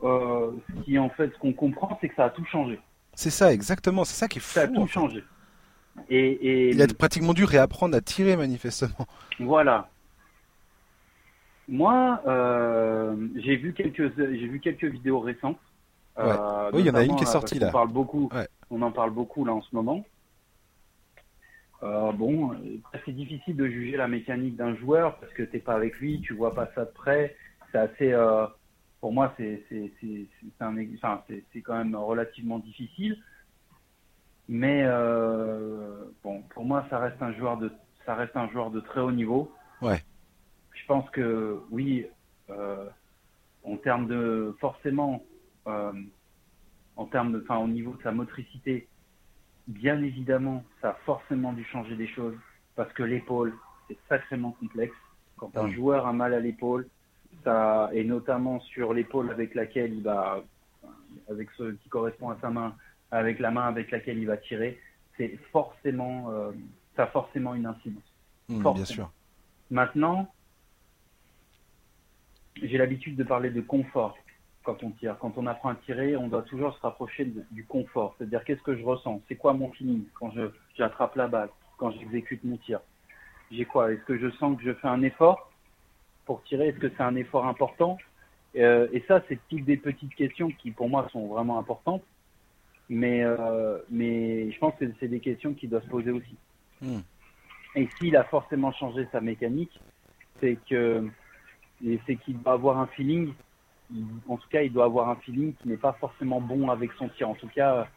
euh, 0.02 0.50
ce 0.68 0.84
qui 0.84 0.98
en 0.98 1.08
fait, 1.10 1.32
ce 1.32 1.38
qu'on 1.38 1.52
comprend, 1.52 1.96
c'est 2.00 2.08
que 2.08 2.14
ça 2.14 2.26
a 2.26 2.30
tout 2.30 2.44
changé. 2.44 2.78
C'est 3.14 3.30
ça, 3.30 3.52
exactement. 3.52 4.04
C'est 4.04 4.16
ça 4.16 4.28
qui 4.28 4.38
est 4.38 4.42
fou. 4.42 4.52
Ça 4.52 4.62
a 4.62 4.68
tout 4.68 4.86
changé. 4.86 5.24
Et, 6.08 6.18
et, 6.18 6.70
Il 6.70 6.82
a 6.82 6.86
pratiquement 6.86 7.34
dû 7.34 7.44
réapprendre 7.44 7.96
à 7.96 8.00
tirer, 8.00 8.36
manifestement. 8.36 9.06
Voilà. 9.40 9.88
Moi, 11.68 12.22
euh, 12.26 13.14
j'ai 13.36 13.56
vu 13.56 13.74
quelques 13.74 14.16
j'ai 14.16 14.46
vu 14.46 14.58
quelques 14.58 14.84
vidéos 14.84 15.20
récentes. 15.20 15.58
Euh, 16.18 16.70
oui, 16.72 16.80
il 16.80 16.86
y 16.86 16.90
en 16.90 16.94
a 16.94 17.04
une 17.04 17.14
qui 17.16 17.24
est 17.24 17.26
sortie 17.26 17.58
là. 17.58 17.68
On 17.68 17.72
parle 17.72 17.92
beaucoup. 17.92 18.30
On 18.70 18.82
en 18.82 18.90
parle 18.90 19.10
beaucoup 19.10 19.44
là 19.44 19.52
en 19.52 19.60
ce 19.60 19.74
moment. 19.74 20.04
Euh, 21.82 22.10
bon, 22.12 22.52
c'est 23.04 23.12
difficile 23.12 23.54
de 23.54 23.66
juger 23.68 23.96
la 23.96 24.08
mécanique 24.08 24.56
d'un 24.56 24.74
joueur 24.76 25.16
parce 25.18 25.32
que 25.34 25.44
t'es 25.44 25.60
pas 25.60 25.74
avec 25.74 25.96
lui, 25.98 26.20
tu 26.22 26.34
vois 26.34 26.54
pas 26.54 26.70
ça 26.74 26.86
de 26.86 26.90
près. 26.90 27.36
C'est 27.70 27.78
assez, 27.78 28.12
euh, 28.12 28.46
pour 29.00 29.12
moi, 29.12 29.34
c'est 29.36 29.62
c'est 29.68 29.92
c'est 30.00 30.26
enfin, 30.60 31.22
c'est 31.28 31.60
quand 31.60 31.76
même 31.76 31.94
relativement 31.94 32.58
difficile. 32.58 33.18
Mais 34.48 34.82
euh, 34.84 36.04
bon, 36.24 36.42
pour 36.54 36.64
moi, 36.64 36.86
ça 36.88 36.98
reste 36.98 37.22
un 37.22 37.32
joueur 37.34 37.58
de 37.58 37.70
ça 38.06 38.14
reste 38.14 38.36
un 38.36 38.48
joueur 38.48 38.70
de 38.70 38.80
très 38.80 39.00
haut 39.00 39.12
niveau. 39.12 39.52
Ouais 39.82 40.02
pense 40.88 41.08
que 41.10 41.60
oui, 41.70 42.06
euh, 42.50 42.88
en 43.62 43.76
termes 43.76 44.08
de 44.08 44.56
forcément, 44.58 45.22
euh, 45.66 45.92
en 46.96 47.06
termes 47.06 47.32
de, 47.32 47.40
enfin 47.42 47.58
au 47.58 47.68
niveau 47.68 47.92
de 47.92 48.02
sa 48.02 48.10
motricité, 48.10 48.88
bien 49.68 50.02
évidemment, 50.02 50.64
ça 50.80 50.90
a 50.90 50.94
forcément 51.04 51.52
dû 51.52 51.64
changer 51.64 51.94
des 51.94 52.08
choses 52.08 52.36
parce 52.74 52.92
que 52.94 53.02
l'épaule 53.02 53.54
c'est 53.86 53.98
sacrément 54.08 54.52
complexe. 54.52 54.96
Quand 55.36 55.56
un 55.56 55.70
joueur 55.70 56.06
a 56.06 56.12
mal 56.12 56.34
à 56.34 56.40
l'épaule, 56.40 56.88
ça 57.44 57.90
et 57.92 58.02
notamment 58.02 58.58
sur 58.60 58.92
l'épaule 58.92 59.30
avec 59.30 59.54
laquelle 59.54 59.94
il 59.94 60.02
va, 60.02 60.42
avec 61.30 61.48
ce 61.56 61.72
qui 61.72 61.88
correspond 61.88 62.30
à 62.30 62.38
sa 62.40 62.50
main, 62.50 62.74
avec 63.10 63.38
la 63.38 63.50
main 63.50 63.68
avec 63.68 63.90
laquelle 63.90 64.18
il 64.18 64.26
va 64.26 64.36
tirer, 64.36 64.80
c'est 65.16 65.38
forcément, 65.52 66.30
euh, 66.30 66.50
ça 66.96 67.04
a 67.04 67.06
forcément 67.08 67.54
une 67.54 67.66
incidence. 67.66 68.02
Mmh, 68.48 68.72
bien 68.74 68.84
sûr. 68.84 69.10
Maintenant, 69.70 70.28
j'ai 72.62 72.78
l'habitude 72.78 73.16
de 73.16 73.24
parler 73.24 73.50
de 73.50 73.60
confort 73.60 74.16
quand 74.64 74.82
on 74.82 74.90
tire. 74.90 75.16
Quand 75.20 75.32
on 75.36 75.46
apprend 75.46 75.70
à 75.70 75.74
tirer, 75.76 76.16
on 76.16 76.28
doit 76.28 76.42
toujours 76.42 76.74
se 76.74 76.80
rapprocher 76.80 77.32
du 77.50 77.64
confort. 77.64 78.14
C'est-à-dire 78.18 78.44
qu'est-ce 78.44 78.62
que 78.62 78.76
je 78.76 78.84
ressens? 78.84 79.22
C'est 79.28 79.36
quoi 79.36 79.52
mon 79.54 79.70
feeling 79.72 80.04
quand 80.18 80.30
je 80.32 80.50
j'attrape 80.76 81.16
la 81.16 81.28
balle, 81.28 81.48
quand 81.78 81.90
j'exécute 81.92 82.44
mon 82.44 82.56
tir? 82.58 82.80
J'ai 83.50 83.64
quoi? 83.64 83.92
Est-ce 83.92 84.02
que 84.02 84.18
je 84.18 84.30
sens 84.32 84.58
que 84.58 84.64
je 84.64 84.74
fais 84.74 84.88
un 84.88 85.02
effort 85.02 85.50
pour 86.26 86.42
tirer? 86.44 86.68
Est-ce 86.68 86.78
que 86.78 86.90
c'est 86.90 87.02
un 87.02 87.16
effort 87.16 87.46
important? 87.46 87.98
Euh, 88.56 88.88
Et 88.92 89.02
ça, 89.08 89.22
c'est 89.28 89.38
toutes 89.48 89.64
des 89.64 89.76
petites 89.76 90.14
questions 90.14 90.50
qui, 90.50 90.70
pour 90.70 90.88
moi, 90.88 91.08
sont 91.12 91.26
vraiment 91.28 91.58
importantes. 91.58 92.02
Mais, 92.90 93.22
euh, 93.22 93.78
mais 93.90 94.50
je 94.50 94.58
pense 94.58 94.74
que 94.76 94.86
c'est 94.98 95.08
des 95.08 95.20
questions 95.20 95.52
qui 95.54 95.68
doivent 95.68 95.84
se 95.84 95.90
poser 95.90 96.10
aussi. 96.10 96.36
Hmm. 96.80 97.00
Et 97.74 97.88
s'il 97.98 98.16
a 98.16 98.24
forcément 98.24 98.72
changé 98.72 99.06
sa 99.12 99.20
mécanique, 99.20 99.78
c'est 100.40 100.58
que 100.68 101.06
c'est 102.06 102.16
qu'il 102.16 102.38
doit 102.42 102.52
avoir 102.52 102.78
un 102.78 102.86
feeling. 102.88 103.32
En 104.28 104.36
tout 104.36 104.48
cas, 104.48 104.62
il 104.62 104.72
doit 104.72 104.84
avoir 104.84 105.08
un 105.08 105.16
feeling 105.16 105.54
qui 105.54 105.68
n'est 105.68 105.76
pas 105.76 105.94
forcément 105.94 106.40
bon 106.40 106.68
avec 106.70 106.90
son 106.98 107.08
tir. 107.08 107.28
En 107.28 107.34
tout 107.34 107.48
cas, 107.48 107.88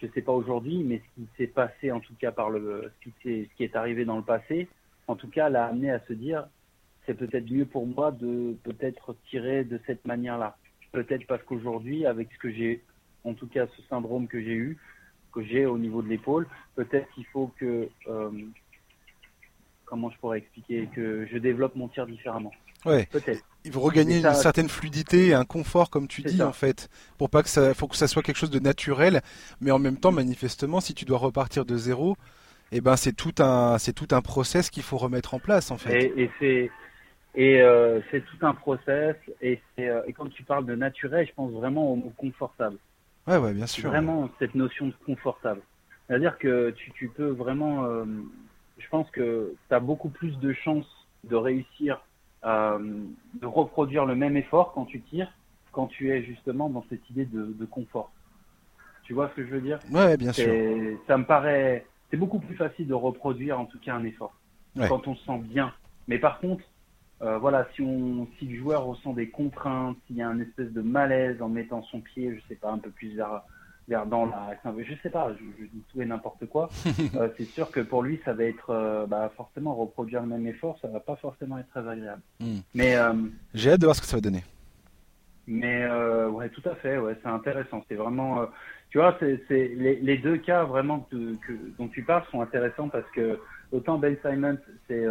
je 0.00 0.06
sais 0.08 0.22
pas 0.22 0.32
aujourd'hui, 0.32 0.84
mais 0.84 0.98
ce 0.98 1.20
qui 1.20 1.28
s'est 1.36 1.46
passé, 1.48 1.90
en 1.90 2.00
tout 2.00 2.14
cas 2.20 2.32
par 2.32 2.50
le, 2.50 2.92
ce 3.04 3.10
qui, 3.10 3.30
est, 3.30 3.50
ce 3.50 3.56
qui 3.56 3.64
est 3.64 3.76
arrivé 3.76 4.04
dans 4.04 4.16
le 4.16 4.22
passé, 4.22 4.68
en 5.06 5.16
tout 5.16 5.28
cas, 5.28 5.48
l'a 5.48 5.66
amené 5.66 5.90
à 5.90 6.00
se 6.00 6.12
dire, 6.12 6.46
c'est 7.06 7.14
peut-être 7.14 7.50
mieux 7.50 7.64
pour 7.64 7.86
moi 7.86 8.12
de 8.12 8.56
peut-être 8.62 9.16
tirer 9.30 9.64
de 9.64 9.80
cette 9.86 10.04
manière-là. 10.06 10.56
Peut-être 10.92 11.26
parce 11.26 11.42
qu'aujourd'hui, 11.42 12.06
avec 12.06 12.30
ce 12.32 12.38
que 12.38 12.50
j'ai, 12.52 12.82
en 13.24 13.34
tout 13.34 13.46
cas, 13.46 13.66
ce 13.66 13.82
syndrome 13.82 14.28
que 14.28 14.40
j'ai 14.40 14.54
eu, 14.54 14.78
que 15.32 15.42
j'ai 15.42 15.66
au 15.66 15.78
niveau 15.78 16.02
de 16.02 16.08
l'épaule, 16.08 16.46
peut-être 16.74 17.08
qu'il 17.14 17.26
faut 17.26 17.50
que, 17.58 17.88
euh, 18.06 18.30
comment 19.84 20.10
je 20.10 20.18
pourrais 20.18 20.38
expliquer, 20.38 20.88
que 20.94 21.26
je 21.26 21.38
développe 21.38 21.74
mon 21.74 21.88
tir 21.88 22.06
différemment. 22.06 22.52
Ouais. 22.84 23.08
Il 23.64 23.72
faut 23.72 23.80
regagner 23.80 24.20
une 24.20 24.34
certaine 24.34 24.68
fluidité 24.68 25.28
et 25.28 25.34
un 25.34 25.44
confort, 25.44 25.90
comme 25.90 26.08
tu 26.08 26.22
dis, 26.22 26.42
en 26.42 26.52
fait, 26.52 26.88
pour 27.18 27.28
pas 27.28 27.42
que 27.42 27.48
ça, 27.48 27.74
faut 27.74 27.88
que 27.88 27.96
ça 27.96 28.06
soit 28.06 28.22
quelque 28.22 28.36
chose 28.36 28.50
de 28.50 28.60
naturel, 28.60 29.20
mais 29.60 29.70
en 29.70 29.78
même 29.78 29.96
temps, 29.96 30.12
manifestement, 30.12 30.80
si 30.80 30.94
tu 30.94 31.04
dois 31.04 31.18
repartir 31.18 31.64
de 31.64 31.76
zéro, 31.76 32.16
eh 32.70 32.80
ben 32.80 32.96
c'est 32.96 33.12
tout 33.12 33.34
un, 33.40 33.78
c'est 33.78 33.92
tout 33.92 34.08
un 34.12 34.20
process 34.20 34.70
qu'il 34.70 34.82
faut 34.82 34.98
remettre 34.98 35.34
en 35.34 35.38
place, 35.38 35.70
en 35.70 35.78
fait. 35.78 36.12
Et, 36.16 36.30
c'est, 36.38 36.70
et 37.34 37.60
euh, 37.60 38.00
c'est 38.10 38.24
tout 38.24 38.46
un 38.46 38.54
process, 38.54 39.16
et, 39.42 39.60
euh, 39.80 40.02
et 40.06 40.12
quand 40.12 40.28
tu 40.28 40.44
parles 40.44 40.66
de 40.66 40.74
naturel, 40.74 41.26
je 41.26 41.32
pense 41.34 41.50
vraiment 41.52 41.92
au 41.92 41.96
mot 41.96 42.12
confortable. 42.16 42.76
Ouais, 43.26 43.36
ouais, 43.36 43.52
bien 43.52 43.66
sûr. 43.66 43.90
Vraiment 43.90 44.30
cette 44.38 44.54
notion 44.54 44.86
de 44.86 44.94
confortable. 45.04 45.60
C'est-à-dire 46.06 46.38
que 46.38 46.70
tu, 46.70 46.90
tu 46.92 47.08
peux 47.08 47.28
vraiment, 47.28 47.84
euh, 47.84 48.04
je 48.78 48.88
pense 48.88 49.10
que 49.10 49.54
tu 49.68 49.74
as 49.74 49.80
beaucoup 49.80 50.08
plus 50.08 50.38
de 50.38 50.52
chances 50.54 50.86
de 51.24 51.36
réussir 51.36 52.00
de 52.44 53.46
reproduire 53.46 54.06
le 54.06 54.14
même 54.14 54.36
effort 54.36 54.72
quand 54.72 54.84
tu 54.84 55.00
tires, 55.00 55.32
quand 55.72 55.86
tu 55.86 56.10
es 56.10 56.22
justement 56.22 56.68
dans 56.68 56.84
cette 56.88 57.08
idée 57.10 57.24
de, 57.24 57.54
de 57.58 57.64
confort. 57.64 58.10
Tu 59.02 59.14
vois 59.14 59.28
ce 59.30 59.34
que 59.34 59.46
je 59.46 59.50
veux 59.50 59.60
dire? 59.60 59.80
Ouais, 59.90 60.16
bien 60.16 60.32
sûr. 60.32 60.52
Ça 61.06 61.16
me 61.16 61.24
paraît, 61.24 61.86
c'est 62.10 62.16
beaucoup 62.16 62.38
plus 62.38 62.56
facile 62.56 62.86
de 62.86 62.94
reproduire 62.94 63.58
en 63.58 63.64
tout 63.64 63.78
cas 63.78 63.94
un 63.94 64.04
effort 64.04 64.34
quand 64.88 65.08
on 65.08 65.16
se 65.16 65.24
sent 65.24 65.38
bien. 65.38 65.72
Mais 66.06 66.18
par 66.18 66.38
contre, 66.38 66.62
euh, 67.20 67.36
voilà, 67.38 67.66
si 67.74 67.82
on, 67.82 68.28
si 68.38 68.46
le 68.46 68.56
joueur 68.58 68.84
ressent 68.84 69.12
des 69.12 69.28
contraintes, 69.28 69.96
s'il 70.06 70.16
y 70.16 70.22
a 70.22 70.28
un 70.28 70.38
espèce 70.38 70.72
de 70.72 70.80
malaise 70.80 71.42
en 71.42 71.48
mettant 71.48 71.82
son 71.82 72.00
pied, 72.00 72.32
je 72.34 72.40
sais 72.48 72.54
pas, 72.54 72.70
un 72.70 72.78
peu 72.78 72.90
plus 72.90 73.16
vers 73.16 73.42
vers 73.88 74.06
dans 74.06 74.26
la, 74.26 74.54
je 74.78 74.94
sais 75.02 75.10
pas, 75.10 75.32
je, 75.32 75.64
dis 75.64 75.82
tout 75.90 76.02
et 76.02 76.04
n'importe 76.04 76.46
quoi. 76.46 76.68
euh, 77.16 77.28
c'est 77.36 77.44
sûr 77.44 77.70
que 77.70 77.80
pour 77.80 78.02
lui, 78.02 78.20
ça 78.24 78.34
va 78.34 78.44
être 78.44 78.70
euh, 78.70 79.06
bah, 79.06 79.32
forcément 79.36 79.74
reproduire 79.74 80.20
le 80.22 80.28
même 80.28 80.46
effort, 80.46 80.78
ça 80.80 80.88
va 80.88 81.00
pas 81.00 81.16
forcément 81.16 81.58
être 81.58 81.68
très 81.70 81.88
agréable. 81.88 82.22
Hmm. 82.38 82.58
Mais 82.74 82.96
euh, 82.96 83.14
j'ai 83.54 83.72
hâte 83.72 83.80
de 83.80 83.86
voir 83.86 83.96
ce 83.96 84.02
que 84.02 84.06
ça 84.06 84.18
va 84.18 84.20
donner. 84.20 84.44
Mais 85.46 85.82
euh, 85.84 86.28
ouais, 86.28 86.50
tout 86.50 86.62
à 86.68 86.74
fait, 86.74 86.98
ouais, 86.98 87.16
c'est 87.22 87.28
intéressant. 87.28 87.82
C'est 87.88 87.94
vraiment, 87.94 88.46
tu 88.90 88.98
vois, 88.98 89.16
c'est 89.18 89.40
les, 89.48 89.96
les, 89.96 90.18
deux 90.18 90.36
cas 90.36 90.64
vraiment 90.64 91.08
que, 91.10 91.36
que, 91.46 91.52
dont 91.78 91.88
tu 91.88 92.02
parles 92.02 92.24
sont 92.30 92.42
intéressants 92.42 92.90
parce 92.90 93.10
que 93.12 93.40
autant 93.72 93.96
Ben 93.96 94.14
Simon, 94.22 94.58
c'est, 94.86 95.06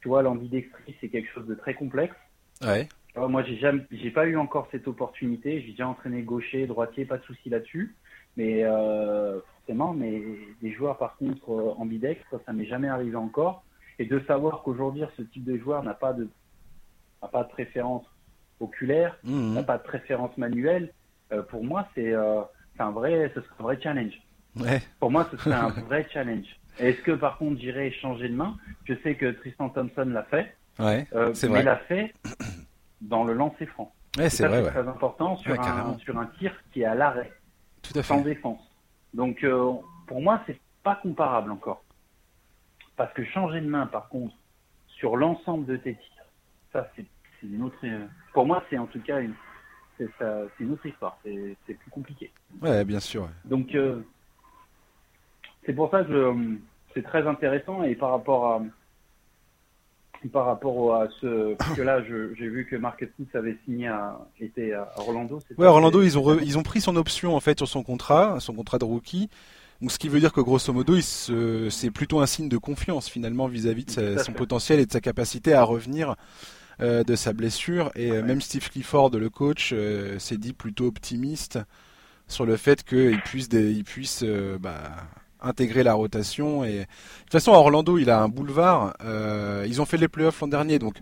tu 0.00 0.08
vois, 0.08 0.22
l'ambidextrie, 0.22 0.94
c'est 1.00 1.08
quelque 1.08 1.28
chose 1.32 1.48
de 1.48 1.56
très 1.56 1.74
complexe. 1.74 2.14
Ouais. 2.62 2.88
moi, 3.16 3.42
j'ai 3.42 3.56
jamais, 3.56 3.82
j'ai 3.90 4.12
pas 4.12 4.26
eu 4.26 4.36
encore 4.36 4.68
cette 4.70 4.86
opportunité. 4.86 5.60
J'ai 5.60 5.72
déjà 5.72 5.88
entraîné 5.88 6.22
gaucher, 6.22 6.68
droitier, 6.68 7.04
pas 7.04 7.18
de 7.18 7.24
souci 7.24 7.50
là-dessus. 7.50 7.96
Mais 8.36 8.64
euh, 8.64 9.40
forcément, 9.40 9.92
mais 9.92 10.22
des 10.60 10.72
joueurs 10.72 10.98
par 10.98 11.16
contre 11.16 11.50
euh, 11.50 11.74
ambidextres, 11.78 12.26
ça, 12.30 12.38
ça 12.46 12.52
m'est 12.52 12.66
jamais 12.66 12.88
arrivé 12.88 13.16
encore. 13.16 13.64
Et 13.98 14.06
de 14.06 14.20
savoir 14.26 14.62
qu'aujourd'hui 14.62 15.04
ce 15.16 15.22
type 15.22 15.44
de 15.44 15.56
joueur 15.56 15.82
n'a 15.82 15.94
pas 15.94 16.12
de 16.12 16.28
n'a 17.22 17.28
pas 17.28 17.44
de 17.44 17.48
préférence 17.48 18.04
oculaire, 18.60 19.16
mmh. 19.24 19.54
n'a 19.54 19.62
pas 19.62 19.78
de 19.78 19.82
préférence 19.82 20.36
manuelle, 20.36 20.92
euh, 21.32 21.42
pour 21.42 21.64
moi 21.64 21.88
c'est 21.94 22.12
euh, 22.12 22.42
un 22.78 22.90
vrai 22.90 23.30
ce 23.34 23.40
serait 23.40 23.54
un 23.58 23.62
vrai 23.62 23.78
challenge. 23.80 24.14
Ouais. 24.58 24.82
Pour 25.00 25.10
moi 25.10 25.28
ce 25.30 25.36
serait 25.36 25.54
un 25.54 25.68
vrai 25.88 26.06
challenge. 26.12 26.46
Est-ce 26.78 27.00
que 27.02 27.12
par 27.12 27.38
contre 27.38 27.60
j'irais 27.60 27.90
changer 27.92 28.28
de 28.28 28.34
main? 28.34 28.56
Je 28.84 28.94
sais 29.02 29.14
que 29.14 29.30
Tristan 29.30 29.68
Thompson 29.68 30.06
l'a 30.06 30.24
fait. 30.24 30.56
Ouais, 30.78 31.06
euh, 31.14 31.32
c'est 31.34 31.46
vrai. 31.46 31.60
Mais 31.60 31.64
l'a 31.64 31.76
fait 31.76 32.12
dans 33.00 33.22
le 33.22 33.32
lancer 33.32 33.66
franc. 33.66 33.92
Ouais, 34.18 34.28
c'est 34.28 34.46
vrai. 34.46 34.64
C'est 34.64 34.70
très 34.70 34.88
important 34.88 35.36
sur, 35.36 35.60
un, 35.60 35.96
sur 35.98 36.18
un 36.18 36.26
tir 36.38 36.52
qui 36.72 36.82
est 36.82 36.84
à 36.84 36.94
l'arrêt. 36.94 37.32
Tout 37.84 37.98
à 37.98 38.02
fait. 38.02 38.08
Sans 38.08 38.20
défense. 38.20 38.60
Donc, 39.12 39.44
euh, 39.44 39.72
pour 40.06 40.20
moi, 40.20 40.42
c'est 40.46 40.58
pas 40.82 40.96
comparable 40.96 41.52
encore. 41.52 41.82
Parce 42.96 43.12
que 43.14 43.24
changer 43.24 43.60
de 43.60 43.68
main, 43.68 43.86
par 43.86 44.08
contre, 44.08 44.34
sur 44.88 45.16
l'ensemble 45.16 45.66
de 45.66 45.76
tes 45.76 45.94
tirs, 45.94 46.24
ça, 46.72 46.88
c'est 46.96 47.06
une 47.42 47.62
autre. 47.62 47.76
Euh, 47.84 48.06
pour 48.32 48.46
moi, 48.46 48.62
c'est 48.70 48.78
en 48.78 48.86
tout 48.86 49.00
cas 49.00 49.20
une, 49.20 49.34
c'est 49.98 50.08
une 50.60 50.72
autre 50.72 50.86
histoire. 50.86 51.18
C'est 51.22 51.74
plus 51.74 51.90
compliqué. 51.90 52.32
Ouais, 52.60 52.84
bien 52.84 53.00
sûr. 53.00 53.28
Donc, 53.44 53.74
euh, 53.74 54.02
c'est 55.66 55.72
pour 55.72 55.90
ça 55.90 56.04
que 56.04 56.34
c'est 56.92 57.02
très 57.02 57.26
intéressant 57.26 57.82
et 57.82 57.94
par 57.94 58.10
rapport 58.10 58.46
à 58.46 58.62
par 60.28 60.46
rapport 60.46 60.94
à 60.94 61.08
ce 61.20 61.54
parce 61.54 61.76
que 61.76 61.82
là 61.82 62.02
j'ai 62.02 62.48
vu 62.48 62.66
que 62.66 62.76
Marcus 62.76 63.08
avait 63.34 63.56
signé 63.64 63.88
à 63.88 64.18
était 64.40 64.72
à 64.72 64.88
Orlando 64.96 65.40
ouais 65.58 65.66
Orlando 65.66 66.02
ils 66.02 66.18
ont 66.18 66.38
ils 66.40 66.58
ont 66.58 66.62
pris 66.62 66.80
son 66.80 66.96
option 66.96 67.36
en 67.36 67.40
fait 67.40 67.58
sur 67.58 67.68
son 67.68 67.82
contrat 67.82 68.38
son 68.40 68.54
contrat 68.54 68.78
de 68.78 68.84
rookie. 68.84 69.28
Donc, 69.80 69.90
ce 69.90 69.98
qui 69.98 70.08
veut 70.08 70.20
dire 70.20 70.32
que 70.32 70.40
grosso 70.40 70.72
modo, 70.72 70.98
c'est 71.00 71.90
plutôt 71.90 72.20
un 72.20 72.26
signe 72.26 72.48
de 72.48 72.56
confiance 72.56 73.08
finalement 73.08 73.48
vis-à-vis 73.48 73.84
de 73.84 74.16
son 74.18 74.32
potentiel 74.32 74.80
et 74.80 74.86
de 74.86 74.92
sa 74.92 75.00
capacité 75.00 75.52
à 75.52 75.62
revenir 75.62 76.14
euh, 76.80 77.04
de 77.04 77.14
sa 77.14 77.32
blessure. 77.32 77.92
Et 77.94 78.10
euh, 78.10 78.22
même 78.22 78.40
Steve 78.40 78.68
Clifford, 78.68 79.10
le 79.10 79.30
coach, 79.30 79.70
euh, 79.72 80.18
s'est 80.18 80.38
dit 80.38 80.52
plutôt 80.52 80.86
optimiste 80.86 81.58
sur 82.26 82.46
le 82.46 82.56
fait 82.56 82.82
qu'il 82.82 83.20
puisse, 83.20 83.48
il 83.52 83.84
puisse 83.84 84.24
bah, 84.58 84.90
intégrer 85.44 85.82
la 85.82 85.94
rotation. 85.94 86.64
Et 86.64 86.80
de 86.80 86.84
toute 87.22 87.32
façon, 87.32 87.52
Orlando, 87.52 87.98
il 87.98 88.10
a 88.10 88.20
un 88.20 88.28
boulevard. 88.28 88.94
ils 89.66 89.80
ont 89.80 89.84
fait 89.84 89.96
les 89.96 90.08
playoffs 90.08 90.40
l'an 90.40 90.48
dernier, 90.48 90.78
donc 90.78 90.96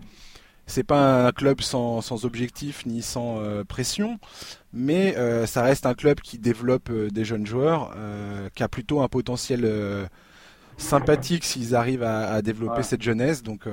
c'est 0.65 0.83
pas 0.83 1.27
un 1.27 1.31
club 1.31 1.59
sans, 1.61 1.99
sans 2.01 2.25
objectif 2.25 2.85
ni 2.85 3.01
sans 3.01 3.41
pression, 3.67 4.19
mais 4.71 5.15
ça 5.45 5.61
reste 5.61 5.85
un 5.85 5.93
club 5.93 6.19
qui 6.21 6.39
développe 6.39 6.91
des 6.91 7.25
jeunes 7.25 7.45
joueurs, 7.45 7.95
qui 8.55 8.63
a 8.63 8.67
plutôt 8.67 9.01
un 9.01 9.07
potentiel 9.07 9.69
sympathique 10.77 11.43
s'ils 11.43 11.75
arrivent 11.75 12.03
à, 12.03 12.41
développer 12.41 12.83
cette 12.83 13.01
jeunesse. 13.01 13.43
Donc 13.43 13.67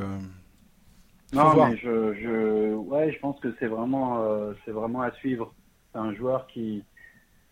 non, 1.33 1.69
mais 1.69 1.77
je, 1.77 2.15
je, 2.15 2.75
ouais, 2.75 3.13
je 3.13 3.19
pense 3.21 3.39
que 3.41 3.55
c'est 3.59 3.67
vraiment, 3.67 4.23
euh, 4.23 4.53
c'est 4.65 4.73
vraiment 4.73 5.03
à 5.03 5.13
suivre. 5.13 5.55
C'est 5.93 5.99
un 5.99 6.13
joueur 6.15 6.47
qui, 6.49 6.85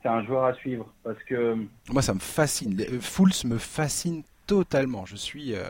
c'est 0.03 0.09
un 0.09 0.25
joueur 0.25 0.45
à 0.45 0.55
suivre 0.55 0.93
parce 1.03 1.23
que. 1.25 1.57
Moi, 1.91 2.03
ça 2.03 2.15
me 2.15 2.21
fascine. 2.21 2.81
Euh, 2.81 3.01
Fools 3.01 3.33
me 3.45 3.59
fascine 3.59 4.23
totalement. 4.47 5.07
Je 5.07 5.17
suis. 5.17 5.55
Euh, 5.55 5.65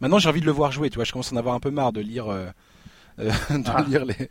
maintenant, 0.00 0.18
j'ai 0.18 0.28
envie 0.28 0.40
de 0.40 0.46
le 0.46 0.52
voir 0.52 0.72
jouer. 0.72 0.90
Tu 0.90 0.96
vois, 0.96 1.04
je 1.04 1.12
commence 1.12 1.32
à 1.32 1.36
en 1.36 1.38
avoir 1.38 1.54
un 1.54 1.60
peu 1.60 1.70
marre 1.70 1.92
de 1.92 2.00
lire. 2.00 2.26
de 3.18 3.30
ah. 3.66 3.82
lire 3.88 4.04
les, 4.04 4.30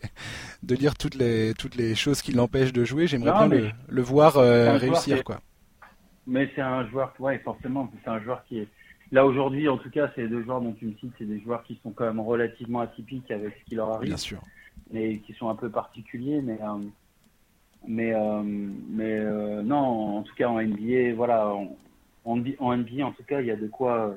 de 0.63 0.75
lire 0.75 0.95
toutes 0.95 1.15
les 1.15 1.53
toutes 1.55 1.75
les 1.75 1.93
choses 1.93 2.21
qui 2.21 2.31
l'empêchent 2.31 2.71
de 2.71 2.85
jouer. 2.85 3.05
J'aimerais 3.05 3.49
bien 3.49 3.73
le, 3.89 4.01
voir 4.01 4.35
réussir, 4.35 5.25
quoi. 5.25 5.41
Mais 6.25 6.49
c'est 6.55 6.61
un 6.61 6.87
joueur, 6.87 7.13
ouais, 7.19 7.39
forcément, 7.39 7.91
c'est 8.03 8.09
un 8.09 8.21
joueur 8.21 8.43
qui 8.45 8.59
est 8.59 8.67
Là 9.11 9.25
aujourd'hui, 9.25 9.69
en 9.69 9.77
tout 9.77 9.89
cas, 9.89 10.11
ces 10.15 10.27
deux 10.27 10.43
joueurs 10.43 10.61
dont 10.61 10.73
tu 10.73 10.85
me 10.85 10.93
cites, 10.95 11.13
c'est 11.17 11.25
des 11.25 11.39
joueurs 11.39 11.63
qui 11.63 11.79
sont 11.81 11.91
quand 11.91 12.05
même 12.05 12.19
relativement 12.19 12.81
atypiques 12.81 13.31
avec 13.31 13.55
ce 13.59 13.69
qui 13.69 13.75
leur 13.75 13.89
arrive. 13.89 14.09
Bien 14.09 14.17
sûr. 14.17 14.41
Et 14.93 15.19
qui 15.19 15.33
sont 15.33 15.49
un 15.49 15.55
peu 15.55 15.69
particuliers, 15.69 16.41
mais 16.41 16.59
euh, 16.61 16.79
mais 17.87 18.13
euh, 18.13 18.43
mais 18.43 19.19
euh, 19.19 19.61
non, 19.63 20.17
en 20.17 20.23
tout 20.23 20.35
cas 20.35 20.47
en 20.47 20.61
NBA, 20.61 21.13
voilà, 21.15 21.47
en, 21.47 21.75
en, 22.25 22.37
NBA, 22.37 23.05
en 23.05 23.11
tout 23.11 23.23
cas, 23.23 23.41
il 23.41 23.47
y 23.47 23.51
a 23.51 23.55
de 23.55 23.67
quoi 23.67 24.15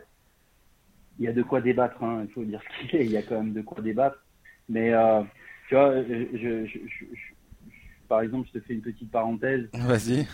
il 1.19 1.25
y 1.27 1.29
a 1.29 1.33
de 1.33 1.43
quoi 1.43 1.61
débattre. 1.61 2.03
Hein, 2.03 2.25
il 2.27 2.33
faut 2.33 2.45
dire 2.45 2.61
ce 2.83 2.89
qu'il 2.89 3.01
est. 3.01 3.05
Il 3.05 3.13
y 3.13 3.17
a 3.17 3.23
quand 3.23 3.37
même 3.37 3.53
de 3.53 3.63
quoi 3.63 3.83
débattre. 3.83 4.19
Mais 4.69 4.93
tu 5.69 5.75
vois, 5.75 6.03
je, 6.03 6.27
je, 6.33 6.67
je, 6.67 6.79
par 8.11 8.23
exemple, 8.23 8.49
je 8.53 8.59
te 8.59 8.65
fais 8.65 8.75
une 8.75 8.83
petite 8.83 9.11
parenthèse. 9.11 9.69
Vas-y. 9.73 10.27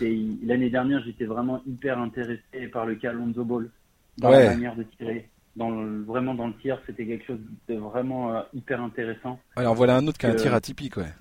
L'année 0.43 0.71
dernière, 0.71 1.01
j'étais 1.05 1.25
vraiment 1.25 1.61
hyper 1.67 1.99
intéressé 1.99 2.67
par 2.73 2.87
le 2.87 2.95
cas 2.95 3.13
Lonzo 3.13 3.45
Ball 3.45 3.69
dans 4.17 4.31
la 4.31 4.49
manière 4.49 4.75
de 4.75 4.83
tirer. 4.83 5.29
Dans 5.55 5.71
vraiment 6.05 6.33
dans 6.35 6.47
le 6.47 6.53
tir, 6.55 6.79
c'était 6.85 7.05
quelque 7.05 7.25
chose 7.25 7.39
de 7.69 7.75
vraiment 7.75 8.35
euh, 8.35 8.41
hyper 8.53 8.81
intéressant. 8.81 9.39
Alors 9.55 9.75
voilà 9.75 9.95
un 9.95 10.07
autre 10.07 10.17
qui 10.17 10.25
a 10.25 10.29
un 10.29 10.35
tir 10.35 10.53
atypique, 10.53 10.97
ouais. 10.97 11.13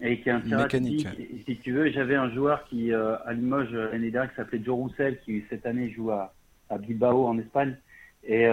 Et 0.00 0.20
qui 0.20 0.28
a 0.28 0.36
un 0.36 0.40
Mécanique, 0.40 1.06
atypique. 1.06 1.44
si 1.46 1.56
tu 1.58 1.72
veux, 1.72 1.90
j'avais 1.90 2.16
un 2.16 2.30
joueur 2.30 2.64
qui 2.64 2.92
euh, 2.92 3.16
à 3.24 3.32
Limoges 3.32 3.72
euh, 3.72 3.90
l'année 3.92 4.10
dernière 4.10 4.30
qui 4.30 4.36
s'appelait 4.36 4.62
Joe 4.62 4.74
Roussel, 4.76 5.18
qui 5.24 5.42
cette 5.48 5.64
année 5.64 5.90
joue 5.90 6.10
à, 6.10 6.34
à 6.68 6.76
Bilbao 6.76 7.26
en 7.26 7.38
Espagne, 7.38 7.76
et 8.28 8.46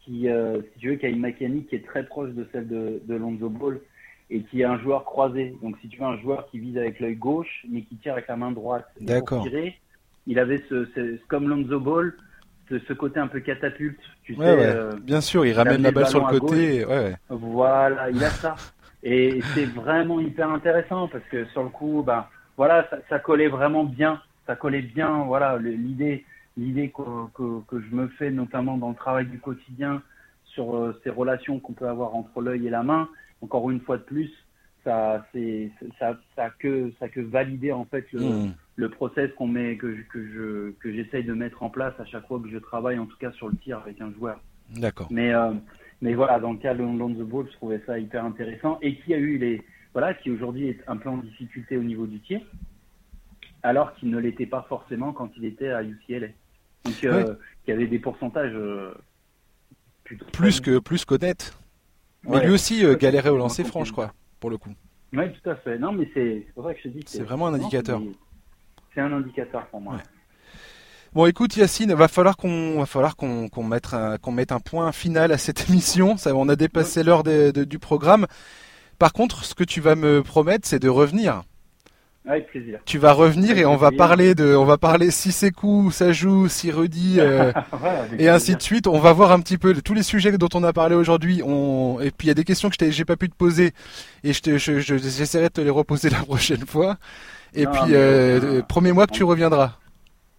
qui, 0.00 0.26
si 0.26 0.78
tu 0.80 0.88
veux, 0.88 0.96
qui 0.96 1.06
a 1.06 1.10
une 1.10 1.20
mécanique 1.20 1.68
qui 1.68 1.76
est 1.76 1.86
très 1.86 2.04
proche 2.06 2.30
de 2.30 2.48
celle 2.52 2.66
de, 2.66 3.00
de 3.04 3.14
Lonzo 3.14 3.50
Ball 3.50 3.80
et 4.30 4.42
qui 4.42 4.62
est 4.62 4.64
un 4.64 4.78
joueur 4.78 5.04
croisé. 5.04 5.54
Donc 5.62 5.76
si 5.80 5.88
tu 5.88 5.98
veux 5.98 6.06
un 6.06 6.18
joueur 6.18 6.48
qui 6.50 6.58
vise 6.58 6.76
avec 6.78 7.00
l'œil 7.00 7.16
gauche 7.16 7.64
mais 7.68 7.82
qui 7.82 7.96
tire 7.96 8.14
avec 8.14 8.28
la 8.28 8.36
main 8.36 8.50
droite. 8.50 8.86
D'accord. 9.00 9.46
Il 10.26 10.38
avait 10.38 10.62
ce, 10.68 10.86
ce, 10.94 11.18
comme 11.28 11.48
Lonzo 11.48 11.80
Ball, 11.80 12.14
ce 12.70 12.92
côté 12.92 13.18
un 13.18 13.28
peu 13.28 13.40
catapulte, 13.40 14.00
tu 14.24 14.34
sais. 14.34 14.40
Euh, 14.42 14.92
Bien 15.02 15.20
sûr, 15.22 15.46
il 15.46 15.52
ramène 15.52 15.82
la 15.82 15.90
balle 15.90 16.06
sur 16.06 16.26
le 16.26 16.38
côté. 16.38 16.84
Voilà, 17.28 18.10
il 18.10 18.22
a 18.22 18.30
ça. 18.30 18.56
Et 19.02 19.40
c'est 19.54 19.66
vraiment 19.66 20.20
hyper 20.20 20.50
intéressant 20.50 21.08
parce 21.08 21.24
que 21.30 21.44
sur 21.46 21.62
le 21.62 21.68
coup, 21.68 22.02
ben 22.04 22.26
voilà, 22.56 22.88
ça, 23.08 23.18
collait 23.18 23.48
vraiment 23.48 23.84
bien. 23.84 24.20
Ça 24.46 24.56
collait 24.56 24.82
bien, 24.82 25.24
voilà, 25.24 25.58
l'idée, 25.58 26.24
l'idée 26.56 26.90
que, 26.90 27.62
que, 27.66 27.80
je 27.80 27.94
me 27.94 28.08
fais 28.08 28.30
notamment 28.30 28.76
dans 28.76 28.88
le 28.88 28.94
travail 28.94 29.26
du 29.26 29.38
quotidien 29.38 30.02
sur 30.44 30.74
euh, 30.74 30.98
ces 31.04 31.10
relations 31.10 31.60
qu'on 31.60 31.74
peut 31.74 31.88
avoir 31.88 32.14
entre 32.14 32.40
l'œil 32.40 32.66
et 32.66 32.70
la 32.70 32.82
main. 32.82 33.08
Encore 33.42 33.70
une 33.70 33.80
fois 33.80 33.98
de 33.98 34.02
plus, 34.02 34.30
ça, 34.82 35.24
c'est, 35.32 35.70
ça, 35.98 36.18
ça 36.34 36.50
que, 36.58 36.90
ça 36.98 37.08
que 37.08 37.20
valider 37.20 37.70
en 37.72 37.84
fait 37.84 38.10
le, 38.12 38.20
mmh 38.20 38.54
le 38.78 38.88
process 38.88 39.28
qu'on 39.36 39.48
met, 39.48 39.76
que, 39.76 39.88
que 40.08 40.24
je 40.24 40.70
que 40.78 40.92
j'essaye 40.92 41.24
de 41.24 41.32
mettre 41.34 41.64
en 41.64 41.68
place 41.68 41.94
à 41.98 42.04
chaque 42.04 42.28
fois 42.28 42.40
que 42.40 42.48
je 42.48 42.58
travaille, 42.58 42.96
en 42.96 43.06
tout 43.06 43.16
cas 43.18 43.32
sur 43.32 43.48
le 43.48 43.56
tir 43.56 43.78
avec 43.78 44.00
un 44.00 44.12
joueur. 44.12 44.40
D'accord. 44.70 45.08
Mais 45.10 45.34
euh, 45.34 45.50
mais 46.00 46.14
voilà, 46.14 46.38
dans 46.38 46.52
le 46.52 46.58
cas 46.58 46.74
de 46.74 46.82
the 46.82 47.26
Ball, 47.26 47.46
je 47.46 47.56
trouvais 47.56 47.80
ça 47.86 47.98
hyper 47.98 48.24
intéressant 48.24 48.78
et 48.82 48.96
qui 48.96 49.14
a 49.14 49.18
eu 49.18 49.38
les 49.38 49.62
voilà, 49.92 50.14
qui 50.14 50.30
aujourd'hui 50.30 50.68
est 50.68 50.80
un 50.86 50.96
peu 50.96 51.08
en 51.08 51.16
difficulté 51.16 51.76
au 51.76 51.82
niveau 51.82 52.06
du 52.06 52.20
tir, 52.20 52.40
alors 53.62 53.94
qu'il 53.94 54.10
ne 54.10 54.18
l'était 54.18 54.46
pas 54.46 54.64
forcément 54.68 55.12
quand 55.12 55.30
il 55.36 55.44
était 55.44 55.70
à 55.70 55.82
UCLA. 55.82 56.28
Donc 56.84 57.04
euh, 57.04 57.34
qui 57.64 57.72
avait 57.72 57.86
des 57.86 57.98
pourcentages 57.98 58.54
euh, 58.54 58.94
plus 60.32 60.60
que 60.60 60.78
plus 60.78 61.04
qu'honnête. 61.04 61.56
Mais 62.24 62.44
lui 62.44 62.52
aussi 62.52 62.84
galérait 62.96 63.30
au 63.30 63.38
lancer 63.38 63.64
franc, 63.64 63.84
je 63.84 63.92
crois, 63.92 64.12
pour 64.40 64.50
le 64.50 64.58
coup. 64.58 64.74
Oui, 65.12 65.24
tout 65.32 65.50
à 65.50 65.56
fait. 65.56 65.78
Non, 65.78 65.92
mais 65.92 66.08
c'est 66.12 66.46
pour 66.54 66.64
ça 66.64 66.74
que 66.74 66.80
je 66.84 66.88
dis. 66.88 67.02
C'est 67.06 67.22
vraiment 67.22 67.46
un 67.46 67.54
indicateur 67.54 68.00
c'est 68.98 69.00
un 69.00 69.12
indicateur 69.12 69.66
pour 69.66 69.80
moi. 69.80 69.98
Bon, 71.14 71.26
écoute 71.26 71.56
Yacine, 71.56 71.94
va 71.94 72.06
falloir 72.06 72.36
qu'on 72.36 72.78
va 72.78 72.86
falloir 72.86 73.16
qu'on 73.16 73.62
mette 73.62 73.94
un, 73.94 74.18
qu'on 74.18 74.32
mette 74.32 74.52
un 74.52 74.60
point 74.60 74.92
final 74.92 75.32
à 75.32 75.38
cette 75.38 75.68
émission. 75.70 76.16
Ça, 76.16 76.34
on 76.34 76.48
a 76.48 76.56
dépassé 76.56 77.02
l'heure 77.02 77.22
du 77.22 77.78
programme. 77.78 78.26
Par 78.98 79.12
contre, 79.12 79.44
ce 79.44 79.54
que 79.54 79.64
tu 79.64 79.80
vas 79.80 79.94
me 79.94 80.22
promettre, 80.22 80.66
c'est 80.68 80.80
de 80.80 80.88
revenir. 80.88 81.42
Avec 82.28 82.48
plaisir. 82.48 82.80
Tu 82.84 82.98
vas 82.98 83.12
revenir 83.12 83.56
et 83.56 83.64
on 83.64 83.76
va 83.76 83.90
parler 83.90 84.34
de, 84.34 84.54
on 84.54 84.66
va 84.66 84.76
parler 84.76 85.10
si 85.10 85.32
c'est 85.32 85.50
coup, 85.50 85.90
ça 85.90 86.12
joue, 86.12 86.46
si 86.48 86.70
Rudy, 86.70 87.16
euh, 87.18 87.52
et 88.18 88.28
ainsi 88.28 88.54
de 88.54 88.60
suite. 88.60 88.86
On 88.86 88.98
va 88.98 89.14
voir 89.14 89.32
un 89.32 89.40
petit 89.40 89.56
peu 89.56 89.72
tous 89.80 89.94
les 89.94 90.02
sujets 90.02 90.36
dont 90.36 90.48
on 90.52 90.62
a 90.62 90.74
parlé 90.74 90.94
aujourd'hui. 90.94 91.40
On... 91.42 92.00
Et 92.00 92.10
puis 92.10 92.26
il 92.26 92.28
y 92.28 92.30
a 92.30 92.34
des 92.34 92.44
questions 92.44 92.68
que 92.68 92.90
j'ai 92.90 93.04
pas 93.06 93.16
pu 93.16 93.30
te 93.30 93.34
poser 93.34 93.72
et 94.24 94.34
je 94.34 94.58
j'essaierai 94.58 95.44
de 95.44 95.52
te 95.54 95.60
les 95.62 95.70
reposer 95.70 96.10
la 96.10 96.18
prochaine 96.18 96.66
fois. 96.66 96.98
Et 97.54 97.64
puis, 97.64 97.94
euh, 97.94 98.40
euh, 98.42 98.62
promets-moi 98.62 99.06
que 99.06 99.12
tu 99.12 99.24
reviendras. 99.24 99.78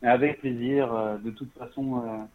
Avec 0.01 0.39
plaisir. 0.39 0.93
Euh, 0.93 1.17
de 1.17 1.31
toute 1.31 1.51
façon, 1.57 2.27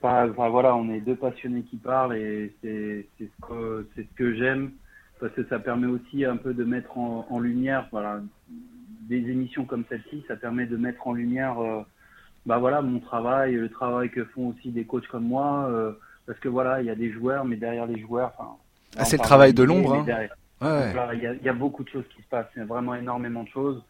enfin, 0.00 0.26
voilà, 0.48 0.74
on 0.76 0.90
est 0.90 1.00
deux 1.00 1.16
passionnés 1.16 1.62
qui 1.62 1.76
parlent 1.76 2.16
et 2.16 2.54
c'est 2.62 3.06
ce 3.18 3.46
que, 3.46 3.88
ce 3.96 4.02
que 4.16 4.34
j'aime 4.34 4.72
parce 5.20 5.32
que 5.34 5.44
ça 5.48 5.60
permet 5.60 5.86
aussi 5.86 6.24
un 6.24 6.36
peu 6.36 6.52
de 6.52 6.64
mettre 6.64 6.98
en, 6.98 7.38
lumière, 7.38 7.86
voilà, 7.92 8.20
des 9.08 9.18
émissions 9.18 9.64
comme 9.64 9.84
celle-ci, 9.88 10.24
ça 10.26 10.34
permet 10.34 10.66
de 10.66 10.76
mettre 10.76 11.06
en 11.06 11.12
lumière, 11.12 11.54
bah 12.44 12.58
voilà, 12.58 12.82
mon 12.82 12.98
travail, 12.98 13.54
le 13.54 13.68
travail 13.68 14.10
que 14.10 14.24
font 14.24 14.48
aussi 14.48 14.70
des 14.70 14.84
coachs 14.84 15.06
comme 15.06 15.22
moi, 15.22 15.70
parce 16.26 16.40
que 16.40 16.48
voilà, 16.48 16.80
il 16.80 16.86
y 16.86 16.90
a 16.90 16.96
des 16.96 17.12
joueurs, 17.12 17.44
mais 17.44 17.54
derrière 17.54 17.86
les 17.86 18.00
joueurs, 18.00 18.32
ah, 18.96 19.04
c'est 19.04 19.16
le 19.16 19.22
travail 19.22 19.54
de 19.54 19.62
l'ombre. 19.62 19.94
Hein 19.94 20.26
il 21.14 21.40
y, 21.42 21.48
a 21.48 21.52
beaucoup 21.52 21.82
de 21.82 21.88
choses 21.88 22.04
qui 22.14 22.22
se 22.22 22.28
passent, 22.28 22.46
il 22.54 22.60
y 22.60 22.62
a 22.62 22.66
vraiment 22.66 22.94
énormément 22.94 23.42
de 23.42 23.48
choses. 23.48 23.82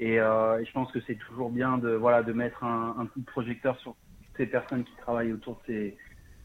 Euh, 0.00 0.58
et, 0.58 0.64
je 0.64 0.72
pense 0.72 0.90
que 0.92 1.00
c'est 1.06 1.16
toujours 1.16 1.50
bien 1.50 1.78
de, 1.78 1.90
voilà, 1.90 2.22
de 2.22 2.32
mettre 2.32 2.64
un, 2.64 3.06
coup 3.12 3.20
de 3.20 3.26
projecteur 3.26 3.78
sur 3.80 3.94
ces 4.36 4.46
personnes 4.46 4.84
qui 4.84 4.94
travaillent 4.96 5.32
autour 5.32 5.54
de 5.56 5.60
ces, 5.66 5.96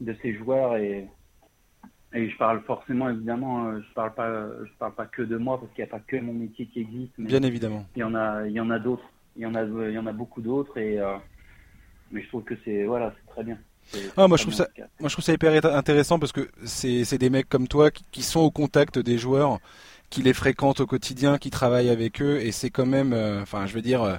de 0.02 0.16
ces 0.22 0.36
joueurs. 0.36 0.76
Et, 0.78 1.08
et 2.14 2.30
je 2.30 2.38
parle 2.38 2.62
forcément, 2.64 3.10
évidemment, 3.10 3.68
euh, 3.68 3.82
je 3.82 3.94
parle 3.94 4.14
pas, 4.14 4.48
je 4.64 4.72
parle 4.78 4.94
pas 4.94 5.06
que 5.06 5.22
de 5.22 5.38
moi 5.38 5.60
parce 5.60 5.72
qu'il 5.74 5.84
n'y 5.84 5.90
a 5.90 5.92
pas 5.92 6.04
que 6.06 6.18
mon 6.18 6.34
métier 6.34 6.66
qui 6.68 6.82
existe. 6.82 7.14
bien 7.18 7.44
évidemment. 7.44 7.86
Il 7.96 8.00
y 8.00 8.04
en 8.04 8.16
a, 8.16 8.46
il 8.48 8.54
y 8.54 8.60
en 8.60 8.70
a 8.70 8.80
d'autres. 8.80 9.10
Il 9.38 9.42
y 9.42 9.46
en 9.46 9.56
a, 9.56 9.64
il 9.64 9.94
y 9.94 10.00
en 10.00 10.08
a 10.08 10.14
beaucoup 10.14 10.42
d'autres. 10.42 10.78
Et 10.78 11.00
euh, 11.00 11.18
mais 12.12 12.22
je 12.22 12.28
trouve 12.28 12.44
que 12.44 12.56
c'est, 12.64 12.86
voilà, 12.86 13.14
c'est 13.18 13.32
très 13.32 13.44
bien. 13.44 13.58
Ah, 14.18 14.28
moi, 14.28 14.38
je 14.38 14.44
trouve 14.44 14.54
ça, 14.54 14.68
moi, 15.00 15.10
je 15.10 15.14
trouve 15.14 15.24
ça 15.24 15.34
hyper 15.34 15.64
intéressant 15.66 16.18
parce 16.18 16.32
que 16.32 16.50
c'est 16.64 17.18
des 17.18 17.30
mecs 17.30 17.48
comme 17.48 17.68
toi 17.68 17.92
qui, 17.92 18.24
sont 18.24 18.40
au 18.40 18.52
contact 18.52 18.98
des 18.98 19.18
joueurs, 19.18 19.60
qui 20.16 20.22
les 20.22 20.32
fréquentent 20.32 20.80
au 20.80 20.86
quotidien, 20.86 21.38
qui 21.38 21.50
travaillent 21.50 21.90
avec 21.90 22.22
eux, 22.22 22.40
et 22.40 22.54
c'est 22.54 22.70
quand 22.70 22.86
même, 22.86 23.12
euh, 23.12 23.42
enfin, 23.42 23.66
je 23.66 23.74
veux 23.74 23.82
dire, 23.82 24.02
euh, 24.02 24.16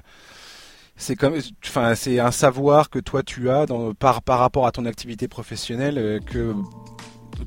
c'est 0.94 1.16
comme, 1.16 1.39
enfin, 1.64 1.94
c'est 1.94 2.20
un 2.20 2.31
savoir 2.31 2.90
que 2.90 2.98
toi 2.98 3.23
tu 3.23 3.48
as 3.48 3.64
dans, 3.64 3.94
par 3.94 4.20
par 4.20 4.39
rapport 4.39 4.66
à 4.66 4.73
ton 4.73 4.85
activité 4.85 5.27
professionnelle 5.27 5.97
euh, 5.97 6.20
que 6.20 6.55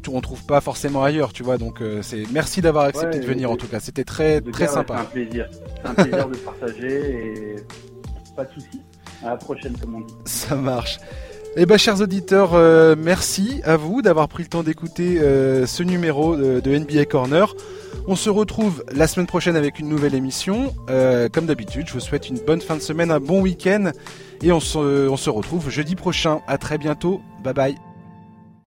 on 0.08 0.22
trouve 0.22 0.44
pas 0.48 0.62
forcément 0.62 1.04
ailleurs, 1.04 1.32
tu 1.32 1.44
vois. 1.44 1.60
Donc, 1.60 1.82
c'est 2.02 2.24
merci 2.32 2.62
d'avoir 2.62 2.86
accepté 2.86 3.20
de 3.20 3.26
venir 3.26 3.52
en 3.52 3.56
tout 3.56 3.68
cas. 3.68 3.80
C'était 3.80 4.04
très 4.04 4.40
très 4.42 4.68
sympa. 4.68 4.96
c'est 4.96 5.02
un 5.02 5.06
plaisir, 5.06 5.50
c'est 5.52 5.88
un 5.88 5.94
plaisir 5.94 6.30
de 6.30 6.38
partager 6.38 6.98
et 7.12 7.56
pas 8.36 8.46
de 8.46 8.52
soucis. 8.54 8.82
À 9.24 9.30
la 9.30 9.38
prochaine, 9.38 9.78
comme 9.78 9.96
on 9.96 10.02
dit. 10.02 10.14
Ça 10.26 10.56
marche. 10.56 11.00
Eh 11.62 11.66
ben, 11.66 11.78
chers 11.78 12.00
auditeurs, 12.00 12.54
euh, 12.54 12.96
merci 12.98 13.60
à 13.66 13.76
vous 13.76 14.02
d'avoir 14.02 14.30
pris 14.30 14.44
le 14.44 14.48
temps 14.48 14.64
d'écouter 14.64 15.20
euh, 15.20 15.66
ce 15.66 15.84
numéro 15.84 16.38
de, 16.38 16.62
de, 16.62 16.78
NBA 16.78 17.04
Corner. 17.04 17.54
On 18.08 18.16
se 18.16 18.30
retrouve 18.30 18.82
la 18.94 19.08
semaine 19.08 19.28
prochaine 19.28 19.58
avec 19.58 19.78
une 19.78 19.90
nouvelle 19.90 20.16
émission. 20.16 20.74
Euh, 20.90 21.28
comme 21.28 21.48
d'habitude, 21.48 21.90
je 21.90 21.94
vous 21.94 22.00
souhaite 22.00 22.30
une 22.30 22.40
bonne 22.40 22.62
fin 22.62 22.78
de 22.78 22.82
semaine, 22.82 23.12
un 23.12 23.20
bon 23.20 23.42
week-end, 23.42 23.92
et 24.42 24.54
on 24.54 24.62
se, 24.62 25.10
on 25.10 25.18
se 25.18 25.30
retrouve 25.30 25.70
jeudi 25.70 25.98
prochain. 25.98 26.40
À 26.48 26.58
très 26.58 26.78
bientôt. 26.78 27.20
Bye 27.44 27.54
bye. 27.54 27.89